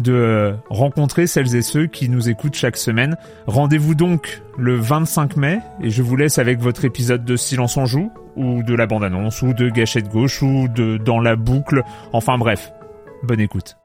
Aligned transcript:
de 0.00 0.54
rencontrer 0.70 1.26
celles 1.26 1.54
et 1.54 1.62
ceux 1.62 1.86
qui 1.86 2.08
nous 2.08 2.28
écoutent 2.28 2.54
chaque 2.54 2.76
semaine. 2.76 3.16
Rendez-vous 3.46 3.94
donc 3.94 4.42
le 4.58 4.76
25 4.76 5.36
mai 5.36 5.60
et 5.80 5.90
je 5.90 6.02
vous 6.02 6.16
laisse 6.16 6.38
avec 6.38 6.60
votre 6.60 6.84
épisode 6.84 7.24
de 7.24 7.36
Silence 7.36 7.76
en 7.76 7.86
joue 7.86 8.10
ou 8.36 8.62
de 8.62 8.74
la 8.74 8.86
bande-annonce 8.86 9.42
ou 9.42 9.52
de 9.52 9.68
Gâchette 9.68 10.08
gauche 10.08 10.42
ou 10.42 10.68
de 10.68 10.96
Dans 10.96 11.20
la 11.20 11.36
boucle. 11.36 11.82
Enfin 12.12 12.38
bref, 12.38 12.72
bonne 13.22 13.40
écoute. 13.40 13.76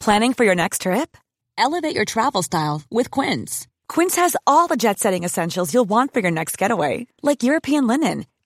Planning 0.00 0.34
for 0.34 0.44
your 0.44 0.56
next 0.56 0.82
trip? 0.82 1.16
Elevate 1.56 1.94
your 1.94 2.04
travel 2.04 2.42
style 2.42 2.82
with 2.90 3.08
Quince. 3.10 3.68
Quince 3.88 4.16
has 4.16 4.36
all 4.46 4.66
the 4.66 4.76
jet-setting 4.76 5.22
essentials 5.22 5.72
you'll 5.72 5.88
want 5.88 6.12
for 6.12 6.20
your 6.20 6.32
next 6.32 6.58
getaway, 6.58 7.06
like 7.22 7.44
European 7.44 7.86
linen 7.86 8.24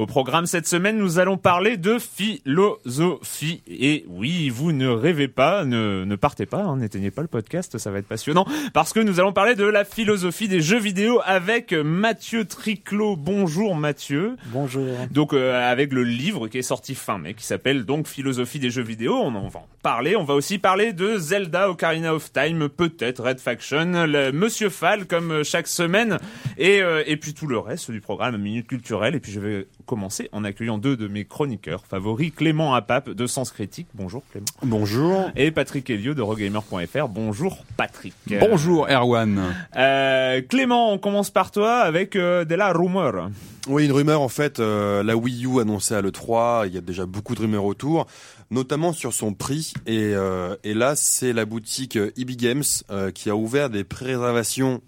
Au 0.00 0.06
programme 0.06 0.46
cette 0.46 0.66
semaine, 0.66 0.96
nous 0.96 1.18
allons 1.18 1.36
parler 1.36 1.76
de 1.76 1.98
philosophie. 1.98 3.62
Et 3.66 4.06
oui, 4.08 4.48
vous 4.48 4.72
ne 4.72 4.88
rêvez 4.88 5.28
pas, 5.28 5.66
ne, 5.66 6.06
ne 6.06 6.16
partez 6.16 6.46
pas, 6.46 6.62
hein, 6.62 6.78
n'éteignez 6.78 7.10
pas 7.10 7.20
le 7.20 7.28
podcast, 7.28 7.76
ça 7.76 7.90
va 7.90 7.98
être 7.98 8.08
passionnant, 8.08 8.46
parce 8.72 8.94
que 8.94 9.00
nous 9.00 9.20
allons 9.20 9.34
parler 9.34 9.56
de 9.56 9.66
la 9.66 9.84
philosophie 9.84 10.48
des 10.48 10.62
jeux 10.62 10.78
vidéo 10.78 11.20
avec 11.26 11.74
Mathieu 11.74 12.46
Triclot. 12.46 13.16
Bonjour 13.16 13.76
Mathieu. 13.76 14.36
Bonjour. 14.46 14.88
Donc 15.10 15.34
euh, 15.34 15.70
avec 15.70 15.92
le 15.92 16.02
livre 16.02 16.48
qui 16.48 16.56
est 16.56 16.62
sorti 16.62 16.94
fin 16.94 17.18
mai, 17.18 17.34
qui 17.34 17.44
s'appelle 17.44 17.84
donc 17.84 18.06
Philosophie 18.06 18.58
des 18.58 18.70
jeux 18.70 18.80
vidéo, 18.80 19.16
on 19.16 19.34
en 19.34 19.48
va 19.48 19.60
en 19.60 19.68
parler. 19.82 20.16
On 20.16 20.24
va 20.24 20.32
aussi 20.32 20.56
parler 20.56 20.94
de 20.94 21.18
Zelda 21.18 21.68
Ocarina 21.68 22.14
of 22.14 22.32
Time, 22.32 22.70
peut-être 22.70 23.22
Red 23.22 23.38
Faction, 23.38 24.06
le 24.06 24.32
Monsieur 24.32 24.70
Fall 24.70 25.06
comme 25.06 25.44
chaque 25.44 25.66
semaine, 25.66 26.16
et, 26.56 26.80
euh, 26.80 27.02
et 27.06 27.18
puis 27.18 27.34
tout 27.34 27.46
le 27.46 27.58
reste 27.58 27.90
du 27.90 28.00
programme 28.00 28.38
Minute 28.38 28.66
Culturelle. 28.66 29.14
Et 29.14 29.20
puis 29.20 29.32
je 29.32 29.40
vais 29.40 29.66
commencer 29.90 30.28
en 30.30 30.44
accueillant 30.44 30.78
deux 30.78 30.96
de 30.96 31.08
mes 31.08 31.24
chroniqueurs 31.24 31.84
favoris, 31.84 32.30
Clément 32.32 32.74
Apap 32.74 33.10
de 33.10 33.26
Sens 33.26 33.50
Critique. 33.50 33.88
Bonjour 33.92 34.22
Clément. 34.30 34.46
Bonjour. 34.62 35.32
Et 35.34 35.50
Patrick 35.50 35.90
Elliot 35.90 36.14
de 36.14 36.22
Rogamer.fr. 36.22 37.08
Bonjour 37.08 37.64
Patrick. 37.76 38.14
Bonjour 38.38 38.86
Erwan. 38.88 39.52
Euh, 39.74 40.42
Clément, 40.48 40.92
on 40.92 40.98
commence 40.98 41.30
par 41.30 41.50
toi 41.50 41.78
avec 41.78 42.14
euh, 42.14 42.44
de 42.44 42.54
la 42.54 42.72
rumeur. 42.72 43.30
Oui, 43.66 43.86
une 43.86 43.90
rumeur 43.90 44.20
en 44.20 44.28
fait, 44.28 44.60
euh, 44.60 45.02
la 45.02 45.16
Wii 45.16 45.44
U 45.44 45.60
annoncée 45.60 45.96
à 45.96 46.02
l'E3, 46.02 46.68
il 46.68 46.74
y 46.74 46.78
a 46.78 46.80
déjà 46.80 47.04
beaucoup 47.04 47.34
de 47.34 47.40
rumeurs 47.40 47.64
autour, 47.64 48.06
notamment 48.52 48.92
sur 48.92 49.12
son 49.12 49.34
prix. 49.34 49.72
Et, 49.86 50.12
euh, 50.14 50.54
et 50.62 50.72
là, 50.72 50.94
c'est 50.94 51.32
la 51.32 51.46
boutique 51.46 51.96
EB 51.96 52.30
Games 52.36 52.62
euh, 52.92 53.10
qui 53.10 53.28
a 53.28 53.34
ouvert 53.34 53.70
des 53.70 53.82
pré-réservations 53.82 54.82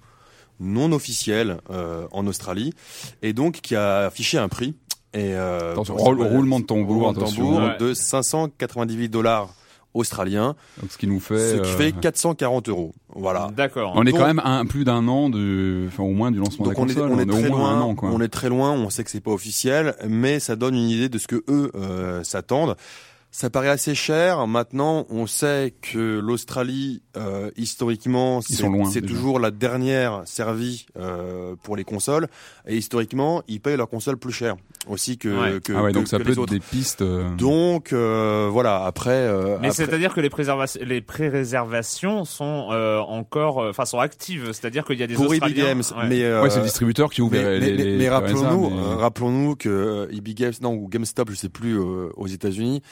non 0.63 0.93
officielles 0.93 1.59
euh, 1.71 2.07
en 2.13 2.27
Australie 2.27 2.73
et 3.21 3.33
donc 3.33 3.61
qui 3.61 3.77
a 3.77 4.07
affiché 4.07 4.39
un 4.39 4.49
prix. 4.49 4.75
Et 5.15 5.35
euh, 5.35 5.73
Attention, 5.73 5.97
roule- 5.97 6.23
roulement 6.23 6.61
de 6.61 6.65
tambour, 6.65 6.95
roulement 6.97 7.13
de 7.13 7.21
tambour 7.21 7.59
Ouais. 7.59 7.77
de 7.79 7.93
598 7.95 9.09
dollars 9.09 9.51
australiens, 9.95 10.55
Donc, 10.81 10.91
ce 10.91 10.97
qui 10.97 11.07
nous 11.07 11.21
fait. 11.21 11.37
ce 11.51 11.55
qui 11.57 11.69
euh, 11.71 11.77
fait 11.77 11.93
440 11.93 12.71
euros. 12.71 12.95
Voilà. 13.15 13.51
D'accord. 13.55 13.93
On 13.95 14.07
est 14.07 14.11
Donc- 14.11 14.21
quand 14.21 14.27
même 14.27 14.41
un, 14.43 14.65
plus 14.65 14.85
d'un 14.85 15.07
an 15.07 15.29
de, 15.29 15.85
enfin 15.89 16.03
au 16.03 16.13
moins 16.13 16.31
du 16.31 16.39
lancement 16.39 16.65
Donc 16.65 16.73
de 16.75 16.79
la 16.79 16.85
on 16.85 16.89
est, 16.89 16.95
console. 16.95 17.11
on 17.13 17.19
est 17.19 17.27
très 17.43 17.49
loin, 17.51 17.81
an 17.83 17.95
quoi. 17.95 18.09
on 18.11 18.21
est 18.23 18.29
très 18.29 18.49
loin, 18.49 18.73
on 18.73 18.89
sait 18.89 19.05
que 19.05 19.11
c'est 19.11 19.21
pas 19.21 19.33
officiel, 19.33 19.95
mais 20.09 20.41
ça 20.41 20.57
donne 20.57 20.75
une 20.77 20.89
idée 20.89 21.11
de 21.11 21.19
ce 21.19 21.27
que 21.27 21.45
eux 21.49 21.71
euh, 21.75 22.23
s'attendent. 22.25 22.75
Ça 23.35 23.49
paraît 23.49 23.71
assez 23.71 23.95
cher. 23.95 24.47
Maintenant, 24.47 25.07
on 25.09 25.27
sait 25.27 25.73
que 25.81 26.19
l'Australie, 26.19 27.01
euh, 27.17 27.51
historiquement, 27.57 28.43
c'est 28.43 28.63
loin, 28.63 28.91
toujours 29.07 29.39
la 29.41 29.51
dernière 29.51 30.21
servie 30.27 30.85
euh, 30.99 31.57
pour 31.63 31.75
les 31.75 31.85
consoles. 31.85 32.29
Et 32.69 32.77
historiquement, 32.77 33.43
ils 33.49 33.59
payent 33.59 33.79
leurs 33.79 33.89
consoles 33.89 34.19
plus 34.19 34.33
cher 34.35 34.57
aussi 34.87 35.17
que, 35.17 35.29
Ouais. 35.31 35.61
que, 35.63 35.73
ah 35.73 35.83
ouais, 35.83 35.93
que- 35.93 35.95
donc 35.95 36.09
ça 36.09 36.19
que 36.19 36.25
peut 36.25 36.29
les 36.29 36.33
être 36.35 36.39
autres. 36.43 36.53
des 36.53 36.61
pistes. 36.61 37.01
euh, 37.01 37.35
Donc 37.37 37.95
euh, 37.95 38.51
voilà. 38.53 38.85
Après, 38.85 39.11
euh, 39.13 39.57
Mais 39.63 39.69
après- 39.69 39.71
c'est-à-dire 39.87 40.13
que 40.13 40.21
les, 40.21 40.29
préserva- 40.29 40.67
les 40.85 41.01
pré-réservations 41.01 42.27
sont 42.27 42.69
euh, 42.71 42.99
encore, 42.99 43.59
enfin 43.67 43.87
sont 43.87 43.99
actives. 43.99 44.53
C'est-à-dire 44.53 44.85
qu'il 44.85 44.99
y 45.01 45.03
a 45.03 45.07
des 45.07 45.15
pour 45.15 45.31
Australiens. 45.31 45.65
Games, 45.69 45.83
Ouais. 45.97 46.07
mais 46.09 46.23
euh, 46.23 46.43
Ouais, 46.43 46.51
c'est 46.51 46.59
le 46.59 46.65
distributeur 46.65 47.11
qui 47.11 47.23
ouvre 47.23 47.33
Mais, 47.33 47.59
les, 47.59 47.71
mais- 47.73 47.85
les- 47.85 47.97
mais 47.97 48.09
rappelons-nous, 48.11 48.69
mais- 48.71 48.95
rappelons-nous 48.97 49.57
que 49.57 49.69
euh, 49.71 50.07
EB 50.15 50.35
Games, 50.35 50.53
non, 50.61 50.75
ou 50.75 50.87
GameStop, 50.89 51.31
je 51.31 51.37
sais 51.37 51.49
plus, 51.49 51.79
euh, 51.79 52.11
aux 52.17 52.27
États-Unis, 52.27 52.83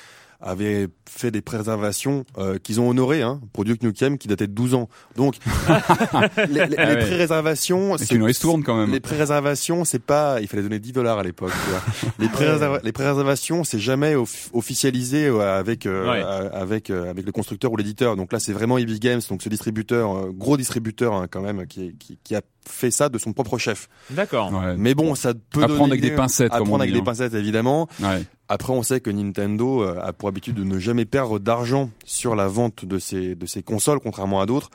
avait 0.41 0.89
fait 1.09 1.31
des 1.31 1.41
préservations 1.43 2.25
euh, 2.39 2.59
qu'ils 2.59 2.81
ont 2.81 2.89
honorées, 2.89 3.23
hein, 3.23 3.41
pour 3.53 3.65
Duke 3.65 3.83
Nukem, 3.83 4.17
qui 4.19 4.28
datait 4.28 4.47
de 4.47 4.53
12 4.53 4.75
ans. 4.75 4.89
Donc, 5.17 5.37
les, 6.49 6.67
les- 6.67 6.77
Ah 6.78 6.84
les 6.87 6.95
ouais. 6.95 7.01
pré-réservations, 7.01 7.97
Et 7.97 7.99
c'est- 8.05 8.17
nous 8.17 8.25
ristourne 8.25 8.62
quand 8.62 8.77
même. 8.77 8.91
les 8.93 9.00
pré-réservations, 9.00 9.84
c'est 9.84 9.99
pas, 10.03 10.41
il 10.41 10.49
fallait 10.49 10.62
donner 10.62 10.79
10 10.79 10.93
dollars 10.93 11.19
à 11.19 11.23
l'époque. 11.23 11.53
tu 11.65 11.71
vois. 11.71 12.12
les 12.19 12.29
pré-réserva- 12.29 12.81
les 12.83 12.93
pré-réservations, 12.93 13.65
c'est 13.65 13.79
jamais 13.79 14.15
off- 14.15 14.50
officialisé 14.53 15.27
euh, 15.27 15.59
avec 15.59 15.87
euh, 15.87 16.11
Ouais. 16.11 16.23
euh, 16.25 16.49
avec 16.53 16.91
euh, 16.91 17.11
avec 17.11 17.27
le 17.27 17.33
constructeur 17.33 17.73
ou 17.73 17.77
l'éditeur. 17.77 18.17
Donc 18.17 18.33
là, 18.33 18.39
c'est 18.41 18.53
vraiment 18.53 18.79
EB 18.79 18.91
Games, 18.99 19.21
donc 19.29 19.43
ce 19.43 19.49
distributeur, 19.49 20.17
euh, 20.17 20.31
gros 20.33 20.56
distributeur 20.56 21.15
hein, 21.15 21.27
quand 21.31 21.41
même, 21.43 21.67
qui, 21.67 21.95
qui 21.99 22.19
qui 22.23 22.34
a 22.34 22.43
fait 22.69 22.91
ça 22.91 23.09
de 23.09 23.19
son 23.19 23.33
propre 23.33 23.59
chef. 23.59 23.89
D'accord. 24.11 24.53
Ouais. 24.53 24.75
Mais 24.77 24.95
bon, 24.95 25.15
ça 25.15 25.33
peut 25.34 25.62
À 25.62 25.67
donner 25.67 25.77
prendre 25.77 25.93
avec 25.93 26.03
des 26.03 26.11
pincettes, 26.12 26.53
À 26.53 26.59
comme 26.59 26.69
on 26.69 26.71
prendre 26.71 26.83
avec 26.83 26.93
dit, 26.93 27.00
des 27.00 27.00
hein. 27.00 27.05
pincettes, 27.05 27.34
évidemment. 27.34 27.89
Ouais. 28.00 28.23
Après, 28.53 28.72
on 28.72 28.83
sait 28.83 29.00
que 29.00 29.11
Nintendo 29.11 29.84
euh, 29.84 30.00
a 30.03 30.12
pour 30.12 30.28
habitude 30.28 30.56
de 30.56 30.65
ne 30.65 30.81
jamais 30.81 31.05
perdre 31.05 31.38
d'argent 31.38 31.88
sur 32.05 32.34
la 32.34 32.49
vente 32.49 32.84
de 32.84 32.99
ses 32.99 33.37
de 33.37 33.47
ses 33.47 33.62
consoles, 33.62 34.00
contrairement 34.00 34.41
à 34.41 34.47
d'autres. 34.47 34.70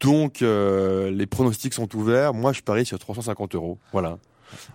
Donc, 0.00 0.42
euh, 0.42 1.08
les 1.12 1.26
pronostics 1.26 1.72
sont 1.72 1.94
ouverts. 1.94 2.34
Moi, 2.34 2.52
je 2.52 2.62
parie 2.62 2.84
sur 2.84 2.98
350 2.98 3.54
euros. 3.54 3.78
Voilà. 3.92 4.18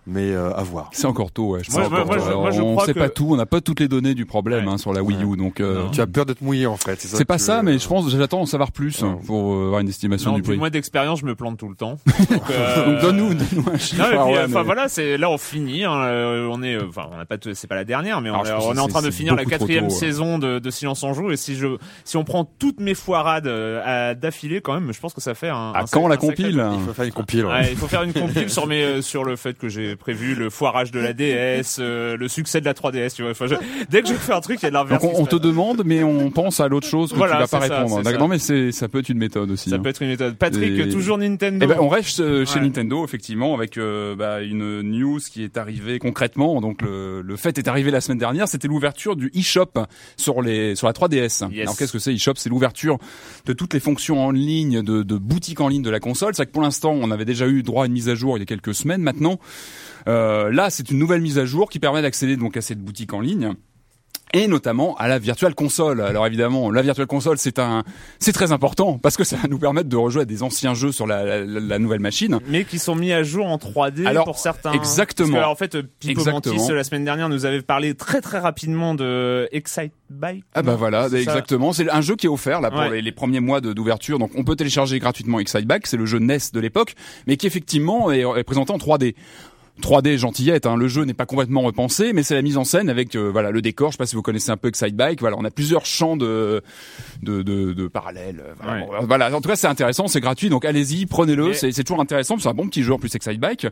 Mais 0.07 0.31
euh, 0.31 0.51
à 0.53 0.63
voir. 0.63 0.89
C'est 0.94 1.06
encore 1.07 1.31
tôt, 1.31 1.50
ouais. 1.51 1.62
Je 1.63 1.71
Moi, 1.71 1.81
pense 1.81 1.91
moi, 1.91 2.00
encore 2.01 2.07
moi, 2.15 2.18
tôt. 2.23 2.29
je- 2.31 2.35
moi, 2.38 2.51
je 2.51 2.62
on 2.62 2.71
crois 2.75 2.85
sait 2.85 2.94
que- 2.94 3.00
pas 3.00 3.09
tout, 3.09 3.27
on 3.31 3.35
n'a 3.35 3.45
pas 3.45 3.62
toutes 3.62 3.79
les 3.79 3.88
données 3.88 4.13
du 4.15 4.25
problème 4.25 4.65
Ouais. 4.68 4.73
hein, 4.73 4.77
sur 4.77 4.94
la 4.94 5.01
Wii 5.03 5.23
U, 5.23 5.38
donc 5.38 5.59
euh. 5.59 5.88
Tu 5.91 6.01
as 6.01 6.07
peur 6.07 6.25
de 6.25 6.33
te 6.33 6.44
mouiller, 6.44 6.65
en 6.68 6.77
fait. 6.77 7.00
ça 7.00 7.18
c'est 7.18 7.25
pas 7.25 7.38
ça, 7.38 7.57
veux- 7.57 7.63
mais 7.63 7.77
je 7.79 7.88
pense 7.88 8.09
j'attends 8.09 8.39
d'en 8.39 8.45
savoir 8.45 8.71
plus 8.71 9.01
Ouais. 9.01 9.07
hein, 9.09 9.19
pour 9.25 9.53
euh, 9.53 9.65
avoir 9.68 9.79
une 9.81 9.88
estimation 9.89 10.31
Non, 10.31 10.38
du 10.38 10.41
prix. 10.44 10.57
moi 10.57 10.69
d'expérience, 10.69 11.19
je 11.21 11.25
me 11.25 11.35
plante 11.35 11.57
tout 11.57 11.69
le 11.69 11.75
temps. 11.75 11.97
Donc, 12.29 12.41
euh, 12.51 12.85
donc 12.85 13.01
donne-nous, 13.01 13.33
donne-nous 13.33 13.65
un 13.73 13.77
chiffre. 13.77 14.01
Non, 14.13 14.25
puis, 14.47 14.57
et- 14.59 14.63
voilà, 14.63 14.88
c'est 14.88 15.18
là 15.18 15.29
on 15.29 15.38
finit. 15.38 15.83
hein, 15.83 15.94
euh, 16.03 16.47
on 16.51 16.62
est, 16.63 16.81
enfin, 16.83 17.07
on 17.12 17.18
n'a 17.18 17.25
pas, 17.25 17.35
c'est 17.53 17.68
pas 17.68 17.75
la 17.75 17.85
dernière, 17.85 18.21
mais 18.21 18.29
on, 18.29 18.41
Alors, 18.41 18.73
est- 18.73 18.77
on 18.77 18.81
en 18.81 18.88
train 18.88 19.01
de 19.01 19.12
finir 19.12 19.35
la 19.35 19.45
quatrième 19.45 19.88
tôt, 19.88 19.94
ouais. 19.94 20.00
saison 20.00 20.38
de, 20.39 20.59
de 20.59 20.69
Silence 20.71 21.03
en 21.03 21.13
joue. 21.13 21.31
Et 21.31 21.38
si 21.38 21.56
je, 21.56 21.68
si 22.06 22.18
on 22.18 22.23
prend 22.23 22.45
toutes 22.45 22.79
mes 22.79 22.94
foirades 22.95 23.47
euh, 23.47 24.13
d'affilée, 24.15 24.62
quand 24.62 24.73
même, 24.73 24.91
je 24.94 25.00
pense 25.00 25.13
que 25.13 25.21
ça 25.21 25.33
fait 25.33 25.50
un. 25.50 25.71
À 25.73 25.85
quand 25.91 26.07
la 26.07 26.18
compile 26.18 26.63
Il 26.73 26.85
faut 26.85 26.94
faire 26.94 27.06
une 27.06 27.12
compile. 27.12 27.45
ouais. 27.45 27.51
Ouais, 27.51 27.68
il 27.71 27.77
faut 27.77 27.88
faire 27.88 28.03
une 28.03 28.13
compile 28.13 28.50
sur 28.50 28.68
mes, 28.68 28.83
euh, 28.83 29.01
sur 29.01 29.23
le 29.23 29.35
fait 29.35 29.57
que 29.62 29.69
j'ai 29.69 29.96
prévu 29.96 30.36
le 30.36 30.50
foirage 30.50 30.92
de 30.92 31.00
la 31.00 31.13
DS, 31.13 31.78
euh, 31.80 32.18
le 32.18 32.28
succès 32.28 32.60
de 32.60 32.66
la 32.66 32.74
3DS. 32.74 33.13
Tu 33.16 33.22
vois, 33.22 33.31
Enfin, 33.31 33.48
je- 33.48 33.56
dès 33.90 34.02
que 34.02 34.10
je 34.10 34.13
fais 34.13 34.34
un 34.34 34.42
truc, 34.42 34.60
il 34.62 34.63
y 34.63 34.66
a 34.66 34.69
de 34.69 34.74
l'inverse. 34.75 35.04
On, 35.04 35.22
on 35.22 35.25
te 35.25 35.36
demande, 35.36 35.84
mais 35.86 36.04
on 36.04 36.31
pense 36.31 36.60
à 36.60 36.68
l'autre 36.68 36.88
chose 36.88 37.12
que 37.12 37.16
Voilà, 37.18 37.36
tu 37.36 37.42
vas 37.42 37.48
pas 37.48 37.60
répondre. 37.60 38.04
ça. 38.04 38.18
Non, 38.18 38.28
mais 38.28 38.40
ça 38.40 38.88
peut 38.90 39.00
être 39.00 39.10
une 39.10 39.18
méthode 39.19 39.52
aussi. 39.52 39.69
Ça 39.69 39.75
hein. 39.75 39.80
peut 39.80 39.90
être 39.90 40.02
une 40.02 40.10
méthode. 40.10 40.36
Patrick, 40.38 40.80
Et- 40.80 40.90
toujours 40.90 41.18
Nintendo. 41.18 41.60
Eh 41.63 41.68
ben, 41.68 41.78
on 41.80 41.88
reste 41.88 42.19
euh, 42.19 42.46
chez 42.46 42.56
Ouais. 42.56 42.66
Nintendo 42.66 43.06
effectivement 43.06 43.54
avec 43.56 43.78
euh, 43.78 44.16
bah, 44.16 44.42
une 44.42 44.81
news 44.81 45.19
qui 45.19 45.44
est 45.44 45.58
arrivée 45.58 46.00
concrètement. 46.00 46.60
Donc 46.62 46.81
le, 46.81 47.22
le 47.22 47.36
fait 47.36 47.57
est 47.57 47.68
arrivé 47.68 47.92
la 47.92 48.02
semaine 48.02 48.18
dernière. 48.18 48.48
C'était 48.48 48.68
l'ouverture 48.68 49.16
du 49.16 49.31
eShop 49.36 49.72
sur 50.18 50.42
les 50.42 50.75
sur 50.75 50.88
la 50.88 50.94
3DS. 50.94 51.50
Yes. 51.52 51.62
Alors 51.62 51.78
qu'est-ce 51.78 51.92
que 51.94 52.00
c'est 52.00 52.14
eShop? 52.14 52.34
C'est 52.36 52.50
l'ouverture 52.50 52.98
de 53.46 53.54
toutes 53.54 53.74
les 53.74 53.80
fonctions 53.80 54.24
en 54.25 54.31
ligne, 54.31 54.81
de, 54.81 55.04
de 55.04 55.18
boutiques 55.18 55.62
en 55.62 55.68
ligne 55.68 55.81
de 55.84 55.90
la 55.90 56.00
console. 56.00 56.34
C'est 56.36 56.46
que 56.46 56.52
pour 56.52 56.62
l'instant 56.64 56.92
on 56.92 57.12
avait 57.12 57.25
déjà 57.25 57.48
eu 57.48 57.64
droit 57.64 57.84
à 57.84 57.88
une 57.88 57.94
mise 57.94 58.10
à 58.10 58.16
jour 58.16 58.38
il 58.38 58.42
y 58.42 58.44
a 58.44 58.46
quelques 58.46 58.74
semaines. 58.74 59.02
Maintenant, 59.02 59.40
là 60.06 60.69
c'est 60.69 60.89
une 60.89 60.98
nouvelle 60.98 61.21
mise 61.21 61.38
à 61.38 61.45
jour 61.45 61.69
qui 61.69 61.80
permet 61.80 62.01
d'accéder 62.01 62.38
donc 62.38 62.57
à 62.57 62.62
cette 62.62 62.80
boutique 62.80 63.13
en 63.13 63.21
ligne 63.21 63.53
et 64.33 64.48
notamment 64.48 64.95
à 64.98 65.07
la 65.07 65.19
virtual 65.19 65.54
console. 65.56 66.01
Alors 66.01 66.25
évidemment, 66.28 66.72
la 66.72 66.81
virtual 66.81 67.07
console 67.07 67.38
c'est 67.38 67.60
un 67.60 67.83
c'est 68.19 68.31
très 68.33 68.51
important 68.51 68.98
parce 68.98 69.18
que 69.18 69.24
ça 69.24 69.36
va 69.38 69.48
nous 69.48 69.60
permettre 69.60 69.89
de 69.89 69.95
rejouer 69.95 70.22
à 70.24 70.25
des 70.25 70.44
anciens 70.44 70.74
jeux 70.74 70.92
sur 70.92 71.07
la, 71.07 71.24
la, 71.25 71.60
la 71.60 71.80
nouvelle 71.80 72.00
machine. 72.00 72.39
mais 72.48 72.63
qui 72.66 72.80
sont 72.80 72.95
mis 72.95 73.12
à 73.13 73.24
jour 73.24 73.45
en 73.48 73.57
3D 73.57 74.06
Alors, 74.06 74.25
pour 74.25 74.39
certains. 74.39 74.72
exactement. 74.74 75.33
Parce 75.38 75.45
que, 75.45 75.51
en 75.51 75.56
fait, 75.56 75.75
euh, 75.75 75.83
Pipo. 76.00 76.24
Mantis, 76.25 76.57
la 76.72 76.83
semaine 76.83 77.06
dernière, 77.06 77.30
nous 77.30 77.45
avait 77.45 77.62
parlé 77.62 77.94
très 77.95 78.22
très 78.22 78.39
rapidement 78.39 78.95
de 78.95 79.48
Excite 79.51 79.94
Bike. 80.10 80.44
Ah 80.54 80.62
bah 80.62 80.75
voilà, 80.75 81.07
exactement. 81.07 81.74
C'est 81.74 81.89
un 81.89 82.01
jeu 82.01 82.16
qui 82.16 82.25
est 82.25 82.30
offert 82.30 82.62
là 82.62 82.69
pour 82.72 82.80
Ouais. 82.81 82.89
les, 82.92 83.01
les 83.01 83.12
premiers 83.12 83.39
mois 83.39 83.62
d'ouverture. 83.62 84.18
Donc 84.19 84.31
on 84.36 84.44
peut 84.44 84.56
télécharger 84.56 85.00
gratuitement 85.00 85.39
Exciteback, 85.39 85.88
c'est 85.88 85.98
le 85.98 86.06
jeu 86.06 86.19
NES 86.19 86.38
de 86.54 86.60
l'époque, 86.60 86.95
mais 87.28 87.38
qui 87.38 87.48
effectivement 87.48 88.12
est, 88.12 88.22
est 88.22 88.44
présenté 88.44 88.72
en 88.74 88.78
3D. 88.78 89.16
3D 89.81 90.18
gentillette, 90.18 90.66
hein. 90.66 90.75
le 90.78 90.88
jeu 90.88 91.04
n'est 91.04 91.13
pas 91.13 91.25
complètement 91.25 91.62
repensé, 91.62 92.13
mais 92.13 92.24
c'est 92.24 92.36
la 92.36 92.42
mise 92.42 92.57
en 92.57 92.63
scène 92.63 92.89
avec 92.89 93.16
euh, 93.16 93.30
voilà 93.31 93.51
le 93.51 93.62
décor. 93.62 93.89
Je 93.89 93.94
sais 93.94 93.98
pas 93.98 94.06
si 94.06 94.16
vous 94.16 94.22
connaissez 94.22 94.51
un 94.51 94.57
peu 94.57 94.68
Excitebike. 94.69 95.19
Voilà, 95.19 95.36
on 95.38 95.44
a 95.45 95.51
plusieurs 95.51 95.86
champs 95.86 96.16
de 96.18 96.62
de, 97.22 97.42
de, 97.42 97.74
de 97.74 97.88
parallèles. 97.88 98.42
euh, 98.45 98.54
Voilà, 98.62 98.80
Ouais. 98.81 98.88
bon, 99.01 99.06
voilà. 99.07 99.36
en 99.36 99.42
tout 99.42 99.50
cas 99.50 99.56
c'est 99.56 99.68
intéressant, 99.68 100.07
c'est 100.07 100.22
gratuit, 100.22 100.50
donc 100.50 100.63
allez-y, 100.66 101.06
prenez-le. 101.06 101.48
Mais- 101.50 101.54
C'est 101.54 101.72
c'est 101.72 101.83
toujours 101.83 102.01
intéressant. 102.01 102.38
C'est 102.39 102.50
un 102.50 102.54
bon 102.54 102.68
petit 102.68 102.83
jeu 102.83 102.94
en 102.94 103.00
plus 103.00 103.13
Excitebike. 103.13 103.68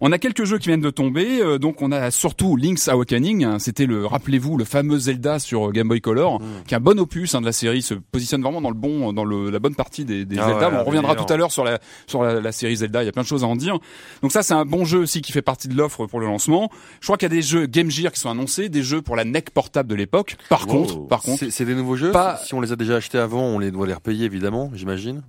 On 0.00 0.12
a 0.12 0.18
quelques 0.18 0.44
jeux 0.44 0.58
qui 0.58 0.68
viennent 0.68 0.80
de 0.80 0.90
tomber, 0.90 1.40
euh, 1.40 1.58
donc 1.58 1.80
on 1.82 1.92
a 1.92 2.10
surtout 2.10 2.56
Link's 2.56 2.88
Awakening. 2.88 3.44
hein. 3.44 3.58
C'était 3.58 3.86
le, 3.86 4.04
rappelez-vous, 4.06 4.56
le 4.56 4.64
fameux 4.64 4.98
Zelda 4.98 5.38
sur 5.38 5.68
euh, 5.68 5.72
Game 5.72 5.88
Boy 5.88 6.00
Color, 6.00 6.40
Mm. 6.40 6.44
qui 6.66 6.74
est 6.74 6.76
un 6.76 6.80
bon 6.80 6.98
opus 6.98 7.34
hein, 7.34 7.40
de 7.40 7.46
la 7.46 7.52
série, 7.52 7.82
se 7.82 7.94
positionne 7.94 8.42
vraiment 8.42 8.60
dans 8.60 8.68
le 8.70 8.74
bon, 8.74 9.12
dans 9.12 9.24
le, 9.24 9.50
la 9.50 9.58
bonne 9.58 9.74
partie 9.74 10.04
des, 10.04 10.24
des 10.24 10.38
Ah 10.38 10.48
Zelda. 10.48 10.70
ouais, 10.70 10.76
on 10.80 10.84
reviendra 10.84 11.14
tout 11.14 11.30
à 11.32 11.36
l'heure 11.36 11.52
sur 11.52 11.64
la 11.64 11.78
sur 12.06 12.22
la, 12.22 12.40
la 12.40 12.52
série 12.52 12.76
Zelda. 12.76 13.02
Il 13.02 13.06
y 13.06 13.08
a 13.08 13.12
plein 13.12 13.22
de 13.22 13.26
choses 13.28 13.44
à 13.44 13.46
en 13.46 13.56
dire. 13.56 13.78
Donc 14.22 14.32
ça, 14.32 14.42
c'est 14.42 14.54
un 14.54 14.64
bon 14.64 14.84
jeu 14.84 14.98
aussi 14.98 15.20
qui 15.22 15.32
fait 15.32 15.42
partie 15.42 15.51
de 15.68 15.74
l'offre 15.74 16.06
pour 16.06 16.20
le 16.20 16.26
lancement. 16.26 16.70
Je 17.00 17.06
crois 17.06 17.16
qu'il 17.16 17.26
y 17.26 17.32
a 17.32 17.34
des 17.34 17.42
jeux 17.42 17.66
Game 17.66 17.90
Gear 17.90 18.12
qui 18.12 18.20
sont 18.20 18.30
annoncés, 18.30 18.68
des 18.68 18.82
jeux 18.82 19.02
pour 19.02 19.16
la 19.16 19.24
NEC 19.24 19.50
portable 19.50 19.88
de 19.88 19.94
l'époque. 19.94 20.36
Par 20.48 20.62
Wow. 20.62 20.66
contre, 20.66 21.08
par 21.08 21.22
contre, 21.22 21.38
C'est 21.40 21.50
c'est 21.50 21.64
des 21.64 21.74
nouveaux 21.74 21.96
jeux. 21.96 22.12
Pas- 22.12 22.36
Si 22.44 22.54
on 22.54 22.60
les 22.60 22.72
a 22.72 22.76
déjà 22.76 22.96
achetés 22.96 23.18
avant, 23.18 23.42
on 23.42 23.58
les 23.58 23.70
doit 23.70 23.86
les 23.86 23.94
repayer 23.94 24.24
évidemment, 24.26 24.70
j'imagine. 24.74 25.22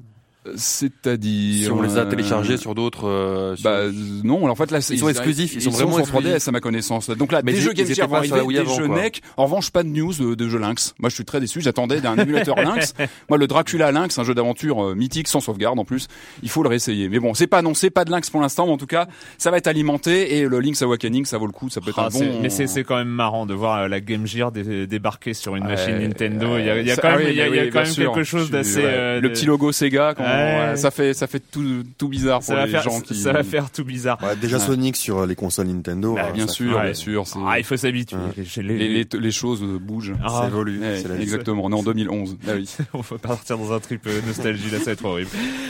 C'est-à-dire 0.56 1.66
Si 1.66 1.72
on 1.72 1.82
les 1.82 1.98
a 1.98 2.02
euh, 2.02 2.06
téléchargés 2.10 2.58
sur 2.58 2.76
d'autres. 2.76 3.08
euh, 3.08 3.56
sur- 3.56 3.64
Bah 3.70 3.84
non, 4.24 4.50
en 4.50 4.56
fait 4.56 4.72
là 4.72 4.82
c'est- 4.82 4.94
Ils 4.94 5.00
sont 5.00 5.10
exclusifs, 5.10 5.54
ils 5.56 5.62
sont 5.62 5.72
vraiment 5.72 5.96
sur 5.98 6.06
3DS 6.06 6.18
exclusifs. 6.36 6.48
à 6.48 6.52
ma 6.52 6.60
connaissance. 6.60 7.10
Donc 7.10 7.32
là, 7.32 7.42
Mais 7.44 7.54
des 7.54 7.62
jeux 7.62 7.74
Game 7.74 7.88
Gear 7.88 8.08
vont 8.08 8.16
arriver, 8.16 8.42
des 8.48 8.58
avant, 8.60 8.76
jeux 8.76 8.88
quoi. 8.88 8.96
NEC. 9.02 9.22
En 9.38 9.46
revanche, 9.46 9.72
pas 9.72 9.84
de 9.84 9.90
news 9.90 10.14
de, 10.14 10.36
de 10.36 10.50
jeux 10.50 10.60
Lynx. 10.60 10.94
Moi, 11.00 11.10
je 11.10 11.16
suis 11.16 11.26
très 11.26 11.40
déçu. 11.40 11.62
J'attendais 11.62 12.02
d'un 12.02 12.18
émulateur 12.18 12.56
Lynx. 12.56 12.94
Moi, 13.30 13.38
le 13.38 13.48
Dracula 13.48 13.92
Lynx, 13.92 14.18
un 14.20 14.24
jeu 14.24 14.34
d'aventure 14.34 14.84
euh, 14.84 14.96
mythique 14.96 15.28
sans 15.28 15.40
sauvegarde 15.40 15.80
en 15.80 15.86
plus. 15.86 16.08
Il 16.42 16.50
faut 16.50 16.64
le 16.64 16.70
réessayer. 16.70 17.10
Mais 17.10 17.20
bon, 17.20 17.34
c'est 17.34 17.48
pas 17.48 17.60
annoncé, 17.60 17.90
pas 17.90 18.06
de 18.06 18.12
Lynx 18.12 18.30
pour 18.30 18.42
l'instant, 18.42 18.66
mais 18.66 18.74
en 18.74 18.78
tout 18.78 18.86
cas, 18.88 19.08
ça 19.38 19.52
va 19.52 19.58
être 19.58 19.68
alimenté 19.68 20.38
et 20.38 20.48
le 20.48 20.60
Link's 20.60 20.82
Awakening, 20.82 21.26
ça 21.26 21.38
vaut 21.38 21.48
le 21.48 21.52
coup. 21.54 21.70
Ça 21.70 21.82
peut 21.82 21.90
être 21.90 22.00
Ah, 22.00 22.08
un 22.08 22.10
bon. 22.10 22.40
Mais 22.42 22.50
c'est 22.50 22.68
c'est 22.68 22.84
quand 22.84 22.98
même 22.98 23.08
marrant 23.08 23.46
de 23.46 23.54
voir 23.54 23.84
euh, 23.84 23.88
la 23.88 24.00
Game 24.02 24.26
Gear 24.28 24.52
dé- 24.52 24.88
débarquer 24.88 25.34
sur 25.34 25.56
une 25.56 25.64
machine 25.66 25.98
Nintendo. 26.00 26.58
Il 26.58 26.66
y 26.66 26.92
a, 26.92 26.96
quand 26.98 27.18
même, 27.18 27.28
quelque 27.34 28.24
chose 28.24 28.52
d'assez. 28.52 28.82
euh, 28.84 29.20
le 29.22 29.32
petit 29.32 29.46
logo 29.46 29.72
Sega, 29.72 30.14
ouais, 30.34 30.76
ça 30.78 30.92
fait 30.92 31.14
ça 31.14 31.28
fait 31.28 31.40
tout 31.52 31.84
tout 31.98 32.08
bizarre 32.10 32.40
pour 32.40 32.48
ça 32.48 32.56
va 32.56 32.66
les 32.66 32.72
faire, 32.72 32.84
gens 32.84 33.00
qui. 33.02 33.16
ça 33.16 33.32
va 33.34 33.44
faire 33.44 33.72
tout 33.72 33.84
bizarre. 33.84 34.18
Ouais, 34.24 34.36
déjà 34.36 34.58
Ouais. 34.58 34.64
Sonic 34.66 34.96
sur 34.96 35.26
les 35.26 35.36
consoles 35.36 35.68
Nintendo. 35.68 36.16
Bah, 36.16 36.28
euh, 36.30 36.32
bien 36.32 36.48
ça- 36.48 36.54
sûr, 36.54 36.76
Ouais. 36.78 36.84
bien 36.86 36.94
sûr. 36.94 37.24
Ah, 37.48 37.60
il 37.60 37.64
faut 37.66 37.78
s'habituer. 37.78 38.18
Les, 38.58 38.88
les, 38.90 39.08
les 39.12 39.32
choses 39.32 39.62
bougent. 39.64 40.14
Ah, 40.24 40.30
Ça 40.42 40.48
évolue. 40.48 40.82
Exactement, 41.20 41.64
on 41.66 41.72
est 41.72 41.76
en 41.76 41.84
2011. 41.84 42.38
Ah 42.48 42.52
oui. 42.56 42.70
On 42.94 43.02
va 43.02 43.18
partir 43.18 43.58
dans 43.58 43.74
un 43.74 43.80
trip 43.80 44.06
euh, 44.08 44.22
nostalgie, 44.28 44.70
là, 44.72 44.78
ça 44.80 44.86
va 44.86 44.92
être 44.92 45.06
horrible. 45.06 45.30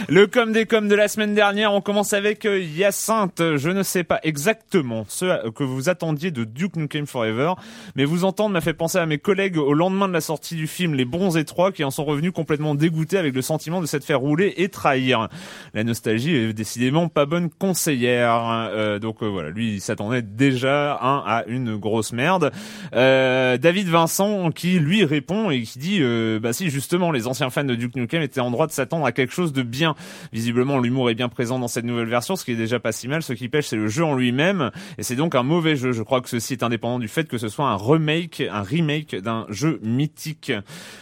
Le 0.09 0.27
com 0.27 0.51
des 0.51 0.65
com 0.65 0.87
de 0.87 0.95
la 0.95 1.07
semaine 1.07 1.33
dernière, 1.35 1.73
on 1.73 1.81
commence 1.81 2.13
avec 2.13 2.45
euh, 2.45 2.59
Hyacinthe. 2.59 3.41
Je 3.55 3.69
ne 3.69 3.83
sais 3.83 4.03
pas 4.03 4.19
exactement 4.23 5.05
ce 5.07 5.49
que 5.51 5.63
vous 5.63 5.89
attendiez 5.89 6.31
de 6.31 6.43
Duke 6.43 6.75
Nukem 6.75 7.05
Forever, 7.07 7.53
mais 7.95 8.05
vous 8.05 8.23
entendre 8.25 8.51
m'a 8.53 8.61
fait 8.61 8.73
penser 8.73 8.97
à 8.97 9.05
mes 9.05 9.17
collègues 9.17 9.57
au 9.57 9.73
lendemain 9.73 10.07
de 10.07 10.13
la 10.13 10.21
sortie 10.21 10.55
du 10.55 10.67
film 10.67 10.93
Les 10.93 11.05
Bons 11.05 11.37
Étroits 11.37 11.71
qui 11.71 11.83
en 11.83 11.91
sont 11.91 12.05
revenus 12.05 12.31
complètement 12.33 12.75
dégoûtés 12.75 13.17
avec 13.17 13.33
le 13.35 13.41
sentiment 13.41 13.81
de 13.81 13.85
s'être 13.85 14.03
fait 14.05 14.13
rouler 14.13 14.52
et 14.57 14.69
trahir. 14.69 15.29
La 15.73 15.83
nostalgie 15.83 16.35
est 16.35 16.53
décidément 16.53 17.07
pas 17.07 17.25
bonne 17.25 17.49
conseillère. 17.49 18.69
Euh, 18.73 18.99
donc 18.99 19.23
euh, 19.23 19.27
voilà, 19.27 19.49
lui 19.49 19.75
il 19.75 19.81
s'attendait 19.81 20.21
déjà 20.21 20.93
à 20.93 21.43
une 21.47 21.77
grosse 21.77 22.13
merde. 22.13 22.51
Euh, 22.93 23.57
David 23.57 23.87
Vincent 23.87 24.51
qui 24.51 24.79
lui 24.79 25.03
répond 25.03 25.49
et 25.49 25.61
qui 25.63 25.79
dit 25.79 26.01
bah 26.41 26.53
si 26.53 26.69
justement 26.69 27.11
les 27.11 27.27
anciens 27.27 27.49
fans 27.49 27.63
de 27.63 27.75
Duke 27.75 27.95
Nukem 27.95 28.21
étaient 28.21 28.39
en 28.39 28.51
droit 28.51 28.67
de 28.67 28.71
s'attendre 28.71 29.05
à 29.05 29.11
quelque 29.11 29.33
chose 29.33 29.53
de 29.53 29.63
bien. 29.63 29.95
Visiblement 30.31 30.79
l'humour 30.79 31.09
est 31.09 31.15
bien 31.15 31.29
présent 31.29 31.59
dans 31.59 31.67
cette 31.67 31.85
nouvelle 31.85 32.07
version, 32.07 32.35
ce 32.35 32.45
qui 32.45 32.51
est 32.51 32.55
déjà 32.55 32.79
pas 32.79 32.91
si 32.91 33.07
mal. 33.07 33.23
Ce 33.23 33.33
qui 33.33 33.49
pêche 33.49 33.67
c'est 33.67 33.75
le 33.75 33.87
jeu 33.87 34.03
en 34.03 34.15
lui-même 34.15 34.71
et 34.97 35.03
c'est 35.03 35.15
donc 35.15 35.35
un 35.35 35.43
mauvais 35.43 35.75
jeu. 35.75 35.91
Je 35.91 36.03
crois 36.03 36.21
que 36.21 36.29
ceci 36.29 36.53
est 36.53 36.63
indépendant 36.63 36.99
du 36.99 37.07
fait 37.07 37.27
que 37.27 37.37
ce 37.37 37.47
soit 37.47 37.67
un 37.67 37.77
remake, 37.77 38.43
un 38.51 38.63
remake 38.63 39.15
d'un 39.15 39.45
jeu 39.49 39.79
mythique. 39.83 40.51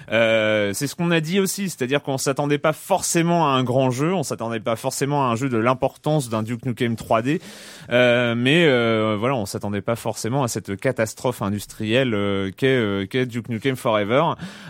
C'est 0.10 0.88
ce 0.88 0.96
qu'on 0.96 1.12
a 1.12 1.20
dit 1.20 1.40
aussi, 1.40 1.70
c'est-à-dire 1.70 2.02
qu'on 2.02 2.18
s'attendait 2.18 2.58
pas 2.58 2.74
forcément 2.74 3.41
à 3.46 3.52
un 3.52 3.64
grand 3.64 3.92
jeu, 3.92 4.14
on 4.14 4.24
s'attendait 4.24 4.60
pas 4.60 4.76
forcément 4.76 5.28
à 5.28 5.32
un 5.32 5.36
jeu 5.36 5.50
de 5.50 5.58
l'importance 5.58 6.30
d'un 6.30 6.44
Duke 6.44 6.66
Nukem 6.66 6.96
3D, 6.96 7.42
euh, 7.90 8.36
mais 8.36 8.66
euh, 8.66 9.18
voilà, 9.20 9.36
on 9.36 9.46
s'attendait 9.46 9.82
pas 9.82 9.96
forcément 9.96 10.44
à 10.44 10.48
cette 10.48 10.80
catastrophe 10.80 11.42
industrielle 11.42 12.14
euh, 12.14 12.52
qu'est 12.56 12.68
euh, 12.68 13.06
qu'est 13.06 13.26
Duke 13.26 13.50
Nukem 13.50 13.76
Forever. 13.76 14.24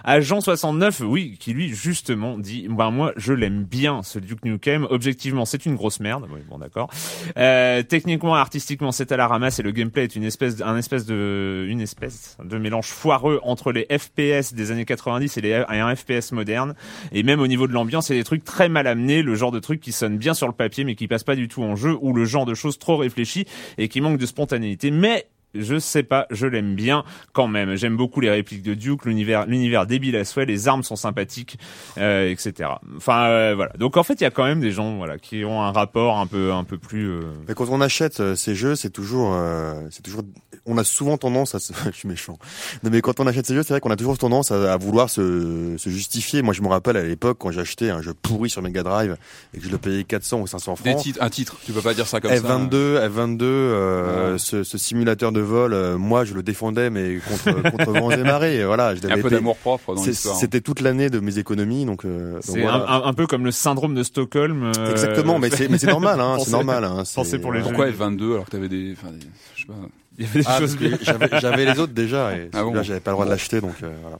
Agent 0.03 0.41
69, 0.41 1.01
oui, 1.06 1.38
qui 1.39 1.53
lui 1.53 1.69
justement 1.69 2.38
dit, 2.38 2.68
ben 2.69 2.91
moi 2.91 3.13
je 3.15 3.33
l'aime 3.33 3.63
bien 3.63 4.03
ce 4.03 4.19
Duke 4.19 4.45
Nukem. 4.45 4.88
Objectivement, 4.89 5.45
c'est 5.45 5.65
une 5.65 5.75
grosse 5.75 6.00
merde. 6.00 6.27
Oui, 6.31 6.39
bon 6.50 6.57
d'accord. 6.57 6.89
Euh, 7.38 7.83
techniquement, 7.83 8.35
artistiquement, 8.35 8.91
c'est 8.91 9.12
à 9.12 9.17
la 9.17 9.27
ramasse 9.27 9.59
et 9.59 9.63
le 9.63 9.71
gameplay 9.71 10.03
est 10.03 10.15
une 10.15 10.24
espèce, 10.24 10.62
un 10.62 10.77
espèce 10.77 11.06
de, 11.06 11.65
une 11.69 11.81
espèce 11.81 12.38
de 12.44 12.57
mélange 12.57 12.88
foireux 12.88 13.39
entre 13.44 13.71
les 13.71 13.85
FPS 13.85 14.53
des 14.53 14.71
années 14.71 14.85
90 14.85 15.38
et, 15.38 15.41
les, 15.41 15.50
et 15.50 15.79
un 15.79 15.95
FPS 15.95 16.31
moderne. 16.31 16.75
Et 17.12 17.24
même 17.24 17.39
au 17.39 17.47
niveau 17.47 17.67
de 17.67 17.74
l'ambiance, 17.74 18.10
il 18.10 18.13
y 18.13 18.19
a 18.19 18.22
des 18.22 18.25
trucs 18.25 18.43
très 18.43 18.61
mal 18.70 18.88
amenés, 18.88 19.22
le 19.22 19.36
genre 19.36 19.51
de 19.51 19.60
trucs 19.60 19.80
qui 19.82 19.91
sonnent 19.91 20.18
bien 20.18 20.34
sur 20.34 20.48
le 20.48 20.53
papier 20.53 20.84
mais 20.84 20.96
qui 20.96 21.08
passent 21.08 21.24
pas 21.24 21.36
du 21.36 21.48
tout 21.48 21.63
en 21.63 21.75
jeu, 21.75 21.98
ou 22.01 22.13
le 22.13 22.25
genre 22.25 22.46
de 22.46 22.53
choses 22.53 22.77
trop 22.77 22.98
réfléchies 22.98 23.46
et 23.77 23.88
qui 23.88 24.01
manquent 24.01 24.20
de 24.20 24.25
spontanéité. 24.25 24.91
Mais 24.91 25.27
je 25.55 25.79
sais 25.79 26.03
pas, 26.03 26.27
je 26.31 26.48
l'aime 26.48 26.75
bien 26.75 27.03
quand 27.34 27.48
même. 27.48 27.75
J'aime 27.75 27.98
beaucoup 27.98 28.20
les 28.22 28.29
répliques 28.29 28.63
de 28.63 28.74
Duke, 28.74 29.05
l'univers, 29.05 29.46
l'univers 29.46 29.86
débile 29.86 30.15
à 30.15 30.25
souhait, 30.25 30.46
les 30.46 30.67
armes 30.67 30.84
sont 30.84 30.96
sympathiques, 30.96 31.58
euh, 31.98 32.29
etc. 32.29 32.70
Enfin 32.98 33.25
euh, 33.25 33.53
voilà. 33.55 33.72
Donc 33.77 33.98
en 33.98 34.03
fait, 34.03 34.13
il 34.15 34.24
y 34.24 34.27
a 34.27 34.31
quand 34.31 34.46
même 34.46 34.62
des 34.62 34.72
gens 34.72 34.98
voilà 34.98 35.17
qui 35.17 35.43
ont 35.46 35.62
un 35.62 35.72
rapport 35.72 36.17
un 36.20 36.27
peu 36.27 36.51
un 36.53 36.63
peu 36.63 36.77
plus. 36.77 37.10
euh, 37.10 37.22
Mais 37.48 37.53
quand 37.53 37.67
on 37.70 37.81
achète 37.81 38.20
euh, 38.20 38.36
ces 38.36 38.55
jeux, 38.55 38.75
c'est 38.75 38.89
toujours, 38.89 39.34
euh, 39.34 39.74
c'est 39.91 40.01
toujours, 40.03 40.24
on 40.65 40.77
a 40.77 40.84
souvent 40.84 41.17
tendance 41.17 41.55
à, 41.55 41.60
se... 41.60 41.74
je 41.86 41.91
suis 41.98 42.08
méchant. 42.08 42.38
Non, 42.84 42.89
mais 42.91 43.01
quand 43.01 43.20
on 43.20 43.27
achète 43.27 43.46
ces 43.48 43.53
jeux, 43.55 43.63
c'est 43.63 43.74
vrai 43.74 43.79
qu'on 43.81 43.91
a 43.91 43.96
toujours 43.96 44.17
tendance 44.17 44.51
à, 44.51 44.74
à 44.74 44.77
vouloir 44.77 45.10
se, 45.10 45.75
se 45.77 45.89
justifier. 45.89 46.41
Moi, 46.41 46.53
je 46.53 46.62
me 46.62 46.67
rappelle 46.67 46.98
à 46.98 47.03
l'époque 47.03 47.38
quand 47.39 47.51
j'ai 47.51 47.62
acheté 47.62 47.89
un 47.89 48.01
jeu 48.01 48.13
pourri 48.13 48.50
sur 48.50 48.62
Mega 48.62 48.84
Drive 48.84 49.17
et 49.53 49.60
que 49.60 49.65
je 49.65 49.70
le 49.72 49.77
payais 49.77 50.03
400 50.03 50.39
ou 50.41 50.48
500 50.48 50.75
Des 50.84 50.91
francs. 50.91 51.03
titres, 51.03 51.22
un 51.22 51.29
titre. 51.29 51.58
Tu 51.65 51.72
peux 51.74 51.81
pas 51.81 51.93
dire 51.93 52.08
ça 52.08 52.20
comme 52.22 52.31
ça. 52.31 52.38
F22, 52.38 53.08
F22, 53.10 53.38
euh, 53.43 54.31
Ouais. 54.34 54.38
ce, 54.39 54.63
ce 54.63 54.77
simulateur 54.77 55.31
de 55.31 55.40
vol, 55.41 55.74
euh, 55.74 55.98
moi 55.98 56.24
je 56.25 56.33
le 56.33 56.43
défendais 56.43 56.89
mais 56.89 57.17
contre 57.17 57.62
contre 57.71 57.91
vents 57.91 58.12
et 58.12 58.17
marées. 58.24 58.65
Voilà, 58.65 58.95
je 58.95 59.05
un 59.07 59.21
peu 59.21 59.29
d'amour 59.29 59.57
propre 59.57 59.95
dans 59.95 60.01
c'est- 60.01 60.10
l'histoire. 60.12 60.36
C'était 60.36 60.62
toute 60.62 60.81
l'année 60.81 61.10
de 61.10 61.19
mes 61.19 61.38
économies, 61.38 61.86
donc. 61.86 62.05
euh, 62.05 62.38
C'est 62.41 62.62
voilà. 62.62 63.01
un, 63.05 63.13
peu 63.13 63.27
comme 63.27 63.43
le 63.45 63.51
syndrome 63.51 63.93
de 63.95 64.03
Stockholm. 64.03 64.71
euh, 64.77 64.91
Exactement, 64.91 65.39
mais 65.39 65.50
c'est 65.50 65.67
mais 65.69 65.77
c'est 65.77 65.88
normal, 65.91 66.19
hein, 66.19 66.38
c'est 66.43 66.51
normal. 66.51 66.83
Hein, 66.83 67.03
pensez 67.15 67.39
pour 67.39 67.53
les. 67.53 67.62
Pourquoi 67.62 67.89
F22 67.89 68.33
alors 68.33 68.45
que 68.45 68.51
t'avais 68.51 68.69
des, 68.69 68.93
enfin, 68.98 69.12
des- 69.12 69.27
je 69.55 69.62
sais 69.62 69.67
pas. 69.67 69.74
Il 70.17 70.25
y 70.25 70.27
avait 70.27 70.39
des 70.41 70.45
Ah, 70.48 70.60
choses 70.60 70.75
parce 70.75 70.91
que 70.91 71.27
bien. 71.29 71.39
j'avais 71.39 71.65
les 71.65 71.79
autres 71.79 71.93
déjà 71.93 72.36
et 72.36 72.50
Ah 72.53 72.63
bon 72.63 72.74
là 72.74 72.83
j'avais 72.83 73.00
pas 73.00 73.12
le 73.12 73.15
droit 73.15 73.25
de 73.25 73.31
l'acheter 73.31 73.62
donc 73.62 73.75
euh, 73.81 73.89
voilà. 74.01 74.19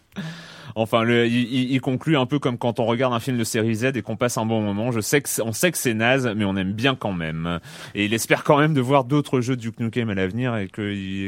Enfin, 0.76 1.04
le, 1.04 1.28
il, 1.28 1.80
conclut 1.82 2.18
un 2.18 2.26
peu 2.26 2.40
comme 2.40 2.58
quand 2.58 2.80
on 2.80 2.86
regarde 2.86 3.14
un 3.14 3.20
film 3.20 3.38
de 3.38 3.44
série 3.44 3.76
Z 3.76 3.92
et 3.96 4.02
qu'on 4.02 4.16
passe 4.16 4.38
un 4.38 4.46
bon 4.46 4.62
moment. 4.62 4.92
Je 4.92 5.00
sais 5.00 5.22
que 5.22 5.30
on 5.42 5.52
sait 5.52 5.72
que 5.72 5.78
c'est 5.78 5.94
naze, 5.94 6.32
mais 6.36 6.46
on 6.46 6.56
aime 6.56 6.74
bien 6.74 6.96
quand 6.96 7.14
même. 7.14 7.60
Et 7.96 8.06
il 8.06 8.14
espère 8.14 8.44
quand 8.44 8.58
même 8.58 8.74
de 8.74 8.82
voir 8.82 9.04
d'autres 9.04 9.42
jeux 9.42 9.56
Duke 9.56 9.80
Nukem 9.80 10.10
à 10.10 10.16
l'avenir 10.16 10.56
et 10.58 10.68
que 10.68 10.82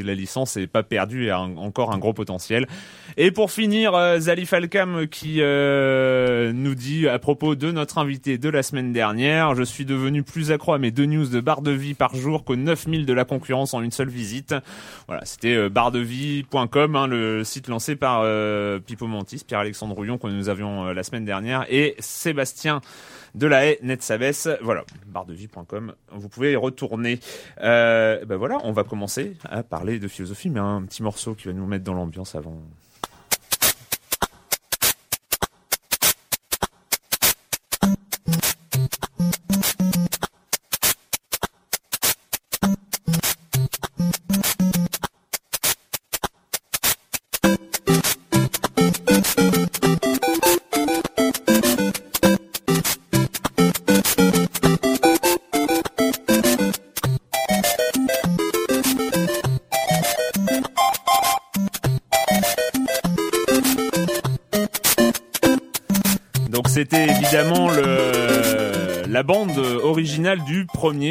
la 0.03 0.13
licence 0.13 0.57
est 0.57 0.67
pas 0.67 0.83
perdue 0.83 1.25
et 1.25 1.31
a 1.31 1.39
encore 1.39 1.93
un 1.93 1.97
gros 1.97 2.13
potentiel. 2.13 2.67
Et 3.17 3.31
pour 3.31 3.51
finir, 3.51 3.93
euh, 3.95 4.19
Zali 4.19 4.45
Falcam 4.45 5.07
qui 5.07 5.37
euh, 5.39 6.51
nous 6.53 6.75
dit 6.75 7.07
à 7.07 7.19
propos 7.19 7.55
de 7.55 7.71
notre 7.71 7.97
invité 7.97 8.37
de 8.37 8.49
la 8.49 8.63
semaine 8.63 8.93
dernière, 8.93 9.55
je 9.55 9.63
suis 9.63 9.85
devenu 9.85 10.23
plus 10.23 10.51
accro 10.51 10.73
à 10.73 10.79
mes 10.79 10.91
deux 10.91 11.05
news 11.05 11.27
de 11.27 11.39
barre 11.39 11.61
de 11.61 11.71
vie 11.71 11.93
par 11.93 12.15
jour 12.15 12.43
qu'aux 12.43 12.55
9000 12.55 13.05
de 13.05 13.13
la 13.13 13.25
concurrence 13.25 13.73
en 13.73 13.81
une 13.81 13.91
seule 13.91 14.09
visite. 14.09 14.55
Voilà, 15.07 15.23
c'était 15.25 15.55
euh, 15.55 15.69
barredevie.com, 15.69 16.95
hein, 16.95 17.07
le 17.07 17.43
site 17.43 17.67
lancé 17.67 17.95
par 17.95 18.21
euh, 18.23 18.79
Pipo 18.79 19.07
Pierre-Alexandre 19.37 19.95
Rouillon 19.95 20.17
que 20.17 20.27
nous 20.27 20.49
avions 20.49 20.85
la 20.85 21.03
semaine 21.03 21.25
dernière 21.25 21.65
et 21.69 21.95
Sébastien 21.99 22.81
de 23.35 23.47
la 23.47 23.65
haie 23.65 23.79
Netsabes. 23.81 24.33
Voilà, 24.61 24.83
barredevie.com. 25.07 25.93
Vous 26.11 26.29
pouvez 26.29 26.53
y 26.53 26.55
retourner. 26.55 27.19
Euh, 27.61 28.23
ben 28.25 28.35
voilà, 28.35 28.59
on 28.63 28.71
va 28.71 28.83
commencer 28.83 29.37
à 29.43 29.63
parler 29.63 29.99
de 29.99 30.07
philosophie, 30.07 30.49
mais 30.49 30.59
un 30.59 30.83
petit 30.83 31.03
morceau 31.03 31.33
qui 31.33 31.47
va 31.47 31.53
nous 31.53 31.65
mettre 31.65 31.83
dans 31.83 31.93
l'ambiance 31.93 32.35
avant. 32.35 32.61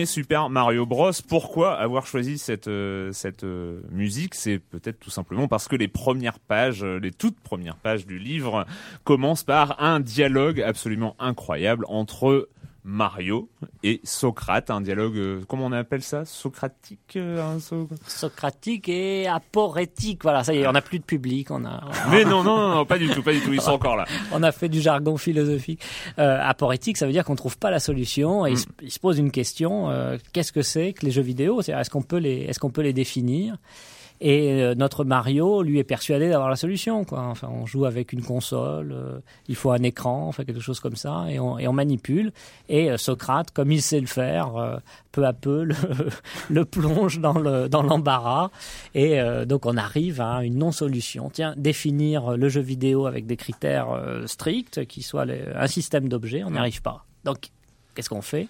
Super 0.06 0.48
Mario 0.50 0.86
Bros. 0.86 1.10
Pourquoi 1.28 1.74
avoir 1.74 2.06
choisi 2.06 2.38
cette, 2.38 2.68
euh, 2.68 3.12
cette 3.12 3.44
euh, 3.44 3.80
musique? 3.90 4.34
C'est 4.34 4.58
peut-être 4.58 4.98
tout 4.98 5.10
simplement 5.10 5.48
parce 5.48 5.68
que 5.68 5.76
les 5.76 5.88
premières 5.88 6.38
pages, 6.38 6.84
les 6.84 7.10
toutes 7.10 7.38
premières 7.40 7.76
pages 7.76 8.06
du 8.06 8.18
livre 8.18 8.66
commencent 9.04 9.44
par 9.44 9.82
un 9.82 10.00
dialogue 10.00 10.60
absolument 10.60 11.16
incroyable 11.18 11.84
entre 11.88 12.48
Mario 12.84 13.48
et 13.84 14.00
Socrate, 14.02 14.70
un 14.70 14.80
dialogue, 14.80 15.16
euh, 15.16 15.40
comment 15.46 15.66
on 15.66 15.72
appelle 15.72 16.02
ça? 16.02 16.24
Socratique 16.24 17.16
euh, 17.16 17.58
Socratique 18.06 18.88
et 18.88 19.28
aporétique, 19.28 20.22
voilà, 20.22 20.42
ça 20.42 20.52
y 20.52 20.58
est, 20.58 20.66
on 20.66 20.72
n'a 20.72 20.82
plus 20.82 20.98
de 20.98 21.04
public, 21.04 21.50
on 21.50 21.64
a... 21.64 21.80
Mais 22.10 22.24
non, 22.24 22.42
non, 22.42 22.74
non, 22.74 22.84
pas 22.84 22.98
du 22.98 23.08
tout, 23.08 23.22
pas 23.22 23.32
du 23.32 23.40
tout, 23.40 23.52
ils 23.52 23.60
sont 23.60 23.70
encore 23.70 23.96
là. 23.96 24.04
on 24.32 24.42
a 24.42 24.50
fait 24.50 24.68
du 24.68 24.80
jargon 24.80 25.16
philosophique. 25.16 25.80
Euh, 26.18 26.38
aporétique, 26.42 26.96
ça 26.96 27.06
veut 27.06 27.12
dire 27.12 27.24
qu'on 27.24 27.36
trouve 27.36 27.56
pas 27.56 27.70
la 27.70 27.78
solution, 27.78 28.46
et 28.46 28.54
il, 28.80 28.90
se, 28.90 28.98
pose 28.98 29.18
une 29.18 29.30
question, 29.30 29.88
euh, 29.90 30.16
qu'est-ce 30.32 30.52
que 30.52 30.62
c'est 30.62 30.92
que 30.92 31.06
les 31.06 31.12
jeux 31.12 31.22
vidéo? 31.22 31.60
Est-ce 31.60 31.90
qu'on 31.90 32.02
peut, 32.02 32.18
les, 32.18 32.46
est 32.48 32.58
qu'on 32.58 32.70
peut 32.70 32.82
les 32.82 32.92
définir? 32.92 33.56
Et 34.24 34.62
euh, 34.62 34.76
notre 34.76 35.02
Mario, 35.04 35.64
lui, 35.64 35.80
est 35.80 35.84
persuadé 35.84 36.28
d'avoir 36.28 36.48
la 36.48 36.54
solution. 36.54 37.04
Quoi. 37.04 37.22
Enfin, 37.22 37.48
on 37.52 37.66
joue 37.66 37.86
avec 37.86 38.12
une 38.12 38.22
console, 38.22 38.92
euh, 38.92 39.18
il 39.48 39.56
faut 39.56 39.72
un 39.72 39.82
écran, 39.82 40.28
enfin 40.28 40.44
quelque 40.44 40.60
chose 40.60 40.78
comme 40.78 40.94
ça, 40.94 41.26
et 41.28 41.40
on, 41.40 41.58
et 41.58 41.66
on 41.66 41.72
manipule. 41.72 42.32
Et 42.68 42.88
euh, 42.88 42.96
Socrate, 42.98 43.50
comme 43.50 43.72
il 43.72 43.82
sait 43.82 43.98
le 43.98 44.06
faire, 44.06 44.80
peu 45.10 45.26
à 45.26 45.32
peu 45.32 45.64
le, 45.64 45.74
le 46.50 46.64
plonge 46.64 47.18
dans 47.18 47.36
le 47.36 47.68
dans 47.68 47.82
l'embarras. 47.82 48.50
Et 48.94 49.18
donc 49.44 49.66
on 49.66 49.76
arrive 49.76 50.20
à 50.20 50.44
une 50.44 50.58
non-solution. 50.58 51.28
Tiens, 51.30 51.54
définir 51.56 52.36
le 52.36 52.48
jeu 52.48 52.60
vidéo 52.60 53.06
avec 53.06 53.26
des 53.26 53.36
critères 53.36 53.88
stricts, 54.26 54.86
qui 54.86 55.02
soient 55.02 55.26
un 55.56 55.66
système 55.66 56.08
d'objets, 56.08 56.44
on 56.44 56.52
n'y 56.52 56.58
arrive 56.58 56.80
pas. 56.80 57.04
Donc, 57.24 57.50
qu'est-ce 57.94 58.08
qu'on 58.08 58.22
fait? 58.22 58.46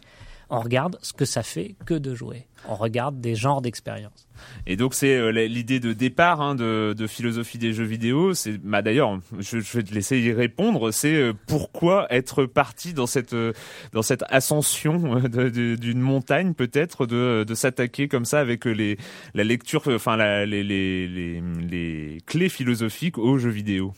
On 0.52 0.60
regarde 0.60 0.98
ce 1.00 1.14
que 1.14 1.24
ça 1.24 1.42
fait 1.42 1.74
que 1.86 1.94
de 1.94 2.14
jouer. 2.14 2.46
On 2.68 2.74
regarde 2.74 3.20
des 3.20 3.34
genres 3.34 3.62
d'expériences. 3.62 4.28
Et 4.66 4.76
donc 4.76 4.92
c'est 4.92 5.16
euh, 5.16 5.30
l'idée 5.30 5.80
de 5.80 5.94
départ 5.94 6.42
hein, 6.42 6.54
de, 6.54 6.94
de, 6.96 7.06
philosophie 7.06 7.56
des 7.56 7.72
jeux 7.72 7.84
vidéo. 7.84 8.34
C'est 8.34 8.58
bah 8.58 8.82
d'ailleurs, 8.82 9.18
je, 9.38 9.60
je, 9.60 9.78
vais 9.78 9.82
te 9.82 9.94
laisser 9.94 10.20
y 10.20 10.30
répondre. 10.30 10.90
C'est 10.90 11.14
euh, 11.14 11.32
pourquoi 11.46 12.06
être 12.12 12.44
parti 12.44 12.92
dans 12.92 13.06
cette 13.06 13.32
euh, 13.32 13.54
dans 13.92 14.02
cette 14.02 14.24
ascension 14.28 15.20
d'une 15.20 16.00
montagne 16.00 16.52
peut-être 16.52 17.06
de, 17.06 17.44
de 17.48 17.54
s'attaquer 17.54 18.06
comme 18.06 18.26
ça 18.26 18.38
avec 18.38 18.66
les 18.66 18.98
la 19.32 19.44
lecture, 19.44 19.82
enfin 19.86 20.16
la, 20.16 20.44
les, 20.44 20.62
les, 20.62 21.08
les, 21.08 21.42
les 21.62 22.18
clés 22.26 22.50
philosophiques 22.50 23.16
aux 23.16 23.38
jeux 23.38 23.50
vidéo? 23.50 23.94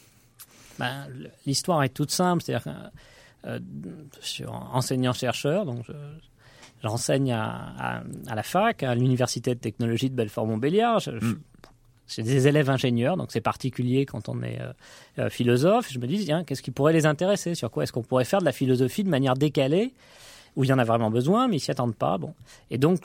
Ben, 0.78 1.08
L'histoire 1.46 1.82
est 1.82 1.88
toute 1.88 2.12
simple, 2.12 2.42
c'est-à-dire 2.44 2.72
euh, 3.46 3.58
je 4.20 4.26
suis 4.26 4.46
enseignant 4.46 5.12
chercheur, 5.12 5.66
donc 5.66 5.84
je, 5.86 5.92
J'enseigne 6.84 7.32
à, 7.32 8.02
à, 8.28 8.34
la 8.34 8.42
fac, 8.42 8.82
à 8.82 8.94
l'université 8.94 9.54
de 9.54 9.58
technologie 9.58 10.10
de 10.10 10.14
Belfort-Montbéliard. 10.14 11.00
Mm. 11.08 11.32
J'ai 12.06 12.22
des 12.22 12.46
élèves 12.46 12.68
ingénieurs, 12.68 13.16
donc 13.16 13.32
c'est 13.32 13.40
particulier 13.40 14.04
quand 14.04 14.28
on 14.28 14.42
est 14.42 14.60
euh, 14.60 14.72
euh, 15.18 15.30
philosophe. 15.30 15.90
Je 15.90 15.98
me 15.98 16.06
dis, 16.06 16.26
tiens, 16.26 16.44
qu'est-ce 16.44 16.60
qui 16.60 16.70
pourrait 16.70 16.92
les 16.92 17.06
intéresser? 17.06 17.54
Sur 17.54 17.70
quoi 17.70 17.84
est-ce 17.84 17.92
qu'on 17.92 18.02
pourrait 18.02 18.26
faire 18.26 18.40
de 18.40 18.44
la 18.44 18.52
philosophie 18.52 19.02
de 19.02 19.08
manière 19.08 19.32
décalée, 19.32 19.94
où 20.56 20.64
il 20.64 20.68
y 20.68 20.72
en 20.74 20.78
a 20.78 20.84
vraiment 20.84 21.10
besoin, 21.10 21.48
mais 21.48 21.56
ils 21.56 21.60
s'y 21.60 21.70
attendent 21.70 21.96
pas? 21.96 22.18
Bon. 22.18 22.34
Et 22.70 22.76
donc, 22.76 23.00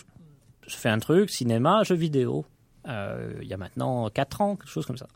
je 0.67 0.75
fais 0.75 0.89
un 0.89 1.00
truc, 1.00 1.29
cinéma, 1.29 1.83
jeux 1.83 1.95
vidéo. 1.95 2.45
Euh, 2.88 3.33
il 3.41 3.48
y 3.48 3.53
a 3.53 3.57
maintenant 3.57 4.09
4 4.09 4.41
ans, 4.41 4.55
quelque 4.55 4.69
chose 4.69 4.86
comme 4.86 4.98
ça. 4.98 5.07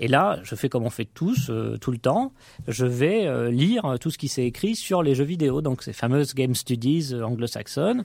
Et 0.00 0.08
là, 0.08 0.40
je 0.42 0.54
fais 0.54 0.68
comme 0.68 0.84
on 0.84 0.90
fait 0.90 1.04
tous, 1.04 1.50
euh, 1.50 1.76
tout 1.78 1.92
le 1.92 1.98
temps. 1.98 2.32
Je 2.66 2.84
vais 2.84 3.26
euh, 3.26 3.50
lire 3.50 3.96
tout 4.00 4.10
ce 4.10 4.18
qui 4.18 4.28
s'est 4.28 4.44
écrit 4.44 4.74
sur 4.74 5.02
les 5.02 5.14
jeux 5.14 5.24
vidéo, 5.24 5.62
donc 5.62 5.82
ces 5.82 5.92
fameuses 5.92 6.34
game 6.34 6.54
studies 6.54 7.14
anglo-saxonnes. 7.14 8.04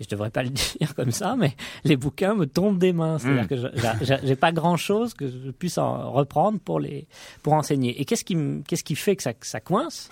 Et 0.00 0.04
je 0.04 0.08
devrais 0.08 0.30
pas 0.30 0.42
le 0.42 0.50
dire 0.78 0.94
comme 0.94 1.10
ça, 1.10 1.34
mais 1.36 1.56
les 1.84 1.96
bouquins 1.96 2.34
me 2.34 2.46
tombent 2.46 2.78
des 2.78 2.92
mains. 2.92 3.18
C'est-à-dire 3.18 3.44
hmm. 3.44 3.98
que 3.98 4.26
j'ai 4.26 4.36
pas 4.36 4.52
grand-chose 4.52 5.14
que 5.14 5.28
je 5.28 5.50
puisse 5.50 5.78
en 5.78 6.12
reprendre 6.12 6.60
pour 6.60 6.78
les 6.78 7.06
pour 7.42 7.54
enseigner. 7.54 8.00
Et 8.00 8.04
qu'est-ce 8.04 8.24
qui 8.24 8.36
qu'est-ce 8.66 8.84
qui 8.84 8.96
fait 8.96 9.16
que 9.16 9.22
ça, 9.22 9.32
ça 9.40 9.60
coince? 9.60 10.10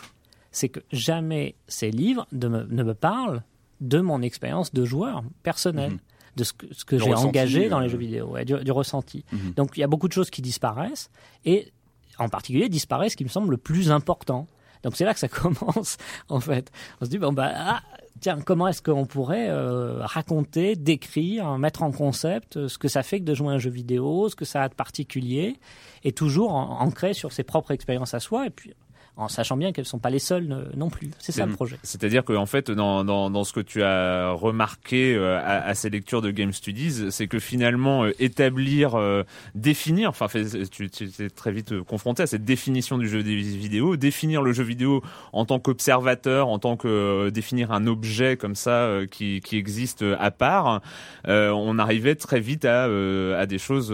C'est 0.51 0.69
que 0.69 0.81
jamais 0.93 1.55
ces 1.67 1.91
livres 1.91 2.27
ne 2.33 2.49
me, 2.49 2.65
ne 2.65 2.83
me 2.83 2.95
parlent 2.95 3.43
de 3.81 4.01
mon 4.01 4.21
expérience 4.21 4.73
de 4.75 4.85
joueur 4.85 5.25
personnel. 5.43 5.93
Hmm 5.93 5.99
de 6.37 6.45
ce 6.45 6.53
que, 6.53 6.99
j'ai 6.99 7.15
engagé 7.15 7.69
dans 7.69 7.81
les 7.81 7.87
euh, 7.87 7.91
jeux 7.91 7.99
vidéo, 7.99 8.37
du, 8.45 8.71
ressenti. 8.71 9.25
Mhm. 9.33 9.53
Donc 9.55 9.77
il 9.77 9.81
y 9.81 9.85
a 9.85 9.87
beaucoup 9.87 10.09
de 10.09 10.13
choses 10.13 10.31
qui 10.31 10.43
disparaissent 10.43 11.11
et 11.45 11.73
en 12.19 12.29
particulier 12.29 12.69
disparaissent 12.69 13.13
ce 13.13 13.17
qui 13.17 13.25
me 13.25 13.29
semble 13.29 13.51
le 13.51 13.57
plus 13.57 13.91
important. 13.91 14.47
Donc 14.83 14.97
c'est 14.97 15.05
là 15.05 15.15
que 15.15 15.21
ça 15.21 15.29
commence 15.29 15.97
en 16.29 16.41
fait. 16.41 16.71
On 17.01 17.05
se 17.05 17.11
dit 17.11 17.19
bon 17.19 17.33
bah 17.33 17.53
ah, 17.55 17.83
tiens 18.21 18.41
comment 18.41 18.69
est-ce 18.69 18.83
qu'on 18.83 19.05
pourrait 19.05 19.49
euh, 19.51 19.99
raconter, 20.01 20.75
décrire, 20.75 21.59
mettre 21.59 21.83
en 21.83 21.93
concept 21.93 22.57
euh, 22.57 22.69
ce 22.69 22.79
que 22.79 22.89
ça 22.89 23.03
fait 23.03 23.21
que 23.21 23.25
de 23.25 23.35
jouer 23.35 23.49
à 23.49 23.53
un 23.53 23.59
jeu 23.59 23.71
vidéo, 23.71 24.29
ce 24.29 24.37
que 24.37 24.45
ça 24.45 24.63
a 24.63 24.69
de 24.69 24.75
particulier 24.75 25.59
et 26.05 26.13
toujours 26.13 26.55
ancré 26.55 27.13
sur 27.13 27.33
ses 27.33 27.45
propres 27.45 27.73
expériences 27.73 28.15
à 28.15 28.21
soi 28.21 28.47
et 28.47 28.51
puis 28.51 28.73
en 29.17 29.29
sachant 29.29 29.59
bien 29.59 29.73
qu'elles 29.73 29.85
ne 29.85 29.89
sont 29.89 29.99
pas 29.99 30.11
les 30.11 30.19
seules 30.19 30.71
non 30.75 30.89
plus. 30.89 31.11
C'est 31.19 31.33
ça 31.33 31.45
le 31.45 31.53
projet. 31.53 31.77
C'est-à-dire 31.83 32.25
qu'en 32.25 32.47
fait, 32.47 32.71
dans, 32.71 33.05
dans, 33.05 33.31
dans, 33.31 33.45
ce 33.45 33.53
que 33.53 33.61
tu 33.61 33.83
as 33.83 34.31
remarqué 34.31 35.15
euh, 35.15 35.39
à, 35.39 35.67
à, 35.67 35.75
ces 35.75 35.91
lectures 35.91 36.23
de 36.23 36.31
Game 36.31 36.53
Studies, 36.53 37.11
c'est 37.11 37.27
que 37.27 37.39
finalement, 37.39 38.05
euh, 38.05 38.13
établir, 38.21 38.95
euh, 38.95 39.23
définir, 39.55 40.09
enfin, 40.09 40.27
tu, 40.71 40.89
tu 40.89 41.11
es 41.19 41.29
très 41.29 41.53
vite 41.53 41.83
confronté 41.83 42.23
à 42.23 42.27
cette 42.27 42.45
définition 42.45 42.97
du 42.97 43.07
jeu 43.07 43.19
vidéo, 43.19 43.97
définir 43.97 44.41
le 44.41 44.53
jeu 44.53 44.65
vidéo 44.65 45.03
en 45.35 45.45
tant 45.45 45.59
qu'observateur, 45.59 46.49
en 46.49 46.59
tant 46.59 46.77
que 46.77 47.29
définir 47.29 47.71
un 47.71 47.87
objet 47.87 48.39
comme 48.39 48.55
ça 48.55 49.01
qui, 49.11 49.41
qui 49.41 49.57
existe 49.57 50.05
à 50.19 50.31
part, 50.31 50.81
on 51.27 51.79
arrivait 51.79 52.15
très 52.15 52.41
vite 52.41 52.65
à, 52.65 52.85
à 52.85 53.47
des 53.47 53.59
choses 53.59 53.93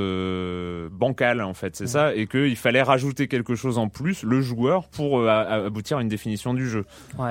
bancales, 0.92 1.42
en 1.42 1.54
fait, 1.54 1.76
c'est 1.76 1.86
ça, 1.86 2.14
et 2.14 2.26
qu'il 2.26 2.56
fallait 2.56 2.82
rajouter 2.82 3.28
quelque 3.28 3.54
chose 3.54 3.78
en 3.78 3.88
plus, 3.88 4.22
le 4.22 4.40
joueur, 4.40 4.88
pour 4.88 5.07
euh, 5.16 5.66
aboutir 5.66 5.98
à 5.98 6.02
une 6.02 6.08
définition 6.08 6.54
du 6.54 6.68
jeu. 6.68 6.84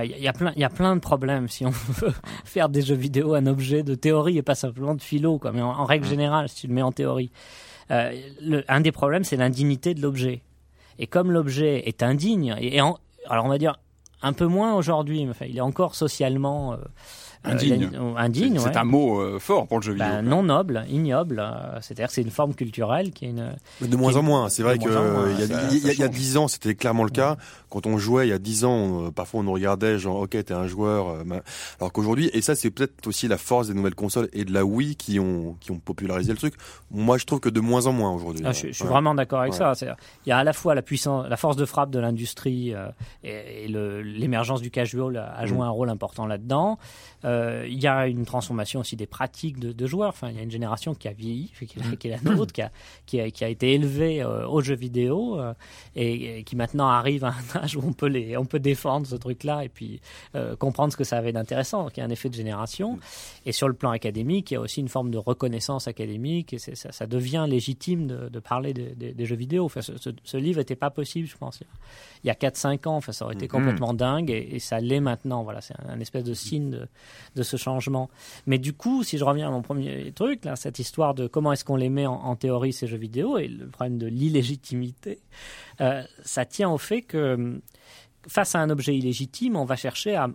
Il 0.03 0.17
y, 0.17 0.27
a 0.27 0.34
plein, 0.34 0.51
il 0.55 0.62
y 0.62 0.65
a 0.65 0.69
plein 0.69 0.96
de 0.96 1.01
problèmes 1.01 1.48
si 1.48 1.65
on 1.65 1.69
veut 1.89 2.13
faire 2.46 2.69
des 2.69 2.81
jeux 2.81 2.96
vidéo 2.96 3.34
un 3.34 3.46
objet 3.46 3.84
de 3.84 3.96
théorie 3.96 4.38
et 4.38 4.41
pas 4.41 4.55
simplement 4.55 4.96
de 4.96 5.01
philo, 5.01 5.38
quoi. 5.38 5.51
Mais 5.51 5.62
en, 5.62 5.86
règle 5.86 6.07
générale, 6.07 6.50
si 6.50 6.62
tu 6.62 6.67
le 6.67 6.74
mets 6.74 6.81
en 6.81 6.91
théorie, 6.91 7.31
euh, 7.91 8.12
le, 8.41 8.63
un 8.67 8.81
des 8.81 8.91
problèmes, 8.91 9.24
c'est 9.24 9.38
l'indignité 9.38 9.93
de 9.93 10.01
l'objet. 10.01 10.41
Et 11.00 11.07
comme 11.07 11.31
l'objet 11.31 11.88
est 11.88 12.03
indigne, 12.03 12.55
et, 12.60 12.79
alors 12.79 13.46
on 13.46 13.50
va 13.50 13.57
dire 13.57 13.79
un 14.22 14.34
peu 14.34 14.48
moins 14.48 14.74
aujourd'hui, 14.75 15.24
mais 15.25 15.31
enfin, 15.31 15.46
il 15.48 15.57
est 15.57 15.62
encore 15.62 15.93
socialement 15.93 16.75
indigne. 17.44 17.89
indigne, 18.17 18.60
C'est 18.60 18.77
un 18.77 18.84
mot 18.84 19.39
fort 19.39 19.67
pour 19.67 19.79
le 19.79 19.84
jeu 19.84 19.94
vidéo. 19.94 20.08
Ben, 20.08 20.22
non 20.22 20.44
noble, 20.44 20.86
ignoble. 20.89 21.44
C'est-à-dire 21.82 22.08
que 22.08 22.13
c'est 22.13 22.22
une 22.22 22.32
forme 22.32 22.53
culturelle 22.53 23.12
qui 23.12 23.25
est 23.25 23.29
une. 23.29 23.56
de 23.82 23.96
moins 23.96 24.15
en 24.15 24.24
moins. 24.24 24.50
C'est 24.50 24.63
vrai 24.63 24.77
que 24.77 24.89
il 25.39 26.00
y, 26.00 26.03
a 26.03 26.08
dix 26.08 26.38
ans, 26.38 26.48
c'était 26.48 26.75
clairement 26.75 27.03
le 27.03 27.10
cas. 27.10 27.38
Quand 27.70 27.86
on 27.86 27.98
jouait 27.98 28.27
il 28.27 28.29
y 28.29 28.34
a 28.34 28.39
dix 28.39 28.65
ans, 28.65 29.12
parfois 29.12 29.41
on 29.41 29.44
nous 29.44 29.53
regardait 29.53 30.00
genre 30.00 30.22
ok 30.22 30.29
t'es 30.29 30.53
un 30.53 30.67
joueur. 30.67 31.17
Alors 31.79 31.91
qu'aujourd'hui, 31.91 32.29
et 32.34 32.41
ça 32.41 32.56
c'est 32.56 32.72
peut-être 32.72 33.08
aussi 33.08 33.27
la 33.27 33.38
force 33.38 33.67
des 33.67 33.74
nouvelles 33.74 33.96
consoles 33.96 34.29
et 34.34 34.46
de 34.46 34.53
la 34.53 34.65
Wii 34.65 34.96
qui 34.96 35.20
ont 35.20 35.56
qui 35.60 35.72
ont 35.72 35.79
popularisé 35.79 36.32
le 36.32 36.38
truc. 36.38 36.53
Moi 36.91 37.17
je 37.17 37.25
trouve 37.25 37.39
que 37.39 37.50
de 37.50 37.60
moins 37.60 37.88
en 37.88 37.94
moins 37.94 38.12
aujourd'hui. 38.12 38.44
Ah, 38.46 38.51
je, 38.51 38.72
suis 38.72 38.86
vraiment 38.86 39.13
d'accord 39.15 39.41
avec 39.41 39.53
ça. 39.53 39.74
Il 39.82 40.29
y 40.29 40.32
a 40.32 40.38
à 40.38 40.44
la 40.44 40.53
fois 40.53 40.75
la 40.75 40.82
puissance, 40.82 41.27
la 41.29 41.38
force 41.38 41.56
de 41.56 41.65
frappe 41.65 41.89
de 41.89 42.00
l'industrie 42.00 42.74
et, 43.24 43.67
l'émergence 43.67 44.62
du 44.62 44.72
casual 44.72 45.17
a, 45.17 45.46
joué 45.46 45.60
mm. 45.60 45.62
un 45.62 45.70
rôle 45.70 45.89
important 45.89 46.25
là-dedans. 46.25 46.77
Euh, 47.27 47.65
il 47.67 47.81
y 47.81 47.88
a 47.88 48.07
une 48.07 48.25
transformation 48.25 48.79
aussi 48.79 48.96
des 48.96 49.05
pratiques 49.05 49.60
de, 49.60 49.88
joueurs. 49.88 50.10
Enfin, 50.10 50.29
il 50.29 50.38
y 50.38 50.39
a 50.39 50.43
une 50.43 50.51
génération 50.51 50.96
qui 50.96 51.07
a 51.07 51.13
vieilli, 51.13 51.51
qui, 52.00 52.07
est 52.07 52.12
la 52.12 52.22
nôtre, 52.22 52.53
qui 52.53 52.62
a, 52.62 52.72
qui 53.05 53.19
a, 53.19 53.29
qui 53.29 53.43
a 53.43 53.50
été 53.50 53.74
élevée 53.74 54.22
euh, 54.22 54.48
aux 54.48 54.62
jeux 54.62 54.75
vidéo 54.75 55.39
euh, 55.39 55.53
et, 55.96 56.43
qui 56.43 56.55
maintenant 56.55 56.88
arrive 56.88 57.25
à 57.25 57.34
un 57.34 57.60
âge 57.60 57.75
où 57.75 57.81
on 57.86 57.93
peut, 57.93 58.07
les, 58.07 58.38
on 58.38 58.46
peut 58.46 58.60
défendre 58.60 59.05
ce 59.05 59.15
truc-là 59.15 59.63
et 59.63 59.69
puis 59.69 60.01
comprendre 60.60 60.91
ce 60.91 60.98
que 60.98 61.03
ça 61.03 61.17
avait 61.17 61.34
d'intéressant. 61.34 61.89
il 61.89 62.00
y 62.00 62.01
a 62.01 62.05
un 62.05 62.10
effet 62.10 62.29
de 62.29 62.36
génération. 62.36 63.00
Et 63.46 63.51
sur 63.51 63.67
le 63.67 63.74
plan 63.74 63.91
académique, 63.91 64.51
il 64.51 64.55
y 64.55 64.57
a 64.57 64.62
aussi 64.62 64.79
une 64.79 64.88
forme 64.88 65.12
de 65.12 65.17
reconnaissance 65.17 65.88
académique 65.88 66.53
et 66.53 66.60
ça, 66.60 66.91
ça, 66.91 67.07
devient 67.07 67.46
légitime 67.48 68.07
de, 68.07 68.29
de 68.29 68.39
parler 68.39 68.74
des 68.74 69.25
jeux 69.25 69.36
vidéo. 69.36 69.65
Enfin, 69.65 69.81
ce, 69.81 69.91
ce 70.24 70.38
livre 70.38 70.60
n'était 70.60 70.75
pas 70.75 70.89
possible, 70.89 71.27
je 71.27 71.38
pense, 71.38 71.62
il 72.24 72.27
y 72.27 72.29
a 72.29 72.34
4-5 72.34 72.88
ans. 72.88 72.96
Enfin, 72.98 73.12
ça 73.12 73.25
aurait 73.25 73.36
été 73.36 73.46
mm. 73.46 73.50
complètement 73.50 73.93
dingue 73.93 74.29
et, 74.31 74.60
ça 74.60 74.79
l'est 74.79 75.00
maintenant. 75.00 75.43
Voilà, 75.43 75.62
c'est 75.62 75.75
un, 75.88 76.00
espèce 76.00 76.24
de 76.24 76.34
signe 76.34 76.88
de, 77.36 77.43
ce 77.43 77.57
changement. 77.57 78.09
Mais 78.45 78.57
du 78.57 78.74
coup, 78.74 79.03
si 79.03 79.17
je 79.17 79.24
reviens 79.24 79.47
à 79.47 79.51
mon 79.51 79.62
premier 79.62 80.12
truc, 80.12 80.41
cette 80.55 80.79
histoire 80.79 81.13
de 81.13 81.27
comment 81.27 81.51
est-ce 81.53 81.65
qu'on 81.65 81.75
les 81.75 81.89
met 81.89 82.05
en, 82.05 82.36
théorie 82.36 82.74
ces 82.74 82.88
jeux 82.88 82.97
vidéo 82.97 83.38
et 83.38 83.47
le 83.47 83.67
problème 83.67 83.97
de 83.97 84.07
l'illégitimité, 84.07 85.19
euh, 85.81 86.03
ça 86.24 86.45
tient 86.45 86.69
au 86.69 86.77
fait 86.77 87.01
que 87.01 87.59
face 88.27 88.55
à 88.55 88.59
un 88.59 88.69
objet 88.69 88.95
illégitime, 88.95 89.55
on 89.55 89.65
va 89.65 89.75
chercher 89.75 90.15
à 90.15 90.29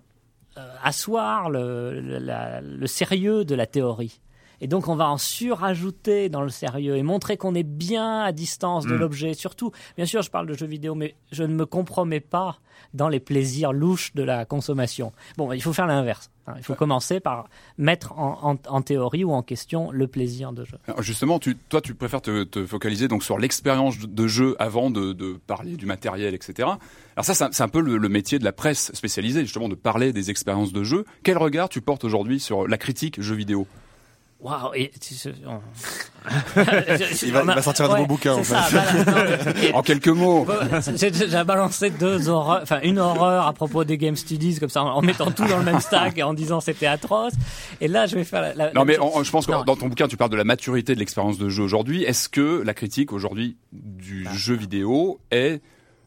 euh, 0.59 0.75
asseoir 0.83 1.49
le, 1.51 2.87
sérieux 2.87 3.45
de 3.45 3.55
la 3.55 3.67
théorie. 3.67 4.21
Et 4.63 4.69
donc 4.69 4.87
on 4.87 4.95
va 4.95 5.11
en 5.11 5.19
surajouter 5.19 6.29
dans 6.29 6.41
le 6.41 6.49
sérieux 6.49 6.97
et 6.97 7.03
montrer 7.03 7.37
qu'on 7.37 7.55
est 7.55 7.65
bien 7.65 8.21
à 8.21 8.31
distance 8.31 8.87
de 8.87 8.95
mm. 8.95 8.99
l'objet. 8.99 9.35
Surtout, 9.35 9.73
bien 9.97 10.07
sûr, 10.07 10.23
je 10.23 10.31
parle 10.31 10.47
de 10.47 10.55
jeux 10.55 10.67
vidéo, 10.67 10.95
mais 10.95 11.17
je 11.33 11.43
ne 11.43 11.53
me 11.53 11.67
compromets 11.67 12.21
pas 12.21 12.61
dans 12.95 13.09
les 13.09 13.19
plaisirs 13.19 13.73
louches 13.73 14.15
de 14.15 14.23
la 14.23 14.45
consommation. 14.45 15.13
Bon, 15.37 15.53
il 15.53 15.61
faut 15.61 15.73
faire 15.73 15.89
l'inverse. 15.89 16.31
Hein. 16.47 16.55
Il 16.59 16.63
faut 16.63 16.77
commencer 16.77 17.19
par 17.19 17.49
mettre 17.77 18.13
en, 18.17 18.83
théorie 18.83 19.25
ou 19.25 19.33
en 19.33 19.43
question 19.43 19.91
le 19.91 20.07
plaisir 20.07 20.53
de 20.53 20.65
jeu. 20.65 20.79
justement, 21.01 21.41
tu, 21.41 21.57
toi, 21.57 21.81
tu 21.81 21.95
préfères 21.95 22.23
te, 22.23 22.65
focaliser 22.65 23.09
donc 23.09 23.25
sur 23.25 23.39
l'expérience 23.39 23.99
de 23.99 24.27
jeu 24.29 24.55
avant 24.61 24.91
de, 24.91 25.41
parler 25.47 25.77
du 25.77 25.87
matériel, 25.87 26.35
etc. 26.35 26.69
Alors 27.17 27.25
ça, 27.25 27.35
c'est 27.35 27.63
un 27.63 27.69
peu 27.69 27.81
le, 27.81 27.99
le, 27.99 28.09
métier 28.09 28.39
de 28.39 28.45
la 28.45 28.53
presse 28.53 28.93
spécialisée, 28.95 29.41
justement, 29.41 29.69
de 29.69 29.75
parler 29.75 30.13
des 30.13 30.31
expériences 30.31 30.73
de 30.73 30.85
jeu. 30.85 31.05
Quel 31.25 31.37
regard 31.37 31.69
tu 31.69 31.81
portes 31.81 32.05
aujourd'hui 32.05 32.39
sur 32.39 32.69
la 32.69 32.79
critique 32.79 33.21
jeu 33.21 33.35
vidéo? 33.35 33.67
Waouh 34.43 34.75
il, 37.23 37.33
va, 37.33 37.63
sortir 37.63 37.87
un 37.87 37.95
nouveau 37.95 38.07
bouquin 38.07 38.35
en 38.35 38.43
fait. 38.43 39.73
en 39.75 39.83
quelques 39.83 40.09
mots. 40.09 40.47
J'ai 40.97 41.45
balancé 41.45 41.91
deux 41.91 42.29
horreurs, 42.29 42.61
enfin 42.63 42.81
une 42.83 42.99
horreur 42.99 43.47
à 43.47 43.53
propos 43.53 43.85
des 43.85 43.99
Game 43.99 44.17
Studies 44.17 44.59
comme 44.59 44.69
ça 44.69 44.83
en 44.83 45.01
mettant 45.03 45.31
tout 45.31 45.47
dans 45.47 45.59
le 45.59 45.65
même 45.65 45.81
stack 45.81 46.19
et 46.19 46.23
en 46.25 46.35
disant 46.35 46.61
c'était 46.61 46.87
atroce. 46.87 47.35
Et 47.81 47.87
là 47.89 48.07
je 48.07 48.17
vais 48.17 48.25
faire 48.25 48.55
la. 48.57 48.73
non 48.73 48.85
mais 48.85 48.95
je 48.95 49.31
pense 49.31 49.47
que 49.47 49.65
dans 49.65 49.77
ton 49.77 49.87
bouquin 49.87 50.09
tu 50.09 50.17
parles 50.17 50.31
de 50.31 50.37
la 50.37 50.45
maturité 50.45 50.95
de 50.95 50.99
l'expérience 50.99 51.39
de 51.39 51.49
jeu 51.49 51.63
aujourd'hui. 51.63 52.03
Est-ce 52.03 52.29
que 52.29 52.63
la 52.63 52.75
critique 52.75 53.13
aujourd'hui 53.13 53.57
du 53.73 54.27
ah. 54.29 54.35
jeu 54.35 54.55
vidéo 54.55 55.21
est 55.31 55.61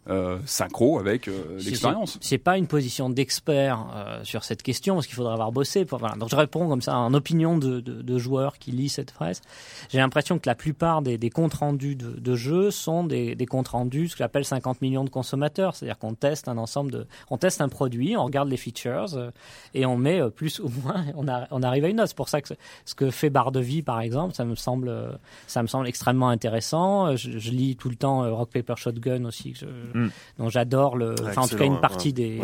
euh, 0.07 0.37
synchro 0.45 0.99
avec 0.99 1.27
euh, 1.27 1.57
l'expérience. 1.57 2.19
C'est 2.21 2.37
pas 2.37 2.59
une 2.59 2.67
position 2.67 3.09
d'expert 3.09 3.87
euh, 3.95 4.23
sur 4.23 4.43
cette 4.43 4.61
question 4.61 4.93
parce 4.93 5.07
qu'il 5.07 5.15
faudrait 5.15 5.33
avoir 5.33 5.51
bossé. 5.51 5.83
Pour, 5.83 5.97
voilà. 5.97 6.15
Donc 6.15 6.29
je 6.29 6.35
réponds 6.35 6.67
comme 6.67 6.83
ça 6.83 6.95
en 6.95 7.11
opinion 7.15 7.57
de, 7.57 7.79
de, 7.79 8.03
de 8.03 8.17
joueurs 8.19 8.59
qui 8.59 8.69
lisent 8.69 8.93
cette 8.93 9.11
presse. 9.11 9.41
J'ai 9.89 9.97
l'impression 9.97 10.37
que 10.37 10.47
la 10.47 10.53
plupart 10.53 11.01
des, 11.01 11.17
des 11.17 11.31
comptes 11.31 11.55
rendus 11.55 11.95
de, 11.95 12.11
de 12.19 12.35
jeux 12.35 12.69
sont 12.69 13.03
des, 13.03 13.33
des 13.33 13.47
comptes 13.47 13.69
rendus, 13.69 14.09
ce 14.09 14.13
que 14.13 14.19
j'appelle 14.19 14.45
50 14.45 14.81
millions 14.81 15.05
de 15.05 15.09
consommateurs. 15.09 15.75
C'est-à-dire 15.75 15.97
qu'on 15.97 16.13
teste 16.13 16.47
un 16.49 16.59
ensemble 16.59 16.91
de, 16.91 17.07
on 17.31 17.39
teste 17.39 17.61
un 17.61 17.69
produit, 17.69 18.15
on 18.15 18.25
regarde 18.25 18.47
les 18.47 18.57
features 18.57 19.31
et 19.73 19.87
on 19.87 19.97
met 19.97 20.21
plus 20.29 20.59
ou 20.59 20.69
moins, 20.83 21.03
on, 21.15 21.27
a, 21.27 21.47
on 21.49 21.63
arrive 21.63 21.85
à 21.85 21.89
une 21.89 21.97
note. 21.97 22.09
C'est 22.09 22.17
pour 22.17 22.29
ça 22.29 22.41
que 22.41 22.53
ce 22.85 22.93
que 22.93 23.09
fait 23.09 23.31
Barre 23.31 23.51
de 23.51 23.59
Vie 23.59 23.81
par 23.81 24.01
exemple, 24.01 24.35
ça 24.35 24.45
me 24.45 24.53
semble, 24.53 25.19
ça 25.47 25.63
me 25.63 25.67
semble 25.67 25.87
extrêmement 25.87 26.29
intéressant. 26.29 27.15
Je, 27.15 27.39
je 27.39 27.49
lis 27.49 27.75
tout 27.75 27.89
le 27.89 27.95
temps 27.95 28.31
Rock 28.35 28.51
Paper 28.51 28.75
Shotgun 28.77 29.25
aussi. 29.25 29.53
Que 29.53 29.59
je, 29.59 29.65
Mm. 29.95 30.09
Donc 30.39 30.51
j'adore 30.51 30.97
le, 30.97 31.15
enfin 31.23 31.43
en 31.43 31.47
tout 31.47 31.55
cas 31.55 31.65
une 31.65 31.79
partie 31.79 32.13
des, 32.13 32.41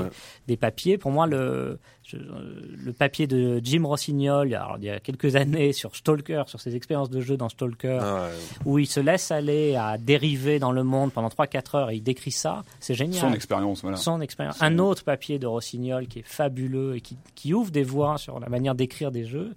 des 0.47 0.57
papiers. 0.57 0.97
Pour 0.97 1.11
moi, 1.11 1.27
le, 1.27 1.79
le 2.13 2.93
papier 2.93 3.27
de 3.27 3.59
Jim 3.63 3.83
Rossignol, 3.85 4.53
alors, 4.53 4.77
il 4.79 4.85
y 4.85 4.89
a 4.89 4.99
quelques 4.99 5.35
années, 5.35 5.73
sur 5.73 5.95
Stalker, 5.95 6.43
sur 6.47 6.59
ses 6.59 6.75
expériences 6.75 7.09
de 7.09 7.21
jeu 7.21 7.37
dans 7.37 7.49
Stalker, 7.49 7.99
ah 8.01 8.29
où 8.65 8.79
il 8.79 8.87
se 8.87 8.99
laisse 8.99 9.31
aller 9.31 9.75
à 9.75 9.97
dériver 9.97 10.59
dans 10.59 10.71
le 10.71 10.83
monde 10.83 11.11
pendant 11.11 11.29
3-4 11.29 11.77
heures 11.77 11.89
et 11.89 11.95
il 11.95 12.03
décrit 12.03 12.31
ça, 12.31 12.63
c'est 12.79 12.93
génial. 12.93 13.21
Son 13.21 13.33
expérience, 13.33 13.81
voilà. 13.81 13.97
Son 13.97 14.21
expérience. 14.21 14.61
Un 14.61 14.79
autre 14.79 15.03
papier 15.03 15.39
de 15.39 15.47
Rossignol 15.47 16.07
qui 16.07 16.19
est 16.19 16.27
fabuleux 16.27 16.95
et 16.95 17.01
qui, 17.01 17.17
qui 17.35 17.53
ouvre 17.53 17.71
des 17.71 17.83
voies 17.83 18.17
sur 18.17 18.39
la 18.39 18.49
manière 18.49 18.75
d'écrire 18.75 19.11
des 19.11 19.25
jeux, 19.25 19.55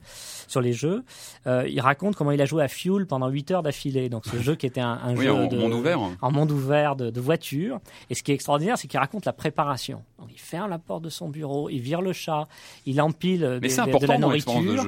sur 0.49 0.61
les 0.61 0.73
jeux. 0.73 1.05
Euh, 1.47 1.67
il 1.69 1.81
raconte 1.81 2.17
comment 2.17 2.31
il 2.31 2.41
a 2.41 2.47
joué 2.47 2.63
à 2.63 2.69
Fuel 2.69 3.07
pendant 3.07 3.29
8 3.29 3.51
heures 3.51 3.63
d'affilée. 3.63 4.09
Donc 4.09 4.27
ce 4.27 4.37
jeu 4.41 4.55
qui 4.55 4.67
était 4.67 4.81
un, 4.81 4.99
un 5.03 5.17
jeu 5.17 5.33
en 5.33 5.51
monde 5.51 5.73
ouvert. 5.75 6.01
En 6.21 6.31
monde 6.31 6.51
ouvert 6.51 6.97
de, 6.97 7.11
de 7.11 7.21
voiture. 7.21 7.81
Et 8.11 8.15
ce 8.15 8.23
qui 8.23 8.33
est 8.33 8.35
extraordinaire, 8.35 8.79
c'est 8.79 8.89
qu'il 8.89 9.01
raconte 9.01 9.25
la 9.25 9.33
préparation. 9.33 10.03
Donc 10.19 10.29
il 10.33 10.41
ferme 10.41 10.71
la 10.71 10.79
porte 10.79 11.03
de 11.03 11.11
son 11.11 11.29
bureau, 11.29 11.69
il 11.69 11.81
vire 11.81 12.01
le 12.01 12.13
chat, 12.13 12.44
il 12.87 13.01
empile 13.01 13.41
de 13.41 14.07
la 14.07 14.19
nourriture 14.19 14.87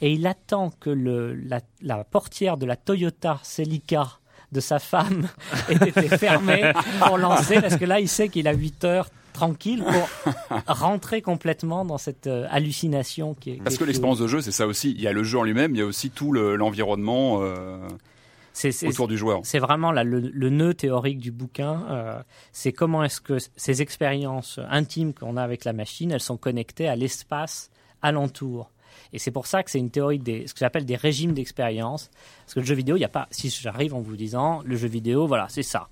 et 0.00 0.12
il 0.12 0.26
attend 0.26 0.72
que 0.80 0.90
le, 0.90 1.34
la, 1.82 2.04
portière 2.04 2.56
de 2.56 2.66
la 2.66 2.76
Toyota 2.76 3.40
Celica 3.42 4.18
de 4.52 4.60
sa 4.60 4.78
femme 4.78 5.28
ait 5.68 5.88
été 5.88 6.08
fermée 6.16 6.72
pour 7.04 7.18
lancer 7.18 7.60
parce 7.60 7.76
que 7.76 7.84
là 7.84 8.00
il 8.00 8.08
sait 8.08 8.28
qu'il 8.28 8.48
a 8.48 8.52
8 8.52 8.84
heures 8.84 9.08
tranquille 9.36 9.84
pour 9.84 10.32
rentrer 10.66 11.22
complètement 11.22 11.84
dans 11.84 11.98
cette 11.98 12.26
euh, 12.26 12.46
hallucination 12.50 13.34
qui 13.34 13.50
est. 13.50 13.62
Parce 13.62 13.76
que 13.76 13.84
l'expérience 13.84 14.18
de 14.18 14.26
jeu, 14.26 14.40
c'est 14.40 14.50
ça 14.50 14.66
aussi. 14.66 14.92
Il 14.92 15.00
y 15.00 15.06
a 15.06 15.12
le 15.12 15.22
jeu 15.22 15.38
en 15.38 15.42
lui-même, 15.42 15.74
il 15.74 15.78
y 15.78 15.82
a 15.82 15.86
aussi 15.86 16.10
tout 16.10 16.32
l'environnement. 16.32 17.40
Euh, 17.42 17.78
autour 18.84 19.08
du 19.08 19.18
joueur. 19.18 19.40
C'est 19.44 19.58
vraiment 19.58 19.92
là, 19.92 20.04
le, 20.04 20.50
nœud 20.50 20.74
théorique 20.74 21.18
du 21.18 21.30
bouquin. 21.30 21.84
Euh, 21.90 22.22
c'est 22.52 22.72
comment 22.72 23.02
est-ce 23.02 23.20
que 23.20 23.38
ces 23.56 23.82
expériences 23.82 24.58
intimes 24.70 25.12
qu'on 25.14 25.36
a 25.36 25.42
avec 25.42 25.64
la 25.64 25.72
machine, 25.72 26.10
elles 26.12 26.20
sont 26.20 26.36
connectées 26.36 26.88
à 26.88 26.96
l'espace 26.96 27.70
alentour. 28.02 28.70
Et 29.12 29.18
c'est 29.18 29.30
pour 29.30 29.46
ça 29.46 29.62
que 29.62 29.70
c'est 29.70 29.78
une 29.78 29.90
théorie 29.90 30.18
des, 30.18 30.46
ce 30.46 30.54
que 30.54 30.60
j'appelle 30.60 30.84
des 30.84 30.96
régimes 30.96 31.32
d'expérience. 31.32 32.10
Parce 32.40 32.54
que 32.54 32.60
le 32.60 32.66
jeu 32.66 32.74
vidéo, 32.74 32.96
il 32.96 33.00
n'y 33.00 33.04
a 33.04 33.10
pas, 33.10 33.28
si 33.30 33.50
j'arrive 33.50 33.94
en 33.94 34.00
vous 34.00 34.16
disant, 34.16 34.62
le 34.64 34.76
jeu 34.76 34.88
vidéo, 34.88 35.26
voilà, 35.26 35.46
c'est 35.48 35.62
ça. 35.62 35.88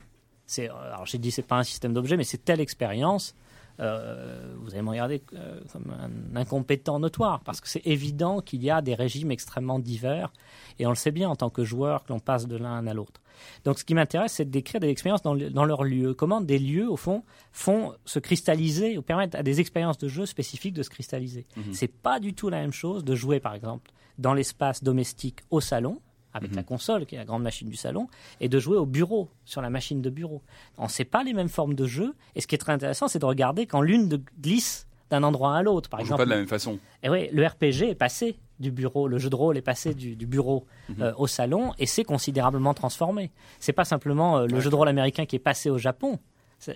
C'est, 0.46 0.68
alors 0.68 1.06
j'ai 1.06 1.18
dit, 1.18 1.30
c'est 1.30 1.42
pas 1.42 1.56
un 1.56 1.62
système 1.62 1.94
d'objets, 1.94 2.16
mais 2.16 2.24
c'est 2.24 2.44
telle 2.44 2.60
expérience. 2.60 3.34
Euh, 3.80 4.54
vous 4.58 4.72
allez 4.72 4.82
me 4.82 4.90
regarder 4.90 5.22
euh, 5.34 5.60
comme 5.72 5.92
un 5.98 6.36
incompétent 6.36 6.98
notoire, 6.98 7.40
parce 7.40 7.60
que 7.60 7.68
c'est 7.68 7.84
évident 7.86 8.40
qu'il 8.40 8.62
y 8.62 8.70
a 8.70 8.82
des 8.82 8.94
régimes 8.94 9.30
extrêmement 9.30 9.78
divers, 9.78 10.32
et 10.78 10.86
on 10.86 10.90
le 10.90 10.96
sait 10.96 11.10
bien 11.10 11.28
en 11.28 11.36
tant 11.36 11.50
que 11.50 11.64
joueur 11.64 12.04
que 12.04 12.12
l'on 12.12 12.20
passe 12.20 12.46
de 12.46 12.56
l'un 12.56 12.86
à 12.86 12.94
l'autre. 12.94 13.20
Donc 13.64 13.78
ce 13.78 13.84
qui 13.84 13.94
m'intéresse, 13.94 14.32
c'est 14.32 14.44
de 14.44 14.50
décrire 14.50 14.80
des 14.80 14.88
expériences 14.88 15.22
dans, 15.22 15.34
leur 15.34 15.82
lieu. 15.82 16.14
Comment 16.14 16.40
des 16.40 16.58
lieux, 16.58 16.88
au 16.88 16.96
fond, 16.96 17.24
font 17.52 17.94
se 18.04 18.20
cristalliser 18.20 18.96
ou 18.96 19.02
permettent 19.02 19.34
à 19.34 19.42
des 19.42 19.60
expériences 19.60 19.98
de 19.98 20.06
jeu 20.06 20.24
spécifiques 20.24 20.74
de 20.74 20.82
se 20.82 20.90
cristalliser. 20.90 21.46
Ce 21.54 21.60
mhm. 21.60 21.74
C'est 21.74 21.88
pas 21.88 22.20
du 22.20 22.34
tout 22.34 22.48
la 22.48 22.60
même 22.60 22.72
chose 22.72 23.04
de 23.04 23.14
jouer, 23.14 23.40
par 23.40 23.54
exemple, 23.54 23.90
dans 24.18 24.34
l'espace 24.34 24.84
domestique 24.84 25.40
au 25.50 25.60
salon, 25.60 26.00
avec 26.34 26.54
la 26.54 26.62
mhm. 26.62 26.66
console, 26.66 27.06
qui 27.06 27.14
est 27.14 27.18
la 27.18 27.24
grande 27.24 27.42
machine 27.42 27.68
du 27.68 27.76
salon, 27.76 28.08
et 28.40 28.48
de 28.48 28.58
jouer 28.58 28.76
au 28.76 28.86
bureau, 28.86 29.30
sur 29.44 29.62
la 29.62 29.70
machine 29.70 30.02
de 30.02 30.10
bureau. 30.10 30.42
On 30.76 30.84
ne 30.84 30.88
sait 30.88 31.04
pas 31.04 31.22
les 31.22 31.32
mêmes 31.32 31.48
formes 31.48 31.74
de 31.74 31.86
jeu, 31.86 32.14
et 32.34 32.40
ce 32.40 32.46
qui 32.46 32.56
est 32.56 32.58
très 32.58 32.72
intéressant, 32.72 33.08
c'est 33.08 33.20
de 33.20 33.24
regarder 33.24 33.66
quand 33.66 33.80
l'une 33.80 34.22
glisse 34.40 34.86
d'un 35.10 35.22
endroit 35.22 35.56
à 35.56 35.62
l'autre, 35.62 35.88
par 35.88 36.00
exemple. 36.00 36.18
pas 36.18 36.24
de 36.24 36.30
la 36.30 36.36
même 36.36 36.48
façon. 36.48 36.78
Et 37.02 37.08
oui, 37.08 37.28
le 37.32 37.46
RPG 37.46 37.90
est 37.90 37.94
passé 37.94 38.36
du 38.58 38.70
bureau, 38.70 39.08
le 39.08 39.18
jeu 39.18 39.30
de 39.30 39.36
rôle 39.36 39.56
est 39.56 39.62
passé 39.62 39.94
du, 39.94 40.26
bureau 40.26 40.66
mhm. 40.88 41.02
euh, 41.02 41.12
au 41.16 41.26
salon, 41.26 41.72
et 41.78 41.86
c'est 41.86 42.04
considérablement 42.04 42.74
transformé. 42.74 43.30
C'est 43.60 43.72
pas 43.72 43.84
simplement 43.84 44.38
euh, 44.38 44.46
le 44.46 44.60
jeu 44.60 44.70
de 44.70 44.74
rôle 44.74 44.88
américain 44.88 45.26
qui 45.26 45.36
est 45.36 45.40
passé 45.40 45.70
au 45.70 45.78
Japon, 45.78 46.18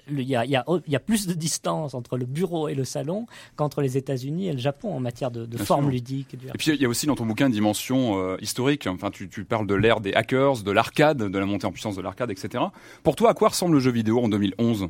il 0.09 0.21
y, 0.21 0.37
a, 0.37 1.01
plus 1.01 1.27
de 1.27 1.35
distance 1.35 1.95
entre 1.95 2.17
le 2.17 2.27
bureau 2.27 2.69
et 2.69 2.75
le 2.75 2.85
salon 2.85 3.27
qu'entre 3.57 3.81
les 3.81 3.97
États-Unis 3.97 4.49
et 4.49 4.53
le 4.53 4.59
Japon 4.59 4.93
en 4.95 5.01
matière 5.01 5.31
de, 5.31 5.57
forme 5.59 5.91
ludique. 5.91 6.35
Et 6.35 6.59
puis 6.59 6.73
il 6.73 6.81
y 6.81 6.85
a 6.85 6.89
aussi 6.89 7.07
dans 7.07 7.15
ton 7.15 7.27
bouquin 7.27 7.47
une 7.47 7.53
dimension 7.53 8.19
euh, 8.19 8.37
historique. 8.41 8.87
Enfin, 8.87 9.11
tu, 9.11 9.29
parles 9.45 9.67
de 9.67 9.75
l'ère 9.75 10.01
des 10.01 10.13
hackers, 10.13 10.63
de 10.63 10.71
l'arcade, 10.71 11.19
de 11.19 11.39
la 11.39 11.47
montée 11.47 11.67
en 11.67 11.73
puissance 11.73 11.97
de 11.97 12.03
l'arcade, 12.03 12.31
etc. 12.31 12.65
Pour 13.03 13.17
toi, 13.17 13.31
à 13.31 13.35
quoi 13.35 13.49
ressemble 13.49 13.75
le 13.75 13.81
jeu 13.81 13.91
vidéo 13.91 14.23
en 14.23 14.29
2011 14.29 14.89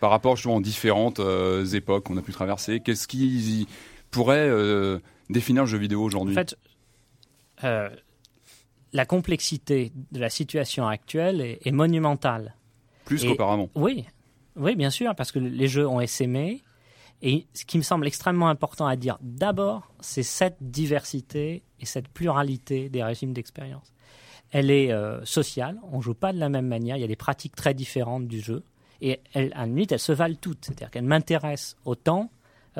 par 0.00 0.10
rapport 0.10 0.36
justement 0.36 0.56
aux 0.56 0.62
différentes 0.62 1.20
euh, 1.20 1.64
époques 1.66 2.04
qu'on 2.04 2.16
a 2.16 2.22
pu 2.22 2.32
traverser 2.32 2.80
Qu'est-ce 2.80 3.06
qui 3.06 3.68
pourrait 4.10 4.48
euh, 4.48 4.98
définir 5.28 5.64
le 5.64 5.68
jeu 5.68 5.78
vidéo 5.78 6.02
aujourd'hui? 6.02 6.36
En 6.36 6.38
fait, 6.38 6.56
la 8.92 9.06
complexité 9.06 9.92
de 10.10 10.18
la 10.18 10.30
situation 10.30 10.88
actuelle 10.88 11.40
est, 11.40 11.58
est 11.64 11.70
monumentale. 11.70 12.54
Plus 13.04 13.24
qu'auparavant. 13.24 13.68
Oui, 13.74 14.06
oui, 14.56 14.76
bien 14.76 14.90
sûr, 14.90 15.14
parce 15.14 15.32
que 15.32 15.38
les 15.38 15.68
jeux 15.68 15.86
ont 15.86 16.00
essaimé. 16.00 16.62
Et 17.22 17.46
ce 17.52 17.64
qui 17.64 17.76
me 17.76 17.82
semble 17.82 18.06
extrêmement 18.06 18.48
important 18.48 18.86
à 18.86 18.96
dire 18.96 19.18
d'abord, 19.20 19.92
c'est 20.00 20.22
cette 20.22 20.56
diversité 20.60 21.62
et 21.78 21.86
cette 21.86 22.08
pluralité 22.08 22.88
des 22.88 23.02
régimes 23.02 23.32
d'expérience. 23.32 23.92
Elle 24.52 24.70
est 24.70 24.90
euh, 24.90 25.24
sociale, 25.24 25.78
on 25.92 26.00
joue 26.00 26.14
pas 26.14 26.32
de 26.32 26.38
la 26.38 26.48
même 26.48 26.66
manière, 26.66 26.96
il 26.96 27.00
y 27.00 27.04
a 27.04 27.08
des 27.08 27.16
pratiques 27.16 27.54
très 27.54 27.74
différentes 27.74 28.26
du 28.26 28.40
jeu. 28.40 28.64
Et 29.02 29.20
elles, 29.32 29.52
à 29.54 29.60
la 29.60 29.66
limite, 29.66 29.92
elles 29.92 29.98
se 29.98 30.12
valent 30.12 30.36
toutes. 30.40 30.64
C'est-à-dire 30.64 30.90
qu'elles 30.90 31.04
m'intéressent 31.04 31.76
autant 31.84 32.30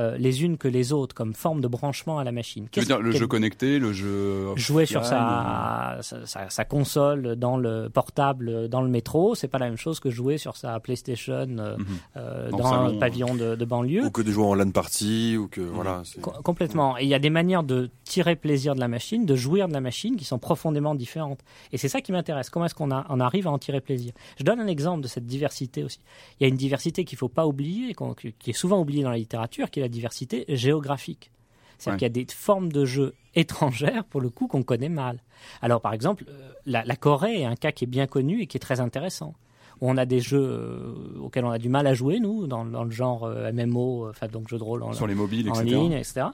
euh, 0.01 0.17
les 0.19 0.43
unes 0.45 0.57
que 0.59 0.67
les 0.67 0.93
autres 0.93 1.15
comme 1.15 1.35
forme 1.35 1.61
de 1.61 1.69
branchement 1.69 2.19
à 2.19 2.25
la 2.25 2.33
machine. 2.33 2.67
Tu 2.73 2.81
veux 2.81 2.87
dire 2.87 3.01
le 3.01 3.13
jeu 3.13 3.27
connecté, 3.29 3.79
le 3.79 3.93
jeu 3.93 4.57
jouer 4.57 4.87
sur 4.87 5.03
offline, 5.03 5.19
sa, 5.19 5.99
sa, 6.03 6.27
sa- 6.27 6.51
sa 6.51 6.65
console 6.65 7.37
dans 7.37 7.57
le 7.57 7.89
portable 7.93 8.69
dans 8.69 8.83
le 8.83 8.89
métro, 8.89 9.35
c'est 9.35 9.49
pas 9.49 9.59
la 9.59 9.67
même 9.67 9.77
chose 9.77 10.01
que 10.01 10.11
jouer 10.11 10.39
sur 10.39 10.57
sa 10.57 10.81
PlayStation 10.81 11.47
euh, 11.59 11.77
Mhm. 11.77 11.87
euh, 12.17 12.51
Dans 12.51 12.57
le 12.57 12.63
dans 12.63 12.71
salon, 12.71 12.97
un 12.97 12.99
pavillon 12.99 13.35
de, 13.35 13.55
de 13.55 13.65
banlieue. 13.65 14.07
Ou 14.07 14.11
que 14.11 14.23
de 14.23 14.31
jouer 14.33 14.45
en 14.45 14.55
LAN 14.55 14.71
party, 14.71 15.37
ou 15.39 15.49
que 15.49 15.61
voilà. 15.61 16.03
c'est- 16.05 16.21
Co- 16.21 16.33
complètement. 16.43 16.97
Et 16.99 17.03
il 17.05 17.09
y 17.09 17.15
a 17.15 17.19
des 17.19 17.31
manières 17.31 17.63
de 17.63 17.91
tirer 18.05 18.37
plaisir 18.37 18.75
de 18.75 18.81
la 18.81 18.89
machine, 18.89 19.27
de 19.27 19.37
jouir 19.37 19.69
de 19.69 19.73
la 19.73 19.81
machine 19.81 20.17
qui 20.17 20.25
sont 20.25 20.39
profondément 20.39 20.95
différentes. 20.95 21.41
Et 21.73 21.79
c'est 21.79 21.89
ça 21.89 22.01
qui 22.01 22.13
m'intéresse. 22.13 22.49
Comment 22.51 22.65
est-ce 22.67 22.75
qu'on 22.75 22.91
a- 22.91 23.07
on 23.11 23.21
arrive 23.21 23.47
à 23.47 23.51
en 23.51 23.59
tirer 23.59 23.81
plaisir? 23.81 24.13
Je 24.39 24.45
donne 24.45 24.61
un 24.61 24.67
exemple 24.67 25.03
de 25.03 25.09
cette 25.09 25.27
diversité 25.27 25.85
aussi. 25.85 26.01
Il 26.39 26.45
y 26.45 26.47
a 26.47 26.49
une 26.49 26.57
diversité 26.57 27.05
qu'il 27.05 27.17
ne 27.17 27.21
faut 27.21 27.29
pas 27.29 27.47
oublier, 27.47 27.95
qui 28.39 28.51
est 28.51 28.55
souvent 28.55 28.81
oubliée 28.81 29.03
dans 29.03 29.11
la 29.11 29.19
littérature, 29.19 29.71
qui 29.71 29.81
est 29.81 29.83
la 29.83 29.89
diversité 29.91 30.45
géographique. 30.49 31.31
C'est-à-dire 31.79 31.95
Ouais. 31.95 32.11
qu'il 32.11 32.19
y 32.19 32.23
a 32.23 32.25
des 32.27 32.33
formes 32.33 32.71
de 32.73 32.85
jeux 32.85 33.15
étrangères, 33.35 34.05
pour 34.05 34.21
le 34.21 34.29
coup, 34.31 34.47
qu'on 34.49 34.63
connaît 34.63 34.89
mal. 34.91 35.23
Alors, 35.63 35.81
par 35.81 35.93
exemple, 35.95 36.25
euh, 36.29 36.51
la, 36.67 36.85
la 36.85 36.97
Corée 36.97 37.41
est 37.41 37.45
un 37.47 37.57
cas 37.57 37.73
qui 37.73 37.85
est 37.85 37.87
bien 37.87 38.07
connu 38.07 38.43
et 38.43 38.47
qui 38.47 38.57
est 38.57 38.61
très 38.61 38.81
intéressant. 38.81 39.35
Où 39.81 39.89
on 39.89 39.97
a 39.97 40.05
des 40.05 40.21
jeux 40.21 40.43
euh, 40.47 40.95
auxquels 41.21 41.47
on 41.47 41.51
a 41.51 41.59
du 41.59 41.71
mal 41.71 41.87
à 41.87 41.95
jouer, 41.95 42.21
nous, 42.21 42.47
dans, 42.47 42.67
dans 42.67 42.85
le 42.85 42.91
genre 42.91 43.25
euh, 43.25 43.51
MMO, 43.51 44.11
enfin, 44.11 44.27
donc 44.29 44.49
jeu 44.49 44.59
de 44.59 44.63
rôle 44.63 44.83
en, 44.83 44.93
sur 44.93 45.07
les 45.07 45.15
mobiles, 45.15 45.49
en 45.51 45.55
etc. 45.55 45.75
ligne, 45.75 45.93
etc. 45.93 46.27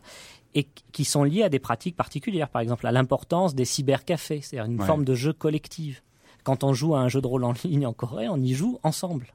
Et 0.54 0.66
qui- 0.92 1.04
sont 1.04 1.22
liés 1.22 1.44
à 1.44 1.48
des 1.48 1.60
pratiques 1.60 1.94
particulières, 1.96 2.48
par 2.48 2.60
exemple 2.62 2.86
à 2.88 2.90
l'importance 2.92 3.54
des 3.54 3.64
cybercafés, 3.66 4.40
c'est-à-dire 4.40 4.68
une 4.72 4.80
Ouais. 4.80 4.86
forme 4.86 5.04
de 5.04 5.14
jeu 5.14 5.32
collective. 5.32 6.00
Quand 6.42 6.64
on 6.64 6.72
joue 6.72 6.96
à 6.96 7.00
un 7.00 7.08
jeu 7.08 7.20
de 7.20 7.26
rôle 7.28 7.44
en 7.44 7.52
ligne 7.64 7.86
en 7.86 7.92
Corée, 7.92 8.28
on 8.28 8.38
y 8.38 8.52
joue 8.54 8.80
ensemble. 8.82 9.28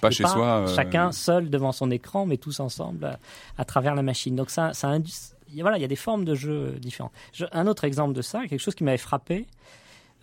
Pas 0.00 0.08
Et 0.08 0.12
chez 0.12 0.24
soi. 0.24 0.46
euh, 0.46 0.74
Chacun 0.74 1.12
seul 1.12 1.50
devant 1.50 1.72
son 1.72 1.90
écran, 1.90 2.24
mais 2.26 2.36
tous 2.36 2.60
ensemble 2.60 3.04
à, 3.04 3.18
à 3.58 3.64
travers 3.64 3.94
la 3.94 4.02
machine. 4.02 4.36
Donc 4.36 4.50
ça, 4.50 4.72
ça 4.74 4.88
voilà, 5.60 5.78
il 5.78 5.80
y 5.80 5.84
a 5.84 5.88
des 5.88 5.96
formes 5.96 6.24
de 6.24 6.34
jeux 6.34 6.72
différents. 6.80 7.10
Je- 7.32 7.46
un 7.52 7.66
autre 7.66 7.84
exemple 7.84 8.12
de 8.14 8.22
ça, 8.22 8.46
quelque 8.46 8.60
chose 8.60 8.74
qui 8.74 8.84
m'avait 8.84 8.98
frappé. 8.98 9.46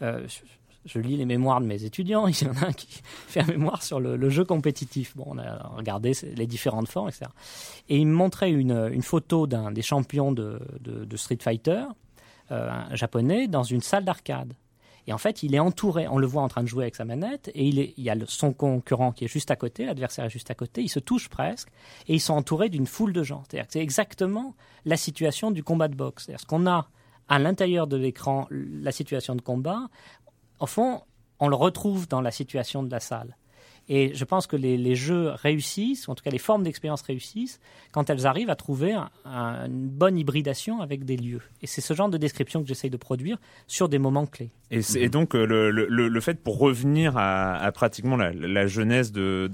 euh, 0.01 0.25
je, 0.27 0.39
je 0.85 0.99
lis 0.99 1.17
les 1.17 1.25
mémoires 1.25 1.59
de 1.61 1.65
mes 1.65 1.83
étudiants. 1.83 2.27
Il 2.27 2.39
y 2.43 2.47
en 2.47 2.53
a 2.61 2.67
un 2.67 2.71
qui 2.73 2.87
fait 3.27 3.41
un 3.41 3.47
mémoire 3.47 3.81
sur 3.81 3.99
le, 3.99 4.17
le 4.17 4.29
jeu 4.29 4.45
compétitif. 4.45 5.17
Bon, 5.17 5.23
on 5.27 5.37
a 5.39 5.57
regardé 5.75 6.11
les 6.35 6.45
différentes 6.45 6.87
formes, 6.87 7.09
etc. 7.09 7.25
Et 7.89 7.97
il 7.97 8.05
me 8.05 8.13
montrait 8.13 8.51
une, 8.51 8.89
une 8.93 9.01
photo 9.01 9.47
d'un 9.47 9.71
des 9.71 9.81
champions 9.81 10.31
de, 10.31 10.59
de- 10.81 11.05
de 11.05 11.17
Street 11.17 11.39
Fighter, 11.41 11.83
euh, 12.51 12.69
un 12.69 12.95
japonais, 12.95 13.47
dans 13.47 13.63
une 13.63 13.81
salle 13.81 14.05
d'arcade. 14.05 14.53
Et 15.07 15.13
en 15.13 15.17
fait, 15.17 15.43
il 15.43 15.53
est 15.53 15.59
entouré, 15.59 16.07
on 16.07 16.17
le 16.17 16.25
voit 16.25 16.41
en 16.41 16.47
train 16.47 16.63
de 16.63 16.67
jouer 16.67 16.85
avec 16.85 16.95
sa 16.95 17.05
manette, 17.05 17.51
et 17.53 17.67
il, 17.67 17.93
y 17.97 18.09
a 18.09 18.15
son 18.25 18.53
concurrent 18.53 19.11
qui 19.11 19.25
est 19.25 19.27
juste 19.27 19.51
à 19.51 19.55
côté, 19.55 19.85
l'adversaire 19.85 20.25
est 20.25 20.29
juste 20.29 20.49
à 20.49 20.55
côté, 20.55 20.81
ils 20.81 20.89
se 20.89 20.99
touchent 20.99 21.29
presque, 21.29 21.69
et 22.07 22.15
ils 22.15 22.19
sont 22.19 22.33
entourés 22.33 22.69
d'une 22.69 22.87
foule 22.87 23.13
de 23.13 23.21
gens. 23.21 23.43
C'est-à-dire 23.47 23.67
que 23.67 23.73
c'est 23.73 23.81
exactement 23.81 24.55
la 24.85 24.97
situation 24.97 25.51
du 25.51 25.63
combat 25.63 25.87
de 25.87 25.95
boxe. 25.95 26.25
C'est-à-dire 26.25 26.41
ce 26.41 26.45
qu'on 26.45 26.65
a 26.65 26.87
à 27.27 27.39
l'intérieur 27.39 27.87
de 27.87 27.97
l'écran, 27.97 28.47
la 28.49 28.91
situation 28.91 29.35
de 29.35 29.41
combat, 29.41 29.89
au 30.59 30.65
fond, 30.65 31.01
on 31.39 31.47
le 31.47 31.55
retrouve 31.55 32.07
dans 32.07 32.21
la 32.21 32.31
situation 32.31 32.81
de 32.83 32.91
la 32.91 32.99
salle. 32.99 33.35
Et 33.87 34.13
je 34.15 34.23
pense 34.25 34.47
que 34.47 34.55
les, 34.55 34.95
jeux 34.95 35.29
réussissent, 35.35 36.09
en 36.09 36.15
tout 36.15 36.23
cas 36.23 36.31
les 36.31 36.39
formes 36.39 36.63
d'expérience 36.63 37.01
réussissent, 37.03 37.59
quand 37.91 38.09
elles 38.09 38.25
arrivent 38.25 38.49
à 38.49 38.55
trouver 38.55 38.93
un- 38.93 39.09
un- 39.25 39.67
une 39.67 39.87
bonne 39.87 40.17
hybridation 40.17 40.81
avec 40.81 41.05
des 41.05 41.17
lieux. 41.17 41.41
Et 41.61 41.67
c'est 41.67 41.81
ce 41.81 41.93
genre 41.93 42.09
de 42.09 42.17
description 42.17 42.61
que 42.61 42.67
j'essaye 42.67 42.89
de 42.89 42.97
produire 42.97 43.37
sur 43.67 43.87
des 43.87 43.99
moments 43.99 44.25
clés. 44.25 44.49
Et, 44.71 45.09
donc 45.09 45.35
euh, 45.35 45.45
le, 45.45 46.19
fait 46.21 46.39
pour 46.41 46.57
revenir 46.57 47.13
à, 47.17 47.71
pratiquement 47.71 48.17
la, 48.17 48.33
la 48.33 48.65
genèse 48.65 49.11
de, 49.11 49.47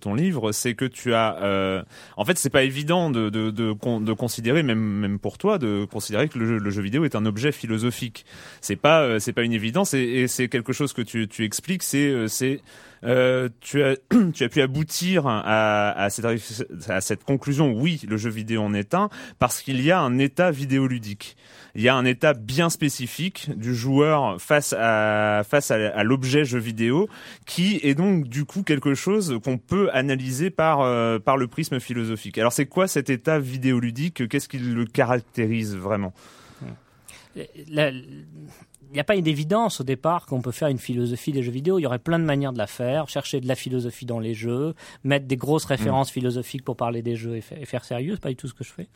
ton 0.00 0.14
livre, 0.14 0.52
c'est 0.52 0.74
que 0.74 0.84
tu 0.84 1.14
as, 1.14 1.38
euh, 1.42 1.82
en 2.18 2.24
fait, 2.26 2.38
c'est 2.38 2.50
pas 2.50 2.62
évident 2.62 3.10
de, 3.10 3.30
de, 3.30 3.50
de, 3.50 3.72
con- 3.72 4.00
de 4.00 4.12
considérer, 4.12 4.62
même 4.62 5.18
pour 5.18 5.38
toi, 5.38 5.58
de 5.58 5.86
considérer 5.90 6.28
que 6.28 6.38
le 6.38 6.70
jeu, 6.70 6.82
vidéo 6.82 7.04
est 7.04 7.14
un 7.16 7.24
objet 7.26 7.52
philosophique. 7.52 8.26
C'est 8.60 8.76
pas 8.76 9.02
euh, 9.02 9.18
pas 9.34 9.42
une 9.42 9.52
évidence 9.52 9.94
et, 9.94 10.26
c'est 10.28 10.48
quelque 10.48 10.72
chose 10.72 10.92
que 10.92 11.02
tu, 11.02 11.44
expliques. 11.44 11.82
C'est 11.82 12.60
euh, 13.04 13.48
tu 13.60 13.82
as 13.82 13.96
tu 14.34 14.44
as 14.44 14.48
pu 14.48 14.60
aboutir 14.60 15.26
à, 15.26 15.90
à 15.92 16.10
cette 16.10 16.26
à 16.88 17.00
cette 17.00 17.24
conclusion. 17.24 17.72
Oui, 17.72 18.00
le 18.08 18.16
jeu 18.16 18.30
vidéo 18.30 18.62
en 18.62 18.74
est 18.74 18.94
un 18.94 19.08
parce 19.38 19.62
qu'il 19.62 19.80
y 19.82 19.90
a 19.90 20.00
un 20.00 20.18
état 20.18 20.50
vidéoludique 20.50 21.36
il 21.74 21.82
y 21.82 21.88
a 21.88 21.94
un 21.94 22.04
état 22.04 22.34
bien 22.34 22.70
spécifique 22.70 23.50
du 23.56 23.74
joueur 23.74 24.40
face 24.40 24.74
à 24.76 25.42
face 25.48 25.70
à, 25.70 26.02
l'objet 26.02 26.44
jeu 26.44 26.58
vidéo 26.58 27.08
qui 27.46 27.80
est 27.82 27.94
donc 27.94 28.28
du 28.28 28.44
coup 28.44 28.62
quelque 28.62 28.94
chose 28.94 29.38
qu'on 29.44 29.58
peut 29.58 29.88
analyser 29.92 30.50
par 30.50 30.80
euh, 30.80 31.18
par 31.18 31.36
le 31.36 31.46
prisme 31.46 31.80
philosophique. 31.80 32.38
Alors 32.38 32.52
c'est 32.52 32.66
quoi 32.66 32.88
cet 32.88 33.10
état 33.10 33.38
vidéoludique? 33.38 34.28
Qu'est-ce 34.28 34.48
qui 34.48 34.58
le 34.58 34.84
caractérise 34.84 35.76
vraiment? 35.76 36.12
Il 38.90 38.94
n'y 38.94 39.00
a 39.00 39.04
pas 39.04 39.16
une 39.16 39.26
évidence 39.26 39.80
au 39.80 39.84
départ 39.84 40.26
qu'on 40.26 40.42
peut 40.42 40.50
faire 40.52 40.68
une 40.68 40.78
philosophie 40.78 41.32
des 41.32 41.42
jeux 41.42 41.52
vidéo. 41.52 41.78
Il 41.78 41.82
y 41.82 41.86
aurait 41.86 41.98
plein 42.00 42.18
de 42.18 42.24
manières 42.24 42.52
de 42.52 42.58
la 42.58 42.66
faire. 42.66 43.08
Chercher 43.08 43.40
de 43.40 43.46
la 43.48 43.54
philosophie 43.54 44.04
dans 44.04 44.18
les 44.18 44.34
jeux, 44.34 44.74
mettre 45.04 45.26
des 45.26 45.36
grosses 45.36 45.64
références 45.64 46.10
philosophiques 46.10 46.64
pour 46.64 46.76
parler 46.76 47.00
des 47.02 47.16
jeux 47.16 47.36
et, 47.36 47.40
fa- 47.40 47.56
et 47.56 47.64
faire 47.66 47.84
sérieux. 47.84 48.14
C'est 48.14 48.22
pas 48.22 48.28
du 48.30 48.36
tout 48.36 48.48
ce 48.48 48.54
que 48.54 48.64
je 48.64 48.72
fais. 48.72 48.88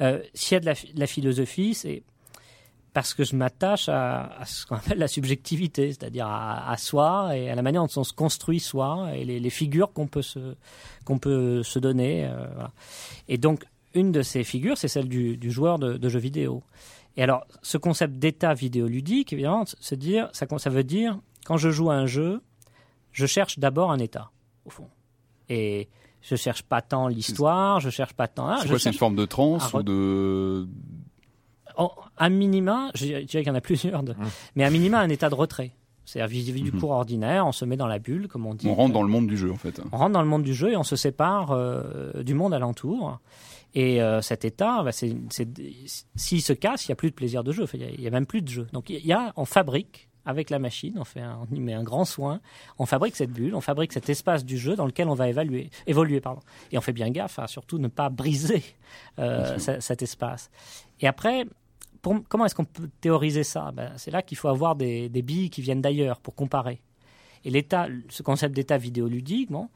Euh, 0.00 0.20
S'il 0.34 0.54
y 0.54 0.56
a 0.56 0.60
de 0.60 0.66
la, 0.66 0.74
phi- 0.74 0.92
de 0.94 1.00
la 1.00 1.06
philosophie, 1.08 1.74
c'est 1.74 2.02
parce 2.94 3.12
que 3.14 3.22
je 3.24 3.36
m'attache 3.36 3.88
à, 3.88 4.38
à 4.40 4.44
ce 4.46 4.64
qu'on 4.66 4.76
appelle 4.76 4.98
la 4.98 5.08
subjectivité, 5.08 5.88
c'est-à-dire 5.88 6.26
à, 6.26 6.70
à 6.70 6.76
soi 6.76 7.36
et 7.36 7.50
à 7.50 7.54
la 7.54 7.62
manière 7.62 7.82
dont 7.82 8.00
on 8.00 8.04
se 8.04 8.12
construit 8.12 8.60
soi 8.60 9.10
et 9.14 9.24
les, 9.24 9.40
les 9.40 9.50
figures 9.50 9.92
qu'on 9.92 10.06
peut 10.06 10.22
se 10.22 10.54
qu'on 11.04 11.18
peut 11.18 11.62
se 11.62 11.78
donner. 11.78 12.24
euh, 12.24 12.46
voilà. 12.54 12.70
Et 13.28 13.36
donc 13.38 13.64
une 13.94 14.12
de 14.12 14.22
ces 14.22 14.44
figures, 14.44 14.76
c'est 14.78 14.88
celle 14.88 15.08
du, 15.08 15.36
du 15.36 15.50
joueur 15.50 15.78
de, 15.78 15.96
de 15.96 16.08
jeux 16.08 16.18
vidéo. 16.18 16.62
Et 17.16 17.22
alors, 17.22 17.46
ce 17.62 17.78
concept 17.78 18.14
d'état 18.18 18.54
vidéoludique, 18.54 19.32
évidemment, 19.32 19.64
c'est 19.80 19.96
dire, 19.98 20.28
ça, 20.32 20.46
ça 20.58 20.70
veut 20.70 20.84
dire, 20.84 21.18
quand 21.46 21.56
je 21.56 21.70
joue 21.70 21.90
à 21.90 21.94
un 21.94 22.06
jeu, 22.06 22.40
je 23.12 23.26
cherche 23.26 23.58
d'abord 23.58 23.90
un 23.90 23.98
état, 23.98 24.30
au 24.64 24.70
fond. 24.70 24.86
Et 25.48 25.88
je 26.20 26.36
cherche 26.36 26.62
pas 26.62 26.80
tant 26.82 27.08
l'histoire, 27.08 27.80
je 27.80 27.90
cherche 27.90 28.12
pas 28.12 28.28
tant. 28.28 28.46
ah, 28.48 28.56
C'est 28.58 28.64
je 28.64 28.68
quoi, 28.68 28.78
c'est 28.78 28.82
cherche- 28.84 28.94
une 28.96 28.98
forme 28.98 29.16
de 29.16 29.24
transe 29.24 29.72
ou 29.74 29.82
de 29.82 30.68
en- 31.76 31.92
à 32.16 32.28
minima, 32.28 32.90
je 32.94 33.04
dirais 33.06 33.24
qu'il 33.26 33.46
y 33.46 33.50
en 33.50 33.54
a 33.54 33.60
plusieurs, 33.60 34.02
de, 34.02 34.14
mais 34.56 34.64
à 34.64 34.70
minima, 34.70 34.98
un 35.00 35.08
état 35.08 35.28
de 35.30 35.34
retrait. 35.34 35.72
C'est-à-dire 36.04 36.28
vis-à-vis 36.30 36.62
du 36.62 36.72
Mhm. 36.72 36.80
cours 36.80 36.90
ordinaire, 36.90 37.46
on 37.46 37.52
se 37.52 37.64
met 37.66 37.76
dans 37.76 37.86
la 37.86 37.98
bulle, 37.98 38.28
comme 38.28 38.46
on 38.46 38.54
dit. 38.54 38.66
on 38.66 38.74
rentre 38.74 38.94
dans 38.94 39.02
le 39.02 39.08
monde 39.10 39.26
du 39.26 39.36
jeu 39.36 39.52
en 39.52 39.56
fait. 39.56 39.80
On 39.92 39.96
rentre 39.98 40.12
dans 40.12 40.22
le 40.22 40.28
monde 40.28 40.42
du 40.42 40.54
jeu 40.54 40.72
et 40.72 40.76
on 40.76 40.82
se 40.82 40.96
sépare 40.96 41.50
euh, 41.52 42.22
du 42.22 42.32
monde 42.34 42.54
alentour. 42.54 43.20
Et 43.74 44.00
euh, 44.02 44.22
cet 44.22 44.44
état, 44.44 44.82
bah, 44.82 44.92
s'il 44.92 46.42
se 46.42 46.52
casse, 46.52 46.86
il 46.86 46.90
n'y 46.90 46.92
a 46.94 46.96
plus 46.96 47.10
de 47.10 47.14
plaisir 47.14 47.44
de 47.44 47.52
jeu. 47.52 47.66
Il 47.74 48.00
n'y 48.00 48.06
a, 48.06 48.10
même 48.10 48.26
plus 48.26 48.42
de 48.42 48.48
jeu. 48.48 48.66
Donc 48.72 48.90
il 48.90 49.04
y 49.04 49.12
a, 49.12 49.32
on 49.36 49.44
fabrique 49.44 50.08
avec 50.24 50.50
la 50.50 50.58
machine, 50.58 50.94
on, 50.98 51.04
fait 51.04 51.20
un, 51.20 51.38
on 51.50 51.54
y 51.54 51.58
met 51.60 51.72
un 51.72 51.82
grand 51.82 52.04
soin, 52.04 52.40
on 52.78 52.84
fabrique 52.84 53.16
cette 53.16 53.30
bulle, 53.30 53.54
on 53.54 53.62
fabrique 53.62 53.92
cet 53.94 54.10
espace 54.10 54.44
du 54.44 54.58
jeu 54.58 54.76
dans 54.76 54.84
lequel 54.84 55.08
on 55.08 55.14
va 55.14 55.28
évaluer, 55.28 55.70
évoluer. 55.86 56.20
Pardon. 56.20 56.40
Et 56.70 56.76
on 56.76 56.82
fait 56.82 56.92
bien 56.92 57.08
gaffe 57.10 57.38
à 57.38 57.46
surtout 57.46 57.78
ne 57.78 57.88
pas 57.88 58.10
briser 58.10 58.62
euh, 59.18 59.58
ce- 59.58 59.80
cet 59.80 60.02
espace. 60.02 60.50
Et 61.00 61.06
après, 61.06 61.46
pour- 62.02 62.16
comment 62.28 62.44
est-ce 62.44 62.54
qu'on 62.54 62.64
peut 62.66 62.90
théoriser 63.00 63.42
ça? 63.44 63.70
Ben, 63.72 63.92
C'est 63.96 64.10
là 64.10 64.20
qu'il 64.22 64.36
faut 64.36 64.48
avoir 64.48 64.76
des, 64.76 65.08
des 65.08 65.22
billes 65.22 65.48
qui 65.50 65.62
viennent 65.62 65.80
d'ailleurs 65.82 66.20
pour 66.20 66.34
comparer. 66.34 66.80
Et 67.44 67.50
l'état, 67.50 67.86
ce 68.08 68.22
concept 68.22 68.54
d'état 68.54 68.76
vidéoludique, 68.76 69.50
bon, 69.50 69.68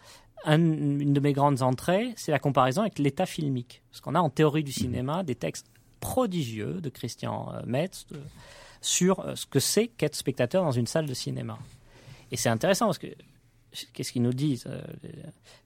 un- 0.44 0.56
une 0.58 1.12
de 1.12 1.20
mes 1.20 1.32
grandes 1.32 1.62
entrées, 1.62 2.12
c'est 2.16 2.32
la 2.32 2.38
comparaison 2.38 2.82
avec 2.82 2.98
l'état 2.98 3.26
filmique. 3.26 3.82
Parce 3.90 4.00
qu'on 4.00 4.14
a 4.14 4.20
en 4.20 4.30
théorie 4.30 4.64
du 4.64 4.72
cinéma 4.72 5.22
des 5.22 5.34
textes 5.34 5.66
prodigieux 6.00 6.80
de 6.80 6.88
Christian 6.88 7.52
euh, 7.54 7.60
Metz 7.66 8.06
de- 8.10 8.20
sur 8.80 9.20
euh, 9.20 9.34
ce 9.36 9.46
que 9.46 9.60
c'est 9.60 9.86
qu'être 9.88 10.16
spectateur 10.16 10.64
dans 10.64 10.72
une 10.72 10.86
salle 10.86 11.06
de 11.06 11.14
cinéma. 11.14 11.58
Et 12.30 12.36
c'est 12.36 12.48
intéressant 12.48 12.86
parce 12.86 12.98
que 12.98 13.06
qu'est-ce 13.92 14.12
qu'ils 14.12 14.22
nous 14.22 14.32
disent 14.32 14.64
euh, 14.66 14.82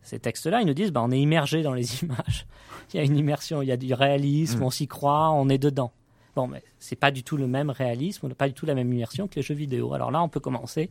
Ces 0.02 0.18
textes-là, 0.18 0.60
ils 0.60 0.66
nous 0.66 0.74
disent 0.74 0.92
bah, 0.92 1.02
on 1.02 1.10
est 1.10 1.20
immergé 1.20 1.62
dans 1.62 1.72
les 1.74 1.86
images. 2.02 2.46
Il 2.92 2.96
y 2.98 3.00
a 3.00 3.02
une 3.02 3.16
immersion, 3.16 3.62
il 3.62 3.66
y 3.68 3.72
a 3.72 3.76
du 3.76 3.92
réalisme, 3.94 4.62
on 4.62 4.70
s'y 4.70 4.86
croit, 4.86 5.30
on 5.30 5.48
est 5.48 5.58
dedans. 5.58 5.92
Bon, 6.36 6.46
mais 6.46 6.62
c'est 6.78 6.96
pas 6.96 7.10
du 7.10 7.22
tout 7.22 7.38
le 7.38 7.46
même 7.46 7.70
réalisme, 7.70 8.26
on 8.26 8.28
n'a 8.28 8.34
pas 8.34 8.46
du 8.46 8.52
tout 8.54 8.66
la 8.66 8.74
même 8.74 8.92
immersion 8.92 9.26
que 9.26 9.36
les 9.36 9.42
jeux 9.42 9.54
vidéo. 9.54 9.94
Alors 9.94 10.10
là, 10.10 10.22
on 10.22 10.28
peut 10.28 10.38
commencer 10.40 10.90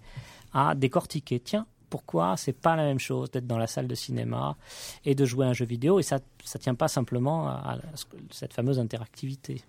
à 0.53 0.73
décortiquer. 0.73 1.39
Tiens, 1.39 1.67
pourquoi 1.89 2.37
c'est 2.37 2.53
pas 2.53 2.75
la 2.75 2.83
même 2.83 2.99
chose 2.99 3.31
d'être 3.31 3.47
dans 3.47 3.57
la 3.57 3.67
salle 3.67 3.87
de 3.87 3.95
cinéma 3.95 4.55
et 5.05 5.15
de 5.15 5.25
jouer 5.25 5.45
à 5.45 5.49
un 5.49 5.53
jeu 5.53 5.65
vidéo 5.65 5.99
et 5.99 6.03
ça 6.03 6.19
ça 6.45 6.59
tient 6.59 6.75
pas 6.75 6.87
simplement 6.87 7.47
à, 7.47 7.77
cette 8.29 8.53
fameuse 8.53 8.79
interactivité. 8.79 9.61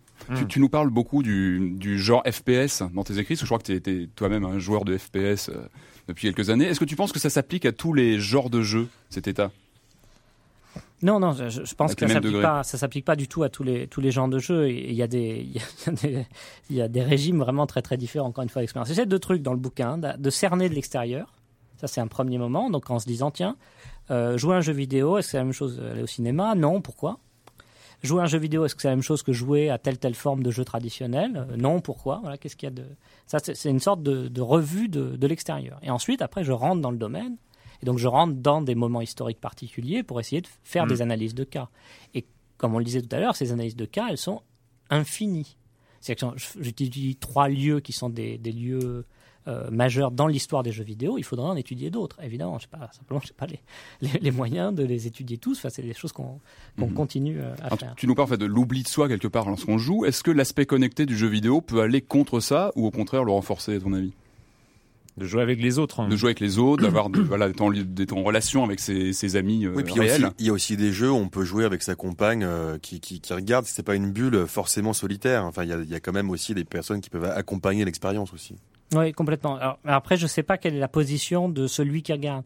Tu, 0.49 0.61
nous 0.61 0.69
parles 0.69 0.89
beaucoup 0.89 1.23
du, 1.23 1.75
du, 1.77 1.99
genre 1.99 2.23
FPS 2.25 2.83
dans 2.95 3.05
tes 3.05 3.19
écrits, 3.19 3.35
parce 3.35 3.41
que 3.41 3.47
je 3.47 3.51
crois 3.51 3.59
que 3.59 3.65
tu 3.65 3.75
étais 3.75 4.09
toi-même 4.17 4.45
un 4.45 4.59
joueur 4.59 4.87
de 4.87 4.97
FPS 4.97 5.51
euh, 5.51 5.69
depuis 6.09 6.33
quelques 6.33 6.49
années. 6.49 6.65
Est-ce 6.65 6.81
que 6.81 6.87
tu 6.87 6.97
penses 6.97 7.13
que 7.13 7.19
ça 7.19 7.29
s'applique 7.29 7.67
à 7.67 7.73
tous 7.73 7.93
les 7.93 8.19
genres 8.19 8.49
de 8.49 8.63
jeux, 8.63 8.89
cet 9.11 9.29
état? 9.29 9.51
Non, 11.03 11.21
non, 11.21 11.35
je, 11.35 11.75
pense 11.75 11.95
que 11.95 12.09
ça 12.09 12.15
s'applique 12.15 12.41
pas, 12.41 12.63
ça 12.63 12.79
s'applique 12.79 13.05
pas 13.05 13.17
du 13.17 13.29
tout 13.29 13.43
à 13.43 13.51
tous 13.51 13.63
les 13.63 13.87
tous 13.87 14.01
les 14.01 14.11
genres 14.11 14.29
de 14.29 14.39
jeux. 14.39 14.71
Il 14.71 14.95
y 14.95 15.03
a 15.03 15.07
des 15.07 15.47
il 16.71 16.77
y 16.77 16.81
a 16.81 16.89
des, 16.89 17.03
régimes 17.03 17.39
vraiment 17.39 17.67
très 17.67 17.83
très 17.83 17.99
différents. 17.99 18.29
Encore 18.29 18.43
une 18.43 18.49
fois, 18.49 18.63
l'expérience. 18.63 18.89
J'essaie 18.89 19.05
deux 19.05 19.19
trucs 19.19 19.43
dans 19.43 19.53
le 19.53 19.59
bouquin, 19.59 19.99
de 19.99 20.31
cerner 20.31 20.71
de 20.71 20.75
l'extérieur. 20.75 21.36
Ça 21.77 21.87
c'est 21.87 22.01
un 22.01 22.07
premier 22.07 22.39
moment. 22.39 22.71
Donc 22.71 22.91
en 22.91 22.99
se 22.99 23.07
disant 23.07 23.31
tiens, 23.31 23.57
euh, 24.11 24.37
jouer 24.39 24.57
un 24.57 24.61
jeu 24.61 24.73
vidéo, 24.73 25.19
est-ce 25.19 25.29
que 25.29 25.31
c'est 25.33 25.39
la 25.39 25.45
même 25.45 25.53
chose 25.53 25.81
aller 25.81 26.03
au 26.03 26.07
cinéma? 26.07 26.55
Non, 26.55 26.81
pourquoi? 26.81 27.19
Jouer 28.03 28.23
un 28.23 28.27
jeu 28.27 28.39
vidéo, 28.39 28.65
est-ce 28.65 28.75
que 28.75 28.83
c'est 28.83 28.89
la 28.89 28.95
même 28.95 29.03
chose 29.03 29.23
que 29.23 29.33
jouer 29.33 29.71
à 29.71 29.79
telle 29.79 29.99
telle 29.99 30.15
forme 30.15 30.43
de 30.43 30.51
jeu 30.51 30.65
traditionnel? 30.65 31.47
Euh, 31.51 31.57
Non, 31.57 31.81
pourquoi? 31.81 32.19
Voilà, 32.21 32.37
qu'est-ce 32.37 32.57
qu'il 32.57 32.67
y 32.67 32.73
a 32.73 32.75
de? 32.75 32.85
Ça 33.27 33.39
C'est 33.41 33.71
une 33.71 33.81
sorte 33.81 34.03
de, 34.03 34.29
de 34.29 34.41
revue 34.43 34.89
de, 34.89 35.17
de 35.17 35.27
l'extérieur. 35.27 35.79
Et 35.83 35.91
ensuite, 35.91 36.21
après, 36.23 36.45
je 36.45 36.53
rentre 36.53 36.83
dans 36.83 36.91
le 36.91 36.99
domaine 36.99 37.37
et 37.83 37.87
donc 37.87 37.99
je 37.99 38.09
rentre 38.09 38.35
dans 38.35 38.63
des 38.63 38.75
moments 38.75 39.01
historiques 39.01 39.41
particuliers 39.41 40.03
pour 40.03 40.21
essayer 40.21 40.41
de 40.41 40.49
faire 40.63 40.87
mm. 40.87 40.89
des 40.89 41.03
analyses 41.03 41.35
de 41.35 41.45
cas. 41.45 41.69
Et 42.15 42.27
comme 42.57 42.75
on 42.75 42.79
le 42.79 42.85
disait 42.85 43.03
tout 43.03 43.15
à 43.15 43.21
l'heure, 43.21 43.37
ces 43.37 43.53
analyses 43.53 43.77
de 43.77 43.85
cas, 43.85 44.07
elles 44.11 44.19
sont 44.19 44.43
infinies. 44.91 45.57
J'étudie 46.61 47.17
trois 47.17 47.49
lieux 47.49 47.81
qui 47.81 47.93
sont 47.93 48.09
des, 48.09 48.39
lieux 48.39 49.05
euh, 49.49 49.71
majeurs 49.71 50.11
dans 50.11 50.27
l'histoire 50.27 50.63
des 50.63 50.73
jeux 50.73 50.83
vidéo. 50.83 51.19
Il 51.19 51.23
faudrait 51.23 51.47
en 51.47 51.57
étudier 51.57 51.91
d'autres, 51.91 52.19
évidemment. 52.21 52.59
Je 52.59 52.67
pas, 52.67 52.91
simplement, 52.93 53.21
je 53.21 53.29
n'ai 53.29 53.35
pas 53.37 53.47
les, 54.21 54.31
moyens 54.33 54.75
de 54.75 54.83
les 54.83 55.07
étudier 55.07 55.39
tous. 55.39 55.59
Enfin, 55.59 55.69
c'est 55.71 55.83
des 55.83 55.95
choses 55.95 56.13
qu'on 56.13 56.41
mm. 56.79 56.93
continue 56.95 57.41
euh, 57.41 57.55
à 57.63 57.77
faire. 57.77 57.95
Tu 57.97 58.07
nous 58.07 58.15
parles 58.15 58.27
en 58.27 58.31
fait, 58.31 58.39
de 58.39 58.47
l'oubli 58.47 58.83
de 58.83 58.89
soi 58.89 59.09
quelque 59.09 59.29
part 59.29 59.49
lorsqu'on 59.49 59.79
joue. 59.79 60.05
Est-ce 60.05 60.25
que 60.25 60.33
l'aspect 60.33 60.67
connecté 60.67 61.07
du 61.07 61.17
jeu 61.17 61.29
vidéo 61.29 61.61
peut 61.61 61.81
aller 61.81 62.01
contre 62.01 62.41
ça 62.41 62.73
ou 62.75 62.87
au 62.87 62.91
contraire 62.91 63.23
le 63.23 63.31
renforcer, 63.33 63.77
à 63.77 63.81
ton 63.81 63.93
avis? 63.93 64.13
De 65.17 65.25
jouer 65.25 65.43
avec 65.43 65.63
les 65.63 65.79
autres. 65.79 66.01
Hein. 66.01 66.09
De 66.09 66.17
jouer 66.17 66.31
avec 66.31 66.41
les 66.41 66.59
autres, 66.59 66.83
d'avoir 66.83 67.09
voilà, 67.09 67.49
d'être 67.49 68.13
en, 68.13 68.23
relation 68.23 68.65
avec 68.65 68.81
ses, 68.81 69.13
ses 69.13 69.37
amis 69.37 69.65
euh, 69.65 69.73
oui, 69.75 69.83
puis 69.83 69.99
réels. 69.99 70.31
Il 70.39 70.47
y, 70.47 70.51
a 70.51 70.53
aussi 70.53 70.77
des 70.77 70.93
jeux 70.93 71.11
où 71.11 71.15
on 71.15 71.29
peut 71.29 71.45
jouer 71.45 71.65
avec 71.65 71.83
sa 71.83 71.95
compagne 71.95 72.43
euh, 72.45 72.79
qui, 72.79 73.01
qui, 73.01 73.21
qui, 73.21 73.33
regarde. 73.33 73.65
C'est 73.65 73.83
pas 73.83 73.95
une 73.95 74.11
bulle 74.11 74.47
forcément 74.47 74.93
solitaire. 74.93 75.45
Enfin, 75.45 75.63
il 75.63 75.71
y 75.71 75.73
a, 75.73 75.79
y 75.83 75.95
a 75.95 76.01
quand 76.01 76.13
même 76.13 76.31
aussi 76.31 76.53
des 76.53 76.65
personnes 76.65 77.01
qui 77.01 77.09
peuvent 77.09 77.25
accompagner 77.25 77.85
l'expérience 77.85 78.35
aussi. 78.35 78.57
Oui, 78.95 79.13
complètement. 79.13 79.57
Alors, 79.57 79.79
après, 79.85 80.17
je 80.17 80.27
sais 80.27 80.43
pas 80.43 80.59
quelle 80.59 80.75
est 80.75 80.81
la 80.81 80.89
position 80.89 81.49
de 81.49 81.67
celui 81.67 82.03
qui 82.03 82.13
regarde. 82.13 82.45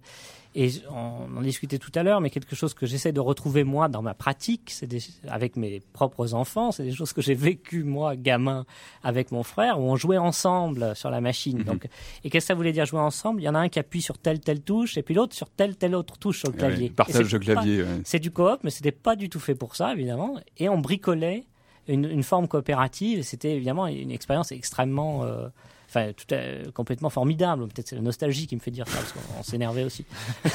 Et 0.57 0.69
on 0.91 1.37
en 1.37 1.43
discutait 1.43 1.79
tout 1.79 1.93
à 1.95 2.03
l'heure, 2.03 2.21
mais 2.21 2.29
quelque 2.29 2.57
chose 2.57 2.75
que 2.75 2.85
j'essaie 2.85 3.13
de 3.13 3.21
retrouver 3.21 3.63
moi 3.63 3.89
dans 3.89 4.03
ma 4.03 4.15
pratique, 4.15 4.71
c'est 4.71 4.89
avec 5.29 5.55
mes 5.55 5.81
propres 5.93 6.35
enfants, 6.35 6.73
c'est 6.73 6.83
des 6.83 6.91
choses 6.91 7.13
que 7.13 7.23
j'ai 7.23 7.35
vécues 7.35 7.85
moi, 7.85 8.17
gamin, 8.17 8.67
avec 9.05 9.31
mon 9.31 9.45
frère, 9.45 9.79
où 9.79 9.85
on 9.85 9.95
jouait 9.95 10.19
ensemble 10.19 10.97
sur 10.97 11.09
la 11.09 11.21
machine. 11.21 11.59
Mhm. 11.59 11.65
Donc, 11.65 11.89
et 12.25 12.31
qu'est-ce 12.31 12.47
que 12.47 12.49
ça 12.49 12.55
voulait 12.55 12.73
dire 12.73 12.85
jouer 12.85 12.99
ensemble? 12.99 13.41
Il 13.41 13.45
y 13.45 13.49
en 13.49 13.55
a 13.55 13.61
un 13.61 13.69
qui 13.69 13.79
appuie 13.79 14.03
sur 14.03 14.19
telle 14.19 14.41
telle 14.41 14.61
touche, 14.61 14.99
et 14.99 15.03
puis 15.03 15.15
l'autre 15.15 15.37
sur 15.37 15.49
telle 15.51 15.77
telle 15.77 15.95
autre 15.95 16.19
touche 16.19 16.41
sur 16.41 16.51
le 16.51 16.57
clavier. 16.57 16.91
partage 16.91 17.33
le 17.33 17.39
clavier. 17.39 17.85
C'est 18.03 18.19
du 18.19 18.33
coop, 18.33 18.59
mais 18.65 18.71
c'était 18.71 18.91
pas 18.91 19.15
du 19.15 19.29
tout 19.29 19.41
fait 19.41 19.55
pour 19.55 19.77
ça, 19.77 19.93
évidemment. 19.93 20.41
Et 20.59 20.69
on 20.69 20.79
bricolait 20.79 21.45
une, 21.87 22.07
une 22.07 22.25
forme 22.25 22.49
coopérative. 22.49 23.23
C'était 23.23 23.55
évidemment 23.55 23.87
une 23.87 24.11
expérience 24.11 24.51
extrêmement 24.51 25.23
euh, 25.23 25.49
enfin 25.91 26.13
tout 26.13 26.33
est 26.33 26.73
complètement 26.73 27.11
formidable. 27.11 27.67
Peut-être 27.69 27.89
c'est 27.89 27.97
la 27.97 28.03
nostalgie 28.03 28.47
qui 28.47 28.55
me 28.55 28.61
fait 28.61 28.71
dire 28.71 28.87
ça 28.87 28.99
parce 28.99 29.13
qu'on 29.13 29.43
s'énervait 29.43 29.85
aussi. 29.85 30.05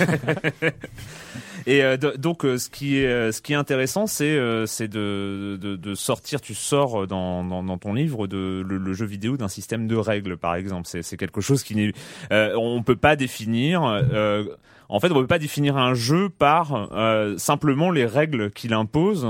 Et 1.67 1.83
euh, 1.83 1.97
donc 1.97 2.45
euh, 2.45 2.57
ce 2.57 2.69
qui 2.69 2.99
est 2.99 3.07
euh, 3.07 3.31
ce 3.31 3.41
qui 3.41 3.53
est 3.53 3.55
intéressant, 3.55 4.07
c'est 4.07 4.37
de, 4.37 5.93
sortir. 5.95 6.39
Tu 6.41 6.53
sors 6.53 7.07
dans, 7.07 7.77
ton 7.77 7.93
livre 7.93 8.27
de 8.27 8.63
le, 8.65 8.93
jeu 8.93 9.05
vidéo 9.05 9.35
d'un 9.37 9.47
système 9.47 9.87
de 9.87 9.95
règles, 9.95 10.37
par 10.37 10.55
exemple. 10.55 10.87
C'est 10.87 11.17
quelque 11.17 11.41
chose 11.41 11.63
qui 11.63 11.75
n'est 11.75 11.93
on 12.31 12.81
peut 12.83 12.95
pas 12.95 13.15
définir. 13.15 13.81
En 14.89 14.99
fait, 14.99 15.11
on 15.11 15.15
ne 15.15 15.21
peut 15.21 15.27
pas 15.27 15.39
définir 15.39 15.77
un 15.77 15.93
jeu 15.93 16.29
par 16.29 16.89
euh, 16.93 17.37
simplement 17.37 17.91
les 17.91 18.05
règles 18.05 18.51
qu'il 18.51 18.73
impose. 18.73 19.27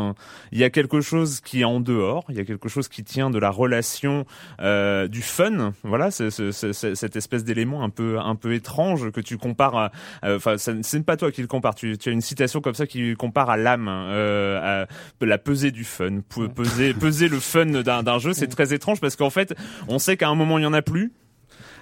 Il 0.52 0.60
y 0.60 0.64
a 0.64 0.70
quelque 0.70 1.02
chose 1.02 1.40
qui 1.42 1.62
est 1.62 1.66
en 1.66 1.80
dehors. 1.80 2.26
Il 2.30 2.36
y 2.36 2.40
a 2.40 2.46
quelque 2.46 2.70
chose 2.70 2.88
qui 2.88 3.04
tient 3.04 3.30
de 3.30 3.40
la 3.40 3.50
relation 3.50 4.26
euh, 4.62 5.08
du 5.08 5.22
fun. 5.22 5.74
Voilà, 5.84 6.12
c'est, 6.12 6.30
cette 6.30 7.16
espèce 7.16 7.44
d'élément 7.44 7.84
un 7.84 7.90
peu 7.90 8.20
un 8.20 8.36
peu 8.36 8.54
étrange 8.54 9.12
que 9.12 9.22
tu 9.22 9.38
compares. 9.38 9.76
À, 9.76 9.92
enfin, 10.24 10.58
ce 10.58 10.72
n'est 10.72 11.04
pas 11.04 11.18
toi 11.18 11.32
qui 11.32 11.42
le 11.42 11.48
compare. 11.48 11.76
Tu, 11.76 11.98
tu, 11.98 12.10
as 12.10 12.12
une 12.12 12.22
citation 12.22 12.62
comme 12.62 12.76
ça 12.76 12.88
qui 12.88 13.16
compare 13.16 13.50
à 13.50 13.58
l'âme, 13.58 13.88
euh, 13.90 14.86
à 14.86 15.26
la 15.26 15.38
pesée 15.38 15.72
du 15.72 15.84
fun. 15.84 16.20
Peser 16.56 16.94
peser 16.94 17.28
le 17.28 17.40
fun 17.40 17.66
d'un, 17.66 18.04
d'un 18.04 18.20
jeu, 18.20 18.34
c'est 18.34 18.48
très 18.56 18.74
étrange 18.74 19.00
parce 19.00 19.16
qu'en 19.16 19.30
fait, 19.30 19.56
on 19.88 20.00
sait 20.00 20.18
qu'à 20.18 20.30
un 20.30 20.36
moment 20.36 20.58
il 20.58 20.64
y 20.64 20.68
en 20.68 20.74
a 20.74 20.82
plus 20.82 21.12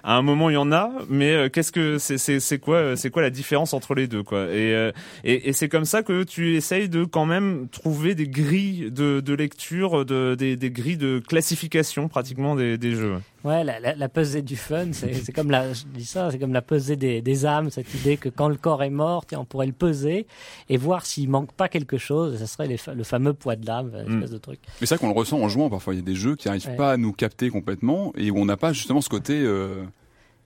à 0.04 0.16
un 0.16 0.22
moment 0.22 0.50
il 0.50 0.54
y 0.54 0.58
en 0.58 0.72
a, 0.72 0.92
mais 1.10 1.32
euh, 1.32 1.50
qu'est-ce 1.50 1.72
que 1.72 1.98
c'est 1.98 2.18
c'est 2.18 2.60
quoi 2.60 2.76
euh, 2.76 2.96
c'est 2.96 3.10
quoi 3.10 3.22
la 3.22 3.30
différence 3.30 3.74
entre 3.74 3.96
les 3.96 4.08
deux 4.08 4.22
quoi? 4.24 4.44
Et 4.52 4.74
euh, 4.76 4.92
et, 5.24 5.50
et 5.50 5.54
c'est 5.54 5.70
comme 5.70 5.86
ça 5.86 6.04
que 6.04 6.24
tu 6.24 6.56
essayes 6.56 6.90
de 6.90 7.06
quand 7.06 7.26
même 7.26 7.68
trouver 7.70 8.14
des 8.14 8.28
grilles 8.28 8.92
de, 8.92 9.22
de 9.22 9.34
lecture, 9.34 10.06
de, 10.06 10.36
des, 10.36 10.58
des 10.58 10.72
grilles 10.72 10.98
de 10.98 11.20
classification 11.26 12.10
pratiquement 12.10 12.56
des, 12.56 12.78
des 12.78 12.92
jeux. 12.92 13.16
Ouais, 13.44 13.64
la, 13.64 13.80
la, 13.80 14.10
pesée 14.10 14.42
du 14.42 14.56
fun, 14.56 14.94
c'est 14.94 15.34
comme 15.34 15.52
la, 15.52 15.74
je 15.74 15.84
dis 15.94 16.06
ça, 16.06 16.32
c'est 16.32 16.40
comme 16.40 16.54
la 16.54 16.62
pesée 16.62 16.96
des, 16.96 17.22
des, 17.22 17.46
âmes, 17.46 17.70
cette 17.70 17.94
idée 17.94 18.16
que 18.16 18.30
quand 18.30 18.48
le 18.48 18.56
corps 18.56 18.84
est 18.84 18.90
mort, 18.90 19.26
on 19.36 19.44
pourrait 19.44 19.68
le 19.68 19.74
peser 19.74 20.28
et 20.70 20.78
voir 20.78 21.06
s'il 21.06 21.30
manque 21.30 21.52
pas 21.52 21.68
quelque 21.68 21.98
chose. 21.98 22.38
Ça 22.38 22.48
serait 22.48 22.68
le 22.68 23.04
fameux 23.04 23.34
poids 23.34 23.58
de 23.58 23.66
l'âme, 23.66 23.92
mm. 23.92 24.14
espèce 24.14 24.32
de 24.32 24.38
truc. 24.38 24.60
Mais 24.64 24.72
c'est 24.88 24.96
ça 24.96 24.98
qu'on 24.98 25.10
le 25.10 25.14
ressent 25.14 25.40
en 25.42 25.50
jouant. 25.50 25.70
Parfois, 25.70 25.94
il 25.94 25.98
y 25.98 26.02
a 26.02 26.06
des 26.06 26.16
jeux 26.16 26.36
qui 26.36 26.48
n'arrivent 26.48 26.76
pas 26.76 26.94
à 26.94 26.98
nous 26.98 27.12
capter 27.12 27.50
complètement 27.50 28.14
et 28.18 28.32
où 28.32 28.38
on 28.38 28.46
n'a 28.46 28.58
pas 28.58 28.72
justement 28.72 29.02
ce 29.02 29.10
côté. 29.10 29.42
Euh 29.42 29.84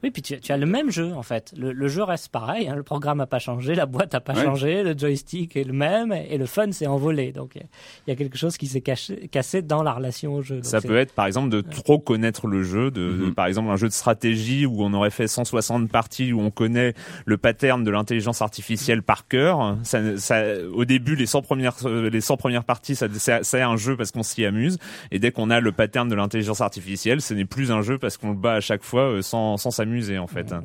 oui, 0.04 0.12
puis 0.12 0.22
tu, 0.22 0.52
as 0.52 0.58
le 0.58 0.68
même 0.68 0.92
jeu 0.92 1.12
en 1.14 1.24
fait. 1.24 1.54
Le, 1.58 1.88
jeu 1.88 2.04
reste 2.04 2.30
pareil, 2.30 2.68
hein. 2.68 2.76
le 2.76 2.84
programme 2.84 3.18
n'a 3.18 3.26
pas 3.26 3.40
changé, 3.40 3.74
la 3.74 3.88
boîte 3.88 4.14
n'a 4.14 4.20
pas 4.20 4.36
changé, 4.36 4.84
le 4.84 4.96
joystick 4.96 5.56
est 5.56 5.64
le 5.64 5.74
même 5.74 6.12
et 6.12 6.38
le 6.38 6.46
fun 6.46 6.72
s'est 6.72 6.86
envolé. 6.86 7.32
Donc 7.32 7.56
il 7.56 8.10
y 8.10 8.12
a 8.12 8.16
quelque 8.16 8.38
chose 8.38 8.58
qui 8.58 8.68
s'est 8.68 8.82
cassé 8.82 9.62
dans 9.64 9.82
la 9.82 9.94
relation 9.94 10.36
au 10.36 10.44
jeu. 10.44 10.60
ça 10.62 10.82
peut 10.82 10.98
être 10.98 11.14
par 11.14 11.26
exemple 11.26 11.50
de 11.50 11.62
trop 11.62 11.98
connaître 11.98 12.46
le 12.46 12.62
jeu, 12.62 12.92
de, 12.92 13.10
mhm. 13.10 13.34
par 13.34 13.48
exemple 13.48 13.70
un 13.70 13.76
jeu 13.76 13.88
de 13.88 13.94
stratégie 13.94 14.68
où 14.68 14.84
on 14.84 14.94
aurait 14.94 15.10
fait 15.10 15.28
160 15.28 15.90
parties 15.90 16.32
où 16.32 16.42
on 16.42 16.52
connaît 16.52 16.94
le 17.26 17.38
pattern 17.38 17.84
de 17.84 17.90
l'intelligence 17.90 18.44
artificielle 18.44 19.02
par 19.02 19.28
cœur. 19.28 19.78
Ça, 19.84 20.44
au 20.74 20.86
début, 20.86 21.16
les 21.16 21.26
100 21.26 21.42
premières 21.42 21.76
les 21.88 22.22
100 22.22 22.38
premières 22.38 22.66
parties, 22.66 22.96
ça 22.96 23.08
c'est 23.42 23.62
un 23.62 23.78
jeu 23.78 23.98
parce 23.98 24.12
qu'on 24.12 24.24
s'y 24.24 24.46
amuse. 24.46 24.78
Et 25.10 25.18
dès 25.18 25.32
qu'on 25.32 25.50
a 25.50 25.60
le 25.60 25.72
pattern 25.72 26.08
de 26.08 26.14
l'intelligence 26.14 26.62
artificielle, 26.62 27.22
ce 27.22 27.34
n'est 27.34 27.46
plus 27.46 27.72
un 27.72 27.82
jeu 27.82 27.98
parce 27.98 28.18
qu'on 28.18 28.30
le 28.30 28.38
bat 28.38 28.54
à 28.54 28.62
chaque 28.62 28.84
fois 28.84 29.02
euh, 29.02 29.22
sans 29.24 29.58
sans 29.58 29.72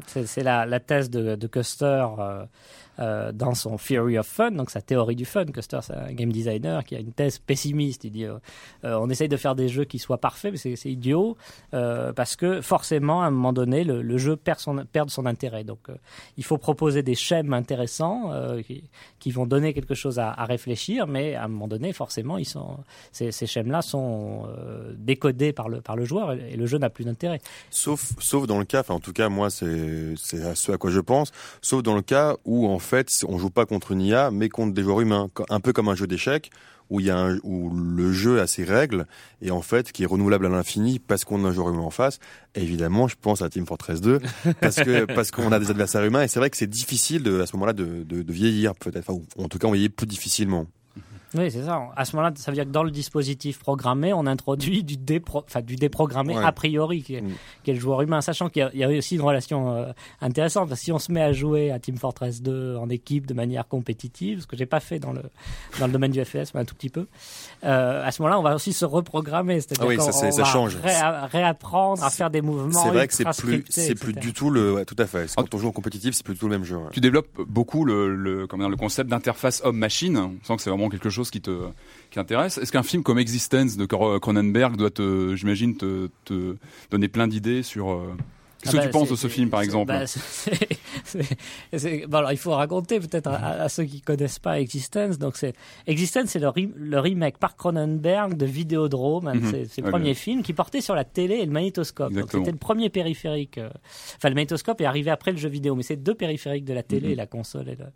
C'est 0.07 0.43
la, 0.43 0.81
thèse 0.81 1.11
de, 1.11 1.37
de 1.37 1.47
Custer. 1.47 2.07
Euh, 3.03 3.33
dans 3.33 3.55
son 3.55 3.77
Theory 3.79 4.17
of 4.19 4.27
Fun, 4.27 4.53
donc 4.53 4.71
sa 4.71 4.81
théorie 4.81 5.17
du 5.17 5.25
fun. 5.25 5.45
Custer, 5.47 5.81
c'est 5.83 5.95
un 5.95 6.13
game 6.13 6.31
designer 6.31 6.85
qui 6.85 6.95
a 6.95 7.01
une 7.01 7.13
thèse 7.13 7.39
pessimiste. 7.39 8.05
Il 8.05 8.11
dit 8.11 8.25
euh, 8.25 8.39
euh, 8.85 8.97
on 9.01 9.11
essaye 9.11 9.29
de 9.29 9.37
faire 9.37 9.57
des 9.57 9.69
jeux 9.69 9.85
qui 9.85 9.99
soient 9.99 10.19
parfaits, 10.19 10.53
mais 10.53 10.77
c'est 10.77 10.91
idiot 10.91 11.37
parce 11.73 12.37
que 12.37 12.61
forcément, 12.61 13.23
à 13.23 13.27
un 13.27 13.31
moment 13.31 13.53
donné, 13.53 13.83
le, 13.83 14.19
jeu 14.19 14.37
perd 14.37 14.61
son, 14.61 15.27
intérêt. 15.27 15.65
Donc, 15.65 15.89
il 16.37 16.45
faut 16.45 16.59
proposer 16.59 17.03
des 17.03 17.15
schèmes 17.15 17.53
intéressants 17.55 18.31
qui, 19.19 19.31
vont 19.31 19.47
donner 19.47 19.73
quelque 19.73 19.95
chose 19.95 20.19
à, 20.19 20.45
réfléchir, 20.45 21.07
mais 21.07 21.35
à 21.35 21.45
un 21.45 21.49
moment 21.49 21.69
donné, 21.69 21.93
forcément, 21.93 22.37
ces, 23.11 23.33
ces 23.33 23.47
schèmes-là 23.47 23.83
sont 23.83 24.47
décodés 24.97 25.53
par 25.53 25.69
le, 25.69 25.81
par 25.81 25.97
le 25.97 26.05
joueur 26.05 26.33
et, 26.33 26.57
le 26.57 26.67
jeu 26.67 26.79
n'a 26.79 26.91
plus 26.91 27.05
d'intérêt. 27.05 27.41
Sauf, 27.71 28.13
sauf 28.19 28.47
dans 28.47 28.59
le 28.59 28.65
cas, 28.65 28.81
enfin, 28.81 28.95
en 28.95 29.01
tout 29.01 29.13
cas, 29.13 29.29
moi, 29.29 29.51
c'est 29.51 30.15
à 30.45 30.55
ce 30.55 30.73
à 30.73 30.77
quoi 30.77 30.91
je 30.91 31.01
pense, 31.01 31.33
sauf 31.63 31.83
dans 31.83 31.95
le 31.95 32.03
cas 32.03 32.37
où, 32.45 32.67
en 32.69 32.79
fait, 32.79 32.92
on 33.27 33.39
joue 33.39 33.51
pas 33.51 33.67
contre 33.67 33.93
une 33.93 34.03
IA, 34.03 34.31
mais 34.31 34.49
contre 34.49 34.75
des 34.75 34.83
joueurs 34.83 35.01
humains, 35.01 35.29
un 35.49 35.61
peu 35.61 35.73
comme 35.73 35.89
un 35.89 35.95
jeu 35.95 36.07
d'échecs 36.07 36.51
où 36.91 37.01
il 37.01 37.07
y 37.07 37.11
a 37.11 37.31
où 37.43 37.71
le 37.75 38.13
jeu 38.13 38.41
a 38.41 38.47
ses 38.47 38.65
règles 38.65 39.07
et 39.41 39.51
en 39.51 39.63
fait 39.63 39.93
qui 39.93 40.03
est 40.03 40.07
renouvelable 40.07 40.45
à 40.47 40.49
l'infini 40.51 40.99
parce 40.99 41.25
qu'on 41.25 41.45
a 41.45 41.49
un 41.49 41.53
joueur 41.53 41.71
humain 41.71 41.83
en 41.83 41.91
face. 41.91 42.19
évidemment, 42.55 43.09
je 43.09 43.17
pense 43.21 43.41
à 43.41 43.49
Team 43.49 43.67
Fortress 43.67 44.03
2 44.03 44.21
parce 44.61 44.77
que 44.77 45.05
parce 45.15 45.31
qu'on 45.31 45.53
a 45.53 45.59
des 45.59 45.71
adversaires 45.71 46.05
humains 46.05 46.23
et 46.23 46.29
c'est 46.29 46.39
vrai 46.39 46.51
que 46.51 46.57
c'est 46.57 46.69
difficile 46.69 47.23
de, 47.23 47.41
à 47.41 47.47
ce 47.47 47.57
moment-là 47.57 47.73
de, 47.73 48.03
de, 48.05 48.33
vieillir 48.33 48.75
peut-être, 48.75 49.09
enfin, 49.09 49.23
en 49.39 49.49
tout 49.49 49.59
cas 49.59 49.69
on 49.69 49.73
vieillit 49.73 49.89
plus 49.89 50.07
difficilement. 50.07 50.67
Oui, 51.35 51.51
c'est 51.51 51.65
ça. 51.65 51.81
À 51.97 52.05
ce 52.05 52.15
moment-là, 52.17 52.35
ça 52.37 52.51
veut 52.51 52.55
dire 52.57 52.65
que 52.65 52.71
dans 52.71 52.83
le 52.83 52.91
dispositif 52.91 53.59
programmé, 53.59 54.13
on 54.13 54.27
introduit 54.27 54.83
du, 54.85 54.97
dépro 54.97 55.43
enfin, 55.47 55.63
du 55.63 55.77
déprogrammé 55.77 56.37
Ouais. 56.37 56.45
a 56.45 56.53
priori, 56.53 57.03
qui 57.03 57.15
est, 57.17 57.23
Mm. 57.23 57.31
qui 57.65 57.71
est 57.71 57.75
le 57.75 57.81
joueur 57.81 58.03
humain, 58.03 58.21
sachant 58.21 58.49
qu'il 58.49 58.61
y 58.61 58.65
a- 58.65 58.71
il 58.75 58.81
y, 58.81 58.85
a 58.85 58.89
aussi 58.89 59.15
une 59.17 59.23
relation 59.23 59.75
euh, 59.75 59.93
intéressante. 60.21 60.69
Parce 60.69 60.81
que 60.81 60.85
si 60.85 60.93
on 60.93 60.99
se 60.99 61.11
met 61.13 61.23
à 61.23 61.33
jouer 61.33 61.71
à 61.71 61.79
Team 61.79 61.97
Fortress 61.97 62.43
2 62.43 62.77
en 62.77 62.89
équipe 62.89 63.27
de 63.27 63.35
manière 63.35 63.67
compétitive, 63.69 64.41
ce 64.43 64.47
que 64.47 64.57
j'ai 64.57 64.67
pas 64.67 64.81
fait 64.81 64.99
dans 64.99 65.13
le, 65.13 65.23
dans 65.81 65.87
le 65.87 65.93
domaine 65.93 66.11
du 66.13 66.25
FPS, 66.25 66.53
mais 66.55 66.61
un 66.61 66.65
tout 66.65 66.75
petit 66.75 66.89
peu, 66.91 67.07
euh, 67.65 68.05
à 68.07 68.11
ce 68.13 68.23
moment-là, 68.23 68.39
on 68.39 68.43
va 68.43 68.55
aussi 68.55 68.73
se 68.73 68.85
reprogrammer. 68.85 69.61
C'est-à-dire 69.61 69.85
Ah 69.85 69.89
oui, 69.89 69.97
ça, 70.01 70.13
ça 70.13 70.31
va 70.31 70.45
change. 70.45 70.77
réa- 70.77 71.27
réapprendre 71.31 72.03
à 72.05 72.11
faire 72.11 72.31
des 72.31 72.43
mouvements 72.43 72.83
C'est 72.83 72.91
vrai 72.91 73.09
que 73.09 73.15
c'est 73.15 73.25
plus, 73.25 73.65
c'est 73.69 73.95
plus 73.95 74.13
du 74.13 74.33
tout 74.33 74.51
le, 74.51 74.73
ouais, 74.75 74.85
tout 74.85 74.97
à 74.99 75.07
fait. 75.07 75.33
Quand 75.37 75.55
on 75.55 75.59
joue 75.59 75.69
en 75.69 75.73
compétitif, 75.73 76.15
c'est 76.15 76.25
plus 76.25 76.35
du 76.35 76.41
tout 76.41 76.47
le 76.49 76.53
même 76.59 76.65
jeu. 76.65 76.77
ouais. 76.77 76.91
Tu 76.93 77.01
développes 77.01 77.41
beaucoup 77.47 77.85
le, 77.85 78.15
le, 78.15 78.47
comment 78.47 78.65
dire, 78.65 78.71
le 78.71 78.77
concept 78.77 79.09
d'interface 79.11 79.61
homme-machine. 79.65 80.17
On 80.19 80.35
sent 80.45 80.57
que 80.57 80.63
c'est 80.63 80.71
vraiment 80.71 80.89
quelque 80.89 81.11
chose 81.11 81.22
qui 81.31 81.41
te 81.41 81.51
qui 82.11 82.19
intéresse. 82.19 82.59
Est-ce 82.59 82.73
qu'un 82.73 82.83
film 82.83 83.03
comme 83.03 83.19
Existence 83.19 83.77
de 83.77 83.87
Cro- 83.87 84.19
Cronenberg 84.21 84.77
doit 84.77 84.91
j'imagine, 85.35 85.77
te, 85.77 86.09
te 86.25 86.57
donner 86.91 87.09
plein 87.09 87.27
d'idées 87.29 87.63
sur 87.63 87.91
euh, 87.93 88.15
Qu'est-ce 88.63 88.77
Ah 88.77 88.81
que 88.81 88.85
bah, 88.85 88.87
tu 88.87 88.93
penses 88.93 89.11
de 89.11 89.17
ce 89.17 89.27
film, 89.27 89.51
par 89.51 89.61
exemple 89.63 89.93
bah, 89.93 90.05
bon, 92.09 92.19
alors, 92.19 92.33
il 92.33 92.39
faut 92.39 92.53
raconter 92.53 93.01
peut-être 93.01 93.29
à, 93.29 93.69
ceux 93.69 93.85
qui 93.85 94.01
connaissent 94.01 94.39
pas 94.39 94.61
Existence. 94.61 95.19
Donc, 95.19 95.37
c'est 95.37 95.55
Existence, 95.87 96.29
c'est 96.29 96.39
le, 96.39 96.49
re- 96.49 96.73
le 96.75 96.99
remake 97.01 97.39
par 97.39 97.57
Cronenberg 97.57 98.37
de 98.37 98.47
Vidéodrome, 98.47 99.29
un 99.29 99.35
de 99.35 99.41
Mhm. 99.41 99.51
ses, 99.51 99.65
ses 99.67 99.83
Ouais, 99.83 99.91
premiers 99.91 100.15
films, 100.15 100.43
qui 100.43 100.53
portait 100.53 100.81
sur 100.81 100.95
la 100.95 101.05
télé 101.05 101.37
et 101.37 101.47
le 101.47 101.53
magnétoscope. 101.53 102.13
Donc, 102.13 102.31
c'était 102.31 102.51
le 102.53 102.57
premier 102.57 102.89
périphérique. 102.89 103.59
euh, 103.59 103.71
Enfin, 104.17 104.29
le 104.29 104.35
magnétoscope 104.35 104.81
est 104.81 104.85
arrivé 104.85 105.11
après 105.11 105.33
le 105.33 105.39
jeu 105.39 105.49
vidéo, 105.49 105.75
mais 105.75 105.83
c'est 105.83 105.97
deux 105.97 106.15
périphériques 106.15 106.65
de 106.65 106.75
la 106.75 106.83
télé, 106.83 107.11
Mhm. 107.11 107.17
la 107.17 107.27
console 107.27 107.69
et 107.69 107.77
le, 107.77 107.87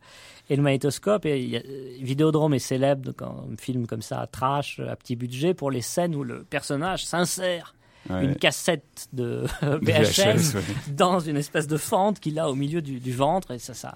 et 0.50 0.56
le 0.56 0.62
magnétoscope. 0.62 1.26
Et 1.26 1.40
il 1.42 1.50
y 1.50 1.56
a- 1.56 1.60
euh, 1.60 1.96
Vidéodrome 2.00 2.54
est 2.54 2.58
célèbre 2.58 3.12
comme 3.12 3.52
un 3.52 3.56
film 3.56 3.86
comme 3.86 4.02
ça, 4.02 4.26
trash, 4.30 4.80
à 4.80 4.96
petit 4.96 5.14
budget, 5.16 5.54
pour 5.54 5.70
les 5.70 5.82
scènes 5.82 6.14
où 6.16 6.24
le 6.24 6.42
personnage 6.44 7.04
s'insère 7.06 7.74
Ouais. 8.08 8.24
une 8.24 8.36
cassette 8.36 9.08
de 9.12 9.46
VHS 9.62 10.54
ouais. 10.54 10.62
dans 10.88 11.18
une 11.20 11.36
espèce 11.36 11.66
de 11.66 11.76
fente 11.76 12.20
qu'il 12.20 12.38
a 12.38 12.48
au 12.48 12.54
milieu 12.54 12.82
du, 12.82 13.00
du 13.00 13.12
ventre 13.12 13.52
et 13.52 13.58
ça, 13.58 13.74
ça, 13.74 13.94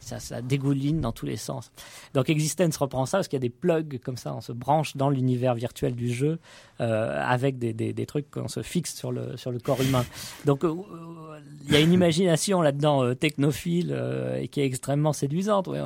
ça, 0.00 0.18
ça 0.18 0.42
dégouline 0.42 1.00
dans 1.00 1.12
tous 1.12 1.26
les 1.26 1.36
sens. 1.36 1.70
Donc 2.14 2.28
Existence 2.28 2.76
reprend 2.76 3.06
ça 3.06 3.18
parce 3.18 3.28
qu'il 3.28 3.36
y 3.36 3.40
a 3.40 3.46
des 3.46 3.50
plugs 3.50 4.00
comme 4.02 4.16
ça, 4.16 4.34
on 4.34 4.40
se 4.40 4.52
branche 4.52 4.96
dans 4.96 5.10
l'univers 5.10 5.54
virtuel 5.54 5.94
du 5.94 6.12
jeu 6.12 6.38
euh, 6.82 7.22
avec 7.24 7.58
des, 7.58 7.72
des, 7.72 7.92
des 7.92 8.06
trucs 8.06 8.30
qu'on 8.30 8.48
se 8.48 8.62
fixe 8.62 8.94
sur 8.94 9.12
le, 9.12 9.36
sur 9.36 9.50
le 9.50 9.58
corps 9.58 9.80
humain. 9.80 10.04
Donc 10.44 10.64
euh, 10.64 10.68
euh, 10.68 11.38
il 11.66 11.72
y 11.72 11.76
a 11.76 11.80
une 11.80 11.92
imagination 11.92 12.60
là-dedans 12.60 13.04
euh, 13.04 13.14
technophile 13.14 13.96
et 14.38 14.48
qui 14.48 14.60
est 14.60 14.66
extrêmement 14.66 15.12
séduisante. 15.12 15.68
Ouais, 15.68 15.80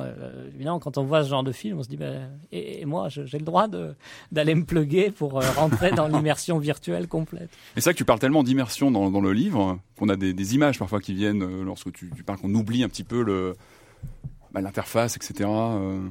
évidemment, 0.53 0.79
quand 0.79 0.97
on 0.97 1.03
voit 1.03 1.23
ce 1.23 1.29
genre 1.29 1.43
de 1.43 1.51
film, 1.51 1.77
on 1.79 1.83
se 1.83 1.89
dit 1.89 1.97
ben, 1.97 2.29
et, 2.51 2.81
et 2.81 2.85
moi, 2.85 3.07
j'ai 3.09 3.37
le 3.37 3.45
droit 3.45 3.67
d'aller 4.31 4.55
me 4.55 4.65
pluguer 4.65 5.11
pour 5.11 5.41
rentrer 5.55 5.91
dans 5.91 6.07
l'immersion 6.17 6.57
virtuelle 6.57 7.07
complète. 7.07 7.49
Et 7.75 7.81
c'est 7.81 7.85
vrai 7.85 7.93
que 7.93 7.97
tu 7.99 8.05
parles 8.05 8.19
tellement 8.19 8.43
d'immersion 8.43 8.91
dans, 8.91 9.11
dans 9.11 9.21
le 9.21 9.33
livre 9.33 9.79
qu'on 9.97 10.09
a 10.09 10.15
des, 10.15 10.33
des 10.33 10.55
images 10.55 10.79
parfois 10.79 10.99
qui 10.99 11.13
viennent 11.13 11.63
lorsque 11.63 11.91
tu, 11.93 12.09
tu 12.15 12.23
parles 12.23 12.39
qu'on 12.39 12.53
oublie 12.53 12.83
un 12.83 12.89
petit 12.89 13.03
peu 13.03 13.21
le 13.21 13.55
bah, 14.51 14.61
l'interface, 14.61 15.15
etc. 15.15 15.49
euh. 15.49 16.09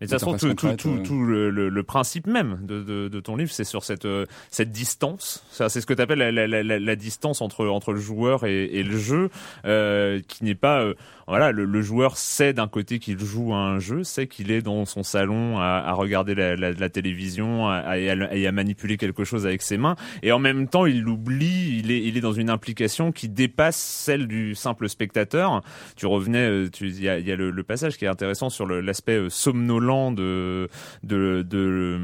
Mais 0.00 0.06
de 0.06 0.10
toute 0.12 0.20
façon, 0.20 0.32
tout, 0.48 0.54
tout, 0.54 0.76
tout, 0.76 0.98
tout 1.04 1.24
le, 1.24 1.50
le- 1.50 1.68
le 1.68 1.82
principe 1.82 2.26
même 2.26 2.58
de, 2.62 2.82
de, 2.82 3.08
de 3.08 3.20
ton 3.20 3.36
livre, 3.36 3.52
c'est 3.52 3.64
sur 3.64 3.84
cette, 3.84 4.04
euh, 4.04 4.26
cette 4.50 4.70
distance. 4.72 5.44
Ça, 5.50 5.68
C'est 5.68 5.80
ce 5.80 5.86
que 5.86 5.94
tu 5.94 6.02
appelles 6.02 6.18
la, 6.18 6.32
la, 6.32 6.46
la, 6.46 6.62
la- 6.62 6.78
la 6.80 6.96
distance 6.96 7.40
entre, 7.40 7.66
entre 7.66 7.92
le 7.92 8.00
joueur 8.00 8.44
et, 8.44 8.64
et 8.64 8.82
le 8.82 8.98
jeu, 8.98 9.30
euh, 9.64 10.20
qui 10.26 10.44
n'est 10.44 10.54
pas... 10.56 10.82
euh, 10.82 10.94
voilà, 11.26 11.52
le, 11.52 11.64
le 11.64 11.82
joueur 11.82 12.16
sait 12.16 12.52
d'un 12.52 12.68
côté 12.68 12.98
qu'il 12.98 13.18
joue 13.18 13.52
à 13.54 13.58
un 13.58 13.78
jeu, 13.78 14.04
sait 14.04 14.26
qu'il 14.26 14.50
est 14.50 14.62
dans 14.62 14.84
son 14.84 15.02
salon 15.02 15.58
à, 15.58 15.82
à 15.86 15.92
regarder 15.92 16.34
la, 16.34 16.56
la, 16.56 16.72
la 16.72 16.88
télévision 16.88 17.66
à, 17.68 17.74
à, 17.76 17.98
et 17.98 18.10
à- 18.10 18.34
et 18.34 18.46
à 18.46 18.52
manipuler 18.52 18.96
quelque 18.96 19.24
chose 19.24 19.46
avec 19.46 19.62
ses 19.62 19.76
mains, 19.78 19.96
et 20.22 20.32
en 20.32 20.38
même 20.38 20.68
temps, 20.68 20.86
il 20.86 21.00
l'oublie, 21.02 21.78
il 21.78 21.90
est, 21.90 22.02
il 22.02 22.16
est 22.16 22.20
dans 22.20 22.32
une 22.32 22.50
implication 22.50 23.12
qui 23.12 23.28
dépasse 23.28 23.76
celle 23.76 24.26
du 24.26 24.54
simple 24.54 24.88
spectateur. 24.88 25.62
Tu 25.96 26.06
revenais, 26.06 26.46
euh, 26.48 26.68
tu- 26.70 26.88
il 26.88 27.02
y 27.02 27.08
a, 27.08 27.18
y 27.18 27.30
a 27.32 27.36
le, 27.36 27.50
le 27.50 27.62
passage 27.62 27.96
qui 27.96 28.04
est 28.04 28.08
intéressant 28.08 28.50
sur 28.50 28.66
l'aspect 28.66 29.16
euh, 29.16 29.30
somnolent 29.30 30.12
de 30.14 30.68
de 31.02 31.42
de, 31.48 31.98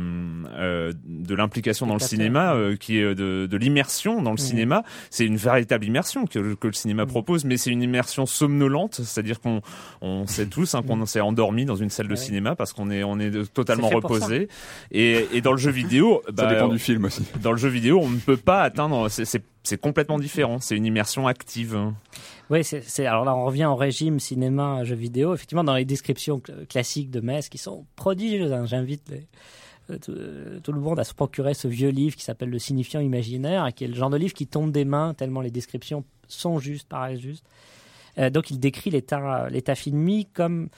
euh, 0.53 0.93
de 1.07 1.35
l'implication 1.35 1.87
dans 1.87 1.95
le 1.95 2.01
cinéma, 2.01 2.55
euh, 2.55 2.77
qui 2.77 2.99
est 2.99 3.15
de, 3.15 3.47
de 3.47 3.57
l'immersion 3.57 4.23
dans 4.23 4.31
le 4.33 4.37
cinéma. 4.39 4.83
C'est 5.11 5.27
une 5.27 5.37
véritable 5.37 5.85
immersion 5.85 6.27
que, 6.27 6.39
le- 6.39 6.57
que 6.57 6.67
le 6.67 6.73
cinéma 6.73 7.07
propose, 7.07 7.45
mais 7.45 7.57
c'est 7.57 7.71
une 7.71 7.83
immersion 7.83 8.27
somnolente, 8.27 9.01
c'est-à-dire 9.11 9.41
qu'on 9.41 9.61
on 10.01 10.27
sait 10.27 10.47
tous 10.47 10.75
hein, 10.75 10.83
qu'on 10.83 11.05
s'est 11.07 11.21
endormi 11.21 11.65
dans 11.65 11.77
une 11.77 11.91
salle 11.91 12.07
de. 12.09 12.13
Ouais. 12.13 12.17
cinéma 12.17 12.55
parce 12.57 12.73
qu'on 12.73 12.91
est 12.91 13.03
on 13.03 13.19
est 13.19 13.53
totalement 13.53 13.89
reposé. 13.89 14.49
Et, 14.93 15.27
et 15.33 15.41
dans 15.41 15.53
le 15.53 15.59
jeu 15.59 15.71
vidéo, 15.71 16.23
Ça 16.27 16.33
bah, 16.33 16.53
dépend 16.55 16.69
du 16.69 16.79
film 16.79 17.05
aussi. 17.07 17.23
dans 17.43 17.53
le 17.53 17.59
jeu 17.59 17.69
vidéo, 17.69 18.01
on 18.03 18.09
ne 18.11 18.19
peut 18.19 18.37
pas 18.37 18.63
atteindre. 18.63 19.09
c'est- 19.09 19.43
complètement 19.81 20.19
différent. 20.19 20.59
C'est 20.61 20.77
une 20.77 20.87
immersion 20.87 21.27
active. 21.29 21.79
Oui, 22.51 22.65
c'est, 22.65 23.07
alors 23.07 23.25
là, 23.25 23.35
on 23.37 23.45
revient 23.45 23.67
au 23.67 23.77
régime 23.77 24.19
cinéma, 24.19 24.83
jeux 24.85 24.97
vidéo. 24.97 25.35
Effectivement, 25.35 25.63
dans 25.65 25.75
les 25.77 25.85
descriptions 25.85 26.39
cl- 26.39 26.67
classiques 26.67 27.11
de 27.11 27.21
Metz, 27.21 27.49
qui 27.49 27.59
sont 27.59 27.87
prodigieuses, 27.95 28.53
hein, 28.53 28.65
j'invite 28.67 29.09
les- 29.11 29.27
euh, 29.91 29.99
tout, 29.99 30.13
euh, 30.13 30.59
tout 30.61 30.73
le 30.73 30.81
monde 30.81 30.99
à 30.99 31.05
se 31.05 31.15
procurer 31.15 31.55
ce 31.55 31.69
vieux 31.69 31.91
livre 31.91 32.17
qui 32.17 32.25
s'appelle 32.25 32.49
Le 32.51 32.59
signifiant 32.59 33.01
imaginaire, 33.01 33.67
et 33.67 33.73
qui 33.73 33.85
est 33.85 33.89
le 33.89 33.95
genre 33.95 34.11
de 34.11 34.17
livre 34.17 34.33
qui 34.35 34.47
tombe 34.47 34.73
des 34.73 34.85
mains 34.85 35.15
tellement 35.15 35.41
les 35.41 35.51
descriptions 35.51 36.05
sont 36.27 36.59
justes, 36.59 36.89
paraissent 36.89 37.21
justes. 37.21 37.45
Euh, 38.19 38.31
donc, 38.31 38.51
il 38.51 38.59
décrit 38.59 38.91
l'état, 38.91 39.49
l'état 39.51 39.75
filmique 39.75 40.33
comme 40.33 40.69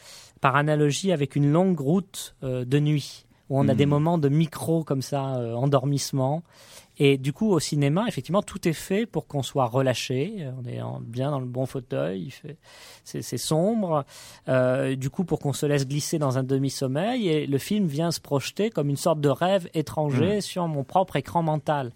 par 0.41 0.57
analogie 0.57 1.13
avec 1.13 1.37
une 1.37 1.51
longue 1.51 1.79
route 1.81 2.35
euh, 2.43 2.65
de 2.65 2.79
nuit, 2.81 3.27
où 3.49 3.59
on 3.59 3.69
a 3.69 3.75
des 3.75 3.87
moments 3.87 4.19
de 4.19 4.29
micro 4.29 4.83
comme 4.85 5.03
ça, 5.03 5.37
euh, 5.37 5.55
endormissement. 5.55 6.43
Et 6.99 7.17
du 7.17 7.33
coup, 7.33 7.49
au 7.51 7.59
cinéma, 7.59 8.05
effectivement, 8.07 8.43
tout 8.43 8.69
est 8.69 8.75
fait 8.75 9.07
pour 9.07 9.27
qu'on 9.27 9.43
soit 9.43 9.65
relâché. 9.67 10.47
On 10.63 10.69
est 10.69 10.83
en- 10.83 11.01
bien 11.01 11.31
dans 11.31 11.41
le 11.41 11.47
bon 11.47 11.65
fauteuil. 11.65 12.25
Il 12.25 12.31
fait, 12.31 12.57
c'est, 13.03 13.23
c'est 13.23 13.39
sombre. 13.39 14.05
Euh, 14.49 14.95
du 14.95 15.09
coup, 15.09 15.25
pour 15.25 15.39
qu'on 15.39 15.55
se 15.55 15.65
laisse 15.65 15.89
glisser 15.89 16.19
dans 16.19 16.37
un 16.37 16.43
demi-sommeil, 16.43 17.29
et 17.29 17.47
le 17.47 17.59
film 17.59 17.87
vient 17.87 18.11
se 18.11 18.21
projeter 18.21 18.69
comme 18.69 18.91
une 18.91 18.97
sorte 18.97 19.21
de 19.21 19.31
rêve 19.31 19.69
étranger 19.75 20.41
sur 20.43 20.69
mon 20.69 20.85
propre 20.85 21.17
écran 21.17 21.43
mental. 21.43 21.93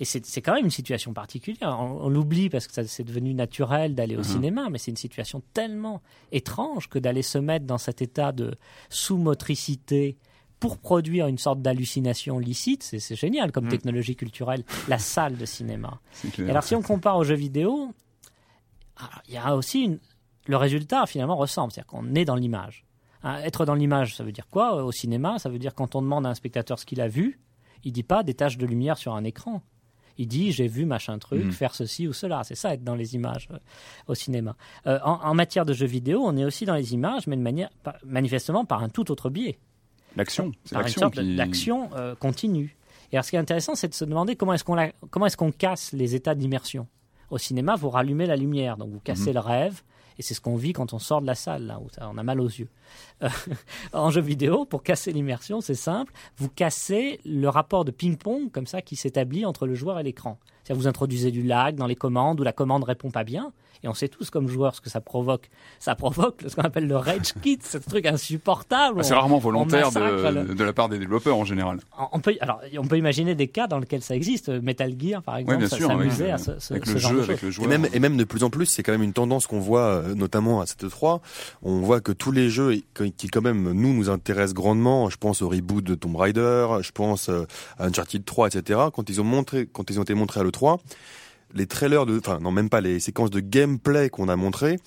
Et 0.00 0.04
c'est, 0.04 0.40
quand 0.42 0.54
même 0.54 0.64
une 0.66 0.70
situation 0.70 1.12
particulière. 1.12 1.76
On, 1.80 2.06
on 2.06 2.08
l'oublie 2.08 2.48
parce 2.50 2.66
que 2.68 2.82
c'est 2.86 3.02
devenu 3.04 3.34
naturel 3.34 3.94
d'aller 3.96 4.14
au 4.14 4.20
Mhm. 4.20 4.24
cinéma, 4.24 4.68
mais 4.70 4.78
c'est 4.78 4.92
une 4.92 4.96
situation 4.96 5.42
tellement 5.52 6.00
étrange 6.30 6.88
que 6.88 6.98
d'aller 7.00 7.22
se 7.22 7.38
mettre 7.38 7.66
dans 7.66 7.78
cet 7.78 8.00
état 8.00 8.30
de 8.30 8.54
sous-motricité 8.90 10.16
pour 10.60 10.78
produire 10.78 11.26
une 11.28 11.38
sorte 11.38 11.62
d'hallucination 11.62 12.38
licite, 12.38 12.82
c'est, 12.82 13.14
génial 13.14 13.52
comme 13.52 13.64
Mhm. 13.64 13.70
technologie 13.70 14.16
culturelle, 14.16 14.64
la 14.88 14.98
salle 14.98 15.36
de 15.36 15.44
cinéma. 15.44 16.00
Et 16.38 16.50
alors 16.50 16.64
si 16.64 16.74
on 16.74 16.82
compare 16.82 17.16
aux 17.16 17.24
jeux 17.24 17.36
vidéo, 17.36 17.92
alors, 18.96 19.22
il 19.28 19.34
y 19.34 19.36
a 19.36 19.54
aussi 19.54 19.82
une... 19.84 19.98
le 20.46 20.56
résultat 20.56 21.06
finalement 21.06 21.36
ressemble, 21.36 21.72
c'est-à-dire 21.72 21.86
qu'on 21.86 22.14
est 22.14 22.24
dans 22.24 22.34
l'image. 22.34 22.84
Hein, 23.22 23.38
être 23.44 23.64
dans 23.66 23.74
l'image, 23.74 24.16
ça 24.16 24.24
veut 24.24 24.32
dire 24.32 24.46
quoi? 24.48 24.82
Au 24.84 24.92
cinéma 24.92 25.38
Ça 25.38 25.48
veut 25.48 25.58
dire 25.58 25.74
quand 25.74 25.94
on 25.94 26.02
demande 26.02 26.26
à 26.26 26.30
un 26.30 26.34
spectateur 26.34 26.78
ce 26.78 26.86
qu'il 26.86 27.00
a 27.00 27.08
vu, 27.08 27.38
il 27.84 27.92
dit 27.92 28.02
pas 28.02 28.22
des 28.24 28.34
taches 28.34 28.58
de 28.58 28.66
lumière 28.66 28.96
sur 28.98 29.14
un 29.14 29.22
écran. 29.24 29.62
Il 30.18 30.26
dit 30.28 30.50
j'ai 30.52 30.66
vu 30.66 30.84
machin 30.84 31.18
truc, 31.18 31.44
Mhm. 31.44 31.52
faire 31.52 31.74
ceci 31.74 32.08
ou 32.08 32.12
cela. 32.12 32.42
C'est 32.44 32.54
ça 32.56 32.74
être 32.74 32.82
dans 32.84 32.94
les 32.96 33.14
images 33.14 33.48
euh, 33.52 33.58
au 34.08 34.14
cinéma. 34.14 34.56
Euh, 34.86 34.98
en, 35.04 35.12
en 35.22 35.34
matière 35.34 35.64
de 35.64 35.72
jeux 35.72 35.86
vidéo, 35.86 36.22
on 36.24 36.36
est 36.36 36.44
aussi 36.44 36.64
dans 36.66 36.74
les 36.74 36.92
images, 36.92 37.26
mais 37.28 37.36
de 37.36 37.42
manière 37.42 37.70
manifestement 38.04 38.64
par 38.64 38.82
un 38.82 38.88
tout 38.88 39.10
autre 39.10 39.30
biais 39.30 39.58
L'action, 40.16 40.52
c'est 40.64 40.72
par 40.72 40.80
une 40.80 40.84
l'action 40.86 41.00
sorte 41.02 41.14
qui. 41.14 41.36
d'action 41.36 41.90
euh, 41.94 42.14
continue. 42.16 42.76
Et 43.12 43.16
alors, 43.16 43.24
ce 43.24 43.30
qui 43.30 43.36
est 43.36 43.38
intéressant, 43.38 43.74
c'est 43.74 43.88
de 43.88 43.94
se 43.94 44.04
demander 44.04 44.36
comment 44.36 44.52
est-ce 44.54 44.64
qu'on 44.64 44.74
la- 44.74 44.92
comment 45.10 45.26
est-ce 45.26 45.36
qu'on 45.36 45.52
casse 45.52 45.92
les 45.92 46.14
états 46.14 46.34
d'immersion. 46.34 46.86
Au 47.30 47.38
cinéma, 47.38 47.76
vous 47.76 47.90
rallumez 47.90 48.26
la 48.26 48.36
lumière, 48.36 48.76
donc 48.76 48.90
vous 48.90 49.00
cassez 49.00 49.28
Mhm. 49.28 49.34
le 49.34 49.40
rêve, 49.40 49.82
et 50.18 50.22
c'est 50.22 50.34
ce 50.34 50.40
qu'on 50.40 50.56
vit 50.56 50.72
quand 50.72 50.92
on 50.92 50.98
sort 50.98 51.20
de 51.20 51.26
la 51.26 51.34
salle, 51.34 51.66
là 51.66 51.78
où 51.80 51.88
on 52.00 52.18
a 52.18 52.22
mal 52.22 52.40
aux 52.40 52.48
yeux. 52.48 52.68
Euh, 53.22 53.28
en 53.92 54.10
jeu 54.10 54.20
vidéo, 54.20 54.64
pour 54.64 54.82
casser 54.82 55.12
l'immersion, 55.12 55.60
c'est 55.60 55.74
simple, 55.74 56.12
vous 56.36 56.48
cassez 56.48 57.20
le 57.24 57.48
rapport 57.48 57.84
de 57.84 57.90
ping-pong 57.90 58.50
comme 58.50 58.66
ça 58.66 58.82
qui 58.82 58.96
s'établit 58.96 59.46
entre 59.46 59.66
le 59.66 59.74
joueur 59.74 59.98
et 59.98 60.02
l'écran. 60.02 60.38
C'est-à-dire 60.68 60.82
vous 60.82 60.86
introduisez 60.88 61.30
du 61.30 61.42
lag 61.42 61.76
dans 61.76 61.86
les 61.86 61.96
commandes 61.96 62.38
où 62.40 62.44
la 62.44 62.52
commande 62.52 62.84
répond 62.84 63.10
pas 63.10 63.24
bien, 63.24 63.52
et 63.84 63.88
on 63.88 63.94
sait 63.94 64.08
tous 64.08 64.28
comme 64.28 64.48
joueurs 64.48 64.74
ce 64.74 64.80
que 64.80 64.90
ça 64.90 65.00
provoque. 65.00 65.48
Ça 65.78 65.94
provoque 65.94 66.42
ce 66.46 66.54
qu'on 66.56 66.62
appelle 66.62 66.88
le 66.88 66.96
rage 66.96 67.32
kit, 67.42 67.58
ce 67.62 67.78
truc 67.78 68.06
insupportable. 68.06 68.98
Ah, 69.00 69.02
c'est 69.04 69.14
rarement 69.14 69.38
volontaire 69.38 69.90
de, 69.92 70.00
le- 70.50 70.54
de 70.54 70.64
la 70.64 70.72
part 70.72 70.88
des 70.88 70.98
développeurs 70.98 71.36
en 71.36 71.44
général. 71.44 71.78
on 72.12 72.18
peut, 72.20 72.34
alors, 72.40 72.60
on 72.76 72.86
peut 72.86 72.98
imaginer 72.98 73.34
des 73.36 73.46
cas 73.48 73.66
dans 73.68 73.78
lesquels 73.78 74.02
ça 74.02 74.14
existe. 74.16 74.48
Metal 74.48 74.92
Gear, 74.98 75.22
par 75.22 75.36
exemple, 75.36 75.58
bien 75.58 75.68
ça 75.68 75.78
s'amusait 75.78 76.30
avec, 76.32 76.34
à 76.34 76.38
ce, 76.38 76.58
ce- 76.58 76.74
avec 76.74 76.86
ce 76.86 76.92
le 76.94 76.98
genre 76.98 77.10
jeu, 77.12 77.18
de 77.18 77.22
avec 77.22 77.42
le 77.42 77.48
Et 77.48 77.52
joueur. 77.52 77.68
même, 77.68 77.86
et 77.92 78.00
même 78.00 78.16
de 78.16 78.24
plus 78.24 78.42
en 78.42 78.50
plus, 78.50 78.66
c'est 78.66 78.82
quand 78.82 78.92
même 78.92 79.02
une 79.04 79.12
tendance 79.12 79.46
qu'on 79.46 79.60
voit, 79.60 79.80
euh, 79.82 80.14
notamment 80.16 80.60
à 80.60 80.66
cette 80.66 80.88
3 80.88 81.20
On 81.62 81.78
voit 81.80 82.00
que 82.00 82.10
tous 82.12 82.32
les 82.32 82.50
jeux 82.50 82.74
qui, 83.16 83.28
quand 83.28 83.42
même, 83.42 83.72
nous, 83.72 83.92
nous 83.94 84.10
intéressent 84.10 84.54
grandement. 84.54 85.08
Je 85.08 85.16
pense 85.18 85.40
au 85.40 85.48
reboot 85.48 85.84
de 85.84 85.94
Tomb 85.94 86.16
Raider, 86.16 86.66
je 86.82 86.90
pense 86.90 87.28
euh, 87.28 87.44
à 87.78 87.84
Uncharted 87.86 88.24
3, 88.24 88.48
etc. 88.48 88.80
Quand 88.92 89.08
ils 89.08 89.20
ont 89.20 89.24
montré, 89.24 89.68
quand 89.72 89.88
ils 89.90 90.00
ont 90.00 90.02
été 90.02 90.14
montrés 90.14 90.40
à 90.40 90.42
l'E3, 90.60 90.78
les 91.54 91.66
trailers 91.66 92.06
de, 92.06 92.18
enfin, 92.18 92.38
non, 92.40 92.50
même 92.50 92.68
pas 92.68 92.80
les 92.80 93.00
séquences 93.00 93.30
de 93.30 93.40
gameplay 93.40 94.10
qu'on 94.10 94.28
a 94.28 94.36
montrées, 94.36 94.78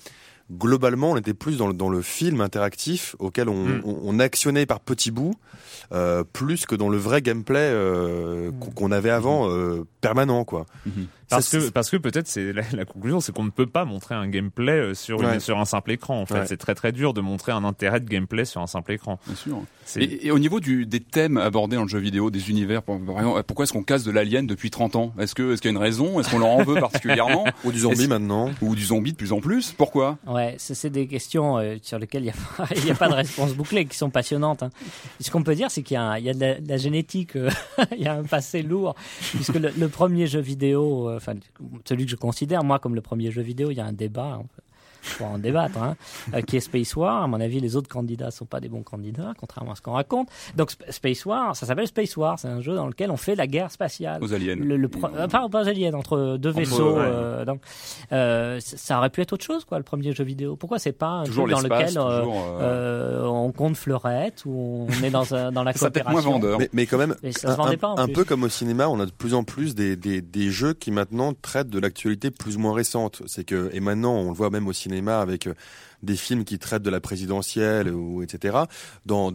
globalement, 0.50 1.12
on 1.12 1.16
était 1.16 1.34
plus 1.34 1.56
dans 1.56 1.66
le, 1.66 1.72
dans 1.74 1.88
le 1.88 2.02
film 2.02 2.40
interactif 2.40 3.16
auquel 3.18 3.48
on, 3.48 3.64
Mm. 3.64 3.82
on, 3.84 3.98
on 4.04 4.18
actionnait 4.18 4.66
par 4.66 4.80
petits 4.80 5.10
bouts, 5.10 5.34
euh, 5.92 6.24
plus 6.30 6.66
que 6.66 6.74
dans 6.74 6.88
le 6.88 6.98
vrai 6.98 7.22
gameplay 7.22 7.58
euh, 7.72 8.50
qu'on- 8.60 8.70
qu'on 8.70 8.92
avait 8.92 9.10
avant 9.10 9.48
euh, 9.48 9.84
permanent, 10.00 10.44
quoi. 10.44 10.66
Mhm. 10.86 11.06
Parce 11.28 11.48
que, 11.48 11.70
parce 11.70 11.88
que 11.90 11.96
peut-être 11.96 12.28
c'est 12.28 12.52
la, 12.52 12.62
la 12.72 12.84
conclusion, 12.84 13.20
c'est 13.20 13.32
qu'on 13.32 13.44
ne 13.44 13.50
peut 13.50 13.66
pas 13.66 13.84
montrer 13.84 14.14
un 14.14 14.28
gameplay 14.28 14.72
euh, 14.72 14.94
sur, 14.94 15.20
une- 15.22 15.26
Ouais. 15.28 15.40
sur 15.40 15.58
un 15.58 15.64
simple 15.64 15.92
écran. 15.92 16.20
En 16.20 16.26
fait, 16.26 16.34
Ouais. 16.40 16.46
c'est 16.46 16.56
très 16.56 16.74
très 16.74 16.92
dur 16.92 17.14
de 17.14 17.20
montrer 17.20 17.52
un 17.52 17.64
intérêt 17.64 18.00
de 18.00 18.08
gameplay 18.08 18.44
sur 18.44 18.60
un 18.60 18.66
simple 18.66 18.92
écran. 18.92 19.18
Bien 19.26 19.36
sûr. 19.36 19.62
Et, 19.96 20.26
et 20.26 20.30
au 20.30 20.38
niveau 20.38 20.60
du, 20.60 20.86
des 20.86 21.00
thèmes 21.00 21.36
abordés 21.38 21.76
dans 21.76 21.82
le 21.82 21.88
jeu 21.88 21.98
vidéo, 21.98 22.30
des 22.30 22.50
univers, 22.50 22.82
par 22.82 22.98
par 23.00 23.18
exemple, 23.18 23.42
pourquoi 23.44 23.64
est-ce 23.64 23.72
qu'on 23.72 23.82
casse 23.82 24.04
de 24.04 24.10
l'alien 24.10 24.46
depuis 24.46 24.70
30 24.70 24.96
ans? 24.96 25.12
Est-ce 25.18 25.34
que 25.34 25.52
est-ce 25.52 25.62
qu'il 25.62 25.70
y 25.70 25.74
a 25.74 25.76
une 25.76 25.82
raison? 25.82 26.20
Est-ce 26.20 26.30
qu'on 26.30 26.38
leur 26.38 26.48
en 26.50 26.62
veut 26.62 26.78
particulièrement? 26.80 27.44
Ou 27.64 27.72
du 27.72 27.80
zombie 27.80 28.06
maintenant. 28.08 28.50
Ou 28.60 28.74
du 28.74 28.84
zombie 28.84 29.12
de 29.12 29.16
plus 29.16 29.32
en 29.32 29.40
plus? 29.40 29.72
Pourquoi? 29.72 30.18
Ouais, 30.26 30.54
ça, 30.58 30.74
c'est 30.74 30.90
des 30.90 31.06
questions 31.06 31.58
euh, 31.58 31.76
sur 31.82 31.98
lesquelles 31.98 32.22
il 32.22 32.26
n'y 32.26 32.30
a, 32.30 32.34
pas- 32.56 32.68
il 32.76 32.86
y 32.86 32.90
a 32.90 32.94
pas 32.94 33.08
de 33.08 33.14
réponse 33.14 33.54
bouclée, 33.54 33.86
qui 33.86 33.96
sont 33.96 34.10
passionnantes. 34.10 34.62
hein. 34.62 34.70
Ce 35.20 35.30
qu'on 35.30 35.42
peut 35.42 35.54
dire, 35.54 35.70
c'est 35.70 35.82
qu'il 35.82 35.94
y 35.94 35.98
a, 35.98 36.02
un- 36.02 36.18
il 36.18 36.24
y 36.24 36.30
a 36.30 36.34
de, 36.34 36.40
la, 36.40 36.60
de 36.60 36.68
la 36.68 36.76
génétique, 36.76 37.36
euh, 37.36 37.50
il 37.96 38.02
y 38.02 38.06
a 38.06 38.14
un 38.14 38.22
passé 38.24 38.62
lourd, 38.62 38.94
puisque 39.34 39.54
le, 39.54 39.70
le 39.76 39.88
premier 39.88 40.26
jeu 40.26 40.40
vidéo, 40.40 41.08
euh, 41.08 41.11
enfin 41.16 41.34
celui 41.84 42.04
que 42.04 42.10
je 42.10 42.16
considère 42.16 42.64
moi 42.64 42.78
comme 42.78 42.94
le 42.94 43.00
premier 43.00 43.30
jeu 43.30 43.42
vidéo, 43.42 43.70
il 43.70 43.76
y 43.76 43.80
a 43.80 43.86
un 43.86 43.92
débat. 43.92 44.40
Faut 45.02 45.24
en 45.24 45.38
débattre, 45.38 45.82
hein, 45.82 45.96
euh, 46.34 46.40
qui 46.40 46.56
est 46.56 46.60
Space 46.60 46.94
War. 46.96 47.22
À 47.22 47.26
mon 47.26 47.40
avis, 47.40 47.60
les 47.60 47.76
autres 47.76 47.88
candidats 47.88 48.30
sont 48.30 48.46
pas 48.46 48.60
des 48.60 48.68
bons 48.68 48.82
candidats, 48.82 49.32
contrairement 49.38 49.72
à 49.72 49.74
ce 49.74 49.82
qu'on 49.82 49.92
raconte. 49.92 50.28
Donc 50.56 50.70
Sp- 50.70 50.90
Space 50.90 51.26
War, 51.26 51.54
ça 51.56 51.66
s'appelle 51.66 51.86
Space 51.86 52.16
War, 52.16 52.38
c'est 52.38 52.48
un 52.48 52.60
jeu 52.60 52.74
dans 52.74 52.86
lequel 52.86 53.10
on 53.10 53.16
fait 53.16 53.34
la 53.34 53.46
guerre 53.46 53.70
spatiale. 53.70 54.22
aux 54.22 54.32
aliens 54.32 54.54
Le, 54.56 54.76
le 54.76 54.88
pro- 54.88 55.08
euh, 55.14 55.28
pas, 55.28 55.48
pas 55.48 55.68
alien, 55.68 55.94
entre 55.94 56.36
deux 56.38 56.50
Entre- 56.50 56.58
vaisseaux. 56.58 56.92
ouais. 56.94 57.00
euh, 57.04 57.44
donc, 57.44 57.60
euh, 58.12 58.58
ça 58.60 58.98
aurait 58.98 59.10
pu 59.10 59.20
être 59.20 59.32
autre 59.32 59.44
chose, 59.44 59.64
quoi, 59.64 59.78
le 59.78 59.84
premier 59.84 60.12
jeu 60.12 60.24
vidéo. 60.24 60.56
Pourquoi 60.56 60.78
c'est 60.78 60.92
pas 60.92 61.08
un 61.08 61.24
Toujours 61.24 61.48
truc 61.48 61.56
dans 61.56 61.62
lequel 61.76 61.98
euh, 61.98 62.20
toujours. 62.20 62.58
euh, 62.60 63.22
euh, 63.22 63.26
on 63.26 63.52
compte 63.52 63.76
fleurettes 63.76 64.42
ou 64.46 64.86
on 64.88 65.04
est 65.04 65.10
dans, 65.10 65.34
un- 65.34 65.50
dans 65.52 65.64
la 65.64 65.72
ça 65.74 65.90
peut 65.90 66.00
être 66.00 66.10
moins 66.10 66.22
coopération 66.22 66.32
vendeur. 66.40 66.58
Mais, 66.58 66.68
mais 66.72 66.86
quand 66.86 66.98
même, 66.98 67.16
Mais 67.22 67.32
ça 67.32 67.56
se 67.56 67.60
un, 67.60 67.76
pas, 67.76 67.88
en 67.88 67.98
un 67.98 68.04
plus. 68.06 68.12
peu 68.14 68.24
comme 68.24 68.44
au 68.44 68.48
cinéma, 68.48 68.88
on 68.88 69.00
a 69.00 69.06
de 69.06 69.10
plus 69.10 69.34
en 69.34 69.44
plus 69.44 69.74
des, 69.74 69.96
des, 69.96 70.20
des 70.20 70.50
jeux 70.50 70.74
qui 70.74 70.90
maintenant 70.90 71.32
traitent 71.40 71.70
de 71.70 71.78
l'actualité 71.78 72.30
plus 72.30 72.56
ou 72.56 72.60
moins 72.60 72.74
récente. 72.74 73.22
C'est 73.26 73.44
que 73.44 73.70
et 73.72 73.80
maintenant 73.80 74.12
on 74.14 74.28
le 74.28 74.34
voit 74.36 74.50
même 74.50 74.68
au 74.68 74.72
cinéma 74.72 74.91
avec 75.08 75.46
euh, 75.46 75.54
des 76.02 76.16
films 76.16 76.44
qui 76.44 76.58
traitent 76.58 76.82
de 76.82 76.90
la 76.90 77.00
présidentielle 77.00 77.92
ou 77.92 78.22
etc. 78.22 78.58
Dans 79.06 79.30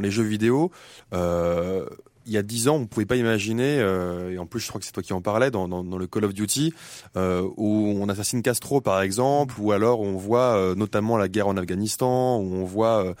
les 0.00 0.10
jeux 0.10 0.22
vidéo. 0.24 0.70
Euh, 1.12 1.86
il 2.26 2.32
y 2.34 2.36
a 2.36 2.42
dix 2.42 2.68
ans, 2.68 2.76
on 2.76 2.80
ne 2.80 2.84
pouvait 2.84 3.06
pas 3.06 3.16
imaginer, 3.16 3.78
euh, 3.80 4.30
et 4.30 4.38
en 4.38 4.46
plus 4.46 4.60
je 4.60 4.68
crois 4.68 4.78
que 4.78 4.86
c'est 4.86 4.92
toi 4.92 5.02
qui 5.02 5.14
en 5.14 5.22
parlais, 5.22 5.50
dans, 5.50 5.66
le 5.66 6.06
Call 6.06 6.26
of 6.26 6.34
Duty, 6.34 6.72
où 7.16 7.96
on 7.98 8.08
assassine 8.08 8.42
Castro 8.42 8.80
par 8.80 9.00
exemple, 9.00 9.54
ou 9.58 9.72
alors 9.72 10.00
on 10.00 10.16
voit 10.16 10.74
notamment 10.76 11.16
la 11.16 11.28
guerre 11.28 11.48
en 11.48 11.56
Afghanistan, 11.56 12.36
où 12.38 12.54
on 12.54 12.64
voit 12.64 13.14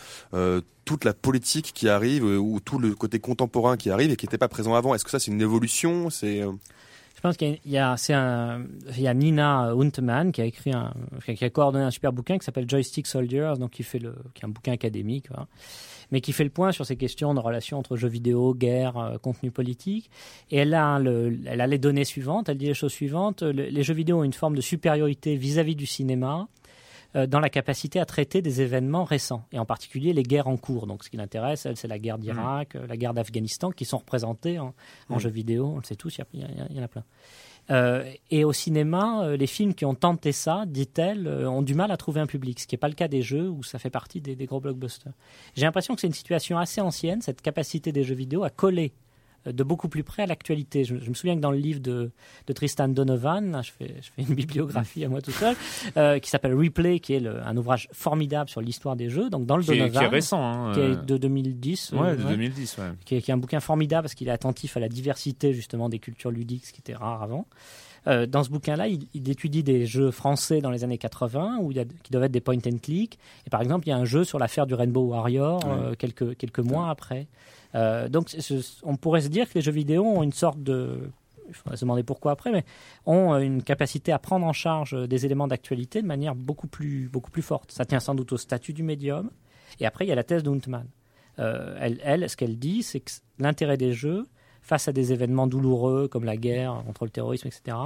toute 0.84 1.04
la 1.04 1.14
politique 1.14 1.72
qui 1.74 1.88
arrive, 1.88 2.24
ou 2.24 2.60
tout 2.60 2.78
le 2.78 2.94
côté 2.94 3.18
contemporain 3.18 3.76
qui 3.76 3.90
arrive 3.90 4.12
et 4.12 4.16
qui 4.16 4.26
n'était 4.26 4.38
pas 4.38 4.48
présent 4.48 4.74
avant. 4.74 4.94
Est-ce 4.94 5.04
que 5.04 5.10
ça 5.10 5.18
c'est 5.18 5.32
une 5.32 5.42
évolution? 5.42 6.08
Je 7.20 7.28
pense 7.28 7.36
qu'il 7.36 7.58
y 7.66 7.76
a- 7.76 9.14
Nina 9.14 9.72
Huntman 9.72 10.32
qui 10.32 10.40
a 10.40 10.46
écrit 10.46 10.72
qui 11.36 11.44
a 11.44 11.50
coordonné 11.50 11.84
un 11.84 11.90
super 11.90 12.14
bouquin 12.14 12.38
qui 12.38 12.46
s'appelle 12.46 12.64
Joystick 12.66 13.06
Soldiers, 13.06 13.52
donc 13.58 13.72
qui 13.72 13.82
fait 13.82 13.98
qui 13.98 14.06
est 14.40 14.44
un 14.46 14.48
bouquin 14.48 14.72
académique, 14.72 15.26
voilà, 15.28 15.46
mais 16.10 16.22
qui 16.22 16.32
fait 16.32 16.44
le 16.44 16.50
point 16.50 16.72
sur 16.72 16.86
ces 16.86 16.96
questions 16.96 17.34
de 17.34 17.40
relation 17.40 17.76
entre 17.78 17.96
jeux 17.96 18.08
vidéo, 18.08 18.54
guerre, 18.54 18.96
euh, 18.96 19.18
contenu 19.18 19.50
politique. 19.50 20.08
Et 20.50 20.56
elle 20.56 20.72
a, 20.72 20.98
le, 20.98 21.38
elle 21.44 21.60
a 21.60 21.66
les 21.66 21.76
données 21.78 22.06
suivantes. 22.06 22.48
Elle 22.48 22.56
dit 22.56 22.66
les 22.68 22.74
choses 22.74 22.92
suivantes. 22.92 23.42
Le- 23.42 23.66
les 23.66 23.82
jeux 23.82 23.92
vidéo 23.94 24.20
ont 24.20 24.24
une 24.24 24.32
forme 24.32 24.56
de 24.56 24.62
supériorité 24.62 25.36
vis-à-vis 25.36 25.76
du 25.76 25.84
cinéma 25.84 26.48
dans 27.14 27.40
la 27.40 27.50
capacité 27.50 27.98
à 27.98 28.04
traiter 28.04 28.40
des 28.42 28.60
événements 28.60 29.04
récents, 29.04 29.44
et 29.52 29.58
en 29.58 29.64
particulier 29.64 30.12
les 30.12 30.22
guerres 30.22 30.46
en 30.46 30.56
cours. 30.56 30.86
Donc, 30.86 31.04
ce 31.04 31.10
qui 31.10 31.16
l'intéresse, 31.16 31.66
elle, 31.66 31.76
c'est 31.76 31.88
la 31.88 31.98
guerre 31.98 32.18
d'Irak, 32.18 32.76
euh, 32.76 32.86
la 32.86 32.96
guerre 32.96 33.14
d'Afghanistan, 33.14 33.70
qui 33.72 33.84
sont 33.84 33.98
représentées 33.98 34.58
en, 34.58 34.74
en 35.08 35.16
Mm. 35.16 35.20
jeux 35.20 35.30
vidéo. 35.30 35.66
On 35.74 35.78
le 35.78 35.84
sait 35.84 35.96
tous, 35.96 36.18
il 36.32 36.40
y, 36.40 36.80
en 36.80 36.82
a 36.82 36.88
plein. 36.88 37.04
Euh, 37.70 38.10
et 38.30 38.44
au 38.44 38.52
cinéma, 38.52 39.22
euh, 39.24 39.36
les 39.36 39.46
films 39.46 39.74
qui 39.74 39.84
ont 39.84 39.94
tenté 39.94 40.32
ça, 40.32 40.64
dit-elle, 40.66 41.26
euh, 41.26 41.48
ont 41.48 41.62
du 41.62 41.74
mal 41.74 41.90
à 41.90 41.96
trouver 41.96 42.20
un 42.20 42.26
public, 42.26 42.58
ce 42.60 42.66
qui 42.66 42.74
n'est 42.74 42.78
pas 42.80 42.88
le 42.88 42.94
cas 42.94 43.08
des 43.08 43.22
jeux 43.22 43.48
où 43.48 43.62
ça 43.62 43.78
fait 43.78 43.90
partie 43.90 44.20
des, 44.20 44.34
des 44.34 44.46
gros 44.46 44.60
blockbusters. 44.60 45.12
J'ai 45.54 45.66
l'impression 45.66 45.94
que 45.94 46.00
c'est 46.00 46.06
une 46.06 46.12
situation 46.12 46.58
assez 46.58 46.80
ancienne, 46.80 47.22
cette 47.22 47.42
capacité 47.42 47.92
des 47.92 48.02
jeux 48.02 48.14
vidéo 48.14 48.42
à 48.42 48.50
coller 48.50 48.92
euh, 48.92 49.09
de 49.46 49.62
beaucoup 49.64 49.88
plus 49.88 50.02
près 50.02 50.22
à 50.22 50.26
l'actualité. 50.26 50.84
Je, 50.84 50.96
je 50.98 51.08
me 51.08 51.14
souviens 51.14 51.34
que 51.36 51.40
dans 51.40 51.50
le 51.50 51.58
livre 51.58 51.80
de, 51.80 52.10
de 52.46 52.52
Tristan 52.52 52.88
Donovan, 52.88 53.60
je 53.64 53.70
fais, 53.72 53.94
je 54.02 54.10
fais 54.14 54.22
une 54.28 54.34
bibliographie 54.34 55.04
à 55.04 55.08
moi 55.08 55.20
tout 55.22 55.30
seul, 55.30 55.56
euh, 55.96 56.18
qui 56.18 56.28
s'appelle 56.30 56.54
Replay, 56.54 57.00
qui 57.00 57.14
est 57.14 57.20
le- 57.20 57.42
un 57.42 57.56
ouvrage 57.56 57.88
formidable 57.92 58.50
sur 58.50 58.60
l'histoire 58.60 58.96
des 58.96 59.08
jeux. 59.08 59.30
Donc 59.30 59.46
dans 59.46 59.56
le 59.56 59.62
qui, 59.62 59.72
est, 59.72 59.78
Donovan, 59.78 59.98
qui 60.00 60.04
est 60.04 60.08
récent. 60.08 60.42
Hein, 60.44 60.72
qui 60.74 60.80
euh, 60.80 60.92
est 60.92 61.06
de 61.06 61.16
2010, 61.16 61.92
euh, 61.92 61.96
ouais, 61.96 62.16
de 62.16 62.22
ouais, 62.24 62.30
2010, 62.30 62.78
ouais. 62.78 62.84
qui 63.04 63.16
est, 63.16 63.22
qui 63.22 63.30
est 63.30 63.34
un 63.34 63.38
bouquin 63.38 63.60
formidable 63.60 64.02
parce 64.02 64.14
qu'il 64.14 64.28
est 64.28 64.32
attentif 64.32 64.76
à 64.76 64.80
la 64.80 64.88
diversité 64.88 65.52
justement 65.52 65.88
des 65.88 65.98
cultures 65.98 66.30
ludiques, 66.30 66.66
ce 66.66 66.72
qui 66.72 66.80
était 66.80 66.94
rare 66.94 67.22
avant. 67.22 67.46
Euh, 68.06 68.24
dans 68.26 68.42
ce 68.42 68.48
bouquin-là, 68.48 68.88
il, 68.88 69.06
il 69.12 69.28
étudie 69.28 69.62
des 69.62 69.84
jeux 69.84 70.10
français 70.10 70.62
dans 70.62 70.70
les 70.70 70.84
années 70.84 70.96
80 70.96 71.58
où 71.60 71.70
il 71.70 71.76
y 71.76 71.80
a, 71.80 71.84
qui 71.84 72.10
doivent 72.10 72.24
être 72.24 72.32
des 72.32 72.40
point 72.40 72.56
and 72.56 72.78
click. 72.82 73.18
Et 73.46 73.50
par 73.50 73.60
exemple, 73.60 73.86
il 73.86 73.90
y 73.90 73.92
a 73.92 73.96
un 73.98 74.06
jeu 74.06 74.24
sur 74.24 74.38
l'affaire 74.38 74.66
du 74.66 74.72
Rainbow 74.74 75.02
Warrior 75.08 75.60
euh, 75.66 75.94
quelques, 75.98 76.34
quelques 76.38 76.60
mois 76.60 76.88
après. 76.88 77.26
Euh, 77.74 78.08
donc, 78.08 78.34
on 78.82 78.96
pourrait 78.96 79.22
se 79.22 79.28
dire 79.28 79.48
que 79.48 79.54
les 79.54 79.60
jeux 79.60 79.72
vidéo 79.72 80.04
ont 80.04 80.22
une 80.22 80.32
sorte 80.32 80.62
de. 80.62 81.10
Il 81.48 81.54
faudrait 81.54 81.76
se 81.76 81.84
demander 81.84 82.04
pourquoi 82.04 82.32
après, 82.32 82.52
mais 82.52 82.64
ont 83.06 83.34
euh, 83.34 83.38
une 83.38 83.62
capacité 83.62 84.12
à 84.12 84.20
prendre 84.20 84.46
en 84.46 84.52
charge 84.52 84.94
euh, 84.94 85.08
des 85.08 85.26
éléments 85.26 85.48
d'actualité 85.48 86.00
de 86.00 86.06
manière 86.06 86.36
beaucoup 86.36 86.68
plus, 86.68 87.08
beaucoup 87.08 87.30
plus 87.30 87.42
forte. 87.42 87.72
Ça 87.72 87.84
tient 87.84 87.98
sans 87.98 88.14
doute 88.14 88.32
au 88.32 88.36
statut 88.36 88.72
du 88.72 88.84
médium. 88.84 89.30
Et 89.80 89.86
après, 89.86 90.04
il 90.04 90.08
y 90.08 90.12
a 90.12 90.14
la 90.14 90.22
thèse 90.22 90.44
de 90.44 90.50
Huntman. 90.50 90.86
Euh, 91.40 91.76
elle, 91.80 92.00
elle, 92.04 92.30
ce 92.30 92.36
qu'elle 92.36 92.58
dit, 92.58 92.82
c'est 92.82 93.00
que 93.00 93.10
l'intérêt 93.38 93.76
des 93.76 93.92
jeux, 93.92 94.26
face 94.62 94.86
à 94.86 94.92
des 94.92 95.12
événements 95.12 95.46
douloureux 95.46 96.06
comme 96.06 96.24
la 96.24 96.36
guerre 96.36 96.82
contre 96.86 97.04
le 97.04 97.10
terrorisme, 97.10 97.48
etc., 97.48 97.76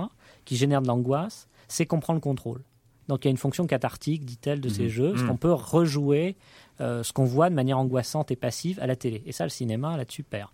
qui 0.44 0.56
génèrent 0.56 0.82
de 0.82 0.88
l'angoisse, 0.88 1.48
c'est 1.68 1.86
qu'on 1.86 2.00
prend 2.00 2.14
le 2.14 2.20
contrôle. 2.20 2.62
Donc 3.08 3.24
il 3.24 3.28
y 3.28 3.30
a 3.30 3.32
une 3.32 3.36
fonction 3.36 3.66
cathartique, 3.66 4.24
dit-elle, 4.24 4.60
de 4.60 4.68
ces 4.68 4.88
jeux, 4.88 5.10
parce 5.10 5.22
Mhm. 5.22 5.28
qu'on 5.28 5.36
peut 5.36 5.52
rejouer 5.52 6.36
euh, 6.80 7.02
ce 7.02 7.12
qu'on 7.12 7.24
voit 7.24 7.50
de 7.50 7.54
manière 7.54 7.78
angoissante 7.78 8.30
et 8.30 8.36
passive 8.36 8.78
à 8.80 8.86
la 8.86 8.96
télé. 8.96 9.22
Et 9.26 9.32
ça, 9.32 9.44
le 9.44 9.50
cinéma, 9.50 9.96
là-dessus, 9.96 10.22
perd. 10.24 10.48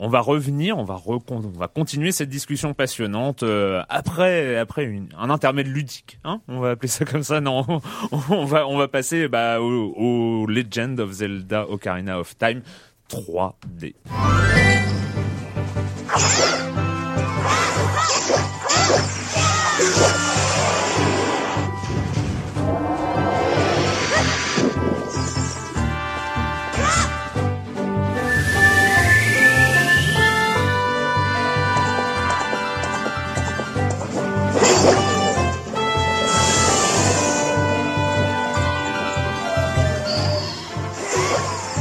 On 0.00 0.08
va 0.08 0.20
revenir, 0.20 0.76
on 0.78 0.84
va, 0.84 1.00
on 1.06 1.38
va 1.40 1.66
continuer 1.66 2.12
cette 2.12 2.28
discussion 2.28 2.72
passionnante 2.74 3.42
euh, 3.42 3.82
après, 3.88 4.56
après 4.56 4.84
une- 4.84 5.08
un 5.18 5.28
intermède 5.30 5.66
ludique. 5.66 6.20
Hein 6.22 6.40
on 6.48 6.60
va 6.60 6.70
appeler 6.70 6.86
ça 6.88 7.04
comme 7.04 7.22
ça. 7.24 7.40
Non, 7.40 7.64
on 8.30 8.44
va, 8.44 8.68
on 8.68 8.76
va 8.76 8.86
passer 8.88 9.26
bah, 9.28 9.60
au, 9.60 9.94
au 9.96 10.46
Legend 10.46 11.00
of 11.00 11.10
Zelda 11.12 11.68
Ocarina 11.68 12.20
of 12.20 12.36
Time 12.38 12.62
3D. 13.10 13.94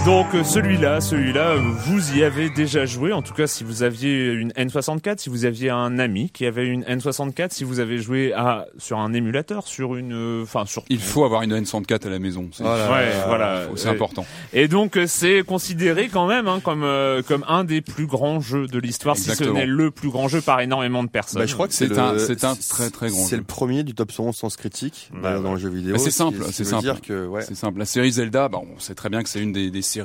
Donc 0.08 0.34
euh, 0.36 0.44
celui-là, 0.46 1.02
celui-là, 1.02 1.50
euh, 1.50 1.60
vous 1.60 2.16
y 2.16 2.24
avez 2.24 2.50
déjà 2.50 2.86
joué. 2.86 3.12
En 3.12 3.22
tout 3.22 3.34
cas, 3.34 3.46
si 3.46 3.66
vous 3.66 3.84
aviez 3.84 4.32
une 4.32 4.52
N64, 4.54 5.18
si 5.18 5.30
vous 5.30 5.44
aviez 5.44 5.70
un 5.70 6.00
ami 6.00 6.30
qui 6.30 6.46
avait 6.46 6.66
une 6.66 6.84
N64, 6.84 7.50
si 7.52 7.66
vous 7.66 7.82
avez 7.82 7.98
joué 7.98 8.32
à 8.32 8.68
sur 8.78 9.00
un 9.00 9.12
émulateur, 9.12 9.68
sur 9.68 9.98
une, 9.98 10.14
euh, 10.14 10.44
enfin 10.44 10.66
sur. 10.66 10.86
Il 10.88 11.02
faut 11.02 11.26
avoir 11.26 11.42
une 11.42 11.54
N64 11.54 12.08
à 12.08 12.10
la 12.10 12.20
maison. 12.20 12.48
C'est 12.54 12.64
Voilà. 12.64 12.90
Ouais, 12.90 13.12
voilà. 13.28 13.64
c'est 13.76 13.90
important. 13.90 14.26
Et 14.54 14.70
donc 14.70 14.98
c'est 15.08 15.44
considéré 15.46 16.08
quand 16.08 16.26
même 16.26 16.48
hein, 16.48 16.62
comme 16.64 16.84
euh, 16.86 17.22
comme 17.22 17.44
un 17.50 17.66
des 17.66 17.82
plus 17.82 18.06
grands 18.08 18.40
jeux 18.40 18.68
de 18.68 18.80
l'histoire, 18.80 19.18
si 19.18 19.32
ce 19.32 19.44
n'est 19.44 19.66
le 19.66 19.92
plus 19.92 20.10
grand 20.10 20.30
jeu 20.30 20.40
par 20.40 20.62
énormément 20.62 21.04
de 21.04 21.10
personnes. 21.10 21.42
Bah, 21.42 21.46
je 21.48 21.54
crois 21.54 21.68
que 21.68 21.74
c'est 21.74 21.98
un- 22.00 22.18
c'est 22.18 22.46
un 22.46 22.56
très, 22.56 22.90
très 22.92 23.10
grand 23.10 23.26
C'est 23.26 23.36
le 23.36 23.44
premier 23.44 23.84
du 23.84 23.94
top 23.94 24.14
111 24.14 24.34
sens 24.38 24.56
critique 24.56 25.12
Bah, 25.22 25.38
dans 25.40 25.52
le 25.56 25.60
jeu 25.60 25.68
vidéo. 25.70 25.96
Bah, 25.96 26.00
c'est 26.00 26.12
ce 26.12 26.18
simple, 26.18 26.46
c'est 26.50 26.64
simple. 26.64 26.84
dire 26.84 27.02
que 27.02 27.28
ouais. 27.28 27.42
C'est 27.42 27.56
simple. 27.56 27.78
La 27.80 27.86
série 27.86 28.12
Zelda, 28.14 28.48
bah, 28.48 28.60
on 28.74 28.80
sait 28.80 28.96
très 28.96 29.10
bien 29.10 29.22
que 29.22 29.28
c'est 29.28 29.42
une 29.42 29.52
des, 29.52 29.70
des 29.70 29.82
séries 29.82 29.97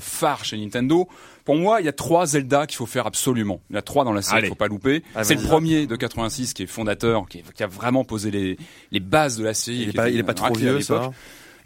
phares 0.00 0.44
chez 0.44 0.56
Nintendo. 0.56 1.08
Pour 1.44 1.56
moi, 1.56 1.80
il 1.80 1.84
y 1.86 1.88
a 1.88 1.92
trois 1.92 2.26
Zelda 2.26 2.66
qu'il 2.66 2.76
faut 2.76 2.86
faire 2.86 3.06
absolument. 3.06 3.60
Il 3.70 3.74
y 3.76 3.78
a 3.78 3.82
trois 3.82 4.04
dans 4.04 4.12
la 4.12 4.22
série, 4.22 4.36
il 4.46 4.48
faut 4.48 4.54
pas 4.54 4.68
louper. 4.68 5.02
Ah, 5.14 5.24
c'est 5.24 5.34
le 5.34 5.40
premier 5.48 5.86
de 5.86 5.96
86 5.96 6.54
qui 6.54 6.62
est 6.62 6.66
fondateur, 6.66 7.28
qui, 7.28 7.38
est- 7.38 7.52
qui 7.52 7.62
a 7.62 7.66
vraiment 7.66 8.04
posé 8.04 8.30
les, 8.30 8.56
les 8.92 9.00
bases 9.00 9.36
de 9.36 9.44
la 9.44 9.54
série. 9.54 9.78
Il 9.78 9.88
est 9.90 9.92
pas, 9.92 10.08
il 10.14 10.18
est 10.20 10.22
pas 10.22 10.34
trop 10.34 10.46
vieux 10.60 10.80
ça. 10.82 10.94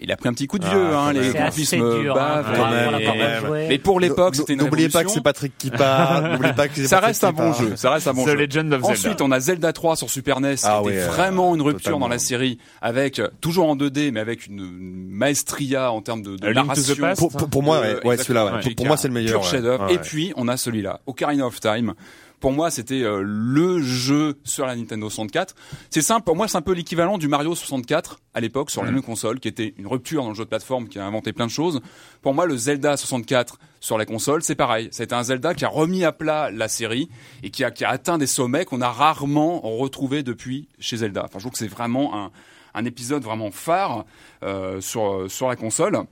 Il 0.01 0.13
a 0.13 0.17
pris 0.17 0.29
un 0.29 0.33
petit 0.33 0.47
coup 0.47 0.61
de 0.61 0.65
Ah, 0.65 0.71
vieux, 0.71 0.95
hein, 0.95 1.13
les 1.13 1.31
graphismes 1.33 2.01
dur. 2.01 2.17
hein, 2.17 2.43
quand 2.47 2.53
pour 2.55 2.67
même, 2.69 2.85
l'avoir 2.93 3.01
quand 3.03 3.17
même. 3.19 3.47
joué. 3.47 3.67
Mais 3.69 3.79
pour 3.79 3.99
l'époque, 3.99 4.37
c'était 4.37 4.53
une 4.53 4.61
N'oubliez 4.61 4.89
pas 4.89 5.03
que 5.03 5.11
c'est 5.11 5.21
Patrick 5.23 5.53
qui 5.59 5.71
parle. 5.71 6.33
N'oubliez 6.35 6.53
pas 6.53 6.69
que 6.69 6.75
c'est 6.77 6.87
Ça 6.87 6.97
Patrick 6.97 7.09
reste 7.09 7.25
un 7.25 7.33
bon 7.33 7.53
jeu. 7.53 7.73
Ça 7.77 7.91
reste 7.91 8.07
un 8.07 8.13
bon 8.15 8.25
The 8.25 8.29
jeu. 8.29 8.35
Legend 8.37 8.73
of 8.75 8.85
Ensuite, 8.85 8.99
Zelda. 9.19 9.25
on 9.25 9.31
a 9.33 9.41
Zelda 9.41 9.73
3 9.73 9.97
sur 9.97 10.09
Super 10.09 10.41
NES, 10.41 10.55
Ah 10.63 10.81
qui 10.85 10.91
était 10.91 10.99
ouais, 11.01 11.05
vraiment 11.07 11.55
une 11.57 11.63
rupture 11.63 11.79
totalement. 11.85 11.99
dans 12.01 12.09
la 12.09 12.19
série, 12.19 12.59
avec 12.81 13.19
euh, 13.19 13.29
toujours 13.41 13.69
en 13.69 13.77
2D, 13.77 14.13
mais 14.13 14.21
avec 14.21 14.47
une, 14.47 15.09
maestria 15.19 15.91
en 15.93 16.01
termes 16.01 16.23
de, 16.23 16.37
de 16.37 16.53
narration. 16.53 16.95
Past. 17.01 17.19
Pour, 17.19 17.33
pour, 17.33 17.51
pour 17.51 17.63
moi, 17.63 17.79
Euh, 17.79 17.97
ouais, 18.01 18.07
ouais, 18.07 18.17
celui-là, 18.19 18.45
ouais. 18.47 18.61
Pour, 18.63 18.75
pour 18.77 18.87
moi, 18.87 18.97
c'est 18.97 19.09
le 19.09 19.15
meilleur. 19.15 19.41
Pur 19.41 19.61
ouais. 19.81 19.95
Et 19.95 19.99
puis, 19.99 20.33
on 20.37 20.47
a 20.49 20.57
celui-là, 20.57 21.01
Ocarina 21.07 21.47
of 21.47 21.59
Time. 21.61 21.95
Pour 22.41 22.53
moi, 22.53 22.71
c'était 22.71 23.03
euh, 23.03 23.23
le 23.25 23.83
jeu 23.83 24.39
sur 24.45 24.67
la 24.67 24.77
Nintendo 24.77 25.11
64. 25.11 25.55
C'est 25.91 26.03
simple, 26.03 26.25
pour 26.25 26.37
moi, 26.37 26.47
c'est 26.47 26.57
un 26.57 26.63
peu 26.63 26.73
l'équivalent 26.73 27.19
du 27.19 27.27
Mario 27.27 27.55
64 27.55 28.21
à 28.35 28.41
l'époque 28.41 28.71
sur 28.71 28.85
la 28.85 28.93
même 28.93 29.03
console, 29.03 29.41
qui 29.41 29.49
était 29.49 29.75
une 29.77 29.87
rupture 29.87 30.23
dans 30.23 30.29
le 30.29 30.35
jeu 30.35 30.45
de 30.45 30.49
plateforme, 30.49 30.89
qui 30.89 30.99
a 30.99 31.05
inventé 31.05 31.33
plein 31.33 31.47
de 31.47 31.51
choses. 31.51 31.81
Pour 32.23 32.35
moi, 32.35 32.47
le 32.47 32.57
Zelda 32.57 32.97
64 32.97 33.59
sur 33.81 33.99
la 33.99 34.05
console, 34.05 34.43
c'est 34.43 34.55
pareil. 34.55 34.89
C'était 34.93 35.15
un 35.15 35.25
Zelda 35.25 35.55
qui 35.55 35.65
a 35.65 35.69
remis 35.69 36.05
à 36.05 36.13
plat 36.13 36.51
la 36.51 36.69
série 36.69 37.09
et 37.43 37.51
qui 37.51 37.65
a, 37.65 37.71
qui 37.71 37.85
a 37.85 37.91
atteint 37.91 38.19
des 38.19 38.27
sommets 38.27 38.65
qu'on 38.65 38.81
a 38.81 38.91
rarement 38.91 39.61
retrouvés 39.61 40.23
depuis 40.23 40.69
chez 40.79 40.99
Zelda. 40.99 41.25
Enfin, 41.25 41.39
je 41.39 41.45
trouve 41.45 41.53
que 41.53 41.59
c'est 41.59 41.67
vraiment 41.67 42.17
un, 42.17 42.31
un 42.75 42.85
épisode 42.85 43.23
vraiment 43.23 43.51
phare 43.51 44.05
euh, 44.43 44.81
sur, 44.81 45.29
sur 45.29 45.49
la 45.49 45.57
console. 45.57 46.05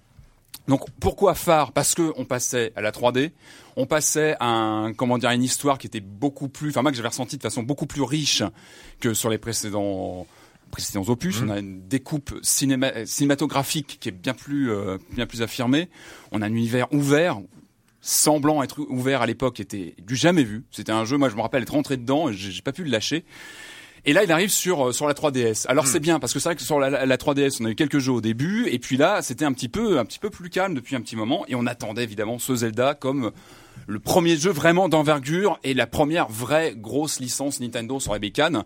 Donc 0.68 0.82
pourquoi 1.00 1.34
phare? 1.34 1.72
Parce 1.72 1.94
que 1.94 2.12
on 2.16 2.24
passait 2.24 2.72
à 2.76 2.80
la 2.80 2.90
3D, 2.90 3.30
on 3.76 3.86
passait 3.86 4.34
à 4.40 4.46
un, 4.48 4.92
comment 4.92 5.16
dire 5.18 5.30
une 5.30 5.42
histoire 5.44 5.78
qui 5.78 5.86
était 5.86 6.00
beaucoup 6.00 6.48
plus, 6.48 6.70
enfin 6.70 6.82
moi 6.82 6.90
que 6.90 6.96
j'avais 6.96 7.08
ressenti 7.08 7.36
de 7.36 7.42
façon 7.42 7.62
beaucoup 7.62 7.86
plus 7.86 8.02
riche 8.02 8.42
que 9.00 9.14
sur 9.14 9.30
les 9.30 9.38
précédents 9.38 10.26
précédents 10.72 11.04
opus. 11.08 11.40
On 11.42 11.48
a 11.50 11.58
une 11.60 11.86
découpe 11.86 12.34
cinéma- 12.42 13.06
cinématographique 13.06 13.98
qui 14.00 14.08
est 14.08 14.12
bien 14.12 14.34
plus 14.34 14.70
euh, 14.72 14.98
bien 15.12 15.26
plus 15.26 15.42
affirmée. 15.42 15.88
On 16.32 16.42
a 16.42 16.46
un 16.46 16.52
univers 16.52 16.92
ouvert 16.92 17.38
semblant 18.00 18.62
être 18.62 18.80
ouvert 18.88 19.22
à 19.22 19.26
l'époque 19.26 19.58
était 19.58 19.94
du 19.98 20.14
jamais 20.16 20.44
vu. 20.44 20.64
C'était 20.70 20.92
un 20.92 21.04
jeu, 21.04 21.16
moi 21.16 21.28
je 21.28 21.34
me 21.36 21.40
rappelle 21.40 21.62
être 21.62 21.72
rentré 21.72 21.96
dedans, 21.96 22.28
et 22.28 22.34
j'ai 22.34 22.62
pas 22.62 22.72
pu 22.72 22.84
le 22.84 22.90
lâcher. 22.90 23.24
Et 24.06 24.12
là, 24.12 24.22
il 24.24 24.30
arrive 24.32 24.50
sur 24.50 24.88
euh, 24.88 24.92
sur 24.92 25.06
la 25.06 25.14
3DS. 25.14 25.66
Alors 25.68 25.86
c'est 25.86 26.00
bien 26.00 26.18
parce 26.20 26.32
que 26.32 26.38
c'est 26.38 26.48
vrai 26.48 26.56
que 26.56 26.62
sur 26.62 26.78
la, 26.78 26.88
la- 26.90 27.06
la 27.06 27.16
3DS, 27.16 27.58
on 27.60 27.64
a 27.66 27.70
eu 27.70 27.74
quelques 27.74 27.98
jeux 27.98 28.12
au 28.12 28.20
début, 28.20 28.68
et 28.68 28.78
puis 28.78 28.96
là, 28.96 29.20
c'était 29.20 29.44
un 29.44 29.52
petit 29.52 29.68
peu 29.68 29.98
un 29.98 30.04
petit 30.04 30.18
peu 30.20 30.30
plus 30.30 30.48
calme 30.48 30.74
depuis 30.74 30.94
un 30.96 31.00
petit 31.00 31.16
moment, 31.16 31.44
et 31.48 31.54
on 31.54 31.66
attendait 31.66 32.04
évidemment 32.04 32.38
ce 32.38 32.54
Zelda 32.54 32.94
comme 32.94 33.32
le 33.88 33.98
premier 33.98 34.36
jeu 34.36 34.50
vraiment 34.50 34.88
d'envergure 34.88 35.58
et 35.64 35.74
la 35.74 35.86
première 35.86 36.28
vraie 36.28 36.74
grosse 36.76 37.20
licence 37.20 37.60
Nintendo 37.60 38.00
sur 38.00 38.12
la 38.12 38.18
bécane. 38.18 38.64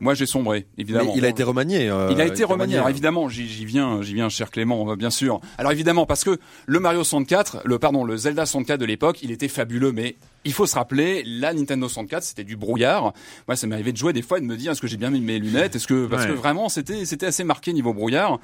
Moi, 0.00 0.14
j'ai 0.14 0.24
sombré, 0.26 0.66
évidemment. 0.78 1.12
Mais 1.12 1.18
il 1.18 1.24
a 1.24 1.28
été 1.28 1.42
remanié. 1.42 1.88
euh, 1.90 2.08
il 2.10 2.20
a 2.20 2.24
été 2.26 2.42
remanié. 2.44 2.76
Alors 2.76 2.88
évidemment, 2.88 3.28
j'y 3.28 3.46
j'y 3.46 3.66
viens, 3.66 4.00
j'y 4.02 4.14
viens, 4.14 4.28
cher 4.30 4.50
Clément, 4.50 4.90
euh, 4.90 4.96
bien 4.96 5.10
sûr. 5.10 5.40
Alors 5.58 5.72
évidemment, 5.72 6.06
parce 6.06 6.24
que 6.24 6.38
le 6.66 6.80
Mario 6.80 7.04
64, 7.04 7.60
le 7.64 7.78
pardon, 7.78 8.02
le 8.04 8.16
Zelda 8.16 8.46
64 8.46 8.80
de 8.80 8.86
l'époque, 8.86 9.22
il 9.22 9.30
était 9.30 9.48
fabuleux, 9.48 9.92
mais 9.92 10.16
il 10.46 10.52
faut 10.54 10.64
se 10.66 10.74
rappeler, 10.74 11.22
la 11.26 11.52
Nintendo 11.52 11.86
64, 11.86 12.22
c'était 12.22 12.44
du 12.44 12.56
brouillard. 12.56 13.12
Moi, 13.46 13.56
ça 13.56 13.66
m'est 13.66 13.74
arrivé 13.74 13.92
de 13.92 13.98
jouer 13.98 14.12
des 14.14 14.22
fois 14.22 14.38
et 14.38 14.40
de 14.40 14.46
me 14.46 14.56
dire, 14.56 14.72
est-ce 14.72 14.80
que 14.80 14.86
j'ai 14.86 14.96
bien 14.96 15.10
mis 15.10 15.20
mes 15.20 15.38
lunettes? 15.38 15.76
Est-ce 15.76 15.86
que 15.86 16.06
parce 16.06 16.22
Ouais. 16.24 16.28
que 16.30 16.34
vraiment, 16.34 16.68
c'était 16.70 17.04
c'était 17.04 17.26
assez 17.26 17.44
marqué 17.44 17.72
niveau 17.74 17.92
brouillard. 17.92 18.38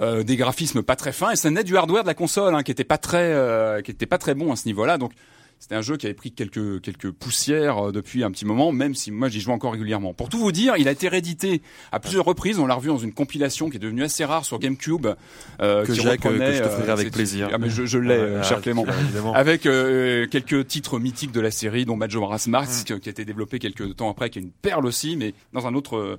Euh, 0.00 0.24
des 0.24 0.34
graphismes 0.34 0.82
pas 0.82 0.96
très 0.96 1.12
fins 1.12 1.30
et 1.30 1.36
ça 1.36 1.48
venait 1.48 1.62
du 1.62 1.76
hardware 1.76 2.02
de 2.02 2.08
la 2.08 2.14
console 2.14 2.52
hein, 2.56 2.64
qui 2.64 2.72
était 2.72 2.82
pas 2.82 2.98
très 2.98 3.32
euh, 3.32 3.80
qui 3.80 3.92
était 3.92 4.06
pas 4.06 4.18
très 4.18 4.34
bon 4.34 4.50
à 4.50 4.56
ce 4.56 4.66
niveau-là 4.66 4.98
donc 4.98 5.12
c'était 5.58 5.74
un 5.76 5.82
jeu 5.82 5.96
qui 5.96 6.06
avait 6.06 6.14
pris 6.14 6.30
quelques 6.32 6.80
quelques 6.82 7.10
poussières 7.10 7.88
euh, 7.88 7.92
depuis 7.92 8.22
un 8.22 8.30
petit 8.30 8.44
moment, 8.44 8.70
même 8.72 8.94
si 8.94 9.10
moi 9.10 9.28
j'y 9.28 9.40
joue 9.40 9.50
encore 9.50 9.72
régulièrement. 9.72 10.12
Pour 10.12 10.28
tout 10.28 10.38
vous 10.38 10.52
dire, 10.52 10.74
il 10.76 10.88
a 10.88 10.90
été 10.92 11.08
réédité 11.08 11.62
à 11.92 12.00
plusieurs 12.00 12.24
reprises. 12.24 12.58
On 12.58 12.66
l'a 12.66 12.74
revu 12.74 12.88
dans 12.88 12.98
une 12.98 13.14
compilation 13.14 13.70
qui 13.70 13.76
est 13.76 13.80
devenue 13.80 14.02
assez 14.02 14.24
rare 14.24 14.44
sur 14.44 14.58
GameCube, 14.58 15.06
euh, 15.60 15.84
Que 15.86 15.92
qui 15.92 16.00
reprenait, 16.00 16.54
je 16.56 16.62
t'offrirai 16.62 16.88
euh, 16.90 16.92
avec 16.92 17.10
plaisir. 17.12 17.48
Ah 17.52 17.58
mais 17.58 17.70
je, 17.70 17.86
je 17.86 17.98
l'ai, 17.98 18.14
euh, 18.14 18.40
Ah, 18.40 18.44
cher 18.44 18.60
Clément. 18.60 18.84
évidemment. 19.04 19.32
Avec 19.34 19.64
euh, 19.66 20.26
quelques 20.26 20.66
titres 20.66 20.98
mythiques 20.98 21.32
de 21.32 21.40
la 21.40 21.50
série, 21.50 21.84
dont 21.86 21.96
Majora's 21.96 22.46
Mask, 22.46 22.98
qui 23.00 23.08
a 23.08 23.10
été 23.10 23.24
développé 23.24 23.58
quelques 23.58 23.96
temps 23.96 24.10
après, 24.10 24.28
qui 24.30 24.38
est 24.38 24.42
une 24.42 24.50
perle 24.50 24.84
aussi, 24.86 25.16
mais 25.16 25.32
dans 25.52 25.66
un 25.66 25.74
autre 25.74 25.96
euh, 25.96 26.18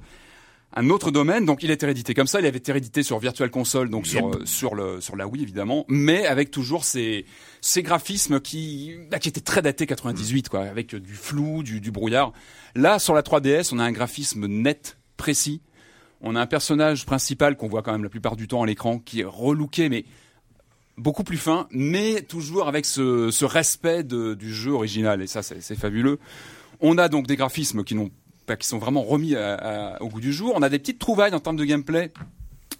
un 0.75 0.89
autre 0.89 1.09
domaine. 1.11 1.45
Donc 1.45 1.63
il 1.63 1.69
a 1.71 1.73
été 1.73 1.85
réédité 1.85 2.13
comme 2.13 2.27
ça. 2.27 2.39
Il 2.39 2.45
avait 2.45 2.57
été 2.57 2.71
réédité 2.71 3.01
sur 3.03 3.17
Virtual 3.19 3.49
Console, 3.49 3.89
donc 3.89 4.07
sur 4.07 4.29
euh, 4.29 4.41
sur 4.45 4.75
le 4.75 4.99
sur 5.01 5.15
la 5.15 5.27
Wii 5.27 5.43
évidemment, 5.43 5.85
mais 5.87 6.25
avec 6.25 6.51
toujours 6.51 6.83
ces 6.83 7.25
ces 7.61 7.81
graphismes 7.83 8.39
qui 8.39 8.95
bah, 9.09 9.19
qui 9.19 9.29
étaient 9.29 9.41
très 9.41 9.61
datés 9.61 9.85
98 9.87 10.49
quoi, 10.49 10.61
avec 10.61 10.93
euh, 10.93 10.99
du 10.99 11.13
flou, 11.13 11.63
du 11.63 11.79
du 11.79 11.91
brouillard. 11.91 12.33
Là 12.75 12.99
sur 12.99 13.13
la 13.13 13.21
3DS, 13.21 13.69
on 13.73 13.79
a 13.79 13.83
un 13.83 13.91
graphisme 13.91 14.47
net, 14.47 14.97
précis. 15.17 15.61
On 16.21 16.35
a 16.35 16.41
un 16.41 16.47
personnage 16.47 17.05
principal 17.05 17.55
qu'on 17.55 17.67
voit 17.67 17.81
quand 17.83 17.91
même 17.91 18.03
la 18.03 18.09
plupart 18.09 18.35
du 18.35 18.47
temps 18.47 18.63
à 18.63 18.65
l'écran 18.65 18.99
qui 18.99 19.21
est 19.21 19.25
relooké, 19.25 19.89
mais 19.89 20.05
beaucoup 20.97 21.23
plus 21.23 21.37
fin, 21.37 21.67
mais 21.71 22.21
toujours 22.21 22.67
avec 22.67 22.85
ce, 22.85 23.29
ce 23.31 23.45
respect 23.45 24.03
de- 24.03 24.33
du 24.33 24.53
jeu 24.53 24.71
original. 24.71 25.21
Et 25.21 25.27
ça, 25.27 25.43
c'est 25.43 25.61
c'est 25.61 25.75
fabuleux. 25.77 26.19
On 26.79 26.97
a 26.97 27.09
donc 27.09 27.27
des 27.27 27.35
graphismes 27.35 27.83
qui 27.83 27.95
n'ont 27.95 28.09
qui 28.55 28.67
sont 28.67 28.77
vraiment 28.77 29.01
remis 29.03 29.35
à- 29.35 29.55
à- 29.95 30.01
au 30.01 30.07
goût 30.09 30.21
du 30.21 30.31
jour. 30.33 30.53
On 30.55 30.61
a 30.61 30.69
des 30.69 30.79
petites 30.79 30.99
trouvailles 30.99 31.33
en 31.33 31.39
termes 31.39 31.55
de 31.57 31.65
gameplay, 31.65 32.11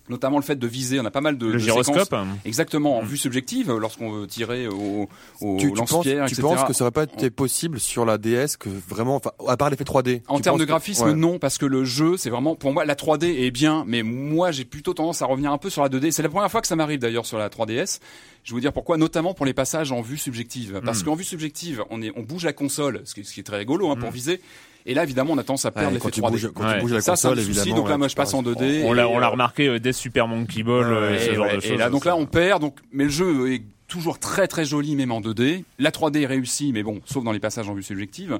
notamment 0.07 0.38
le 0.38 0.43
fait 0.43 0.55
de 0.57 0.68
viser. 0.68 0.99
On 0.99 1.05
a 1.05 1.09
pas 1.11 1.22
mal 1.22 1.38
de 1.39 1.47
Le 1.47 1.53
de 1.53 1.57
gyroscope. 1.57 1.99
séquences. 2.03 2.28
Exactement, 2.45 2.99
en 2.99 3.01
vue 3.03 3.18
subjective, 3.18 3.72
lorsqu'on 3.72 4.11
veut 4.11 4.28
tirer 4.28 4.68
au, 4.68 5.09
au 5.41 5.57
Tu, 5.57 5.72
tu 5.72 5.74
penses, 5.74 6.05
tu 6.05 6.66
que 6.68 6.74
ça 6.74 6.84
aurait 6.84 6.91
pas 6.91 7.03
été 7.03 7.32
possible 7.32 7.80
sur 7.80 8.05
la 8.05 8.20
DS 8.20 8.57
que 8.59 8.70
vraiment, 8.88 9.16
enfin, 9.16 9.32
à 9.47 9.57
part 9.57 9.72
l'effet 9.72 9.84
3D. 9.84 10.22
En 10.28 10.39
termes 10.39 10.59
de 10.59 10.63
que- 10.63 10.70
graphisme, 10.70 11.05
ouais. 11.07 11.16
non, 11.16 11.39
parce 11.39 11.57
que 11.57 11.66
le 11.66 11.84
jeu, 11.86 12.18
c'est 12.18 12.30
vraiment, 12.30 12.55
pour 12.55 12.72
moi, 12.72 12.86
la 12.86 12.95
3D 12.95 13.45
est 13.45 13.51
bien, 13.51 13.84
mais 13.88 14.03
moi, 14.03 14.51
j'ai 14.51 14.66
plutôt 14.66 14.93
tendance 14.93 15.24
à 15.24 15.26
revenir 15.26 15.51
un 15.51 15.57
peu 15.57 15.72
sur 15.72 15.82
la 15.82 15.89
2D. 15.89 16.11
C'est 16.11 16.22
la 16.22 16.30
première 16.30 16.51
fois 16.51 16.61
que 16.61 16.68
ça 16.68 16.76
m'arrive 16.76 16.99
d'ailleurs 16.99 17.26
sur 17.26 17.39
la 17.39 17.49
3DS. 17.49 17.99
Je 18.43 18.51
vais 18.51 18.55
vous 18.57 18.61
dire 18.61 18.74
pourquoi, 18.74 18.97
notamment 18.97 19.34
pour 19.34 19.47
les 19.47 19.53
passages 19.55 19.91
en 19.91 20.01
vue 20.01 20.18
subjective. 20.18 20.82
Parce 20.86 21.01
Hmm. 21.01 21.05
qu'en 21.05 21.16
vue 21.16 21.24
subjective, 21.24 21.84
on 21.89 22.03
est, 22.03 22.11
on 22.16 22.22
bouge 22.22 22.45
la 22.45 22.53
console, 22.53 23.01
ce 23.05 23.16
qui, 23.16 23.26
ce 23.26 23.34
qui 23.34 23.39
est 23.39 23.43
très 23.43 23.57
rigolo 23.57 23.89
hein, 23.89 23.95
pour 23.95 24.11
viser. 24.11 24.39
Et 24.88 24.93
là, 24.93 25.03
évidemment, 25.03 25.33
on 25.33 25.38
a 25.38 25.43
tendance 25.43 25.65
à 25.65 25.71
perdre. 25.71 25.88
Ouais, 25.89 25.93
l'effet 25.95 26.03
quand 26.03 26.09
tu 26.11 26.21
3D. 26.21 26.31
bouges, 26.31 26.51
quand 26.53 26.63
Ouais. 26.65 26.75
tu 26.75 26.81
bouges 26.81 26.93
la 26.93 27.01
Ça, 27.01 27.15
c'est 27.15 27.27
un 27.27 27.36
évidemment. 27.36 27.75
Donc 27.75 27.89
là, 27.89 27.97
moi, 27.97 28.07
je 28.07 28.15
passe 28.15 28.33
en 28.33 28.43
passes- 28.43 28.53
2D. 28.55 28.83
On 28.86 28.93
l'a, 28.93 29.03
et, 29.03 29.05
on 29.05 29.17
l'a 29.19 29.27
euh, 29.27 29.31
remarqué 29.31 29.67
euh, 29.67 29.79
dès 29.79 29.93
Super 29.93 30.27
Monkey 30.27 30.61
Ball, 30.63 30.86
euh, 30.86 31.11
Ouais, 31.11 31.19
ce 31.19 31.31
et, 31.31 31.36
genre 31.36 31.45
ouais, 31.47 31.57
de 31.57 31.63
et 31.63 31.67
choses. 31.69 31.77
là, 31.79 31.89
donc 31.89 32.05
là, 32.05 32.15
on 32.15 32.25
perd. 32.27 32.61
Donc, 32.61 32.77
mais 32.91 33.05
le 33.05 33.09
jeu 33.09 33.51
est 33.51 33.63
toujours 33.88 34.19
très 34.19 34.47
très 34.47 34.63
joli, 34.65 34.95
même 34.95 35.11
en 35.11 35.21
2D. 35.21 35.63
La 35.79 35.91
3D 35.91 36.21
est 36.21 36.25
réussie, 36.27 36.71
mais 36.71 36.83
bon, 36.83 37.01
sauf 37.05 37.23
dans 37.23 37.31
les 37.31 37.39
passages 37.39 37.67
en 37.69 37.73
vue 37.73 37.83
subjective. 37.83 38.39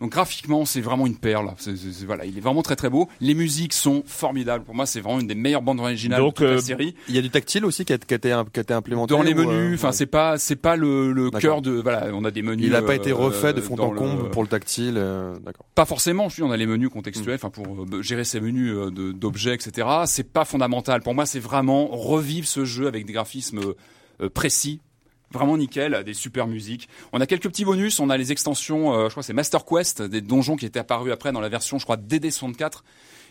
Donc 0.00 0.12
graphiquement, 0.12 0.64
c'est 0.64 0.80
vraiment 0.80 1.06
une 1.06 1.16
perle. 1.16 1.50
Voilà, 2.06 2.24
il 2.24 2.36
est 2.36 2.40
vraiment 2.40 2.62
très 2.62 2.76
très 2.76 2.90
beau. 2.90 3.08
Les 3.20 3.34
musiques 3.34 3.72
sont 3.72 4.02
formidables. 4.06 4.64
Pour 4.64 4.74
moi, 4.74 4.86
c'est 4.86 5.00
vraiment 5.00 5.20
une 5.20 5.26
des 5.26 5.34
meilleures 5.34 5.62
bandes 5.62 5.80
originales 5.80 6.20
Donc, 6.20 6.34
de 6.34 6.38
toute 6.38 6.46
euh, 6.46 6.54
la 6.56 6.60
série. 6.60 6.94
Il 7.08 7.14
y 7.14 7.18
a 7.18 7.22
du 7.22 7.30
tactile 7.30 7.64
aussi 7.64 7.84
qui 7.84 7.92
a, 7.92 7.98
qui 7.98 8.14
a 8.14 8.16
été, 8.16 8.28
qui 8.52 8.60
a 8.60 8.62
été 8.62 8.74
implémenté 8.74 9.14
Dans 9.14 9.22
les 9.22 9.32
ou, 9.32 9.36
menus, 9.36 9.72
euh, 9.72 9.74
enfin 9.74 9.88
ouais. 9.88 9.92
c'est 9.92 10.06
pas 10.06 10.38
c'est 10.38 10.56
pas 10.56 10.76
le, 10.76 11.12
le 11.12 11.30
cœur 11.30 11.62
de 11.62 11.72
voilà, 11.72 12.08
on 12.12 12.24
a 12.24 12.30
des 12.30 12.42
menus. 12.42 12.66
Il 12.66 12.72
n'a 12.72 12.82
pas 12.82 12.94
été 12.94 13.10
euh, 13.10 13.14
refait 13.14 13.52
de 13.52 13.60
fond 13.60 13.74
en 13.78 13.90
comble 13.90 14.24
le- 14.24 14.30
pour 14.30 14.42
le 14.42 14.48
tactile. 14.48 14.94
euh, 14.96 15.38
D'accord. 15.40 15.66
Pas 15.74 15.84
forcément, 15.84 16.28
je 16.28 16.36
dis, 16.36 16.42
on 16.42 16.50
a 16.50 16.56
les 16.56 16.66
menus 16.66 16.88
Mm. 16.88 16.92
contextuels, 16.92 17.34
enfin 17.36 17.50
pour 17.50 17.66
euh, 17.84 18.02
gérer 18.02 18.24
ces 18.24 18.40
menus 18.40 18.72
euh, 18.74 18.90
d'objets, 19.12 19.54
etc. 19.54 19.86
C'est 20.06 20.32
pas 20.32 20.44
fondamental. 20.44 21.00
Pour 21.02 21.14
moi, 21.14 21.24
c'est 21.26 21.40
vraiment 21.40 21.86
revivre 21.88 22.46
ce 22.46 22.64
jeu 22.64 22.86
avec 22.86 23.06
des 23.06 23.12
graphismes 23.12 23.60
euh, 24.20 24.28
précis, 24.30 24.80
vraiment 25.34 25.56
nickel, 25.56 26.02
des 26.04 26.14
super 26.14 26.46
musiques. 26.46 26.88
On 27.12 27.20
a 27.20 27.26
quelques 27.26 27.48
petits 27.48 27.64
bonus, 27.64 28.00
on 28.00 28.10
a 28.10 28.16
les 28.16 28.32
extensions, 28.32 28.94
euh, 28.94 29.04
je 29.08 29.10
crois 29.10 29.22
c'est 29.22 29.32
Master 29.32 29.64
Quest, 29.64 30.02
des 30.02 30.20
donjons 30.20 30.56
qui 30.56 30.66
étaient 30.66 30.78
apparus 30.78 31.12
après 31.12 31.32
dans 31.32 31.40
la 31.40 31.48
version, 31.48 31.78
je 31.78 31.84
crois, 31.84 31.96
DD64. 31.96 32.82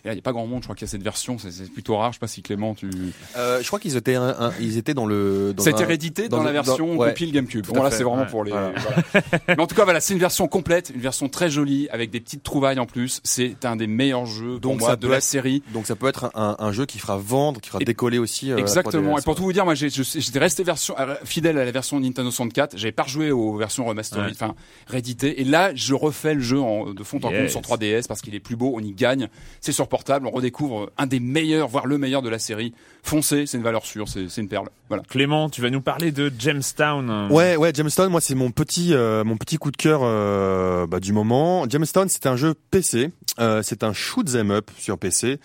Et 0.05 0.09
là, 0.09 0.13
il 0.13 0.17
n'y 0.17 0.19
a 0.19 0.21
pas 0.23 0.33
grand 0.33 0.45
monde, 0.45 0.59
je 0.61 0.65
crois 0.65 0.75
qu'il 0.75 0.85
y 0.85 0.89
a 0.89 0.91
cette 0.91 1.01
version, 1.03 1.37
c'est 1.37 1.71
plutôt 1.71 1.95
rare. 1.95 2.11
Je 2.11 2.17
sais 2.17 2.19
pas 2.19 2.27
si 2.27 2.41
Clément, 2.41 2.73
tu. 2.75 2.89
Euh, 3.37 3.61
je 3.61 3.67
crois 3.67 3.79
qu'ils 3.79 3.95
étaient, 3.95 4.15
un- 4.15 4.35
un- 4.37 4.53
ils 4.59 4.77
étaient 4.77 4.93
dans 4.93 5.05
le. 5.05 5.53
Dans 5.55 5.63
Ça 5.63 5.69
a 5.69 5.73
été 5.73 5.85
réédité 5.85 6.27
dans 6.27 6.43
la 6.43 6.51
version 6.51 6.93
dans- 6.95 6.99
ouais. 6.99 7.09
compile 7.09 7.31
GameCube. 7.31 7.65
Bon 7.67 7.81
là, 7.81 7.89
c'est 7.89 8.03
vraiment 8.03 8.23
ouais. 8.23 8.27
pour 8.27 8.43
les. 8.43 8.51
Voilà. 8.51 8.73
voilà. 9.13 9.31
Mais 9.47 9.59
en 9.61 9.67
tout 9.67 9.75
cas, 9.75 9.85
voilà, 9.85 10.01
c'est 10.01 10.13
une 10.13 10.19
version 10.19 10.47
complète, 10.49 10.91
une 10.93 10.99
version 10.99 11.29
très 11.29 11.49
jolie 11.49 11.87
avec 11.89 12.09
des 12.11 12.19
petites 12.19 12.43
trouvailles 12.43 12.79
en 12.79 12.85
plus. 12.85 13.21
C'est 13.23 13.63
un 13.63 13.77
des 13.77 13.87
meilleurs 13.87 14.25
jeux 14.25 14.59
Donc 14.59 14.79
moi 14.79 14.89
ça 14.89 14.95
de 14.97 15.07
la 15.07 15.17
être- 15.17 15.23
série. 15.23 15.63
Donc 15.73 15.85
ça 15.87 15.95
peut 15.95 16.07
être 16.07 16.31
un, 16.35 16.57
un 16.59 16.71
jeu 16.73 16.85
qui 16.85 16.99
fera 16.99 17.17
vendre, 17.17 17.61
qui 17.61 17.69
fera 17.69 17.79
Et- 17.81 17.85
décoller 17.85 18.17
aussi. 18.17 18.51
euh, 18.51 18.57
Exactement. 18.57 19.11
3DS, 19.15 19.21
Et 19.21 19.23
pour 19.23 19.35
tout 19.35 19.43
vous 19.43 19.53
dire, 19.53 19.63
moi, 19.63 19.73
j'étais 19.75 20.39
resté 20.39 20.63
version 20.63 20.95
euh, 20.99 21.15
fidèle 21.23 21.57
à 21.57 21.63
la 21.63 21.71
version 21.71 21.99
Nintendo 22.01 22.29
64. 22.29 22.77
J'avais 22.77 22.91
pas 22.91 23.03
rejoué 23.03 23.31
aux 23.31 23.55
versions 23.55 23.85
remastered, 23.85 24.31
enfin 24.31 24.53
rééditées. 24.87 25.39
Et 25.39 25.43
là, 25.45 25.71
je 25.75 25.93
refais 25.93 26.33
le 26.33 26.41
jeu 26.41 26.59
en, 26.59 26.91
de 26.93 27.03
fond 27.03 27.19
en 27.23 27.31
Yes. 27.31 27.51
sur 27.51 27.61
3DS 27.61 28.07
parce 28.07 28.21
qu'il 28.21 28.35
est 28.35 28.39
plus 28.41 28.57
beau. 28.57 28.73
On 28.75 28.81
y 28.81 28.91
gagne. 28.91 29.29
C'est 29.61 29.71
sur 29.71 29.87
portable. 29.93 30.25
On 30.25 30.31
redécouvre 30.31 30.89
un 30.97 31.05
des 31.05 31.19
meilleurs, 31.19 31.67
voire 31.67 31.85
le 31.85 31.99
meilleur 31.99 32.23
de 32.23 32.29
la 32.29 32.39
série. 32.39 32.73
Foncez, 33.03 33.45
c'est 33.45 33.57
une 33.57 33.63
valeur 33.63 33.85
sûre. 33.85 34.07
C'est 34.07 34.37
une 34.37 34.47
perle. 34.47 34.69
Voilà. 34.89 35.03
Clément, 35.07 35.49
tu 35.51 35.61
vas 35.61 35.69
nous 35.69 35.81
parler 35.81 36.11
de 36.11 36.31
Jamestown. 36.39 37.27
Ouais, 37.31 37.55
ouais, 37.57 37.71
Jamestown, 37.75 38.09
moi 38.09 38.19
c'est 38.21 38.33
mon 38.33 38.49
petit, 38.49 38.93
euh, 38.95 39.23
mon 39.23 39.37
petit 39.37 39.57
coup 39.57 39.69
de 39.69 39.77
cœur 39.77 39.99
euh, 40.03 40.87
bah, 40.87 40.99
du 40.99 41.13
moment. 41.13 41.69
Jamestown, 41.69 42.09
c'est 42.09 42.25
un 42.25 42.35
jeu 42.35 42.55
PC. 42.71 43.11
Euh, 43.39 43.61
c'est 43.63 43.83
un 43.83 43.93
shoot 43.93 44.27
'em 44.35 44.49
up 44.51 44.71
sur 44.79 44.97
PC. 44.97 45.39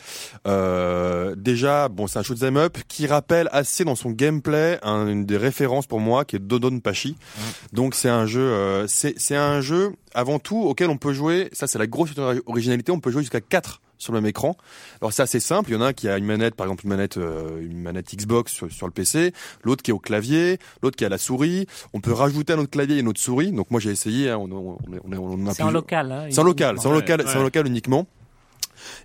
Euh, 0.47 1.35
déjà, 1.37 1.89
bon, 1.89 2.07
c'est 2.07 2.19
un 2.19 2.23
shoot 2.23 2.43
'em 2.43 2.57
up 2.57 2.79
qui 2.89 3.07
rappelle 3.07 3.49
assez 3.53 3.85
dans 3.85 3.95
son 3.97 4.11
gameplay 4.11 4.79
un- 4.83 5.07
une 5.09 5.27
des 5.27 5.37
références 5.37 5.87
pour 5.87 6.01
moi 6.01 6.25
qui 6.25 6.37
est 6.37 6.39
Dodon 6.39 6.81
Pachi. 6.81 7.17
Donc 7.73 7.95
c'est 7.95 8.09
un 8.09 8.27
jeu, 8.27 8.41
euh, 8.41 8.87
c'est 8.89 9.15
c'est 9.19 9.37
un 9.37 9.61
jeu 9.61 9.93
avant 10.15 10.39
tout 10.39 10.59
auquel 10.61 10.91
on 10.91 10.97
peut 10.97 11.13
jouer. 11.13 11.49
Ça 11.53 11.67
c'est 11.67 11.79
la 11.79 11.87
grosse 11.87 12.11
originalité. 12.47 12.93
On 12.93 13.01
peut 13.01 13.11
jouer 13.11 13.23
jusqu'à 13.23 13.41
4 13.41 13.81
sur 13.99 14.13
le 14.13 14.21
même 14.21 14.29
écran. 14.29 14.57
Alors 15.01 15.13
c'est 15.13 15.23
assez 15.23 15.41
simple. 15.41 15.71
Il 15.71 15.75
y 15.75 15.77
en 15.77 15.83
a 15.83 15.89
un 15.89 15.93
qui 15.93 16.09
a 16.09 16.17
une 16.17 16.25
manette, 16.25 16.55
par 16.55 16.67
exemple 16.67 16.85
une 16.85 16.91
manette, 16.91 17.17
euh, 17.19 17.61
une 17.61 17.81
manette 17.81 18.15
Xbox 18.15 18.53
sur, 18.53 18.71
sur 18.73 18.87
le 18.87 18.93
PC, 18.93 19.33
l'autre 19.63 19.83
qui 19.83 19.91
est 19.91 19.95
au 19.95 19.99
clavier, 19.99 20.59
l'autre 20.83 20.97
qui 20.97 21.05
a 21.05 21.09
la 21.09 21.19
souris. 21.19 21.67
On 21.93 22.01
peut 22.01 22.13
rajouter 22.13 22.53
un 22.55 22.59
autre 22.59 22.71
clavier 22.71 22.97
et 22.97 23.01
une 23.01 23.09
autre 23.09 23.21
souris. 23.21 23.53
Donc 23.53 23.71
moi 23.71 23.81
j'ai 23.81 23.91
essayé. 23.91 24.31
Hein, 24.31 24.39
on, 24.39 24.51
on, 24.51 24.79
on, 25.05 25.13
on 25.13 25.47
a 25.47 25.55
C'est 25.55 25.63
en 25.63 25.71
local. 25.71 26.13
Hein, 26.13 26.29
C'est 26.31 26.39
en 26.39 26.45
local, 26.45 26.77
c'est 26.81 26.87
en 26.87 26.91
Ouais, 26.91 26.97
local, 26.97 27.25
c'est 27.27 27.37
en 27.37 27.43
local 27.43 27.67
uniquement. 27.67 28.07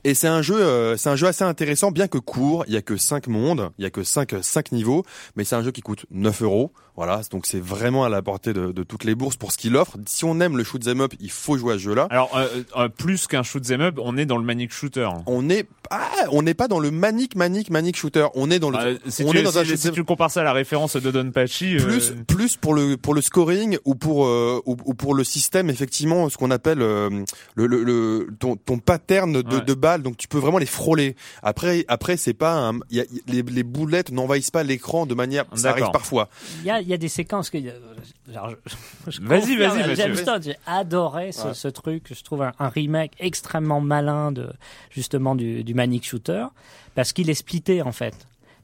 Et 0.03 0.13
c'est 0.13 0.27
un 0.27 0.41
jeu, 0.41 0.61
euh, 0.61 0.97
c'est 0.97 1.09
un 1.09 1.15
jeu 1.15 1.27
assez 1.27 1.43
intéressant, 1.43 1.91
bien 1.91 2.07
que 2.07 2.17
court. 2.17 2.63
Il 2.67 2.73
y 2.73 2.77
a 2.77 2.81
que 2.81 2.97
cinq 2.97 3.27
mondes, 3.27 3.71
il 3.77 3.83
y 3.83 3.87
a 3.87 3.89
que 3.89 4.03
cinq 4.03 4.35
cinq 4.41 4.71
niveaux, 4.71 5.03
mais 5.35 5.43
c'est 5.43 5.55
un 5.55 5.63
jeu 5.63 5.71
qui 5.71 5.81
coûte 5.81 6.05
9 6.11 6.43
euros. 6.43 6.71
Voilà, 6.95 7.21
donc 7.31 7.47
c'est 7.47 7.59
vraiment 7.59 8.03
à 8.03 8.09
la 8.09 8.21
portée 8.21 8.53
de, 8.53 8.71
de 8.71 8.83
toutes 8.83 9.03
les 9.03 9.15
bourses 9.15 9.35
pour 9.35 9.51
ce 9.51 9.57
qu'il 9.57 9.75
offre. 9.75 9.97
Si 10.05 10.25
on 10.25 10.39
aime 10.39 10.57
le 10.57 10.63
shoot 10.63 10.85
'em 10.87 11.01
up, 11.01 11.13
il 11.19 11.31
faut 11.31 11.57
jouer 11.57 11.73
à 11.73 11.77
ce 11.77 11.81
jeu-là. 11.83 12.07
Alors, 12.11 12.29
euh, 12.37 12.47
euh, 12.77 12.87
plus 12.87 13.25
qu'un 13.25 13.41
shoot 13.41 13.63
'em 13.71 13.81
up, 13.81 13.99
on 13.99 14.15
est 14.15 14.27
dans 14.27 14.37
le 14.37 14.43
manic 14.43 14.71
shooter. 14.71 15.09
On 15.25 15.49
est, 15.49 15.67
ah, 15.89 16.07
on 16.31 16.43
n'est 16.43 16.53
pas 16.53 16.67
dans 16.67 16.79
le 16.79 16.91
manic, 16.91 17.35
manic, 17.35 17.71
manic 17.71 17.97
shooter. 17.97 18.27
On 18.35 18.51
est 18.51 18.59
dans 18.59 18.69
le, 18.69 18.77
Euh, 18.77 18.97
si 19.07 19.23
on 19.23 19.31
tu, 19.31 19.39
est 19.39 19.41
dans 19.43 19.51
si- 19.51 19.57
un 19.59 19.75
si 19.75 19.91
tu 19.91 20.03
compares 20.03 20.29
ça 20.29 20.41
à 20.41 20.43
la 20.43 20.53
référence 20.53 20.95
de 20.95 21.09
Don 21.09 21.31
Pachi, 21.31 21.77
euh, 21.77 21.79
plus 21.83 22.13
plus 22.27 22.57
pour 22.57 22.75
le 22.75 22.95
pour 22.95 23.15
le 23.15 23.21
scoring 23.21 23.77
ou 23.85 23.95
pour 23.95 24.25
euh, 24.27 24.61
ou, 24.67 24.77
ou 24.85 24.93
pour 24.93 25.15
le 25.15 25.23
système 25.23 25.71
effectivement 25.71 26.29
ce 26.29 26.37
qu'on 26.37 26.51
appelle 26.51 26.81
euh, 26.83 27.09
le, 27.55 27.65
le, 27.65 27.83
le- 27.83 28.27
ton 28.39 28.55
ton 28.55 28.77
pattern 28.77 29.31
de, 29.41 29.55
Ouais. 29.55 29.61
de 29.61 29.73
balles 29.73 30.03
donc 30.03 30.17
tu 30.17 30.27
peux 30.27 30.37
vraiment 30.37 30.57
les 30.59 30.65
frôler 30.67 31.15
après 31.41 31.85
après 31.87 32.17
c'est 32.17 32.33
pas 32.33 32.53
un, 32.53 32.79
il 32.91 32.97
y 32.97 33.01
a, 33.01 33.03
les, 33.27 33.41
les 33.41 33.63
boulettes 33.63 34.11
n'envahissent 34.11 34.51
pas 34.51 34.63
l'écran 34.63 35.05
de 35.07 35.15
manière 35.15 35.45
ça 35.55 35.71
arrive 35.71 35.89
parfois 35.91 36.29
Il 36.61 36.65
y 36.67 36.69
a, 36.69 36.82
il 36.83 36.89
y 36.89 36.93
a 36.93 36.97
des 36.97 37.07
séquences 37.09 37.49
que. 37.49 37.57
Vas-y, 39.21 39.57
vas-y, 39.57 39.95
James. 39.95 40.15
Todd, 40.25 40.43
j'ai 40.43 40.55
adoré 40.65 41.31
ce, 41.31 41.47
Ouais. 41.47 41.53
ce 41.53 41.67
truc. 41.67 42.05
Je 42.15 42.23
trouve 42.23 42.41
un, 42.43 42.51
un 42.59 42.69
remake 42.69 43.11
extrêmement 43.19 43.81
malin 43.81 44.31
de 44.31 44.49
justement 44.89 45.35
du, 45.35 45.63
du 45.63 45.73
Manic 45.73 46.05
Shooter 46.05 46.45
parce 46.95 47.11
qu'il 47.13 47.29
est 47.29 47.33
splitté 47.33 47.81
en 47.81 47.91
fait. 47.91 48.13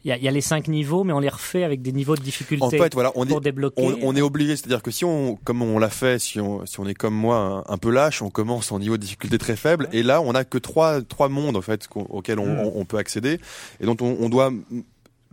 Il 0.06 0.08
y, 0.08 0.12
a, 0.14 0.18
il 0.18 0.24
y 0.24 0.30
a 0.30 0.32
les 0.32 0.40
cinq 0.40 0.70
niveaux, 0.70 1.04
mais 1.04 1.12
on 1.12 1.20
les 1.20 1.28
refait 1.28 1.66
avec 1.66 1.82
des 1.82 1.92
niveaux 1.92 2.16
de 2.16 2.22
difficulté 2.22 2.64
en 2.64 2.70
fait 2.70 2.94
voilà 2.94 3.12
on 3.16 3.26
est 3.26 3.28
pour 3.28 3.42
débloquer. 3.42 3.82
on, 3.84 3.98
on 4.02 4.16
est 4.16 4.22
obligé, 4.22 4.56
c'est-à-dire 4.56 4.82
que 4.82 4.92
si 4.92 5.04
on, 5.04 5.36
comme 5.36 5.62
on 5.62 5.78
l'a 5.78 5.90
fait, 5.90 6.20
si 6.20 6.40
on, 6.40 6.66
si 6.66 6.80
on 6.80 6.88
est 6.88 6.94
comme 6.94 7.14
moi 7.14 7.66
un, 7.68 7.74
un 7.74 7.78
peu 7.78 7.90
lâche, 7.92 8.22
on 8.22 8.30
commence 8.30 8.72
en 8.72 8.80
niveau 8.80 8.96
de 8.96 9.02
difficulté 9.02 9.38
très 9.38 9.58
faible, 9.58 9.90
et 9.92 10.02
là 10.02 10.22
on 10.22 10.36
a 10.36 10.46
que 10.46 10.58
trois, 10.58 11.02
trois 11.02 11.28
mondes 11.28 11.58
en 11.58 11.62
fait 11.62 11.90
auxquels 11.94 12.40
on, 12.40 12.46
Mm. 12.46 12.72
on- 12.76 12.86
peut 12.86 12.98
accéder, 12.98 13.42
et 13.82 13.86
dont 13.86 13.98
on, 14.00 14.30
doit 14.30 14.54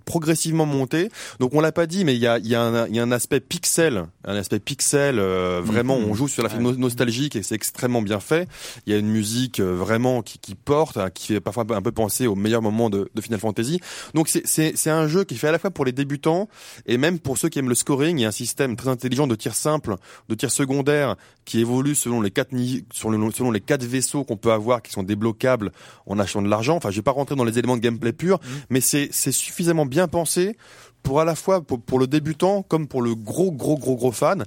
progressivement 0.07 0.65
monter. 0.65 1.11
Donc 1.41 1.53
on 1.53 1.61
l'a 1.61 1.73
pas 1.73 1.87
dit, 1.87 2.05
mais 2.07 2.15
il 2.15 2.21
y 2.23 2.27
a, 2.27 2.39
y, 2.39 2.55
a 2.55 2.63
un- 2.63 2.89
y 2.89 2.99
a 2.99 3.03
un 3.03 3.13
aspect 3.13 3.41
pixel, 3.41 4.07
un 4.25 4.37
aspect 4.37 4.59
pixel. 4.61 5.19
euh, 5.19 5.61
vraiment, 5.63 5.97
on 5.97 6.15
joue 6.15 6.29
sur 6.29 6.43
la 6.43 6.49
film 6.49 6.63
no- 6.63 6.77
nostalgique 6.77 7.37
et 7.37 7.43
c'est 7.43 7.55
extrêmement 7.55 8.01
bien 8.01 8.21
fait. 8.21 8.49
Il 8.87 8.93
y 8.93 8.97
a 8.97 8.99
une 8.99 9.09
musique 9.11 9.61
euh, 9.61 9.75
vraiment 9.75 10.23
qui, 10.23 10.39
qui 10.39 10.55
porte, 10.55 10.97
hein, 10.97 11.11
qui 11.11 11.27
fait 11.35 11.41
parfois 11.41 11.65
un 11.71 11.83
peu- 11.83 11.93
penser 11.93 12.27
au 12.27 12.35
meilleur 12.37 12.63
moment 12.63 12.89
de, 12.89 13.11
de 13.15 13.21
Final 13.21 13.41
Fantasy. 13.41 13.81
Donc 14.15 14.29
c'est- 14.29 14.47
un 14.91 15.09
jeu 15.09 15.25
qui 15.25 15.37
fait 15.37 15.49
à 15.49 15.53
la 15.53 15.59
fois 15.59 15.71
pour 15.71 15.85
les 15.85 15.91
débutants 15.93 16.49
et 16.87 16.97
même 16.99 17.19
pour 17.19 17.37
ceux 17.39 17.49
qui 17.49 17.59
aiment 17.59 17.69
le 17.69 17.75
scoring. 17.75 18.19
Il 18.19 18.23
y 18.23 18.25
a 18.25 18.29
un 18.29 18.31
système 18.31 18.77
très 18.77 18.89
intelligent 18.89 19.27
de 19.27 19.35
tir 19.35 19.55
simple, 19.57 19.97
de 20.29 20.35
tir 20.37 20.51
secondaire 20.53 21.17
qui 21.45 21.59
évolue 21.61 21.95
selon 21.97 22.21
les 22.21 22.31
quatre 22.31 22.51
selon 22.93 23.51
les 23.51 23.61
quatre 23.61 23.85
vaisseaux 23.85 24.23
qu'on 24.25 24.37
peut 24.37 24.53
avoir 24.53 24.83
qui 24.83 24.93
sont 24.93 25.03
débloquables 25.03 25.73
en 26.07 26.19
achetant 26.21 26.43
de 26.43 26.49
l'argent. 26.49 26.77
Enfin, 26.77 26.91
je 26.91 26.97
vais 26.97 27.03
pas 27.03 27.11
rentrer 27.11 27.35
dans 27.35 27.45
les 27.45 27.59
éléments 27.59 27.77
de 27.77 27.83
gameplay 27.83 28.13
pur, 28.13 28.39
mais 28.71 28.81
c'est 28.81 29.09
c'est 29.11 29.33
suffisamment 29.33 29.87
bien 29.87 29.96
pensé 30.09 30.57
pour 31.03 31.21
à 31.21 31.25
la 31.25 31.35
fois 31.35 31.61
pour, 31.63 31.81
pour 31.81 31.99
le 31.99 32.07
débutant 32.07 32.63
comme 32.63 32.87
pour 32.89 33.03
le 33.03 33.15
gros 33.15 33.51
gros 33.53 33.77
gros 33.79 33.97
gros 33.97 34.13
fan. 34.13 34.45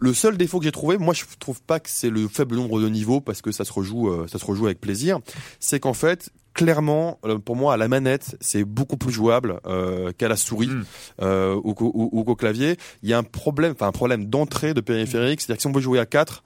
Le 0.00 0.14
seul 0.14 0.36
défaut 0.36 0.58
que 0.60 0.64
j'ai 0.64 0.70
trouvé, 0.72 0.96
moi 0.96 1.12
je 1.12 1.24
trouve 1.40 1.60
pas 1.62 1.80
que 1.80 1.90
c'est 1.90 2.10
le 2.10 2.28
faible 2.28 2.54
nombre 2.54 2.80
de 2.80 2.88
niveaux 2.88 3.20
parce 3.20 3.42
que 3.42 3.50
ça 3.50 3.64
se 3.64 3.72
rejoue, 3.72 4.08
euh, 4.10 4.26
ça 4.28 4.38
se 4.38 4.44
rejoue 4.44 4.66
avec 4.66 4.80
plaisir. 4.80 5.18
C'est 5.58 5.80
qu'en 5.80 5.92
fait, 5.92 6.30
clairement, 6.54 7.18
euh, 7.24 7.38
pour 7.38 7.56
moi 7.56 7.74
à 7.74 7.76
la 7.76 7.88
manette, 7.88 8.36
c'est 8.40 8.62
beaucoup 8.64 8.96
plus 8.96 9.10
jouable 9.12 9.58
euh, 9.66 10.12
qu'à 10.16 10.28
la 10.28 10.36
souris 10.36 10.68
Mm. 10.68 10.84
euh, 11.22 11.60
ou, 11.64 11.74
qu'au- 11.74 11.90
ou- 11.94 12.10
ou 12.12 12.22
qu'au 12.22 12.36
clavier. 12.36 12.76
Il 13.02 13.08
y 13.08 13.12
a 13.12 13.18
un 13.18 13.24
problème, 13.24 13.72
enfin 13.72 13.88
un 13.88 13.92
problème 13.92 14.26
d'entrée 14.26 14.72
de 14.72 14.80
périphérique, 14.80 15.40
c'est-à-dire 15.40 15.56
que 15.56 15.62
si 15.62 15.66
on 15.66 15.72
veut 15.72 15.80
jouer 15.80 15.98
à 15.98 16.06
4 16.06 16.44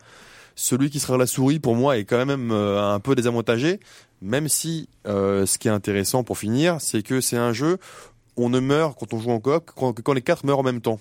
celui 0.55 0.91
qui 0.91 1.01
sera 1.01 1.15
à 1.15 1.19
la 1.19 1.27
souris 1.27 1.61
pour 1.61 1.75
moi 1.77 1.97
est 1.97 2.05
quand 2.05 2.25
même 2.27 2.51
euh, 2.53 2.93
un 2.95 3.01
peu 3.01 3.15
désavantagé. 3.15 3.81
Même 4.23 4.49
si 4.49 4.89
ce 5.05 5.59
qui 5.59 5.67
est 5.69 5.71
intéressant 5.73 6.23
pour 6.25 6.39
finir, 6.39 6.77
c'est 6.81 7.03
que 7.03 7.21
c'est 7.21 7.37
un 7.39 7.53
jeu 7.53 7.79
on 8.37 8.49
ne 8.49 8.61
meurt 8.61 8.99
quand 8.99 9.13
on 9.15 9.19
joue 9.21 9.31
en 9.31 9.41
coop 9.41 9.67
que 9.67 10.01
quand, 10.03 10.13
les 10.13 10.23
quatre 10.23 10.45
meurent 10.45 10.59
en 10.61 10.63
même 10.65 10.81
temps. 10.81 11.01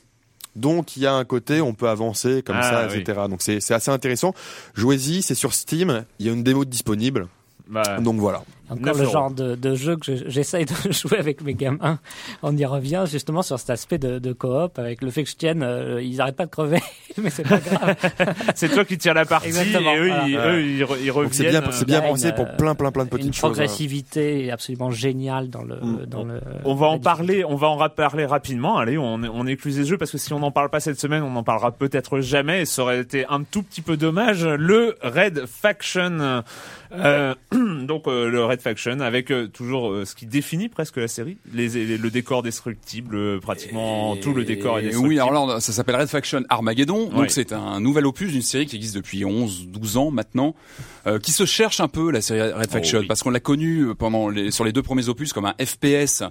Donc 0.55 0.97
il 0.97 1.03
y 1.03 1.07
a 1.07 1.13
un 1.13 1.23
côté, 1.23 1.61
on 1.61 1.73
peut 1.73 1.87
avancer 1.87 2.41
comme 2.43 2.57
Ah, 2.59 2.87
ça, 2.87 2.87
oui. 2.93 2.99
etc. 2.99 3.21
Donc 3.29 3.41
c'est 3.41 3.61
c'est 3.61 3.73
assez 3.73 3.89
intéressant. 3.91 4.33
Jouez-y, 4.73 5.21
c'est 5.21 5.35
sur 5.35 5.53
Steam. 5.53 6.03
Il 6.19 6.25
y 6.25 6.29
a 6.29 6.33
une 6.33 6.43
démo 6.43 6.65
disponible. 6.65 7.27
bah, 7.67 7.83
Donc 8.01 8.17
voilà. 8.17 8.43
Encore 8.71 8.85
9 8.85 8.97
le 8.97 9.03
euros. 9.03 9.11
genre 9.13 9.31
de, 9.31 9.55
de 9.55 9.75
jeu 9.75 9.95
que 9.97 10.15
je- 10.15 10.23
j'essaye 10.29 10.65
de 10.65 10.73
jouer 10.91 11.17
avec 11.19 11.41
mes 11.43 11.53
gamins. 11.53 11.99
On 12.43 12.55
y 12.55 12.65
revient 12.65 13.03
justement 13.09 13.41
sur 13.41 13.59
cet 13.59 13.69
aspect 13.69 13.97
de, 13.97 14.19
de 14.19 14.33
coop 14.33 14.79
avec 14.79 15.01
le 15.01 15.11
fait 15.11 15.23
que 15.23 15.29
je 15.29 15.35
tienne, 15.35 15.61
euh, 15.63 16.01
ils 16.01 16.19
arrêtent 16.21 16.35
pas 16.37 16.45
de 16.45 16.51
crever, 16.51 16.79
mais 17.17 17.29
c'est 17.29 17.43
pas 17.47 17.59
grave. 17.59 17.95
c'est 18.55 18.69
toi 18.69 18.85
qui 18.85 18.97
tires 18.97 19.13
la 19.13 19.25
partie 19.25 19.49
Exactement, 19.49 19.93
et 19.93 19.97
eux, 19.99 20.07
voilà. 20.07 20.27
ils, 20.27 20.35
eux, 20.37 20.61
ils, 20.63 20.83
re- 20.83 20.97
ils 21.01 21.07
Donc 21.07 21.15
reviennent. 21.15 21.31
c'est 21.31 21.43
bien, 21.49 21.61
c'est 21.71 21.95
a 21.95 22.01
pensé 22.01 22.27
une, 22.29 22.35
pour 22.35 22.45
euh, 22.47 22.55
plein, 22.57 22.75
plein, 22.75 22.91
plein 22.91 23.03
de 23.05 23.09
Une 23.11 23.17
petites 23.17 23.33
choses. 23.35 23.43
hein. 23.43 23.53
progressivité 23.53 24.51
absolument 24.51 24.91
géniale 24.91 25.49
dans 25.49 25.63
le 25.63 25.75
Mm. 25.81 26.05
dans 26.07 26.23
le. 26.23 26.39
On 26.65 26.75
va 26.75 26.87
en 26.87 26.99
parler, 26.99 27.43
on 27.43 27.55
va 27.55 27.67
en 27.69 27.89
parler 27.89 28.25
rapidement. 28.25 28.77
Allez, 28.77 28.97
on, 28.97 29.15
on 29.23 29.47
écluse 29.47 29.77
les 29.79 29.85
jeux 29.85 29.97
parce 29.97 30.11
que 30.11 30.17
si 30.17 30.31
on 30.33 30.39
n'en 30.39 30.51
parle 30.51 30.69
pas 30.69 30.79
cette 30.79 30.99
semaine, 30.99 31.23
on 31.23 31.31
n'en 31.31 31.43
parlera 31.43 31.71
peut-être 31.71 32.19
jamais. 32.21 32.61
Et 32.61 32.65
ça 32.65 32.83
aurait 32.83 32.99
été 33.01 33.25
un 33.29 33.43
tout 33.43 33.63
petit 33.63 33.81
peu 33.81 33.97
dommage. 33.97 34.45
Le 34.45 34.95
Red 35.01 35.45
Faction, 35.47 36.41
euh, 36.93 37.33
donc 37.51 38.07
euh, 38.07 38.29
le 38.29 38.45
Red 38.45 38.60
Faction 38.61 38.99
avec 39.01 39.31
euh, 39.31 39.47
toujours 39.47 39.91
euh, 39.91 40.05
ce 40.05 40.15
qui 40.15 40.25
définit 40.25 40.69
presque 40.69 40.97
la 40.97 41.07
série, 41.07 41.37
les, 41.53 41.67
les- 41.69 41.97
le 41.97 42.09
décor 42.09 42.43
destructible, 42.43 43.15
euh, 43.15 43.39
pratiquement 43.39 44.15
tout 44.17 44.33
le 44.33 44.43
décor 44.45 44.79
est 44.79 44.83
destructible. 44.83 45.07
Oui, 45.13 45.19
alors 45.19 45.45
là, 45.47 45.59
ça 45.59 45.71
s'appelle 45.73 45.95
Red 45.97 46.07
Faction 46.07 46.43
Armageddon. 46.49 47.09
Ouais. 47.09 47.15
Donc 47.15 47.31
c'est 47.31 47.51
un 47.53 47.79
nouvel 47.79 48.05
opus 48.05 48.31
d'une 48.31 48.41
série 48.41 48.65
qui 48.65 48.75
existe 48.75 48.95
depuis 48.95 49.25
11, 49.25 49.67
12 49.67 49.97
ans 49.97 50.11
maintenant, 50.11 50.55
euh, 51.07 51.19
qui 51.19 51.31
se 51.31 51.45
cherche 51.45 51.79
un 51.79 51.87
peu 51.87 52.11
la 52.11 52.21
série 52.21 52.51
Red 52.51 52.69
Faction 52.69 52.99
oui. 52.99 53.07
parce 53.07 53.21
qu'on 53.23 53.31
l'a 53.31 53.39
connue 53.39 53.87
euh, 53.89 53.93
pendant 53.95 54.29
les, 54.29 54.51
sur 54.51 54.63
les 54.63 54.71
deux 54.71 54.83
premiers 54.83 55.09
opus 55.09 55.33
comme 55.33 55.45
un 55.45 55.55
FPS 55.59 56.23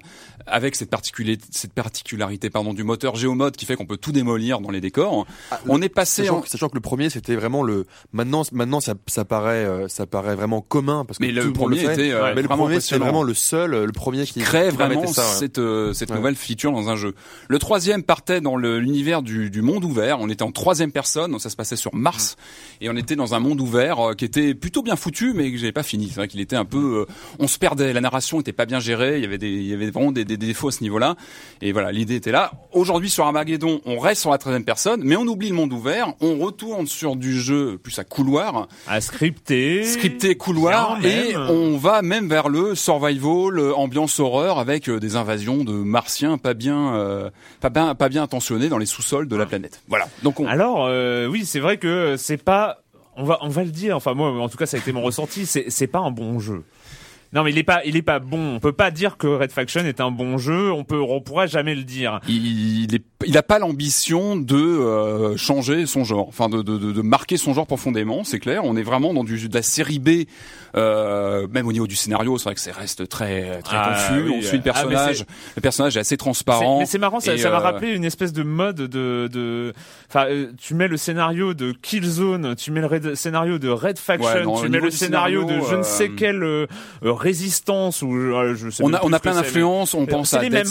avec 0.46 0.76
cette, 0.76 0.90
particulé- 0.90 1.38
cette 1.50 1.72
particularité 1.72 2.50
pardon 2.50 2.72
du 2.72 2.84
moteur 2.84 3.16
Geomod 3.16 3.56
qui 3.56 3.66
fait 3.66 3.76
qu'on 3.76 3.86
peut 3.86 3.96
tout 3.96 4.12
démolir 4.12 4.60
dans 4.60 4.70
les 4.70 4.80
décors. 4.80 5.26
Ah, 5.50 5.60
On 5.68 5.82
est 5.82 5.88
passé 5.88 6.22
Sachant, 6.22 6.38
en... 6.38 6.40
que- 6.40 6.48
sachant 6.48 6.68
que 6.68 6.74
le 6.74 6.80
premier 6.80 7.10
c'était 7.10 7.34
vraiment 7.36 7.62
le 7.62 7.86
maintenant 8.12 8.42
maintenant 8.52 8.80
ça, 8.80 8.94
ça 9.06 9.24
paraît 9.24 9.64
euh, 9.64 9.88
ça 9.88 10.06
paraît 10.06 10.34
vraiment 10.36 10.60
commun 10.60 11.04
parce 11.04 11.18
que 11.18 11.24
Mais 11.24 11.32
tout 11.32 11.46
le 11.48 11.52
premier 11.52 11.82
le 11.82 11.88
fait. 11.88 11.92
était 11.94 12.12
euh, 12.12 12.19
Ouais, 12.22 12.34
mais 12.34 12.42
le 12.42 12.48
premier 12.48 12.80
c'est 12.80 12.98
vraiment 12.98 13.22
le 13.22 13.34
seul 13.34 13.70
le 13.84 13.92
premier 13.92 14.24
qui 14.24 14.40
crée 14.40 14.68
qui 14.70 14.76
vraiment 14.76 15.06
ça, 15.06 15.22
ouais. 15.22 15.28
cette, 15.38 15.58
euh, 15.58 15.92
cette 15.92 16.10
Ouais. 16.10 16.16
nouvelle 16.16 16.36
feature 16.36 16.72
dans 16.72 16.88
un 16.88 16.96
jeu. 16.96 17.14
Le 17.48 17.58
troisième 17.58 18.02
partait 18.02 18.40
dans 18.40 18.56
l'univers 18.56 19.22
du, 19.22 19.50
du 19.50 19.62
monde 19.62 19.84
ouvert. 19.84 20.18
On 20.20 20.28
était 20.28 20.42
en 20.42 20.52
troisième 20.52 20.92
personne, 20.92 21.30
donc 21.32 21.40
ça 21.40 21.50
se 21.50 21.56
passait 21.56 21.76
sur 21.76 21.94
Mars, 21.94 22.36
et 22.80 22.88
on 22.90 22.96
était 22.96 23.16
dans 23.16 23.34
un 23.34 23.38
monde 23.40 23.60
ouvert 23.60 24.10
euh, 24.10 24.14
qui 24.14 24.24
était 24.24 24.54
plutôt 24.54 24.82
bien 24.82 24.96
foutu, 24.96 25.32
mais 25.34 25.50
que 25.52 25.58
j'avais 25.58 25.72
pas 25.72 25.82
fini. 25.82 26.08
C'est 26.08 26.16
vrai 26.16 26.28
qu'il 26.28 26.40
était 26.40 26.56
un 26.56 26.64
peu, 26.64 27.06
euh, 27.08 27.12
on 27.38 27.46
se 27.48 27.58
perdait, 27.58 27.92
la 27.92 28.00
narration 28.00 28.40
était 28.40 28.52
pas 28.52 28.66
bien 28.66 28.80
gérée, 28.80 29.16
il 29.18 29.22
y 29.22 29.26
avait 29.26 29.38
des, 29.38 29.48
il 29.50 29.66
y 29.66 29.72
avait 29.74 29.90
vraiment 29.90 30.12
des, 30.12 30.24
des- 30.24 30.36
des 30.36 30.46
défauts 30.46 30.68
à 30.68 30.72
ce 30.72 30.82
niveau-là. 30.82 31.16
Et 31.62 31.72
voilà, 31.72 31.92
l'idée 31.92 32.14
était 32.16 32.32
là. 32.32 32.52
Aujourd'hui 32.72 33.10
sur 33.10 33.24
Armageddon, 33.24 33.80
on 33.86 33.98
reste 33.98 34.20
sur 34.22 34.30
la 34.30 34.38
troisième 34.38 34.64
personne, 34.64 35.00
mais 35.04 35.16
on 35.16 35.26
oublie 35.26 35.48
le 35.48 35.54
monde 35.54 35.72
ouvert, 35.72 36.14
on 36.20 36.38
retourne 36.38 36.86
sur 36.86 37.16
du 37.16 37.38
jeu 37.40 37.78
plus 37.82 37.98
à 37.98 38.04
couloir, 38.04 38.68
à 38.86 39.00
scripter, 39.00 39.84
scripté 39.84 40.34
couloir 40.36 41.04
et 41.04 41.36
on 41.36 41.76
va 41.76 41.99
même 42.02 42.28
vers 42.28 42.48
le 42.48 42.74
survival, 42.74 43.58
euh, 43.58 43.74
ambiance 43.74 44.20
horreur 44.20 44.58
avec 44.58 44.88
euh, 44.88 45.00
des 45.00 45.16
invasions 45.16 45.64
de 45.64 45.72
martiens 45.72 46.38
pas 46.38 46.54
bien, 46.54 46.94
euh, 46.94 47.30
pas 47.60 47.70
bien, 47.70 47.94
pas 47.94 48.08
bien 48.08 48.22
intentionnés 48.22 48.68
dans 48.68 48.78
les 48.78 48.86
sous-sols 48.86 49.28
de 49.28 49.36
la 49.36 49.46
planète. 49.46 49.82
Voilà. 49.88 50.08
Donc 50.22 50.40
on, 50.40 50.46
Alors 50.46 50.86
euh, 50.86 51.26
oui, 51.26 51.44
c'est 51.44 51.60
vrai 51.60 51.78
que 51.78 52.16
c'est 52.16 52.42
pas 52.42 52.78
on 53.16 53.24
va 53.24 53.38
on 53.42 53.48
va 53.48 53.64
le 53.64 53.70
dire. 53.70 53.96
Enfin 53.96 54.14
moi 54.14 54.30
en 54.30 54.48
tout 54.48 54.58
cas 54.58 54.66
ça 54.66 54.76
a 54.76 54.80
été 54.80 54.92
mon 54.92 55.02
ressenti, 55.04 55.46
c'est 55.46 55.86
pas 55.86 56.00
un 56.00 56.10
bon 56.10 56.38
jeu. 56.38 56.64
Non 57.32 57.44
mais 57.44 57.52
il 57.52 57.58
est 57.58 57.64
pas 57.64 57.84
il 57.84 57.96
est 57.96 58.02
pas 58.02 58.18
bon. 58.18 58.56
On 58.56 58.60
peut 58.60 58.72
pas 58.72 58.90
dire 58.90 59.16
que 59.16 59.28
Red 59.28 59.52
Faction 59.52 59.84
est 59.84 60.00
un 60.00 60.10
bon 60.10 60.36
jeu, 60.36 60.72
on 60.72 60.82
peut 60.84 61.00
on 61.00 61.20
pourra 61.20 61.46
jamais 61.46 61.76
le 61.76 61.84
dire. 61.84 62.20
il, 62.28 62.92
est, 62.92 63.04
il 63.24 63.36
a 63.36 63.42
pas 63.42 63.58
l'ambition 63.58 64.36
de 64.36 64.56
euh, 64.56 65.36
changer 65.36 65.86
son 65.86 66.04
genre, 66.04 66.26
enfin 66.28 66.48
de, 66.48 66.62
de, 66.62 66.78
de, 66.78 66.90
de 66.90 67.02
marquer 67.02 67.36
son 67.36 67.54
genre 67.54 67.66
profondément, 67.66 68.24
c'est 68.24 68.40
clair. 68.40 68.64
On 68.64 68.76
est 68.76 68.82
vraiment 68.82 69.14
dans 69.14 69.24
du, 69.24 69.48
de 69.48 69.54
la 69.54 69.62
série 69.62 69.98
B, 69.98 70.26
euh, 70.76 71.46
même 71.48 71.66
au 71.66 71.72
niveau 71.72 71.86
du 71.86 71.96
scénario, 71.96 72.38
c'est 72.38 72.44
vrai 72.44 72.54
que 72.54 72.60
ça 72.60 72.72
reste 72.72 73.08
très 73.08 73.60
très 73.62 73.76
Ah, 73.76 73.94
confus. 74.08 74.22
oui, 74.22 74.34
on 74.38 74.42
suit 74.42 74.56
le 74.56 74.62
ah, 74.66 74.72
personnage, 74.72 75.24
le 75.56 75.60
personnage 75.60 75.96
est 75.96 76.00
assez 76.00 76.16
transparent. 76.16 76.78
Mais 76.80 76.86
c'est 76.86 76.98
marrant, 76.98 77.20
ça 77.20 77.36
ça 77.36 77.50
m'a 77.50 77.56
euh, 77.56 77.60
rappelé 77.60 77.92
une 77.92 78.04
espèce 78.04 78.32
de 78.32 78.42
mode 78.42 78.76
de 78.76 79.28
de 79.32 79.72
enfin 80.08 80.26
euh, 80.28 80.52
tu 80.58 80.74
mets 80.74 80.88
le 80.88 80.96
scénario 80.96 81.54
de 81.54 81.72
Killzone, 81.72 82.54
tu 82.56 82.70
mets 82.70 82.80
le 82.80 82.86
red- 82.86 83.14
scénario 83.14 83.58
de 83.58 83.68
Red 83.68 83.98
Faction, 83.98 84.28
Ouais, 84.30 84.42
non, 84.44 84.54
au 84.54 84.62
tu 84.62 84.68
mets 84.68 84.80
le 84.80 84.90
scénario, 84.90 85.42
scénario, 85.42 85.64
de 85.64 85.70
je 85.70 85.76
ne 85.76 85.82
sais 85.82 86.10
quelle 86.10 86.42
euh, 86.42 86.66
euh, 87.04 87.12
résistance 87.12 88.02
ou 88.02 88.12
je 88.54 88.70
sais 88.70 88.82
On 88.84 88.92
a, 88.94 89.00
on 89.04 89.12
a 89.12 89.18
plein 89.20 89.34
d'influences. 89.34 89.94
On 89.94 90.06
pense 90.06 90.34
à 90.34 90.40
Dead, 90.40 90.66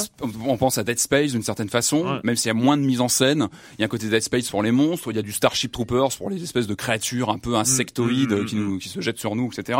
on 0.45 0.57
pense 0.57 0.77
à 0.77 0.83
Dead 0.83 0.99
Space 0.99 1.31
d'une 1.31 1.43
certaine 1.43 1.69
façon, 1.69 1.99
Ouais. 1.99 2.19
même 2.23 2.35
s'il 2.35 2.47
y 2.47 2.51
a 2.51 2.53
moins 2.53 2.77
de 2.77 2.83
mise 2.83 3.01
en 3.01 3.07
scène. 3.09 3.47
Il 3.77 3.81
y 3.81 3.83
a 3.83 3.85
un 3.85 3.89
côté 3.89 4.07
Dead 4.07 4.21
Space 4.21 4.49
pour 4.49 4.63
les 4.63 4.71
monstres, 4.71 5.11
il 5.11 5.15
y 5.15 5.19
a 5.19 5.21
du 5.21 5.31
Starship 5.31 5.71
Troopers 5.71 6.09
pour 6.17 6.29
les 6.29 6.41
espèces 6.43 6.67
de 6.67 6.73
créatures 6.73 7.29
un 7.29 7.37
peu 7.37 7.55
insectoïdes 7.55 8.31
mm, 8.31 8.41
mm, 8.41 8.45
qui 8.45 8.55
mm. 8.55 8.59
nous, 8.59 8.77
qui 8.77 8.89
se 8.89 9.01
jettent 9.01 9.19
sur 9.19 9.35
nous, 9.35 9.49
etc. 9.51 9.79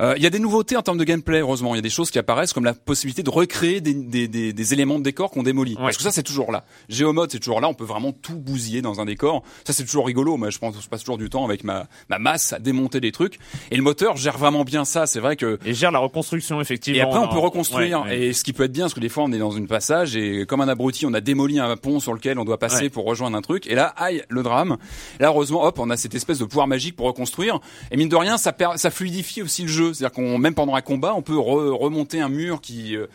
Euh, 0.00 0.14
Il 0.16 0.22
y 0.22 0.26
a 0.26 0.30
des 0.30 0.38
nouveautés 0.38 0.76
en 0.76 0.82
termes 0.82 0.98
de 0.98 1.04
gameplay, 1.04 1.40
heureusement. 1.40 1.74
Il 1.74 1.78
y 1.78 1.80
a 1.80 1.82
des 1.82 1.90
choses 1.90 2.10
qui 2.10 2.18
apparaissent 2.18 2.52
comme 2.52 2.64
la 2.64 2.74
possibilité 2.74 3.22
de 3.22 3.30
recréer 3.30 3.80
des, 3.80 3.94
des, 3.94 4.28
des, 4.28 4.52
des 4.52 4.72
éléments 4.72 4.98
de 4.98 5.04
décor 5.04 5.30
qu'on 5.30 5.42
démolit. 5.42 5.74
Ouais. 5.74 5.82
Parce 5.82 5.96
que 5.96 6.02
ça, 6.02 6.10
c'est 6.10 6.22
toujours 6.22 6.52
là. 6.52 6.64
Géomode, 6.88 7.30
c'est 7.32 7.38
toujours 7.38 7.60
là. 7.60 7.68
On 7.68 7.74
peut 7.74 7.84
vraiment 7.84 8.12
tout 8.12 8.36
bousiller 8.36 8.82
dans 8.82 9.00
un 9.00 9.04
décor. 9.04 9.42
Ça, 9.64 9.72
c'est 9.72 9.84
toujours 9.84 10.06
rigolo. 10.06 10.36
Moi, 10.36 10.50
je 10.50 10.58
pense, 10.58 10.74
je 10.80 10.88
passe 10.88 11.00
toujours 11.00 11.18
du 11.18 11.28
temps 11.30 11.44
avec 11.44 11.64
ma, 11.64 11.86
ma 12.08 12.18
masse 12.18 12.52
à 12.52 12.58
démonter 12.58 13.00
des 13.00 13.12
trucs. 13.12 13.38
Et 13.70 13.76
le 13.76 13.82
moteur 13.82 14.16
gère 14.16 14.38
vraiment 14.38 14.64
bien 14.64 14.84
ça. 14.84 15.06
C'est 15.06 15.20
vrai 15.20 15.36
que 15.36 15.58
Et 15.64 15.74
gère 15.74 15.90
la 15.90 15.98
reconstruction 15.98 16.60
effectivement. 16.60 16.98
et 16.98 17.02
après, 17.02 17.18
on 17.18 17.28
peut 17.28 17.38
reconstruire. 17.38 18.02
Ouais, 18.02 18.08
ouais. 18.08 18.20
Et 18.28 18.32
ce 18.32 18.44
qui 18.44 18.52
peut 18.52 18.64
être 18.64 18.72
bien, 18.72 18.84
parce 18.84 18.94
que 18.94 19.00
des 19.00 19.08
fois, 19.08 19.24
on 19.24 19.32
est 19.32 19.38
dans 19.38 19.50
une 19.50 19.66
passage 19.66 20.16
et 20.16 20.46
comme 20.46 20.60
un 20.60 20.68
abruti, 20.68 21.06
on 21.06 21.14
a 21.14 21.20
démoli 21.20 21.58
un 21.58 21.76
pont 21.76 22.00
sur 22.00 22.12
lequel 22.14 22.38
on 22.38 22.44
doit 22.44 22.58
passer 22.58 22.88
pour 22.88 23.04
rejoindre 23.04 23.36
un 23.36 23.42
truc. 23.42 23.66
Et 23.66 23.74
là, 23.74 23.92
aïe, 23.96 24.22
le 24.28 24.42
drame. 24.42 24.76
Là, 25.20 25.28
heureusement, 25.28 25.64
hop, 25.64 25.78
on 25.78 25.90
a 25.90 25.96
cette 25.96 26.14
espèce 26.14 26.38
de 26.38 26.44
pouvoir 26.44 26.66
magique 26.66 26.94
pour 26.96 27.06
reconstruire. 27.06 27.58
Et 27.90 27.96
mine 27.96 28.08
de 28.08 28.16
rien, 28.16 28.38
ça, 28.38 28.54
ça 28.76 28.90
fluidifie 28.90 29.42
aussi 29.42 29.62
le 29.62 29.68
jeu. 29.68 29.87
C'est-à-dire 29.94 30.12
qu'on, 30.14 30.38
même 30.38 30.54
pendant 30.54 30.74
un 30.74 30.80
combat, 30.80 31.14
on 31.14 31.22
peut 31.22 31.34
re- 31.34 31.70
remonter 31.76 32.20
un 32.20 32.28
mur 32.28 32.60
qui, 32.60 32.96
euh, 32.96 33.06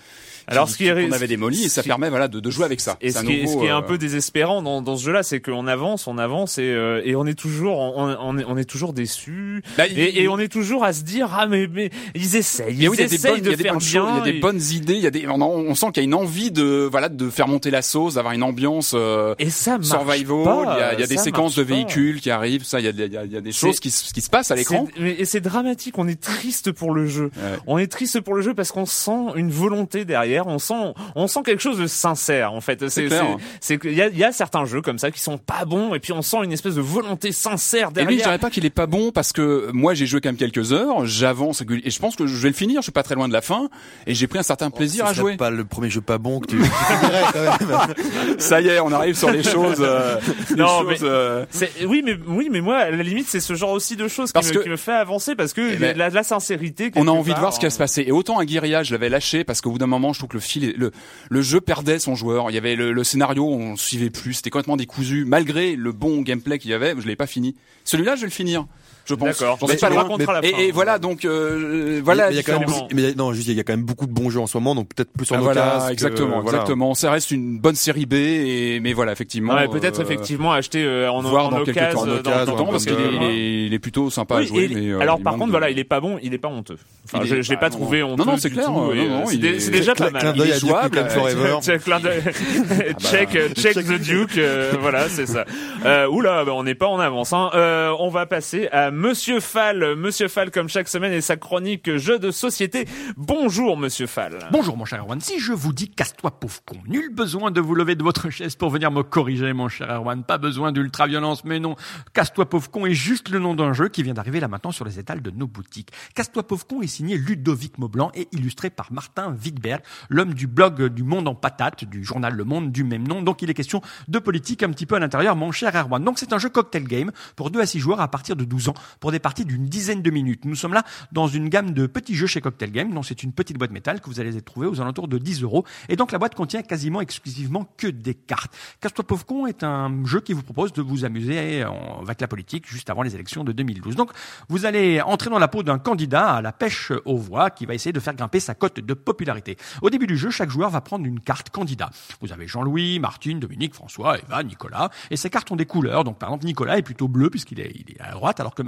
Alors, 0.47 0.65
qui- 0.67 0.71
ce 0.73 0.77
qui 0.77 0.87
est- 0.87 1.05
qu'on 1.07 1.11
avait 1.13 1.27
démoli 1.27 1.63
et 1.63 1.69
ça 1.69 1.83
permet, 1.83 2.09
voilà, 2.09 2.27
de, 2.27 2.39
de 2.41 2.49
jouer 2.51 2.65
avec 2.65 2.81
ça. 2.81 2.97
Et 2.99 3.11
ce 3.11 3.23
qui, 3.23 3.33
est, 3.33 3.47
ce 3.47 3.57
qui 3.57 3.65
est 3.65 3.69
un 3.69 3.77
euh, 3.79 3.81
peu 3.81 3.97
désespérant 3.97 4.61
dans, 4.61 4.81
dans 4.81 4.97
ce 4.97 5.05
jeu-là, 5.05 5.23
c'est 5.23 5.39
qu'on 5.39 5.67
avance, 5.67 6.05
on 6.07 6.17
avance 6.17 6.57
et, 6.57 6.63
euh, 6.63 7.01
et 7.05 7.15
on 7.15 7.25
est 7.25 7.33
toujours, 7.33 7.79
on, 7.79 8.17
on 8.19 8.37
est, 8.37 8.43
on 8.45 8.57
est 8.57 8.65
toujours 8.65 8.91
déçu. 8.91 9.63
bah, 9.77 9.87
il- 9.87 9.97
Et, 9.99 10.23
et 10.23 10.27
on 10.27 10.37
est 10.39 10.49
toujours 10.51 10.83
à 10.83 10.91
se 10.91 11.03
dire 11.03 11.29
ah 11.33 11.47
mais 11.47 11.67
mais 11.71 11.91
ils 12.13 12.35
essayent, 12.35 12.75
ils 12.77 12.89
oui, 12.89 12.97
essayent 12.99 13.31
bonnes, 13.31 13.41
de 13.41 13.55
faire 13.55 13.77
bien. 13.77 14.07
il 14.11 14.17
y 14.17 14.29
a 14.29 14.33
des 14.33 14.39
bonnes 14.39 14.61
idées, 14.61 14.95
il 14.95 15.01
y 15.01 15.07
a 15.07 15.11
des, 15.11 15.25
on, 15.29 15.41
on 15.41 15.75
sent 15.75 15.85
qu'il 15.93 16.03
y 16.03 16.05
a 16.05 16.07
une 16.07 16.13
envie 16.13 16.51
de, 16.51 16.87
voilà, 16.91 17.07
de 17.07 17.29
faire 17.29 17.47
monter 17.47 17.71
la 17.71 17.81
sauce, 17.81 18.15
d'avoir 18.15 18.33
une 18.33 18.43
ambiance, 18.43 18.91
euh, 18.95 19.35
Et 19.39 19.49
ça 19.49 19.77
marche 19.77 19.87
survival, 19.87 20.43
pas, 20.43 20.75
il 20.75 20.79
y 20.79 20.83
a, 20.83 20.93
il 20.95 20.99
y 20.99 21.03
a 21.03 21.07
des 21.07 21.17
séquences 21.17 21.55
de 21.55 21.63
pas. 21.63 21.73
véhicules 21.73 22.19
qui 22.19 22.29
arrivent, 22.31 22.65
ça, 22.65 22.81
il 22.81 22.85
y 22.85 22.87
a, 22.89 22.91
il 22.91 22.99
y 23.13 23.17
a- 23.17 23.23
il 23.23 23.31
y 23.31 23.37
a 23.37 23.41
des 23.41 23.51
choses 23.53 23.79
qui, 23.79 23.91
se- 23.91 24.11
qui 24.11 24.19
se 24.21 24.29
passent 24.29 24.51
à 24.51 24.55
l'écran. 24.55 24.87
Et 24.99 25.23
c'est 25.23 25.39
dramatique, 25.41 25.97
on 25.97 26.07
est 26.09 26.19
triste 26.19 26.62
pour 26.71 26.93
le 26.93 27.05
jeu. 27.07 27.31
Ouais. 27.37 27.57
On 27.67 27.77
est 27.77 27.91
triste 27.91 28.19
pour 28.21 28.33
le 28.35 28.41
jeu 28.41 28.53
parce 28.53 28.71
qu'on 28.71 28.85
sent 28.85 29.11
une 29.35 29.51
volonté 29.51 30.05
derrière, 30.05 30.47
on 30.47 30.59
sent, 30.59 30.93
on 31.15 31.27
sent 31.27 31.41
quelque 31.45 31.61
chose 31.61 31.77
de 31.77 31.87
sincère 31.87 32.53
en 32.53 32.61
fait. 32.61 32.87
C'est, 32.89 33.05
clair. 33.05 33.37
c'est, 33.61 33.77
qu'il 33.77 33.93
y 33.93 34.01
a, 34.01 34.07
il 34.07 34.17
y 34.17 34.23
a 34.23 34.31
certains 34.31 34.65
jeux 34.65 34.81
comme 34.81 34.99
ça 34.99 35.11
qui 35.11 35.19
sont 35.19 35.37
pas 35.37 35.65
bons 35.65 35.93
et 35.93 35.99
puis 35.99 36.13
on 36.13 36.21
sent 36.21 36.37
une 36.43 36.51
espèce 36.51 36.75
de 36.75 36.81
volonté 36.81 37.31
sincère 37.31 37.89
Et 37.95 37.99
lui, 37.99 38.01
je 38.01 38.07
derrière. 38.07 38.23
dirais 38.27 38.39
pas 38.39 38.49
qu'il 38.49 38.65
est 38.65 38.69
pas 38.69 38.87
bon 38.87 39.11
parce 39.11 39.31
que 39.33 39.69
moi 39.73 39.93
j'ai 39.93 40.05
joué 40.05 40.21
quand 40.21 40.29
même 40.29 40.37
quelques 40.37 40.73
heures, 40.73 41.05
j'avance 41.05 41.61
et 41.61 41.89
je 41.89 41.99
pense 41.99 42.15
que 42.15 42.25
je 42.27 42.35
vais 42.37 42.49
le 42.49 42.55
finir, 42.55 42.77
je 42.81 42.83
suis 42.83 42.91
pas 42.91 43.03
très 43.03 43.15
loin 43.15 43.27
de 43.27 43.33
la 43.33 43.41
fin 43.41 43.69
et 44.07 44.13
j'ai 44.13 44.27
pris 44.27 44.39
un 44.39 44.43
certain 44.43 44.69
plaisir 44.69 45.05
Ce 45.05 45.11
à 45.11 45.13
jouer. 45.13 45.37
pas 45.37 45.49
le 45.49 45.65
premier 45.65 45.89
jeu 45.89 46.01
pas 46.01 46.17
bon 46.17 46.39
que 46.39 46.47
tu. 46.47 46.57
Ça 48.37 48.61
y 48.61 48.67
est, 48.67 48.79
on 48.79 48.91
arrive 48.91 49.15
sur 49.17 49.31
les 49.31 49.43
choses. 49.43 49.77
euh, 49.79 50.17
les 50.49 50.55
Non, 50.55 50.81
choses, 50.81 51.01
mais- 51.01 51.07
euh, 51.07 51.45
oui, 51.85 52.01
mais 52.05 52.15
oui, 52.27 52.49
mais 52.51 52.61
moi, 52.61 52.77
à 52.77 52.91
la 52.91 53.03
limite, 53.03 53.27
c'est 53.27 53.39
ce 53.39 53.53
genre 53.53 53.71
aussi 53.71 53.95
de 53.95 54.07
choses 54.07 54.31
qui, 54.31 54.45
me, 54.47 54.51
que- 54.53 54.59
qui 54.59 54.69
me 54.69 54.75
fait 54.77 54.91
avancer 54.93 55.35
parce 55.35 55.53
que 55.53 55.73
Eh 55.73 55.77
ben, 55.77 55.97
la, 55.97 56.09
la 56.09 56.23
sincérité. 56.23 56.52
On 56.95 57.07
a 57.07 57.11
envie 57.11 57.33
de 57.33 57.39
voir 57.39 57.53
ce 57.53 57.59
qui 57.59 57.65
va 57.65 57.69
se 57.69 57.75
hein. 57.75 57.79
passer. 57.79 58.03
Et 58.07 58.11
autant 58.11 58.39
un 58.39 58.45
guérilla, 58.45 58.83
je 58.83 58.93
l'avais 58.93 59.09
lâché 59.09 59.43
parce 59.43 59.61
qu'au 59.61 59.71
bout 59.71 59.77
d'un 59.77 59.87
moment, 59.87 60.13
je 60.13 60.19
trouve 60.19 60.29
que 60.29 60.37
le 60.37 60.41
fil, 60.41 60.73
le, 60.77 60.91
le 61.29 61.41
jeu 61.41 61.61
perdait 61.61 61.99
son 61.99 62.15
joueur. 62.15 62.49
Il 62.49 62.53
y 62.53 62.57
avait 62.57 62.75
le, 62.75 62.91
le 62.91 63.03
scénario, 63.03 63.47
on 63.47 63.75
suivait 63.75 64.09
plus, 64.09 64.35
c'était 64.35 64.49
complètement 64.49 64.77
décousu. 64.77 65.25
Malgré 65.25 65.75
le 65.75 65.91
bon 65.91 66.21
gameplay 66.21 66.59
qu'il 66.59 66.71
y 66.71 66.73
avait, 66.73 66.95
je 66.99 67.07
l'ai 67.07 67.15
pas 67.15 67.27
fini. 67.27 67.55
Celui-là, 67.83 68.15
je 68.15 68.21
vais 68.21 68.27
le 68.27 68.31
finir. 68.31 68.65
Je 69.05 69.15
pense. 69.15 69.37
D'accord. 69.39 69.57
J'en 69.59 69.67
Mais 69.67 69.75
pas 69.75 69.89
loin. 69.89 70.17
la 70.17 70.39
Et, 70.47 70.51
fin. 70.51 70.57
et 70.59 70.71
voilà, 70.71 70.97
donc 70.97 71.25
euh, 71.25 71.99
voilà. 72.03 72.27
Mais 72.29 72.33
il 72.33 72.37
y 72.37 72.39
a 72.39 72.43
quand 72.43 72.59
même, 72.59 72.69
mais 72.93 73.01
il 73.01 73.09
y 73.09 73.11
a- 73.11 73.15
non, 73.15 73.33
juste, 73.33 73.47
il 73.49 73.53
y 73.55 73.59
a 73.59 73.63
quand 73.63 73.73
même 73.73 73.83
beaucoup 73.83 74.05
de 74.07 74.13
bons 74.13 74.29
jeux 74.29 74.39
en 74.39 74.47
ce 74.47 74.57
moment, 74.57 74.75
donc 74.75 74.87
peut-être 74.95 75.11
plus 75.11 75.25
sur 75.25 75.35
Ah, 75.35 75.39
voilà, 75.39 75.61
casques, 75.61 75.91
exactement, 75.91 76.37
euh, 76.37 76.41
voilà. 76.41 76.59
exactement. 76.59 76.93
Ça 76.95 77.11
reste 77.11 77.31
une 77.31 77.59
bonne 77.59 77.75
série 77.75 78.05
B, 78.05 78.13
et 78.13 78.79
mais 78.81 78.93
voilà, 78.93 79.11
effectivement. 79.11 79.55
Ouais, 79.55 79.67
peut-être 79.67 79.99
euh, 79.99 80.03
effectivement 80.03 80.53
acheter 80.53 80.83
euh, 80.85 81.11
en, 81.11 81.21
voir 81.21 81.47
en 81.47 81.51
dans 81.51 81.57
quelques 81.65 81.75
occasion, 81.77 81.99
temps, 81.99 82.07
euh, 82.07 82.19
en 82.19 82.21
dans, 82.21 82.31
occasion, 82.31 82.55
dans- 82.55 82.61
en 82.63 82.65
parce 82.71 82.85
qu'il 82.85 82.93
est, 82.93 83.65
il 83.67 83.73
est, 83.73 83.79
plutôt 83.79 84.09
sympa 84.09 84.35
Oui, 84.37 84.43
à 84.43 84.45
jouer. 84.45 84.63
et- 84.71 84.75
mais, 84.75 84.87
euh, 84.91 84.99
alors 85.01 85.19
par 85.19 85.33
contre, 85.33 85.47
de- 85.47 85.51
voilà, 85.51 85.69
il 85.69 85.79
est 85.79 85.83
pas 85.83 85.99
bon, 85.99 86.17
il 86.23 86.33
est 86.33 86.37
pas 86.37 86.47
honteux. 86.47 86.77
Enfin, 87.11 87.25
je, 87.25 87.35
l'ai 87.35 87.43
pas 87.57 87.63
bah, 87.63 87.69
trouvé 87.71 87.99
non. 87.99 88.11
honteux. 88.13 88.23
Non, 88.23 88.31
non, 88.31 88.37
c'est 88.37 88.49
clair, 88.49 88.69
euh, 88.69 88.95
non, 88.95 89.25
c'est 89.27 89.37
déjà 89.71 89.93
pas 89.95 90.09
mal. 90.11 90.33
d'œil 90.33 90.47
Il 90.47 90.53
est 90.53 90.59
jouable, 90.59 90.97
euh, 90.97 91.09
Forever. 91.09 91.57
Check, 91.61 91.83
clin 91.83 91.99
d'œil. 91.99 92.21
check, 92.99 93.35
euh, 93.35 93.49
check 93.49 93.75
the 93.75 93.99
Duke, 94.01 94.37
euh, 94.37 94.73
voilà, 94.79 95.09
c'est 95.09 95.25
ça. 95.25 95.43
Euh, 95.85 96.07
oula, 96.07 96.45
bah, 96.45 96.53
on 96.55 96.63
n'est 96.63 96.75
pas 96.75 96.87
en 96.87 96.99
avance. 97.01 97.33
Hein. 97.33 97.49
Euh, 97.55 97.93
on 97.99 98.07
va 98.09 98.25
passer 98.25 98.69
à 98.71 98.91
Monsieur 98.93 99.39
Fall. 99.39 99.95
Monsieur 99.95 100.27
Fall, 100.27 100.51
comme 100.51 100.69
chaque 100.69 100.87
semaine, 100.87 101.13
et 101.13 101.21
sa 101.21 101.35
chronique 101.35 101.97
jeux 101.97 102.19
de 102.19 102.29
société. 102.29 102.87
Bonjour, 103.17 103.75
Monsieur 103.75 104.05
Fall. 104.05 104.37
Bonjour 104.51 104.77
mon 104.77 104.85
cher 104.85 104.99
Erwan, 104.99 105.19
si 105.19 105.39
je 105.39 105.51
vous 105.51 105.73
dis 105.73 105.89
casse-toi 105.89 106.39
pauvre 106.39 106.61
con, 106.63 106.77
nul 106.87 107.09
besoin 107.09 107.49
de 107.49 107.59
vous 107.59 107.73
lever 107.73 107.95
de 107.95 108.03
votre 108.03 108.29
chaise 108.29 108.55
pour 108.55 108.69
venir 108.69 108.91
me 108.91 109.01
corriger 109.01 109.51
mon 109.53 109.67
cher 109.67 109.89
Erwan, 109.89 110.23
pas 110.23 110.37
besoin 110.37 110.71
d'ultra-violence, 110.71 111.43
mais 111.43 111.59
non, 111.59 111.75
casse-toi 112.13 112.47
pauvre 112.47 112.69
con 112.69 112.85
est 112.85 112.93
juste 112.93 113.29
le 113.29 113.39
nom 113.39 113.55
d'un 113.55 113.73
jeu 113.73 113.89
qui 113.89 114.03
vient 114.03 114.13
d'arriver 114.13 114.39
là 114.39 114.47
maintenant 114.47 114.71
sur 114.71 114.85
les 114.85 114.99
étals 114.99 115.21
de 115.21 115.31
nos 115.31 115.47
boutiques. 115.47 115.89
Casse-toi 116.13 116.43
pauvre 116.43 116.67
con 116.67 116.81
est 116.83 116.87
signé 116.87 117.17
Ludovic 117.17 117.79
Maublanc 117.79 118.11
et 118.13 118.27
illustré 118.31 118.69
par 118.69 118.93
Martin 118.93 119.35
Wittberg, 119.43 119.81
l'homme 120.09 120.35
du 120.35 120.45
blog 120.45 120.85
du 120.89 121.03
Monde 121.03 121.27
en 121.27 121.35
patate, 121.35 121.83
du 121.83 122.03
journal 122.03 122.35
Le 122.35 122.43
Monde 122.43 122.71
du 122.71 122.83
même 122.83 123.07
nom, 123.07 123.23
donc 123.23 123.41
il 123.41 123.49
est 123.49 123.55
question 123.55 123.81
de 124.07 124.19
politique 124.19 124.61
un 124.61 124.69
petit 124.69 124.85
peu 124.85 124.95
à 124.95 124.99
l'intérieur 124.99 125.35
mon 125.35 125.51
cher 125.51 125.75
Erwan. 125.75 126.03
Donc 126.03 126.19
c'est 126.19 126.31
un 126.31 126.37
jeu 126.37 126.49
cocktail 126.49 126.83
game 126.83 127.11
pour 127.35 127.49
2 127.49 127.59
à 127.59 127.65
6 127.65 127.79
joueurs 127.79 128.01
à 128.01 128.07
partir 128.07 128.35
de 128.35 128.45
12 128.45 128.69
ans 128.69 128.75
pour 128.99 129.11
des 129.11 129.19
parties 129.19 129.45
d'une 129.45 129.65
dizaine 129.65 130.01
de 130.01 130.09
minutes. 130.11 130.45
Nous 130.45 130.55
sommes 130.55 130.73
là 130.73 130.83
dans 131.11 131.27
une 131.27 131.49
gamme 131.49 131.71
de 131.71 131.87
petits 131.87 132.15
jeux 132.15 132.27
chez 132.27 132.41
Cocktail 132.41 132.71
Game, 132.71 132.93
dont 132.93 133.03
c'est 133.03 133.23
une 133.23 133.31
petite 133.33 133.57
boîte 133.57 133.71
métal 133.71 134.01
que 134.01 134.09
vous 134.09 134.19
allez 134.19 134.41
trouver 134.41 134.67
aux 134.67 134.81
alentours 134.81 135.07
de 135.07 135.17
10 135.17 135.43
euros. 135.43 135.65
Et 135.89 135.95
donc 135.95 136.11
la 136.11 136.17
boîte 136.19 136.35
contient 136.35 136.61
quasiment 136.63 137.01
exclusivement 137.01 137.67
que 137.77 137.87
des 137.87 138.13
cartes. 138.15 138.55
Casse-toi 138.81 139.03
est 139.47 139.63
un 139.63 140.05
jeu 140.05 140.19
qui 140.21 140.33
vous 140.33 140.43
propose 140.43 140.73
de 140.73 140.81
vous 140.81 141.05
amuser 141.05 141.63
en- 141.65 142.01
avec 142.01 142.21
la 142.21 142.27
politique 142.27 142.67
juste 142.67 142.89
avant 142.89 143.01
les 143.01 143.15
élections 143.15 143.43
de 143.43 143.51
2012. 143.51 143.95
Donc 143.95 144.11
vous 144.49 144.65
allez 144.65 145.01
entrer 145.01 145.29
dans 145.29 145.39
la 145.39 145.47
peau 145.47 145.63
d'un 145.63 145.77
candidat 145.79 146.35
à 146.35 146.41
la 146.41 146.51
pêche 146.51 146.91
aux 147.05 147.17
voix 147.17 147.49
qui 147.49 147.65
va 147.65 147.73
essayer 147.73 147.93
de 147.93 147.99
faire 147.99 148.13
grimper 148.15 148.39
sa 148.39 148.53
cote 148.55 148.79
de 148.79 148.93
popularité. 148.93 149.57
Au 149.81 149.89
début 149.89 150.07
du 150.07 150.17
jeu, 150.17 150.29
chaque 150.29 150.49
joueur 150.49 150.69
va 150.69 150.81
prendre 150.81 151.05
une 151.05 151.19
carte 151.19 151.49
candidat. 151.49 151.89
Vous 152.21 152.31
avez 152.31 152.47
Jean-Louis, 152.47 152.99
Martine, 152.99 153.39
Dominique, 153.39 153.73
François, 153.73 154.17
Eva, 154.19 154.43
Nicolas, 154.43 154.89
et 155.11 155.17
ces 155.17 155.29
cartes 155.29 155.51
ont 155.51 155.55
des 155.55 155.65
couleurs. 155.65 156.03
Donc 156.03 156.17
par 156.17 156.29
exemple, 156.29 156.45
Nicolas 156.45 156.77
est 156.77 156.81
plutôt 156.83 157.07
bleu 157.07 157.29
puisqu'il 157.29 157.59
est, 157.59 157.73
à 157.99 158.11
droite, 158.11 158.39
alors 158.39 158.55
que 158.55 158.61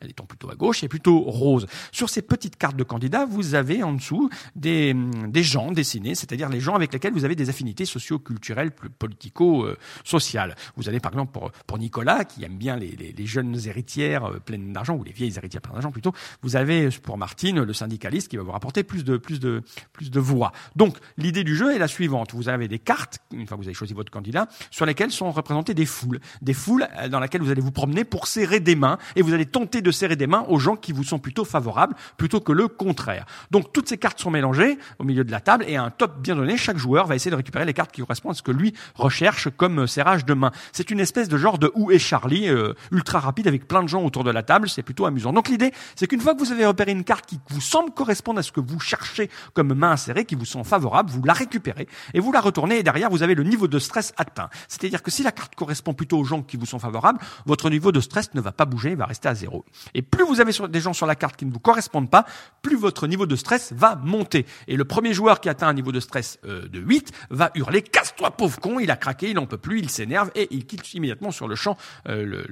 elle 0.00 0.10
étant 0.10 0.24
plutôt 0.24 0.50
à 0.50 0.54
gauche, 0.54 0.82
est 0.82 0.88
plutôt 0.88 1.20
rose. 1.20 1.66
Sur 1.92 2.10
ces 2.10 2.22
petites 2.22 2.56
cartes 2.56 2.76
de 2.76 2.84
candidats, 2.84 3.26
vous 3.26 3.54
avez 3.54 3.82
en 3.82 3.92
dessous 3.92 4.30
des, 4.54 4.92
hum, 4.92 5.30
des 5.30 5.42
gens 5.42 5.72
dessinés, 5.72 6.14
c'est-à-dire 6.14 6.48
les 6.48 6.60
gens 6.60 6.74
avec 6.74 6.92
lesquels 6.92 7.12
vous 7.12 7.24
avez 7.24 7.34
des 7.34 7.48
affinités 7.48 7.84
socio-culturelles, 7.84 8.72
politico-sociales. 8.72 10.56
Vous 10.76 10.88
avez 10.88 11.00
par 11.00 11.12
exemple 11.12 11.32
pour, 11.32 11.50
pour 11.66 11.78
Nicolas, 11.78 12.24
qui 12.24 12.44
aime 12.44 12.56
bien 12.56 12.76
les, 12.76 13.14
les, 13.16 13.26
jeunes 13.26 13.58
héritières 13.66 14.24
euh, 14.24 14.38
pleines 14.38 14.72
d'argent, 14.72 14.94
ou 14.94 15.04
les 15.04 15.12
vieilles 15.12 15.34
héritières 15.36 15.62
pleines 15.62 15.74
d'argent 15.74 15.90
plutôt, 15.90 16.12
vous 16.42 16.56
avez 16.56 16.88
pour 17.02 17.18
Martine 17.18 17.62
le 17.62 17.72
syndicaliste 17.72 18.28
qui 18.28 18.36
va 18.36 18.42
vous 18.42 18.52
rapporter 18.52 18.82
plus 18.82 19.04
de, 19.04 19.16
plus 19.16 19.40
de, 19.40 19.62
plus 19.92 20.10
de 20.10 20.20
voix. 20.20 20.52
Donc 20.76 20.96
l'idée 21.18 21.44
du 21.44 21.56
jeu 21.56 21.74
est 21.74 21.78
la 21.78 21.88
suivante. 21.88 22.34
Vous 22.34 22.48
avez 22.48 22.68
des 22.68 22.78
cartes, 22.78 23.18
une 23.32 23.46
fois 23.46 23.56
vous 23.56 23.64
avez 23.64 23.74
choisi 23.74 23.94
votre 23.94 24.10
candidat, 24.10 24.48
sur 24.70 24.86
lesquelles 24.86 25.12
sont 25.12 25.30
représentées 25.30 25.74
des 25.74 25.86
foules. 25.86 26.20
Des 26.42 26.54
foules 26.54 26.86
euh, 26.98 27.08
dans 27.08 27.20
lesquelles 27.20 27.42
vous 27.42 27.50
allez 27.50 27.60
vous 27.60 27.72
promener 27.72 28.04
pour 28.04 28.26
serrer 28.26 28.60
des 28.60 28.76
mains, 28.76 28.98
et 29.14 29.22
vous 29.22 29.34
allez 29.36 29.46
tenter 29.46 29.82
de 29.82 29.90
serrer 29.90 30.16
des 30.16 30.26
mains 30.26 30.44
aux 30.48 30.58
gens 30.58 30.76
qui 30.76 30.92
vous 30.92 31.04
sont 31.04 31.18
plutôt 31.18 31.44
favorables, 31.44 31.94
plutôt 32.16 32.40
que 32.40 32.52
le 32.52 32.68
contraire. 32.68 33.26
Donc 33.50 33.72
toutes 33.72 33.88
ces 33.88 33.98
cartes 33.98 34.20
sont 34.20 34.30
mélangées 34.30 34.78
au 34.98 35.04
milieu 35.04 35.24
de 35.24 35.30
la 35.30 35.40
table, 35.40 35.64
et 35.68 35.76
à 35.76 35.84
un 35.84 35.90
top 35.90 36.20
bien 36.20 36.36
donné, 36.36 36.56
chaque 36.56 36.78
joueur 36.78 37.06
va 37.06 37.14
essayer 37.14 37.30
de 37.30 37.36
récupérer 37.36 37.64
les 37.64 37.74
cartes 37.74 37.92
qui 37.92 38.00
correspondent 38.00 38.32
à 38.32 38.34
ce 38.34 38.42
que 38.42 38.50
lui 38.50 38.74
recherche 38.94 39.48
comme 39.56 39.80
euh, 39.80 39.86
serrage 39.86 40.24
de 40.24 40.34
main. 40.34 40.50
C'est 40.72 40.90
une 40.90 41.00
espèce 41.00 41.28
de 41.28 41.36
genre 41.36 41.58
de 41.58 41.70
Où 41.74 41.90
est 41.90 41.98
Charlie, 41.98 42.48
euh, 42.48 42.74
ultra 42.90 43.20
rapide 43.20 43.48
avec 43.48 43.68
plein 43.68 43.82
de 43.82 43.88
gens 43.88 44.02
autour 44.02 44.24
de 44.24 44.30
la 44.30 44.42
table, 44.42 44.68
c'est 44.68 44.82
plutôt 44.82 45.06
amusant. 45.06 45.32
Donc 45.32 45.48
l'idée, 45.48 45.72
c'est 45.94 46.06
qu'une 46.06 46.20
fois 46.20 46.34
que 46.34 46.40
vous 46.40 46.52
avez 46.52 46.66
repéré 46.66 46.92
une 46.92 47.04
carte 47.04 47.26
qui 47.26 47.38
vous 47.50 47.60
semble 47.60 47.92
correspondre 47.92 48.40
à 48.40 48.42
ce 48.42 48.52
que 48.52 48.60
vous 48.60 48.80
cherchez 48.80 49.30
comme 49.54 49.74
main 49.74 49.92
à 49.92 49.96
serrer, 49.96 50.24
qui 50.24 50.34
vous 50.34 50.44
sont 50.44 50.64
favorables, 50.64 51.10
vous 51.10 51.22
la 51.22 51.32
récupérez 51.32 51.88
et 52.14 52.20
vous 52.20 52.32
la 52.32 52.40
retournez 52.40 52.78
et 52.78 52.82
derrière 52.82 53.10
vous 53.10 53.22
avez 53.22 53.34
le 53.34 53.42
niveau 53.42 53.68
de 53.68 53.78
stress 53.78 54.12
atteint. 54.16 54.48
C'est-à-dire 54.68 55.02
que 55.02 55.10
si 55.10 55.22
la 55.22 55.32
carte 55.32 55.54
correspond 55.54 55.94
plutôt 55.94 56.18
aux 56.18 56.24
gens 56.24 56.42
qui 56.42 56.56
vous 56.56 56.66
sont 56.66 56.78
favorables, 56.78 57.18
votre 57.44 57.70
niveau 57.70 57.92
de 57.92 58.00
stress 58.00 58.34
ne 58.34 58.40
va 58.40 58.52
pas 58.52 58.64
bouger, 58.64 58.90
il 58.90 58.96
va 58.96 59.06
rester 59.06 59.25
à 59.26 59.34
zéro. 59.34 59.64
Et 59.94 60.02
plus 60.02 60.24
vous 60.24 60.40
avez 60.40 60.52
des 60.68 60.80
gens 60.80 60.92
sur 60.92 61.06
la 61.06 61.14
carte 61.14 61.36
qui 61.36 61.46
ne 61.46 61.52
vous 61.52 61.60
correspondent 61.60 62.10
pas, 62.10 62.24
plus 62.62 62.76
votre 62.76 63.06
niveau 63.06 63.26
de 63.26 63.36
stress 63.36 63.72
va 63.72 63.96
monter. 63.96 64.46
Et 64.68 64.76
le 64.76 64.84
premier 64.84 65.12
joueur 65.12 65.40
qui 65.40 65.48
atteint 65.48 65.68
un 65.68 65.74
niveau 65.74 65.92
de 65.92 66.00
stress 66.00 66.38
euh, 66.44 66.68
de 66.68 66.78
8 66.80 67.12
va 67.30 67.50
hurler 67.54 67.82
casse-toi 67.82 68.30
pauvre 68.32 68.58
con, 68.60 68.78
il 68.78 68.90
a 68.90 68.96
craqué, 68.96 69.30
il 69.30 69.38
en 69.38 69.46
peut 69.46 69.58
plus, 69.58 69.78
il 69.78 69.90
s'énerve 69.90 70.30
et 70.34 70.48
il 70.50 70.66
quitte 70.66 70.94
immédiatement 70.94 71.30
sur 71.30 71.48
le 71.48 71.54
champ 71.54 71.76
euh, 72.08 72.44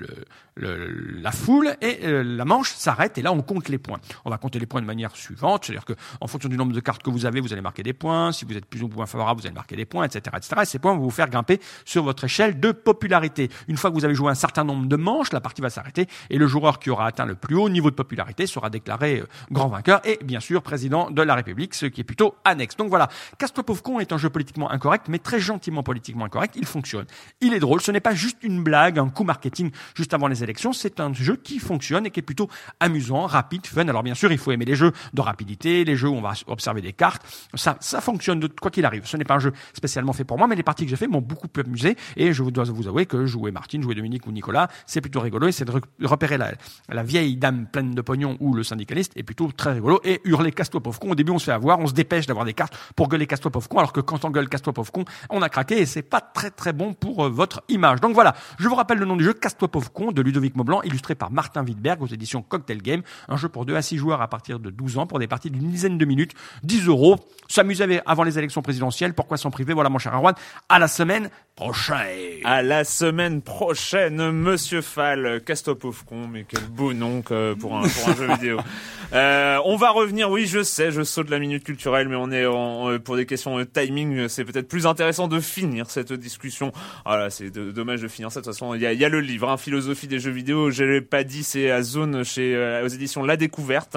la 0.57 1.33
foule 1.33 1.77
et 1.81 2.01
euh, 2.05 2.22
la 2.22 2.45
manche 2.45 2.72
s'arrête 2.75 3.18
et 3.18 3.22
là 3.22 3.33
on 3.33 3.43
compte 3.43 3.68
les 3.68 3.79
points. 3.79 3.99
On 4.25 4.31
va 4.31 4.39
compter 4.39 4.59
les 4.59 4.66
points 4.66 4.81
de 4.81 4.87
manière 4.87 5.16
suivante, 5.16 5.64
c'est-à-dire 5.64 5.85
que 5.85 5.95
en 6.20 6.27
fonction 6.27 6.49
du 6.49 6.57
nombre 6.57 6.72
de 6.72 6.81
cartes 6.81 7.03
que 7.03 7.11
vous 7.11 7.27
avez, 7.27 7.41
vous 7.41 7.53
allez 7.53 7.62
marquer 7.62 7.83
des 7.83 7.93
points. 7.93 8.33
Si 8.33 8.45
vous 8.45 8.57
êtes 8.57 8.66
plus 8.66 8.83
ou 8.83 8.89
moins 8.89 9.07
favorable, 9.07 9.41
vous 9.41 9.47
allez 9.47 9.55
marquer 9.55 9.77
des 9.77 9.85
points, 9.85 10.05
etc., 10.05 10.37
etc. 10.37 10.62
Et 10.62 10.64
ces 10.64 10.79
points 10.79 10.95
vont 10.95 11.03
vous 11.03 11.11
faire 11.11 11.29
grimper 11.29 11.61
sur 11.85 12.05
votre 12.05 12.25
échelle 12.25 12.61
de 12.61 12.72
popularité. 12.72 13.51
Une 13.68 13.77
fois 13.77 13.91
que 13.91 13.97
vous 13.97 14.05
avez 14.05 14.14
joué 14.14 14.31
un 14.31 14.37
certain 14.37 14.64
nombre 14.64 14.87
de 14.87 14.97
manches, 14.97 15.33
la 15.33 15.41
partie 15.41 15.61
va 15.61 15.70
s'arrêter 15.70 16.07
et 16.31 16.39
le 16.39 16.47
joueur 16.47 16.64
qui 16.73 16.91
aura 16.91 17.07
atteint 17.07 17.27
le 17.27 17.35
plus 17.35 17.57
haut 17.57 17.69
niveau 17.69 17.91
de 17.91 17.95
popularité 17.95 18.47
sera 18.47 18.71
déclaré 18.71 19.21
euh, 19.21 19.27
grand 19.51 19.69
vainqueur 19.69 20.01
et 20.05 20.19
bien 20.25 20.41
sûr 20.41 20.62
président 20.62 21.11
de 21.11 21.23
la 21.23 21.35
République, 21.35 21.75
ce 21.75 21.87
qui 21.87 22.01
est 22.01 22.05
plutôt 22.05 22.35
annexe. 22.45 22.77
Donc 22.77 22.89
voilà, 22.89 23.09
Casse-toi 23.39 23.65
est 24.01 24.12
un 24.12 24.19
jeu 24.19 24.31
politiquement 24.31 24.71
incorrect, 24.71 25.07
mais 25.09 25.19
très 25.19 25.41
gentiment 25.41 25.83
politiquement 25.83 26.25
incorrect. 26.25 26.55
Il 26.57 26.67
fonctionne. 26.67 27.07
Il 27.41 27.55
est 27.55 27.61
drôle. 27.61 27.81
Ce 27.81 27.91
n'est 27.91 28.01
pas 28.01 28.15
juste 28.15 28.39
une 28.43 28.62
blague, 28.62 28.99
un 28.99 29.09
coup 29.09 29.25
marketing 29.25 29.71
juste 29.95 30.15
avant 30.15 30.29
les 30.29 30.43
élections. 30.43 30.73
C'est 30.73 31.01
un 31.01 31.12
jeu 31.12 31.37
qui 31.37 31.59
fonctionne 31.59 32.07
et 32.07 32.11
qui 32.11 32.21
est 32.21 32.23
plutôt 32.23 32.49
amusant, 32.81 33.27
rapide, 33.27 33.67
fun. 33.67 33.87
Alors 33.89 34.03
bien 34.03 34.15
sûr, 34.15 34.33
il 34.33 34.39
faut 34.39 34.53
aimer 34.53 34.65
les 34.65 34.75
jeux 34.75 34.93
de 35.12 35.21
rapidité, 35.21 35.85
les 35.85 35.97
jeux 35.97 36.09
où 36.09 36.15
on 36.15 36.23
va 36.23 36.33
observer 36.47 36.81
des 36.81 36.93
cartes. 36.93 37.23
Ça, 37.55 37.77
ça 37.81 38.01
fonctionne 38.01 38.41
de 38.41 38.49
quoi 38.49 38.71
qu'il 38.71 38.85
arrive. 38.85 39.07
Ce 39.07 39.17
n'est 39.17 39.25
pas 39.25 39.35
un 39.35 39.41
jeu 39.41 39.53
spécialement 39.73 40.12
fait 40.12 40.25
pour 40.25 40.39
moi, 40.39 40.47
mais 40.47 40.57
les 40.57 40.62
parties 40.62 40.85
que 40.85 40.91
j'ai 40.91 40.97
fait 40.97 41.09
m'ont 41.09 41.21
beaucoup 41.21 41.49
amusé 41.59 41.97
et 42.17 42.33
je 42.33 42.43
dois 42.45 42.65
vous 42.65 42.89
avouer 42.89 43.07
que 43.07 43.27
jouer 43.27 43.51
Martine, 43.51 43.83
jouer 43.83 43.95
Dominique 43.95 44.27
ou 44.27 44.33
Nicolas, 44.33 44.69
c'est 44.87 45.01
plutôt 45.01 45.21
rigolo 45.21 45.49
et 45.49 45.53
c'est 45.53 45.65
de 45.65 45.73
repérer 46.03 46.39
la, 46.39 46.53
la 46.89 47.03
vieille 47.03 47.37
dame 47.37 47.67
pleine 47.67 47.93
de 47.93 48.01
pognon 48.01 48.37
ou 48.41 48.55
le 48.55 48.63
syndicaliste 48.63 49.13
est 49.17 49.23
plutôt 49.23 49.51
très 49.53 49.73
rigolo 49.73 50.01
et 50.05 50.21
hurler 50.25 50.53
casse-toi 50.53 50.83
pauvre 50.83 50.99
con. 50.99 51.11
Au 51.11 51.15
début, 51.15 51.33
on 51.33 51.39
se 51.39 51.45
fait 51.45 51.53
avoir, 51.53 51.79
on 51.79 51.87
se 51.87 51.93
dépêche 51.93 52.27
d'avoir 52.27 52.45
des 52.45 52.55
cartes 52.55 52.77
pour 52.97 53.09
gueuler 53.09 53.27
casse-toi 53.27 53.51
pauvre 53.51 53.69
con, 53.69 53.79
alors 53.79 53.93
que 53.93 54.01
quand 54.01 54.25
on 54.25 54.31
gueule 54.31 54.49
casse-toi 54.49 54.73
pauvre 54.73 54.93
con, 54.93 55.05
on 55.31 55.43
a 55.43 55.49
craqué 55.49 55.79
et 55.79 55.87
c'est 55.87 56.03
pas 56.03 56.21
très 56.21 56.51
très 56.51 56.73
bon 56.73 56.95
pour 56.95 57.25
euh, 57.25 57.29
votre 57.29 57.63
image. 57.69 58.01
Donc 58.01 58.15
voilà, 58.15 58.35
je 58.59 58.69
vous 58.69 58.75
rappelle 58.75 58.99
le 58.99 59.07
nom 59.07 59.17
du 59.17 59.25
jeu, 59.25 59.33
casse-toi 59.33 59.69
pauvre 59.69 59.93
con, 59.93 60.13
de 60.13 60.23
Ludovic 60.23 60.57
Maublanc, 60.57 60.83
illustré 60.83 61.15
par 61.15 61.31
Martin 61.31 61.65
Wittberg 61.65 62.03
aux 62.03 62.07
éditions 62.07 62.43
Cocktail 62.43 62.83
Game. 62.83 63.03
Un 63.29 63.37
jeu 63.37 63.49
pour 63.49 63.65
2 63.65 63.77
à 63.77 63.83
6 63.83 63.97
joueurs 63.97 64.23
à 64.23 64.29
partir 64.29 64.59
de 64.59 64.71
12 64.71 64.99
ans 64.99 65.07
pour 65.07 65.19
des 65.19 65.27
parties 65.27 65.51
d'une 65.51 65.71
dizaine 65.71 65.99
de 65.99 66.05
minutes, 66.05 66.33
10 66.63 66.87
euros. 66.89 67.17
S'amuser 67.49 68.01
avant 68.07 68.23
les 68.23 68.39
élections 68.39 68.63
présidentielles, 68.63 69.15
pourquoi 69.15 69.37
s'en 69.37 69.51
priver? 69.51 69.75
Voilà 69.75 69.91
mon 69.91 69.99
cher 69.99 70.15
Arwan, 70.15 70.35
à 70.69 70.79
la 70.79 70.89
semaine 70.89 71.29
prochaine. 71.57 72.41
À 72.45 72.63
la 72.63 72.85
semaine 72.85 73.43
prochaine, 73.43 74.31
Monsieur 74.31 74.81
Fall, 74.81 75.43
casse-toi 75.45 75.79
pauvre 75.79 76.05
con, 76.05 76.29
quel 76.49 76.64
beau 76.64 76.92
nom 76.92 77.22
que 77.22 77.55
pour 77.55 77.76
un, 77.76 77.82
pour 77.82 78.09
un 78.09 78.16
jeu 78.16 78.26
vidéo. 78.34 78.59
Euh, 79.12 79.61
on 79.64 79.76
va 79.76 79.90
revenir, 79.90 80.28
oui, 80.28 80.47
je 80.47 80.64
sais, 80.64 80.90
je 80.90 81.03
saute 81.03 81.30
la 81.30 81.38
minute 81.38 81.62
culturelle, 81.62 82.09
mais 82.09 82.16
on 82.16 82.32
est 82.32 82.47
en, 82.47 82.90
euh, 82.90 82.99
pour 82.99 83.14
des 83.14 83.26
questions 83.26 83.57
de 83.57 83.62
timing, 83.62 84.26
c'est 84.28 84.45
peut-être 84.45 84.66
plus 84.66 84.86
intéressant 84.86 85.28
de 85.28 85.38
finir 85.38 85.88
cette 85.88 86.12
discussion. 86.12 86.72
Voilà, 87.05 87.30
c'est 87.30 87.51
dommage 87.51 88.01
de 88.01 88.09
finir 88.09 88.32
ça. 88.32 88.40
De 88.40 88.45
toute 88.45 88.55
façon, 88.55 88.74
il 88.74 88.80
y 88.80 88.86
a, 88.86 88.92
y 88.92 89.05
a, 89.05 89.09
le 89.09 89.20
livre, 89.20 89.49
hein, 89.49 89.57
Philosophie 89.57 90.09
des 90.09 90.18
jeux 90.18 90.32
vidéo. 90.32 90.70
Je 90.70 90.82
l'ai 90.82 91.01
pas 91.01 91.22
dit, 91.22 91.45
c'est 91.45 91.70
à 91.70 91.82
Zone 91.82 92.24
chez 92.24 92.57
euh, 92.57 92.84
aux 92.84 92.88
éditions 92.88 93.22
La 93.22 93.36
Découverte. 93.36 93.97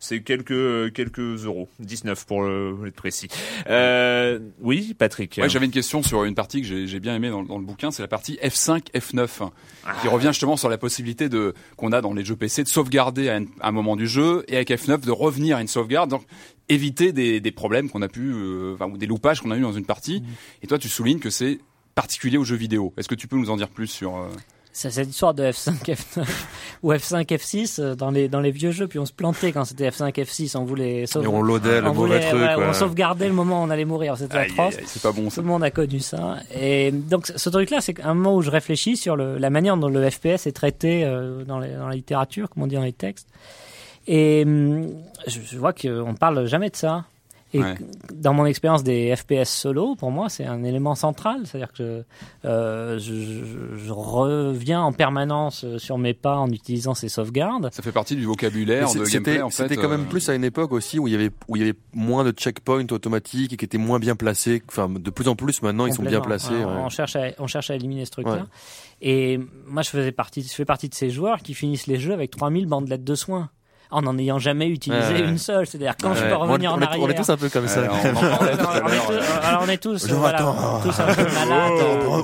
C'est 0.00 0.22
quelques 0.22 0.92
quelques 0.92 1.44
euros, 1.44 1.68
19 1.78 2.26
pour 2.26 2.48
être 2.86 2.96
précis. 2.96 3.28
Euh, 3.68 4.38
oui, 4.60 4.94
Patrick. 4.98 5.38
Ouais, 5.40 5.48
j'avais 5.48 5.66
une 5.66 5.72
question 5.72 6.02
sur 6.02 6.24
une 6.24 6.34
partie 6.34 6.62
que 6.62 6.86
j'ai 6.86 7.00
bien 7.00 7.14
aimé 7.14 7.30
dans, 7.30 7.42
dans, 7.42 7.58
le 7.58 7.64
bouquin, 7.64 7.90
c'est 7.90 8.02
la 8.02 8.08
partie 8.08 8.38
F5, 8.42 8.92
F9, 8.94 9.50
qui 10.00 10.08
revient 10.08 10.28
justement 10.28 10.56
sur 10.56 10.68
la 10.68 10.78
possibilité 10.78 11.28
de 11.28 11.54
qu'on 11.76 11.92
a 11.92 12.00
dans 12.00 12.12
les 12.12 12.24
jeux 12.24 12.36
PC 12.36 12.64
de 12.64 12.68
sauvegarder 12.68 13.28
à 13.28 13.36
un, 13.36 13.44
à 13.60 13.68
un 13.68 13.72
moment 13.72 13.96
du 13.96 14.06
jeu 14.06 14.44
et 14.48 14.56
avec 14.56 14.70
F9 14.70 15.04
de 15.04 15.10
revenir 15.10 15.56
à 15.56 15.60
une 15.60 15.68
sauvegarde. 15.68 16.10
Donc 16.10 16.22
éviter 16.68 17.12
des, 17.12 17.40
des 17.40 17.52
problèmes 17.52 17.90
qu'on 17.90 18.02
a 18.02 18.08
pu, 18.08 18.32
euh, 18.32 18.74
enfin, 18.74 18.90
ou 18.90 18.96
des 18.96 19.06
loupages 19.06 19.40
qu'on 19.40 19.50
a 19.50 19.56
eu 19.56 19.62
dans 19.62 19.72
une 19.72 19.86
partie. 19.86 20.22
Et 20.62 20.66
toi, 20.66 20.78
tu 20.78 20.88
soulignes 20.88 21.20
que 21.20 21.30
c'est 21.30 21.60
particulier 21.94 22.38
aux 22.38 22.44
jeux 22.44 22.56
vidéo. 22.56 22.92
Est-ce 22.96 23.08
que 23.08 23.14
tu 23.14 23.26
peux 23.26 23.36
nous 23.36 23.50
en 23.50 23.56
dire 23.56 23.68
plus 23.68 23.88
sur 23.88 24.16
euh... 24.16 24.28
C'est 24.78 24.92
cette 24.92 25.08
histoire 25.08 25.34
de 25.34 25.42
F5, 25.42 25.72
F9 25.82 26.24
ou 26.84 26.92
F5, 26.92 27.26
F6 27.26 27.80
euh, 27.80 27.94
dans 27.96 28.12
les 28.12 28.28
dans 28.28 28.38
les 28.38 28.52
vieux 28.52 28.70
jeux, 28.70 28.86
puis 28.86 29.00
on 29.00 29.06
se 29.06 29.12
plantait 29.12 29.50
quand 29.50 29.64
c'était 29.64 29.88
F5, 29.88 30.12
F6, 30.12 30.56
on 30.56 30.64
voulait 30.64 31.04
sauver. 31.06 31.24
Et 31.24 31.28
on 31.28 31.42
loadait 31.42 31.80
le 31.80 31.90
mauvais 31.90 32.20
truc. 32.20 32.40
Ouais, 32.40 32.54
on 32.56 32.72
sauvegardait 32.72 33.26
le 33.26 33.34
moment 33.34 33.60
où 33.60 33.66
on 33.66 33.70
allait 33.70 33.84
mourir, 33.84 34.16
c'était 34.16 34.38
atroce. 34.38 34.76
C'est 34.86 35.02
pas 35.02 35.10
bon 35.10 35.30
ça. 35.30 35.34
Tout 35.34 35.40
le 35.42 35.48
monde 35.48 35.64
a 35.64 35.72
connu 35.72 35.98
ça. 35.98 36.36
Et 36.54 36.92
donc 36.92 37.26
ce 37.26 37.50
truc-là, 37.50 37.80
c'est 37.80 38.00
un 38.04 38.14
moment 38.14 38.36
où 38.36 38.42
je 38.42 38.52
réfléchis 38.52 38.96
sur 38.96 39.16
le, 39.16 39.36
la 39.36 39.50
manière 39.50 39.76
dont 39.76 39.88
le 39.88 40.08
FPS 40.08 40.46
est 40.46 40.54
traité 40.54 41.02
euh, 41.04 41.42
dans, 41.42 41.58
les, 41.58 41.72
dans 41.74 41.88
la 41.88 41.96
littérature, 41.96 42.48
comme 42.48 42.62
on 42.62 42.68
dit 42.68 42.76
dans 42.76 42.82
les 42.82 42.92
textes. 42.92 43.26
Et 44.06 44.44
je, 45.26 45.40
je 45.44 45.58
vois 45.58 45.72
qu'on 45.72 46.14
parle 46.14 46.46
jamais 46.46 46.70
de 46.70 46.76
ça. 46.76 47.04
Et 47.54 47.60
Ouais. 47.60 47.74
dans 48.14 48.34
mon 48.34 48.44
expérience 48.44 48.84
des 48.84 49.14
FPS 49.16 49.48
solo, 49.48 49.96
pour 49.96 50.10
moi, 50.10 50.28
c'est 50.28 50.44
un 50.44 50.62
élément 50.64 50.94
central. 50.94 51.40
C'est-à-dire 51.46 51.72
que 51.72 52.04
euh, 52.44 52.98
je, 52.98 53.14
je- 53.14 53.76
je 53.76 53.90
reviens 53.92 54.82
en 54.82 54.92
permanence 54.92 55.64
sur 55.78 55.96
mes 55.96 56.12
pas 56.14 56.36
en 56.36 56.50
utilisant 56.50 56.94
ces 56.94 57.08
sauvegardes. 57.08 57.70
Ça 57.72 57.82
fait 57.82 57.92
partie 57.92 58.16
du 58.16 58.24
vocabulaire 58.26 58.88
de 58.88 58.94
gameplay 58.98 59.10
C'était 59.10 59.40
en 59.42 59.48
fait. 59.50 59.62
c'était 59.62 59.76
quand 59.76 59.88
même 59.88 60.02
euh, 60.02 60.10
plus 60.10 60.28
à 60.28 60.34
une 60.34 60.44
époque 60.44 60.72
aussi 60.72 60.98
où 60.98 61.08
il 61.08 61.12
y 61.12 61.14
avait 61.14 61.30
où 61.48 61.56
il 61.56 61.60
y 61.60 61.62
avait 61.62 61.78
moins 61.94 62.22
de 62.24 62.32
checkpoints 62.32 62.86
automatiques 62.90 63.52
et 63.52 63.56
qui 63.56 63.64
étaient 63.64 63.78
moins 63.78 63.98
bien 63.98 64.14
placés. 64.16 64.62
Enfin, 64.68 64.88
de 64.88 65.10
plus 65.10 65.28
en 65.28 65.34
plus 65.36 65.62
maintenant 65.62 65.86
ils 65.86 65.94
sont 65.94 66.02
bien 66.02 66.20
placés. 66.20 66.52
On, 66.52 66.66
ouais. 66.66 66.82
on 66.84 66.88
cherche 66.90 67.16
à, 67.16 67.28
on 67.38 67.46
cherche 67.46 67.70
à 67.70 67.74
éliminer 67.76 68.04
ce 68.04 68.10
truc-là. 68.10 68.32
Ouais. 68.32 68.42
Et 69.00 69.38
moi, 69.66 69.82
je 69.82 69.90
faisais 69.90 70.10
partie, 70.10 70.42
je 70.42 70.48
fais 70.52 70.64
partie 70.64 70.88
de 70.88 70.94
ces 70.94 71.08
joueurs 71.08 71.38
qui 71.40 71.54
finissent 71.54 71.86
les 71.86 72.00
jeux 72.00 72.12
avec 72.12 72.32
3000 72.32 72.66
bandelettes 72.66 73.04
de 73.04 73.14
soins. 73.14 73.48
En 73.90 74.02
n'en 74.02 74.18
ayant 74.18 74.38
jamais 74.38 74.68
utilisé 74.68 75.14
Ouais, 75.14 75.20
ouais. 75.22 75.28
une 75.28 75.38
seule. 75.38 75.66
C'est-à-dire 75.66 75.94
quand 76.00 76.14
je 76.14 76.22
peux 76.22 76.34
revenir 76.34 76.72
on, 76.72 76.74
en 76.74 76.82
arrière. 76.82 77.02
on 77.02 77.08
est 77.08 77.14
tous 77.14 77.30
un 77.30 77.36
peu 77.38 77.48
comme 77.48 77.68
ça. 77.68 77.80
Alors, 79.42 79.62
on 79.64 79.68
est 79.68 79.78
tous- 79.78 80.06
Genre, 80.06 80.18
voilà, 80.18 80.38
attends. 80.38 80.80
tous 80.82 81.00
un 81.00 81.06
peu 81.14 81.22
malades. 81.24 81.72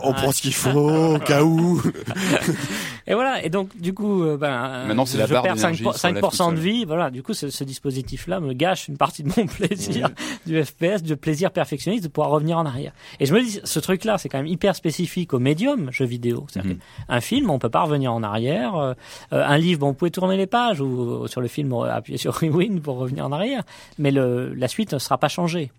on, 0.03 0.13
prend 0.13 0.31
ce 0.33 0.43
qu'il 0.43 0.53
faut 0.55 1.15
au 1.15 1.19
cas 1.19 1.43
où. 1.43 1.81
Et 3.07 3.15
voilà. 3.15 3.45
Et 3.45 3.51
donc, 3.51 3.77
du 3.79 3.93
coup, 3.93 4.23
euh, 4.25 4.37
ben, 4.37 4.85
Maintenant, 4.87 5.05
c'est 5.07 5.19
la 5.19 5.27
je 5.27 5.33
barre 5.35 5.43
perds 5.43 5.57
5%, 5.57 5.57
d'énergie 5.57 5.85
qui 5.85 5.99
s'enlève 5.99 6.25
5% 6.25 6.49
tout 6.49 6.55
de 6.55 6.61
vie. 6.61 6.85
Voilà. 6.85 7.11
Du 7.11 7.23
coup, 7.23 7.35
ce, 7.35 7.51
ce 7.51 7.65
dispositif-là 7.65 8.41
me 8.41 8.53
gâche 8.53 8.89
une 8.89 8.97
partie 8.97 9.23
de 9.23 9.29
mon 9.37 9.47
plaisir 9.47 10.09
du 10.47 10.63
FPS, 10.65 11.03
du 11.03 11.17
plaisir 11.17 11.51
perfectionniste 11.51 12.05
de 12.05 12.09
pouvoir 12.09 12.31
revenir 12.31 12.59
en 12.59 12.67
arrière. 12.67 12.93
Et 13.21 13.27
je 13.27 13.35
me 13.35 13.43
dis, 13.43 13.61
ce 13.63 13.79
truc-là, 13.81 14.17
c'est 14.19 14.29
quand 14.29 14.39
même 14.39 14.47
hyper 14.47 14.75
spécifique 14.75 15.35
au 15.35 15.39
médium 15.39 15.91
jeu 15.93 16.05
vidéo. 16.07 16.47
C'est-à-dire 16.49 16.73
Mhm. 16.73 16.79
qu'un 17.09 17.21
film, 17.21 17.51
on 17.51 17.59
peut 17.59 17.69
pas 17.71 17.83
revenir 17.83 18.13
en 18.13 18.23
arrière. 18.23 18.75
Euh, 18.77 18.95
euh, 19.33 19.45
un 19.47 19.59
livre, 19.59 19.81
bon, 19.81 19.89
on 19.89 19.95
pouvait 19.95 20.11
tourner 20.11 20.37
les 20.37 20.47
pages 20.47 20.81
ou 20.81 21.25
euh, 21.25 21.27
sur 21.27 21.41
le 21.41 21.49
film, 21.49 21.73
appuyer 21.75 22.19
sur 22.19 22.35
Rewind 22.35 22.81
pour 22.81 22.97
revenir 22.97 23.27
en 23.27 23.33
arrière. 23.33 23.63
Mais 23.99 24.11
le, 24.11 24.55
la 24.55 24.69
suite 24.69 24.93
ne 24.95 24.99
sera 24.99 25.19
pas 25.19 25.29
changée. 25.29 25.71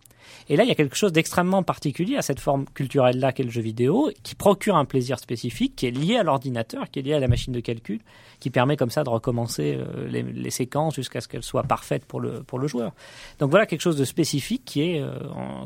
Et 0.47 0.55
là, 0.57 0.63
il 0.63 0.67
y 0.67 0.71
a 0.71 0.75
quelque 0.75 0.95
chose 0.95 1.11
d'extrêmement 1.11 1.63
particulier 1.63 2.17
à 2.17 2.21
cette 2.21 2.39
forme 2.39 2.65
culturelle-là 2.73 3.31
qu'est 3.31 3.43
le 3.43 3.49
jeu 3.49 3.61
vidéo, 3.61 4.11
qui 4.21 4.35
procure 4.35 4.75
un 4.75 4.85
plaisir 4.85 5.17
spécifique, 5.17 5.75
qui 5.75 5.87
est 5.87 5.91
lié 5.91 6.17
à 6.17 6.23
l'ordinateur, 6.23 6.89
qui 6.91 6.99
est 6.99 7.01
lié 7.01 7.13
à 7.13 7.19
la 7.19 7.27
machine 7.27 7.51
de 7.51 7.59
calcul, 7.59 7.99
qui 8.39 8.51
permet 8.51 8.77
comme 8.77 8.91
ça 8.91 9.03
de 9.03 9.09
recommencer 9.09 9.75
euh, 9.75 10.07
les, 10.07 10.21
les 10.21 10.49
séquences 10.51 10.93
jusqu'à 10.95 11.19
ce 11.21 11.27
qu'elles 11.27 11.41
soient 11.41 11.63
parfaites 11.63 12.05
pour 12.05 12.19
le, 12.19 12.43
pour 12.43 12.59
le 12.59 12.67
joueur. 12.67 12.91
Donc 13.39 13.49
voilà 13.49 13.65
quelque 13.65 13.81
chose 13.81 13.97
de 13.97 14.05
spécifique 14.05 14.61
qui 14.65 14.81
est 14.83 15.01
euh, 15.01 15.17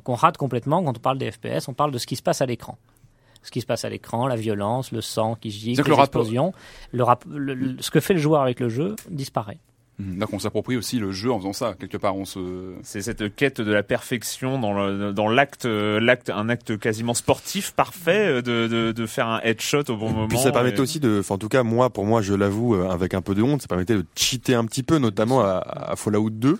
qu'on 0.05 0.15
rate 0.15 0.37
complètement 0.37 0.81
quand 0.81 0.95
on 0.97 1.01
parle 1.01 1.17
des 1.17 1.29
FPS, 1.29 1.67
on 1.67 1.73
parle 1.73 1.91
de 1.91 1.97
ce 1.97 2.07
qui 2.07 2.15
se 2.15 2.23
passe 2.23 2.41
à 2.41 2.45
l'écran. 2.45 2.77
Ce 3.43 3.51
qui 3.51 3.61
se 3.61 3.65
passe 3.65 3.85
à 3.85 3.89
l'écran, 3.89 4.27
la 4.27 4.35
violence, 4.35 4.91
le 4.91 5.01
sang 5.01 5.35
qui 5.35 5.49
gicle, 5.49 5.77
les 5.89 5.95
le 5.95 5.95
explosions, 6.03 6.53
le- 6.93 7.53
le- 7.53 7.81
ce 7.81 7.89
que 7.91 7.99
fait 7.99 8.13
le 8.13 8.19
joueur 8.19 8.41
avec 8.41 8.59
le 8.59 8.69
jeu 8.69 8.95
disparaît. 9.09 9.59
Mhm. 9.99 10.19
Donc 10.19 10.33
on 10.33 10.39
s'approprie 10.39 10.77
aussi 10.77 10.97
le 10.99 11.11
jeu 11.11 11.31
en 11.31 11.37
faisant 11.39 11.53
ça. 11.53 11.75
Quelque 11.79 11.97
part, 11.97 12.15
on 12.15 12.25
se. 12.25 12.39
C'est 12.83 13.01
cette 13.01 13.35
quête 13.35 13.59
de 13.61 13.71
la 13.71 13.83
perfection 13.83 14.57
dans 14.59 14.73
le, 14.73 15.11
dans 15.13 15.27
l'acte, 15.27 15.65
l'acte, 15.65 16.29
un 16.29 16.49
acte 16.49 16.77
quasiment 16.79 17.13
sportif 17.13 17.71
parfait 17.71 18.27
euh, 18.27 18.41
de, 18.41 18.67
de, 18.67 18.91
de 18.91 19.05
faire 19.05 19.27
un 19.27 19.41
headshot 19.43 19.83
au 19.89 19.97
bon 19.97 20.09
moment. 20.11 20.27
Puis 20.27 20.37
ça 20.37 20.51
permettait 20.51 20.77
et- 20.77 20.81
aussi 20.81 20.99
de, 20.99 21.17
enfin 21.19 21.35
en 21.35 21.37
tout 21.37 21.49
cas 21.49 21.63
moi, 21.63 21.89
pour 21.89 22.05
moi, 22.05 22.21
je 22.21 22.33
l'avoue 22.33 22.75
euh, 22.75 22.89
avec 22.89 23.13
un 23.13 23.21
peu 23.21 23.35
de 23.35 23.41
honte, 23.41 23.61
ça 23.61 23.67
permettait 23.67 23.95
de 23.95 24.05
cheater 24.15 24.55
un 24.55 24.65
petit 24.65 24.83
peu, 24.83 24.97
notamment 24.99 25.41
à, 25.41 25.57
à 25.91 25.95
Fallout 25.95 26.29
2, 26.29 26.57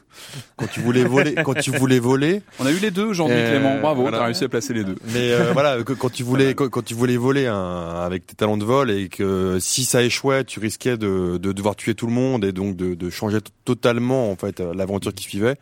quand 0.57 0.67
tu 0.67 0.81
voulais 0.81 1.03
voler, 1.03 1.35
quand 1.35 1.53
tu 1.53 1.71
voulais 1.71 1.99
voler. 1.99 2.41
On 2.59 2.65
a 2.65 2.71
eu 2.71 2.77
les 2.79 2.91
deux 2.91 3.05
aujourd'hui, 3.05 3.35
Euh, 3.37 3.51
Clément. 3.51 3.79
Bravo, 3.79 4.01
voilà. 4.01 4.17
t'as 4.19 4.25
réussi 4.25 4.43
à 4.43 4.49
placer 4.49 4.73
les 4.73 4.83
deux. 4.83 4.95
Mais 5.13 5.31
euh, 5.31 5.51
voilà, 5.53 5.81
que- 5.83 5.93
quand 5.93 6.11
tu 6.11 6.23
voulais, 6.23 6.53
quand, 6.55 6.67
quand 6.69 6.83
tu 6.83 6.93
voulais 6.93 7.17
voler 7.17 7.47
un, 7.47 7.55
avec 8.03 8.27
tes 8.27 8.35
talents 8.35 8.57
de 8.57 8.65
vol 8.65 8.91
et 8.91 9.07
que 9.09 9.57
si 9.61 9.85
ça 9.85 10.03
échouait, 10.03 10.43
tu 10.43 10.59
risquais 10.59 10.97
de, 10.97 11.37
de 11.37 11.51
devoir 11.53 11.75
tuer 11.75 11.95
tout 11.95 12.07
le 12.07 12.13
monde 12.13 12.43
et 12.43 12.51
donc 12.51 12.75
de, 12.75 12.95
de 12.95 13.09
changer 13.09 13.28
totalement 13.65 14.31
en 14.31 14.35
fait 14.35 14.59
l'aventure 14.59 15.13
qui 15.13 15.23
suivait. 15.23 15.55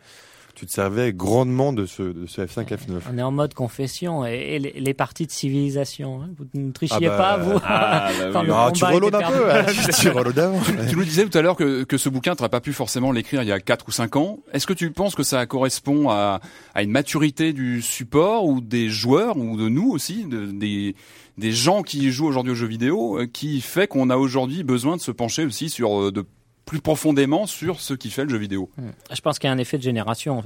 Tu 0.54 0.66
te 0.66 0.72
servais 0.72 1.12
grandement 1.12 1.72
de 1.72 1.86
ce, 1.86 2.02
de 2.02 2.26
ce 2.26 2.40
F5 2.40 2.66
F9. 2.66 2.94
On 3.14 3.16
est 3.18 3.22
en 3.22 3.30
mode 3.30 3.54
confession 3.54 4.26
et, 4.26 4.56
et 4.56 4.58
les, 4.58 4.72
les 4.72 4.92
parties 4.92 5.24
de 5.24 5.30
civilisation. 5.30 6.20
hein. 6.20 6.30
Vous 6.36 6.46
ne 6.60 6.72
trichiez 6.72 6.96
Ah 7.06 7.10
bah, 7.10 7.16
pas, 7.16 7.36
vous 7.36 7.60
Ah, 7.64 8.08
bah 8.32 8.40
oui. 8.42 8.48
Ah, 8.52 8.70
tu 8.74 8.82
reloades 8.84 9.14
un 9.14 9.30
peu, 9.30 9.52
hein. 9.52 9.64
tu 10.90 10.96
nous 10.96 11.04
disais 11.04 11.24
tout 11.28 11.38
à 11.38 11.42
l'heure 11.42 11.54
que, 11.54 11.84
que 11.84 11.96
ce 11.96 12.08
bouquin, 12.08 12.34
tu 12.34 12.42
n'aurais 12.42 12.48
pas 12.50 12.60
pu 12.60 12.72
forcément 12.72 13.12
l'écrire 13.12 13.44
il 13.44 13.48
y 13.48 13.52
a 13.52 13.60
4 13.60 13.86
ou 13.86 13.92
5 13.92 14.16
ans. 14.16 14.40
Est-ce 14.52 14.66
que 14.66 14.72
tu 14.72 14.90
penses 14.90 15.14
que 15.14 15.22
ça 15.22 15.46
correspond 15.46 16.10
à, 16.10 16.40
à 16.74 16.82
une 16.82 16.90
maturité 16.90 17.52
du 17.52 17.80
support 17.80 18.44
ou 18.44 18.60
des 18.60 18.88
joueurs 18.88 19.36
ou 19.36 19.56
de 19.56 19.68
nous 19.68 19.88
aussi, 19.92 20.24
de- 20.24 20.46
des, 20.46 20.96
des 21.36 21.52
gens 21.52 21.82
qui 21.82 22.10
jouent 22.10 22.26
aujourd'hui 22.26 22.50
aux 22.50 22.56
jeux 22.56 22.66
vidéo, 22.66 23.20
euh, 23.20 23.26
qui 23.32 23.60
fait 23.60 23.86
qu'on 23.86 24.10
a 24.10 24.16
aujourd'hui 24.16 24.64
besoin 24.64 24.96
de 24.96 25.02
se 25.02 25.12
pencher 25.12 25.44
aussi 25.44 25.70
sur 25.70 26.00
euh, 26.06 26.10
de 26.10 26.24
plus 26.68 26.80
profondément 26.82 27.46
sur 27.46 27.80
ce 27.80 27.94
qui 27.94 28.10
fait 28.10 28.24
le 28.24 28.28
jeu 28.28 28.36
vidéo 28.36 28.70
Je 29.10 29.20
pense 29.22 29.38
qu'il 29.38 29.48
y 29.48 29.50
a 29.50 29.54
un 29.54 29.58
effet 29.58 29.78
de 29.78 29.82
génération. 29.82 30.44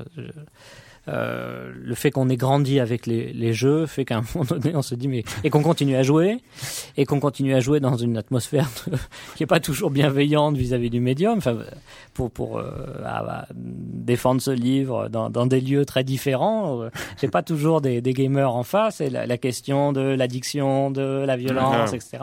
Euh, 1.08 1.72
le 1.74 1.94
fait 1.96 2.10
qu'on 2.12 2.28
ait 2.28 2.36
grandi 2.36 2.78
avec 2.78 3.06
les, 3.06 3.32
les 3.32 3.52
jeux 3.52 3.86
fait 3.86 4.04
qu'à 4.04 4.18
un 4.18 4.22
moment 4.34 4.44
donné, 4.44 4.72
on 4.76 4.82
se 4.82 4.94
dit 4.94 5.08
mais 5.08 5.24
et 5.42 5.50
qu'on 5.50 5.62
continue 5.62 5.96
à 5.96 6.02
jouer 6.04 6.38
et 6.96 7.06
qu'on 7.06 7.18
continue 7.18 7.54
à 7.54 7.60
jouer 7.60 7.80
dans 7.80 7.96
une 7.96 8.16
atmosphère 8.16 8.68
de- 8.86 8.96
qui 9.34 9.42
est 9.42 9.46
pas 9.46 9.58
toujours 9.60 9.90
bienveillante 9.90 10.56
vis-à-vis 10.56 10.90
du 10.90 11.00
médium. 11.00 11.38
Enfin, 11.38 11.58
pour 12.14 12.30
pour 12.30 12.58
euh, 12.58 12.70
à- 13.04 13.40
à 13.40 13.46
défendre 13.52 14.40
ce 14.40 14.50
livre 14.52 15.08
dans, 15.08 15.28
dans 15.30 15.46
des 15.46 15.60
lieux 15.60 15.84
très 15.84 16.04
différents, 16.04 16.82
euh, 16.82 16.90
j'ai 17.20 17.28
pas 17.28 17.42
toujours 17.42 17.80
des, 17.80 18.00
des 18.00 18.12
gamers 18.12 18.54
en 18.54 18.62
face. 18.62 19.00
Et 19.00 19.10
la, 19.10 19.26
la 19.26 19.38
question 19.38 19.92
de 19.92 20.00
l'addiction, 20.00 20.90
de 20.92 21.24
la 21.26 21.36
violence, 21.36 21.92
etc. 21.94 22.18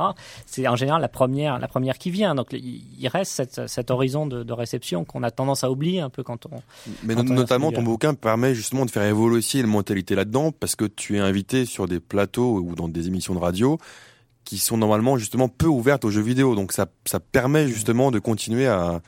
C'est 0.45 0.67
en 0.67 0.75
général 0.77 1.01
la 1.01 1.07
première 1.09 1.59
la 1.59 1.67
première 1.67 1.97
qui 1.97 2.11
vient. 2.11 2.33
Donc 2.33 2.47
il 2.53 3.07
reste 3.09 3.31
cette, 3.33 3.67
cet 3.67 3.91
horizon 3.91 4.25
de, 4.25 4.43
de 4.43 4.53
réception 4.53 5.03
qu'on 5.03 5.23
a 5.23 5.31
tendance 5.31 5.63
à 5.65 5.71
oublier 5.71 5.99
un 5.99 6.09
peu 6.09 6.23
quand 6.23 6.45
on 6.45 6.61
Mais 7.03 7.15
Quand 7.15 7.21
on 7.23 7.27
est 7.27 7.35
notamment, 7.35 7.71
ton 7.71 7.83
bouquin 7.83 8.13
permet 8.13 8.53
justement 8.55 8.68
de 8.85 8.91
faire 8.91 9.03
évoluer 9.03 9.37
aussi 9.37 9.59
une 9.59 9.67
mentalité 9.67 10.15
là-dedans, 10.15 10.51
parce 10.51 10.75
que 10.75 10.85
tu 10.85 11.17
es 11.17 11.19
invité 11.19 11.65
sur 11.65 11.87
des 11.87 11.99
plateaux 11.99 12.59
ou 12.59 12.75
dans 12.75 12.87
des 12.87 13.07
émissions 13.07 13.33
de 13.33 13.39
radio 13.39 13.77
qui 14.45 14.57
sont 14.57 14.77
normalement 14.77 15.17
justement 15.17 15.47
peu 15.47 15.67
ouvertes 15.67 16.05
aux 16.05 16.09
jeux 16.09 16.21
vidéo. 16.21 16.55
Donc 16.55 16.71
ça, 16.71 16.87
ça 17.05 17.19
permet 17.19 17.67
justement 17.67 18.09
de 18.11 18.19
continuer 18.19 18.67
à, 18.67 18.81
à 18.85 19.01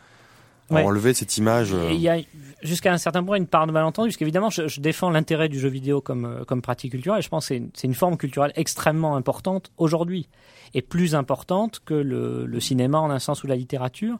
Ouais. 0.69 0.83
enlever 0.83 1.13
cette 1.13 1.35
image. 1.37 1.73
euh, 1.73 1.89
Il 1.91 1.99
y 1.99 2.07
a 2.07 2.17
jusqu'à 2.63 2.93
un 2.93 2.97
certain 2.97 3.23
point 3.23 3.35
une 3.35 3.47
part 3.47 3.67
de 3.67 3.73
malentendu, 3.73 4.07
parce 4.07 4.15
qu'évidemment, 4.17 4.49
je, 4.49 4.69
je 4.69 4.79
défends 4.79 5.09
l'intérêt 5.09 5.49
du 5.49 5.59
jeu 5.59 5.67
vidéo 5.67 5.99
comme, 5.99 6.23
euh, 6.23 6.43
comme 6.45 6.61
pratique 6.61 6.91
culturelle, 6.91 7.19
et 7.19 7.21
je 7.21 7.27
pense 7.29 7.43
que 7.45 7.47
c'est 7.49 7.57
une, 7.57 7.71
c'est 7.73 7.87
une 7.87 7.93
forme 7.93 8.15
culturelle 8.15 8.53
extrêmement 8.55 9.17
importante 9.17 9.71
aujourd'hui, 9.77 10.29
et 10.73 10.81
plus 10.81 11.15
importante 11.15 11.79
que 11.83 11.93
le, 11.93 12.59
cinéma 12.59 12.99
en 12.99 13.09
un 13.09 13.19
sens 13.19 13.43
ou 13.43 13.47
la 13.47 13.55
littérature, 13.55 14.17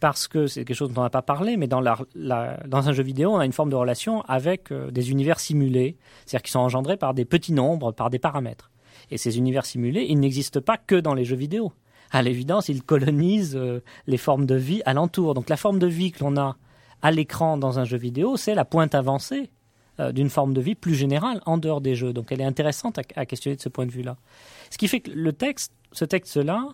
parce 0.00 0.28
que 0.28 0.46
c'est 0.46 0.64
quelque 0.64 0.76
chose 0.76 0.92
dont 0.92 1.02
on 1.02 1.04
n'a 1.04 1.10
pas 1.10 1.22
parlé, 1.22 1.56
mais 1.56 1.66
dans, 1.66 1.82
dans 1.82 2.88
un 2.88 2.92
jeu 2.92 3.02
vidéo, 3.02 3.32
on 3.32 3.38
a 3.38 3.46
une 3.46 3.52
forme 3.52 3.70
de 3.70 3.76
relation 3.76 4.22
avec 4.22 4.72
euh, 4.72 4.90
des 4.90 5.10
univers 5.10 5.38
simulés, 5.38 5.96
c'est-à-dire 6.26 6.42
qui 6.42 6.50
sont 6.50 6.60
engendrés 6.60 6.96
par 6.96 7.14
des 7.14 7.24
petits 7.24 7.52
nombres, 7.52 7.92
par 7.92 8.10
des 8.10 8.18
paramètres. 8.18 8.70
Et 9.10 9.18
ces 9.18 9.38
univers 9.38 9.66
simulés, 9.66 10.06
ils 10.08 10.18
n'existent 10.18 10.60
pas 10.60 10.76
que 10.76 10.96
dans 10.96 11.14
les 11.14 11.24
jeux 11.24 11.36
vidéo. 11.36 11.72
À 12.10 12.22
l'évidence, 12.22 12.68
ils 12.68 12.82
colonisent 12.82 13.56
euh, 13.56 13.82
les 14.06 14.18
formes 14.18 14.46
de 14.46 14.54
vie 14.54 14.82
alentour. 14.84 15.34
Donc 15.34 15.48
la 15.48 15.56
forme 15.56 15.78
de 15.78 15.86
vie 15.86 16.12
que 16.12 16.24
l'on 16.24 16.36
a 16.36 16.56
à 17.00 17.10
l'écran 17.10 17.56
dans 17.56 17.78
un 17.78 17.84
jeu 17.84 17.96
vidéo, 17.96 18.36
c'est 18.36 18.54
la 18.54 18.64
pointe 18.64 18.94
avancée 18.94 19.50
d'une 19.98 20.30
forme 20.30 20.54
de 20.54 20.60
vie 20.60 20.74
plus 20.74 20.94
générale 20.94 21.40
en 21.46 21.58
dehors 21.58 21.80
des 21.80 21.94
jeux. 21.94 22.12
Donc 22.12 22.32
elle 22.32 22.40
est 22.40 22.44
intéressante 22.44 22.98
à, 22.98 23.02
à 23.16 23.26
questionner 23.26 23.56
de 23.56 23.60
ce 23.62 23.68
point 23.68 23.86
de 23.86 23.90
vue-là. 23.92 24.16
Ce 24.70 24.78
qui 24.78 24.88
fait 24.88 25.00
que 25.00 25.10
le 25.10 25.32
texte, 25.32 25.72
ce 25.92 26.04
texte-là, 26.04 26.66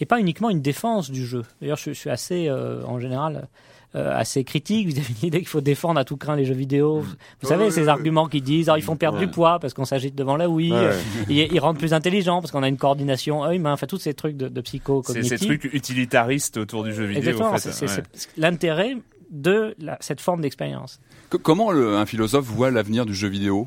n'est 0.00 0.06
pas 0.06 0.20
uniquement 0.20 0.48
une 0.50 0.62
défense 0.62 1.10
du 1.10 1.26
jeu. 1.26 1.42
D'ailleurs, 1.60 1.76
je, 1.76 1.90
je 1.92 1.98
suis 1.98 2.10
assez, 2.10 2.48
euh, 2.48 2.82
en 2.86 2.98
général, 2.98 3.48
euh, 3.94 4.16
assez 4.16 4.42
critique 4.42 4.86
vis-à-vis 4.86 5.12
de 5.14 5.20
l'idée 5.22 5.38
qu'il 5.40 5.48
faut 5.48 5.60
défendre 5.60 6.00
à 6.00 6.04
tout 6.04 6.16
craint 6.16 6.34
les 6.34 6.44
jeux 6.46 6.54
vidéo. 6.54 7.00
Vous 7.42 7.48
savez, 7.48 7.64
Ouais, 7.64 7.70
ces 7.70 7.82
ouais, 7.82 7.88
arguments 7.88 8.26
qui 8.26 8.40
disent 8.40 8.68
ah, 8.70 8.78
ils 8.78 8.82
font 8.82 8.96
perdre 8.96 9.18
du 9.18 9.26
poids 9.28 9.58
parce 9.58 9.74
qu'on 9.74 9.84
s'agite 9.84 10.14
devant 10.14 10.36
la 10.36 10.48
Wii, 10.48 10.72
euh, 10.72 10.98
ils, 11.28 11.36
ils 11.52 11.60
rendent 11.60 11.78
plus 11.78 11.92
intelligents 11.92 12.40
parce 12.40 12.50
qu'on 12.52 12.62
a 12.62 12.68
une 12.68 12.78
coordination 12.78 13.44
œil-main, 13.44 13.72
enfin 13.74 13.86
tous 13.86 13.98
ces 13.98 14.14
trucs 14.14 14.36
de, 14.36 14.48
de 14.48 14.54
C'est 14.56 14.62
psycho-cognitif. 14.62 15.38
ces 15.40 15.44
trucs 15.46 15.64
utilitaristes 15.64 16.56
autour 16.56 16.84
du 16.84 16.94
jeu 16.94 17.04
vidéo. 17.04 17.42
En 17.42 17.52
fait. 17.58 17.70
c'est 17.70 17.86
c'est- 17.88 18.02
c'est 18.14 18.28
l'intérêt 18.38 18.96
de 19.32 19.74
la- 19.78 19.96
cette 20.00 20.20
forme 20.20 20.42
d'expérience. 20.42 21.00
Comment 21.42 21.72
le- 21.72 21.96
un 21.96 22.06
philosophe 22.06 22.44
voit 22.44 22.70
l'avenir 22.70 23.04
du 23.06 23.14
jeu 23.14 23.26
vidéo 23.28 23.66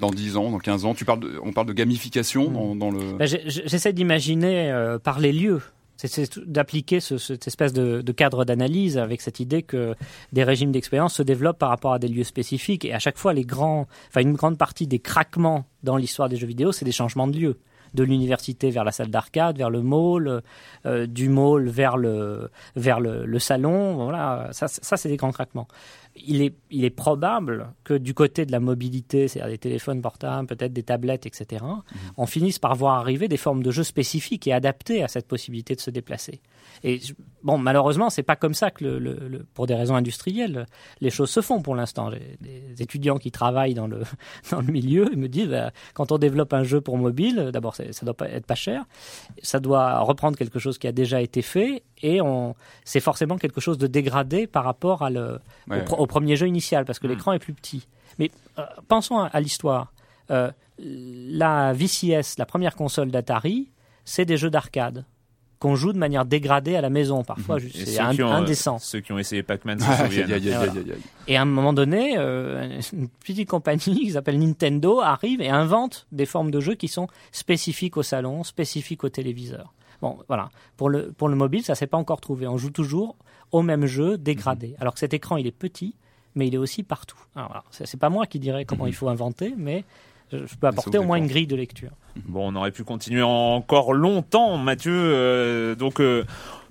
dans 0.00 0.10
10 0.10 0.36
ans, 0.36 0.50
dans 0.50 0.58
15 0.58 0.84
ans? 0.84 0.94
Tu 0.94 1.04
parles 1.04 1.20
de, 1.20 1.40
on 1.42 1.52
parle 1.52 1.66
de 1.68 1.72
gamification 1.72 2.50
dans, 2.50 2.74
dans 2.76 2.90
le. 2.90 3.14
Ben, 3.14 3.26
J'essaie 3.26 3.92
d'imaginer 3.92 4.70
euh, 4.70 4.98
par 4.98 5.20
les 5.20 5.32
lieux. 5.32 5.62
C'est- 6.00 6.38
d'appliquer 6.38 7.00
ce- 7.00 7.18
cette 7.18 7.48
espèce 7.48 7.72
de, 7.72 8.02
de 8.02 8.12
cadre 8.12 8.44
d'analyse 8.44 8.98
avec 8.98 9.20
cette 9.20 9.40
idée 9.40 9.62
que 9.64 9.96
des 10.32 10.44
régimes 10.44 10.70
d'expérience 10.70 11.14
se 11.14 11.24
développent 11.24 11.58
par 11.58 11.70
rapport 11.70 11.92
à 11.92 11.98
des 11.98 12.06
lieux 12.06 12.22
spécifiques. 12.22 12.84
Et 12.84 12.92
à 12.94 13.00
chaque 13.00 13.18
fois, 13.18 13.32
les 13.32 13.44
grands, 13.44 13.88
enfin 14.08 14.20
une 14.20 14.34
grande 14.34 14.58
partie 14.58 14.86
des 14.86 15.00
craquements 15.00 15.66
dans 15.82 15.96
l'histoire 15.96 16.28
des 16.28 16.36
jeux 16.36 16.46
vidéo, 16.46 16.70
c'est 16.70 16.84
des 16.84 16.92
changements 16.92 17.26
de 17.26 17.36
lieu. 17.36 17.58
De 17.98 18.04
l'université 18.04 18.70
vers 18.70 18.84
la 18.84 18.92
salle 18.92 19.10
d'arcade, 19.10 19.58
vers 19.58 19.70
le 19.70 19.82
mall, 19.82 20.42
euh, 20.86 21.06
du 21.08 21.28
mall 21.28 21.68
vers 21.68 21.96
le 21.96 22.48
vers 22.76 23.00
le, 23.00 23.26
le 23.26 23.38
salon. 23.40 24.04
Voilà, 24.04 24.48
ça, 24.52 24.68
ça 24.68 24.96
c'est 24.96 25.08
des 25.08 25.16
grands 25.16 25.32
craquements. 25.32 25.66
Il 26.14 26.42
est, 26.42 26.54
il 26.70 26.84
est 26.84 26.90
probable 26.90 27.72
que 27.82 27.94
du 27.94 28.14
côté 28.14 28.46
de 28.46 28.52
la 28.52 28.60
mobilité, 28.60 29.26
c'est-à-dire 29.26 29.50
des 29.50 29.58
téléphones 29.58 30.00
portables, 30.00 30.46
peut-être 30.46 30.72
des 30.72 30.84
tablettes, 30.84 31.26
etc., 31.26 31.64
on 32.16 32.26
finisse 32.26 32.60
par 32.60 32.76
voir 32.76 33.00
arriver 33.00 33.26
des 33.26 33.36
formes 33.36 33.64
de 33.64 33.72
jeux 33.72 33.82
spécifiques 33.84 34.46
et 34.46 34.52
adaptées 34.52 35.02
à 35.02 35.08
cette 35.08 35.26
possibilité 35.26 35.74
de 35.74 35.80
se 35.80 35.90
déplacer. 35.90 36.40
Et 36.84 37.00
bon, 37.42 37.58
malheureusement, 37.58 38.10
c'est 38.10 38.22
pas 38.22 38.36
comme 38.36 38.54
ça 38.54 38.70
que, 38.70 38.84
le, 38.84 38.98
le- 38.98 39.28
le- 39.28 39.44
pour 39.54 39.66
des 39.66 39.74
raisons 39.74 39.96
industrielles, 39.96 40.66
les 41.00 41.10
choses 41.10 41.30
se 41.30 41.40
font 41.40 41.60
pour 41.62 41.74
l'instant. 41.74 42.10
J'ai 42.10 42.36
des 42.40 42.82
étudiants 42.82 43.18
qui 43.18 43.30
travaillent 43.30 43.74
dans 43.74 43.86
le 43.86 44.02
dans 44.50 44.60
le 44.60 44.72
milieu 44.72 45.08
ils 45.12 45.18
me 45.18 45.28
disent, 45.28 45.48
bah, 45.48 45.70
quand 45.94 46.12
on 46.12 46.18
développe 46.18 46.52
un 46.52 46.62
jeu 46.62 46.80
pour 46.80 46.98
mobile, 46.98 47.50
d'abord, 47.52 47.74
ça 47.76 47.84
doit 48.02 48.14
pas 48.14 48.28
être 48.28 48.46
pas 48.46 48.54
cher, 48.54 48.84
ça 49.42 49.60
doit 49.60 49.98
reprendre 50.00 50.36
quelque 50.38 50.58
chose 50.58 50.78
qui 50.78 50.86
a 50.86 50.92
déjà 50.92 51.20
été 51.20 51.42
fait, 51.42 51.82
et 52.02 52.20
c'est 52.84 53.00
forcément 53.00 53.36
quelque 53.38 53.60
chose 53.60 53.78
de 53.78 53.86
dégradé 53.86 54.46
par 54.46 54.64
rapport 54.64 55.02
à 55.02 55.10
le, 55.10 55.38
Ouais. 55.68 55.84
au, 55.98 56.06
premier 56.06 56.36
jeu 56.36 56.46
initial, 56.48 56.84
parce 56.84 56.98
que 56.98 57.06
l'écran 57.06 57.32
est 57.32 57.38
plus 57.38 57.52
petit. 57.54 57.88
Mais 58.18 58.30
euh, 58.58 58.62
pensons 58.88 59.18
à, 59.18 59.26
à 59.26 59.40
l'histoire. 59.40 59.92
Euh, 60.30 60.50
la 60.78 61.72
VCS, 61.72 62.38
la 62.38 62.46
première 62.46 62.74
console 62.76 63.10
d'Atari, 63.10 63.70
c'est 64.04 64.24
des 64.24 64.36
jeux 64.36 64.50
d'arcade 64.50 65.04
qu'on 65.58 65.74
joue 65.74 65.92
de 65.92 65.98
manière 65.98 66.24
dégradée 66.24 66.76
à 66.76 66.80
la 66.80 66.90
maison, 66.90 67.24
parfois 67.24 67.58
juste- 67.58 67.76
Et 67.76 67.86
c'est 67.86 67.98
un- 68.00 68.14
ont, 68.20 68.30
euh, 68.30 68.36
indécent. 68.36 68.78
Ceux 68.78 69.00
qui 69.00 69.12
ont 69.12 69.18
essayé 69.18 69.42
Pac-Man 69.42 69.78
se 69.80 69.84
Aïe, 69.84 69.96
souviennent. 70.06 70.32
aïe, 70.32 70.34
aïe, 70.34 70.48
aïe, 70.50 70.54
Voilà. 70.56 70.72
aïe, 70.72 70.92
aïe. 70.92 71.00
Et 71.26 71.36
à 71.36 71.42
un 71.42 71.44
moment 71.46 71.72
donné, 71.72 72.14
euh, 72.16 72.80
une 72.92 73.08
petite 73.08 73.48
compagnie 73.48 73.80
qui 73.80 74.10
s'appelle 74.12 74.38
Nintendo 74.38 75.00
arrive 75.00 75.40
et 75.40 75.48
invente 75.48 76.06
des 76.12 76.26
formes 76.26 76.50
de 76.50 76.60
jeux 76.60 76.74
qui 76.74 76.88
sont 76.88 77.08
spécifiques 77.32 77.96
au 77.96 78.02
salon, 78.02 78.44
spécifiques 78.44 79.02
au 79.04 79.08
téléviseur. 79.08 79.72
Bon, 80.00 80.18
voilà. 80.28 80.48
Pour 80.76 80.90
le, 80.90 81.10
pour 81.12 81.28
le 81.28 81.34
mobile, 81.34 81.64
ça 81.64 81.74
s'est 81.74 81.88
pas 81.88 81.98
encore 81.98 82.20
trouvé. 82.20 82.46
On 82.46 82.56
joue 82.56 82.70
toujours 82.70 83.16
au 83.50 83.62
même 83.62 83.86
jeu 83.86 84.16
dégradé. 84.16 84.76
Alors 84.80 84.94
que 84.94 85.00
cet 85.00 85.12
écran, 85.12 85.36
il 85.38 85.46
est 85.48 85.50
petit, 85.50 85.96
mais 86.36 86.46
il 86.46 86.54
est 86.54 86.58
aussi 86.58 86.84
partout. 86.84 87.18
Alors, 87.34 87.48
voilà. 87.48 87.64
C'est 87.72 87.84
c'est 87.86 87.96
pas 87.96 88.10
moi 88.10 88.26
qui 88.26 88.38
dirais 88.38 88.64
comment 88.64 88.86
il 88.86 88.94
faut 88.94 89.08
inventer, 89.08 89.54
mais 89.56 89.82
je, 90.32 90.54
peux 90.60 90.66
apporter 90.66 90.98
au 90.98 91.02
moins 91.04 91.16
une 91.16 91.26
grille 91.26 91.46
de 91.46 91.56
lecture. 91.56 91.90
Bon, 92.26 92.52
on 92.52 92.56
aurait 92.56 92.72
pu 92.72 92.84
continuer 92.84 93.22
encore 93.22 93.92
longtemps, 93.92 94.56
Mathieu. 94.58 94.92
euh, 94.94 95.74
donc, 95.74 96.00
euh, 96.00 96.24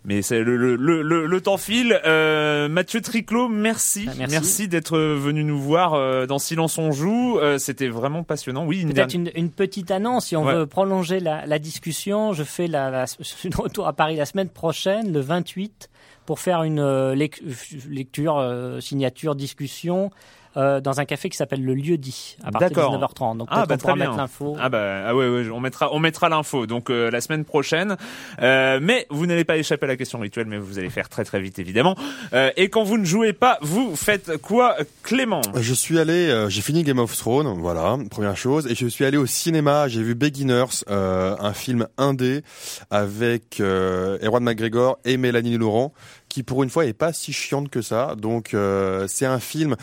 mais 0.05 0.21
c'est 0.21 0.41
le, 0.43 0.55
le, 0.55 0.75
le, 0.75 1.01
le- 1.01 1.25
le 1.25 1.41
temps 1.41 1.57
file. 1.57 1.99
Euh, 2.05 2.69
Mathieu 2.69 3.01
Triclot, 3.01 3.49
merci, 3.49 4.07
Ah, 4.09 4.25
merci. 4.29 4.67
d'être 4.67 4.97
venu 4.97 5.43
nous 5.43 5.59
voir 5.59 6.27
dans 6.27 6.39
Silence 6.39 6.77
on 6.77 6.91
joue. 6.91 7.39
C'était 7.57 7.87
vraiment 7.89 8.23
passionnant. 8.23 8.65
Oui, 8.65 8.81
une 8.81 8.93
Peut-être 8.93 9.09
dernière- 9.09 9.33
une, 9.35 9.43
une 9.45 9.51
petite 9.51 9.91
annonce, 9.91 10.27
si 10.27 10.35
on 10.37 10.45
Ouais. 10.45 10.53
veut 10.55 10.65
prolonger 10.65 11.19
la, 11.19 11.45
la 11.45 11.59
discussion, 11.59 12.31
je 12.33 12.43
fais 12.43 12.67
la, 12.67 13.05
de 13.05 13.55
retour 13.61 13.87
à 13.87 13.93
Paris 13.93 14.15
la 14.15 14.25
semaine 14.25 14.49
prochaine, 14.49 15.11
le 15.11 15.19
28, 15.19 15.89
pour 16.25 16.39
faire 16.39 16.63
une 16.63 16.81
lec- 17.13 17.41
lecture, 17.89 18.77
signature, 18.79 19.35
discussion 19.35 20.11
euh, 20.57 20.81
dans 20.81 20.99
un 20.99 21.05
café 21.05 21.29
qui 21.29 21.37
s'appelle 21.37 21.63
le 21.63 21.73
Lieu 21.75 21.97
dit, 21.97 22.35
à 22.43 22.51
partir 22.51 22.69
de 22.69 22.75
D'accord. 22.75 22.99
19h30. 22.99 23.37
Donc 23.37 23.47
Ah, 23.51 23.65
peut-être 23.65 23.67
bah, 23.67 23.75
qu'on 23.75 23.81
pourra 23.81 23.95
mettre 23.95 24.17
l'info. 24.17 24.57
Ah 24.59 24.69
bah 24.69 25.03
ah 25.07 25.15
ouais, 25.15 25.29
ouais 25.29 25.49
on 25.49 25.59
mettra 25.59 25.93
on 25.93 25.99
mettra 25.99 26.29
l'info 26.29 26.65
donc 26.65 26.89
euh, 26.89 27.09
la 27.11 27.21
semaine 27.21 27.45
prochaine. 27.45 27.95
Euh, 28.41 28.79
mais 28.81 29.05
vous 29.09 29.25
n'allez 29.25 29.43
pas 29.45 29.57
échapper 29.57 29.85
à 29.85 29.87
la 29.87 29.95
question 29.97 30.19
rituelle, 30.19 30.47
mais 30.47 30.57
vous 30.57 30.79
allez 30.79 30.89
faire 30.89 31.09
très 31.09 31.23
très 31.23 31.39
vite 31.39 31.59
évidemment. 31.59 31.95
Euh, 32.33 32.51
et 32.57 32.69
quand 32.69 32.83
vous 32.83 32.97
ne 32.97 33.05
jouez 33.05 33.33
pas, 33.33 33.57
vous 33.61 33.95
faites 33.95 34.37
quoi, 34.37 34.75
Clément? 35.03 35.41
Je 35.55 35.73
suis 35.73 35.99
allé, 35.99 36.27
euh, 36.29 36.49
j'ai 36.49 36.61
fini 36.61 36.83
Game 36.83 36.99
of 36.99 37.15
Thrones, 37.15 37.59
voilà, 37.59 37.97
première 38.09 38.35
chose, 38.37 38.67
et 38.67 38.75
je 38.75 38.87
suis 38.87 39.05
allé 39.05 39.17
au 39.17 39.25
cinéma, 39.25 39.87
j'ai 39.87 40.01
vu 40.01 40.15
Beginners, 40.15 40.83
euh, 40.89 41.35
un 41.39 41.53
film 41.53 41.87
indé 41.97 42.41
avec 42.89 43.59
euh, 43.59 44.17
Erwan 44.23 44.43
McGregor 44.43 44.97
et 45.05 45.17
Mélanie 45.17 45.57
Laurent, 45.57 45.93
qui 46.29 46.43
pour 46.43 46.63
une 46.63 46.69
fois 46.69 46.85
est 46.85 46.93
pas 46.93 47.13
si 47.13 47.33
chiante 47.33 47.69
que 47.69 47.81
ça. 47.81 48.15
Donc 48.17 48.53
euh, 48.53 49.05
c'est 49.07 49.25
un 49.25 49.39
film 49.39 49.75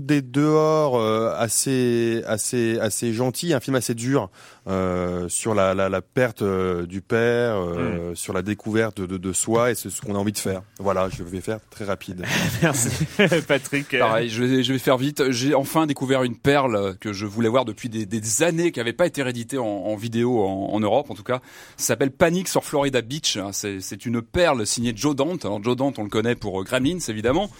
des 0.00 0.22
dehors 0.22 0.96
euh, 0.96 1.34
assez 1.36 2.22
assez 2.26 2.78
assez 2.78 3.12
gentil, 3.12 3.52
un 3.52 3.60
film 3.60 3.76
assez 3.76 3.94
dur 3.94 4.30
euh, 4.66 5.28
sur 5.28 5.54
la, 5.54 5.74
la, 5.74 5.90
la 5.90 6.00
perte 6.00 6.40
euh, 6.40 6.86
du 6.86 7.02
père, 7.02 7.56
euh, 7.56 8.14
sur 8.14 8.32
la 8.32 8.40
découverte 8.40 8.98
de, 8.98 9.04
de, 9.04 9.18
de 9.18 9.32
soi 9.34 9.70
et 9.70 9.74
c'est 9.74 9.90
ce 9.90 10.00
qu'on 10.00 10.14
a 10.14 10.18
envie 10.18 10.32
de 10.32 10.38
faire. 10.38 10.62
Voilà, 10.78 11.10
je 11.10 11.22
vais 11.22 11.42
faire 11.42 11.58
très 11.70 11.84
rapide. 11.84 12.24
Merci 12.62 12.88
Patrick. 13.46 13.98
Pareil, 13.98 14.30
je 14.30 14.42
vais, 14.42 14.62
je 14.62 14.72
vais 14.72 14.78
faire 14.78 14.96
vite. 14.96 15.30
J'ai 15.30 15.54
enfin 15.54 15.86
découvert 15.86 16.22
une 16.22 16.36
perle 16.36 16.96
que 16.98 17.12
je 17.12 17.26
voulais 17.26 17.50
voir 17.50 17.66
depuis 17.66 17.90
des, 17.90 18.06
des 18.06 18.42
années, 18.42 18.72
qui 18.72 18.80
n'avait 18.80 18.94
pas 18.94 19.06
été 19.06 19.22
rééditée 19.22 19.58
en, 19.58 19.66
en 19.66 19.96
vidéo 19.96 20.42
en, 20.42 20.70
en 20.72 20.80
Europe, 20.80 21.10
en 21.10 21.14
tout 21.14 21.22
cas. 21.22 21.40
Ça 21.76 21.88
s'appelle 21.88 22.10
Panic 22.10 22.48
sur 22.48 22.64
Florida 22.64 23.02
Beach. 23.02 23.38
C'est 23.52 23.80
c'est 23.80 24.06
une 24.06 24.22
perle 24.22 24.66
signée 24.66 24.94
Joe 24.96 25.14
Dante. 25.14 25.44
Alors 25.44 25.62
Joe 25.62 25.76
Dante, 25.76 25.98
on 25.98 26.04
le 26.04 26.08
connaît 26.08 26.36
pour 26.36 26.64
Gremlins, 26.64 27.00
évidemment, 27.08 27.50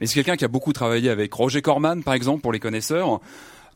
mais 0.00 0.06
c'est 0.06 0.14
quelqu'un 0.14 0.36
qui 0.36 0.44
a 0.44 0.48
beaucoup 0.48 0.72
travaillé 0.72 1.10
avec 1.10 1.32
Roger 1.32 1.62
Corman, 1.62 2.02
par 2.02 2.14
exemple, 2.14 2.42
pour 2.42 2.52
les 2.52 2.60
connaisseurs. 2.60 3.20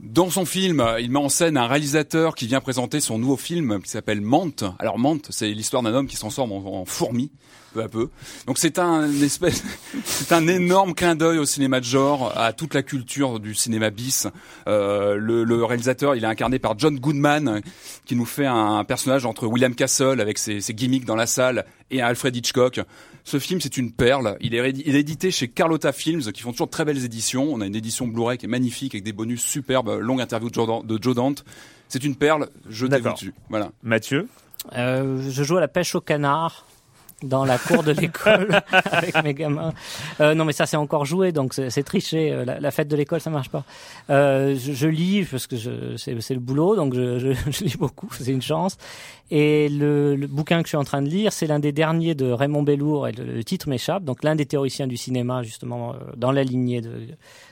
Dans 0.01 0.31
son 0.31 0.45
film, 0.45 0.85
il 1.01 1.11
met 1.11 1.19
en 1.19 1.29
scène 1.29 1.57
un 1.57 1.66
réalisateur 1.66 2.37
qui 2.37 2.47
vient 2.47 2.61
présenter 2.61 3.01
son 3.01 3.19
nouveau 3.19 3.37
film 3.37 3.81
qui 3.83 3.91
s'appelle 3.91 4.21
Mante. 4.21 4.64
Alors 4.79 4.99
Mante, 4.99 5.27
c'est 5.31 5.51
l'histoire 5.51 5.83
d'un 5.83 5.93
homme 5.93 6.07
qui 6.07 6.14
se 6.14 6.21
transforme 6.21 6.53
en, 6.53 6.81
en 6.81 6.85
fourmi 6.85 7.33
peu 7.73 7.83
à 7.83 7.89
peu. 7.89 8.09
Donc 8.47 8.59
c'est 8.59 8.79
un 8.79 9.11
espèce, 9.23 9.62
c'est 10.05 10.33
un 10.33 10.47
énorme 10.47 10.95
clin 10.95 11.14
d'œil 11.14 11.39
au 11.39 11.45
cinéma 11.45 11.81
de 11.81 11.85
genre, 11.85 12.37
à 12.37 12.53
toute 12.53 12.75
la 12.75 12.83
culture 12.83 13.41
du 13.41 13.55
cinéma 13.55 13.91
bis. 13.91 14.27
Euh, 14.66 15.16
le, 15.16 15.45
le, 15.45 15.64
réalisateur, 15.64 16.14
il 16.14 16.25
est 16.25 16.29
incarné 16.29 16.59
par 16.59 16.79
John 16.79 16.99
Goodman, 16.99 17.61
qui 18.05 18.16
nous 18.16 18.25
fait 18.25 18.47
un 18.47 18.85
personnage 18.85 19.27
entre 19.27 19.47
William 19.47 19.75
Castle 19.75 20.21
avec 20.21 20.39
ses, 20.39 20.61
ses 20.61 20.75
gimmicks 20.75 21.05
dans 21.05 21.16
la 21.16 21.27
salle 21.27 21.64
et 21.91 22.03
Alfred 22.03 22.35
Hitchcock. 22.35 22.81
Ce 23.25 23.39
film, 23.39 23.61
c'est 23.61 23.77
une 23.77 23.93
perle. 23.93 24.37
Il 24.41 24.55
est, 24.55 24.71
il 24.71 24.97
est 24.97 25.01
édité 25.01 25.31
chez 25.31 25.49
Carlotta 25.49 25.93
Films, 25.93 26.33
qui 26.33 26.41
font 26.41 26.53
toujours 26.53 26.69
de 26.69 26.73
très 26.73 26.85
belles 26.85 27.05
éditions. 27.05 27.49
On 27.53 27.61
a 27.61 27.66
une 27.66 27.77
édition 27.77 28.07
Blu-ray 28.07 28.39
qui 28.39 28.47
est 28.47 28.49
magnifique, 28.49 28.95
avec 28.95 29.05
des 29.05 29.12
bonus 29.12 29.43
superbes, 29.43 29.99
longue 30.01 30.23
interview 30.23 30.49
de 30.49 30.55
Joe, 30.55 30.85
de 30.85 30.99
Joe 31.03 31.14
Dante. 31.14 31.45
C'est 31.89 32.05
une 32.05 32.16
perle, 32.16 32.49
je 32.69 32.87
dessus. 32.87 33.35
Voilà. 33.51 33.71
Mathieu? 33.83 34.29
Euh, 34.77 35.23
Je 35.31 35.43
joue 35.43 35.57
à 35.57 35.61
la 35.61 35.69
pêche 35.69 35.95
au 35.95 36.01
canard 36.01 36.66
dans 37.23 37.45
la 37.45 37.59
cour 37.59 37.83
de 37.83 37.93
l'école 37.93 38.49
avec 38.73 39.23
mes 39.23 39.35
gamins. 39.35 39.73
Euh, 40.21 40.35
non, 40.35 40.45
mais 40.45 40.53
ça 40.53 40.66
c'est 40.66 40.77
encore 40.77 41.05
joué, 41.05 41.33
donc 41.33 41.55
c'est 41.55 41.83
triché. 41.83 42.33
Euh, 42.33 42.45
la, 42.45 42.61
la, 42.61 42.71
fête 42.71 42.89
de 42.89 42.97
l'école, 42.97 43.21
ça 43.21 43.31
marche 43.31 43.49
pas. 43.49 43.64
Euh, 44.11 44.57
je, 44.59 44.73
je, 44.73 44.87
lis 44.87 45.25
parce 45.25 45.47
que 45.47 45.57
c'est 45.97 46.35
le 46.35 46.41
boulot, 46.41 46.77
donc 46.77 46.95
je, 46.95 47.19
je, 47.19 47.33
je 47.51 47.64
lis 47.64 47.77
beaucoup, 47.77 48.09
c'est 48.12 48.33
une 48.33 48.43
chance. 48.43 48.77
Et 49.31 49.68
le, 49.68 50.16
le, 50.16 50.26
bouquin 50.26 50.59
que 50.62 50.64
je 50.64 50.70
suis 50.70 50.76
en 50.76 50.85
train 50.85 51.03
de 51.03 51.09
lire, 51.09 51.33
c'est 51.33 51.47
l'un 51.47 51.59
des 51.59 51.72
derniers 51.72 52.14
de 52.14 52.31
Raymond 52.31 52.62
Bellour, 52.62 53.09
et 53.09 53.12
le, 53.12 53.24
le 53.24 53.45
titre 53.45 53.68
m'échappe. 53.68 54.05
Donc 54.05 54.24
l'un 54.24 54.35
des 54.35 54.47
théoriciens 54.47 54.87
du 54.87 54.97
cinéma, 54.97 55.43
justement, 55.43 55.95
euh, 55.95 55.99
dans 56.16 56.33
la 56.33 56.45
lignée 56.45 56.81
de 56.81 57.09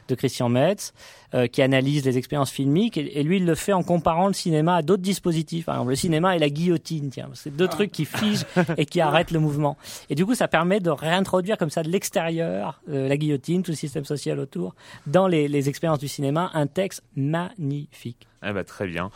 de 0.08 0.14
Christian 0.14 0.48
Metz, 0.48 0.92
euh, 1.34 1.46
qui 1.46 1.62
analyse 1.62 2.04
les 2.04 2.18
expériences 2.18 2.50
filmiques, 2.50 2.96
et, 2.96 3.18
et, 3.18 3.22
lui, 3.22 3.38
il 3.38 3.46
le 3.46 3.54
fait 3.54 3.72
en 3.72 3.82
comparant 3.82 4.28
le 4.28 4.32
cinéma 4.32 4.76
à 4.76 4.82
d'autres 4.82 5.02
dispositifs. 5.02 5.66
Par 5.66 5.76
exemple, 5.76 5.90
le 5.90 5.96
cinéma 5.96 6.36
et 6.36 6.38
la 6.38 6.48
guillotine, 6.48 7.10
tiens, 7.10 7.28
c'est 7.34 7.54
deux 7.54 7.68
trucs 7.68 7.92
qui 7.92 8.04
figent 8.04 8.46
et 8.76 8.86
qui 8.86 9.00
arrêtent 9.00 9.30
le 9.30 9.40
mouvement. 9.40 9.76
Et 10.10 10.14
du 10.14 10.24
coup, 10.24 10.34
ça 10.34 10.48
permet 10.48 10.80
de 10.80 10.90
réintroduire 10.90 11.58
comme 11.58 11.70
ça 11.70 11.82
de 11.82 11.90
l'extérieur, 11.90 12.80
euh, 12.88 13.08
la 13.08 13.16
guillotine, 13.16 13.62
tout 13.62 13.72
le 13.72 13.76
système 13.76 14.04
social 14.04 14.38
autour, 14.38 14.74
dans 15.06 15.26
les, 15.26 15.48
les 15.48 15.68
expériences 15.68 16.00
du 16.00 16.08
cinéma, 16.08 16.50
un 16.54 16.66
texte 16.66 17.02
magnifique. 17.16 18.26
Eh 18.46 18.52
ben, 18.52 18.64
très 18.64 18.86
bien. 18.86 19.10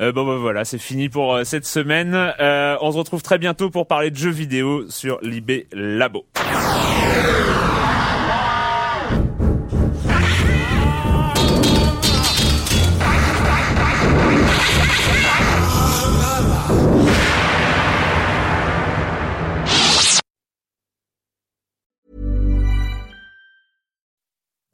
Euh, 0.00 0.12
bon, 0.12 0.24
ben 0.24 0.36
voilà, 0.36 0.64
c'est 0.64 0.78
fini 0.78 1.08
pour 1.08 1.34
euh, 1.34 1.44
cette 1.44 1.66
semaine. 1.66 2.14
Euh, 2.14 2.76
on 2.80 2.92
se 2.92 2.98
retrouve 2.98 3.22
très 3.22 3.38
bientôt 3.38 3.68
pour 3.68 3.88
parler 3.88 4.10
de 4.10 4.16
jeux 4.16 4.30
vidéo 4.30 4.88
sur 4.88 5.18
Libé 5.22 5.66
Labo. 5.72 6.24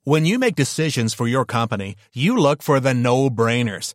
When 0.04 0.26
you 0.26 0.40
make 0.40 0.56
decisions 0.56 1.14
for 1.14 1.28
your 1.28 1.46
company, 1.46 1.94
you 2.12 2.36
look 2.36 2.60
for 2.60 2.80
the 2.80 2.92
no-brainers. 2.92 3.94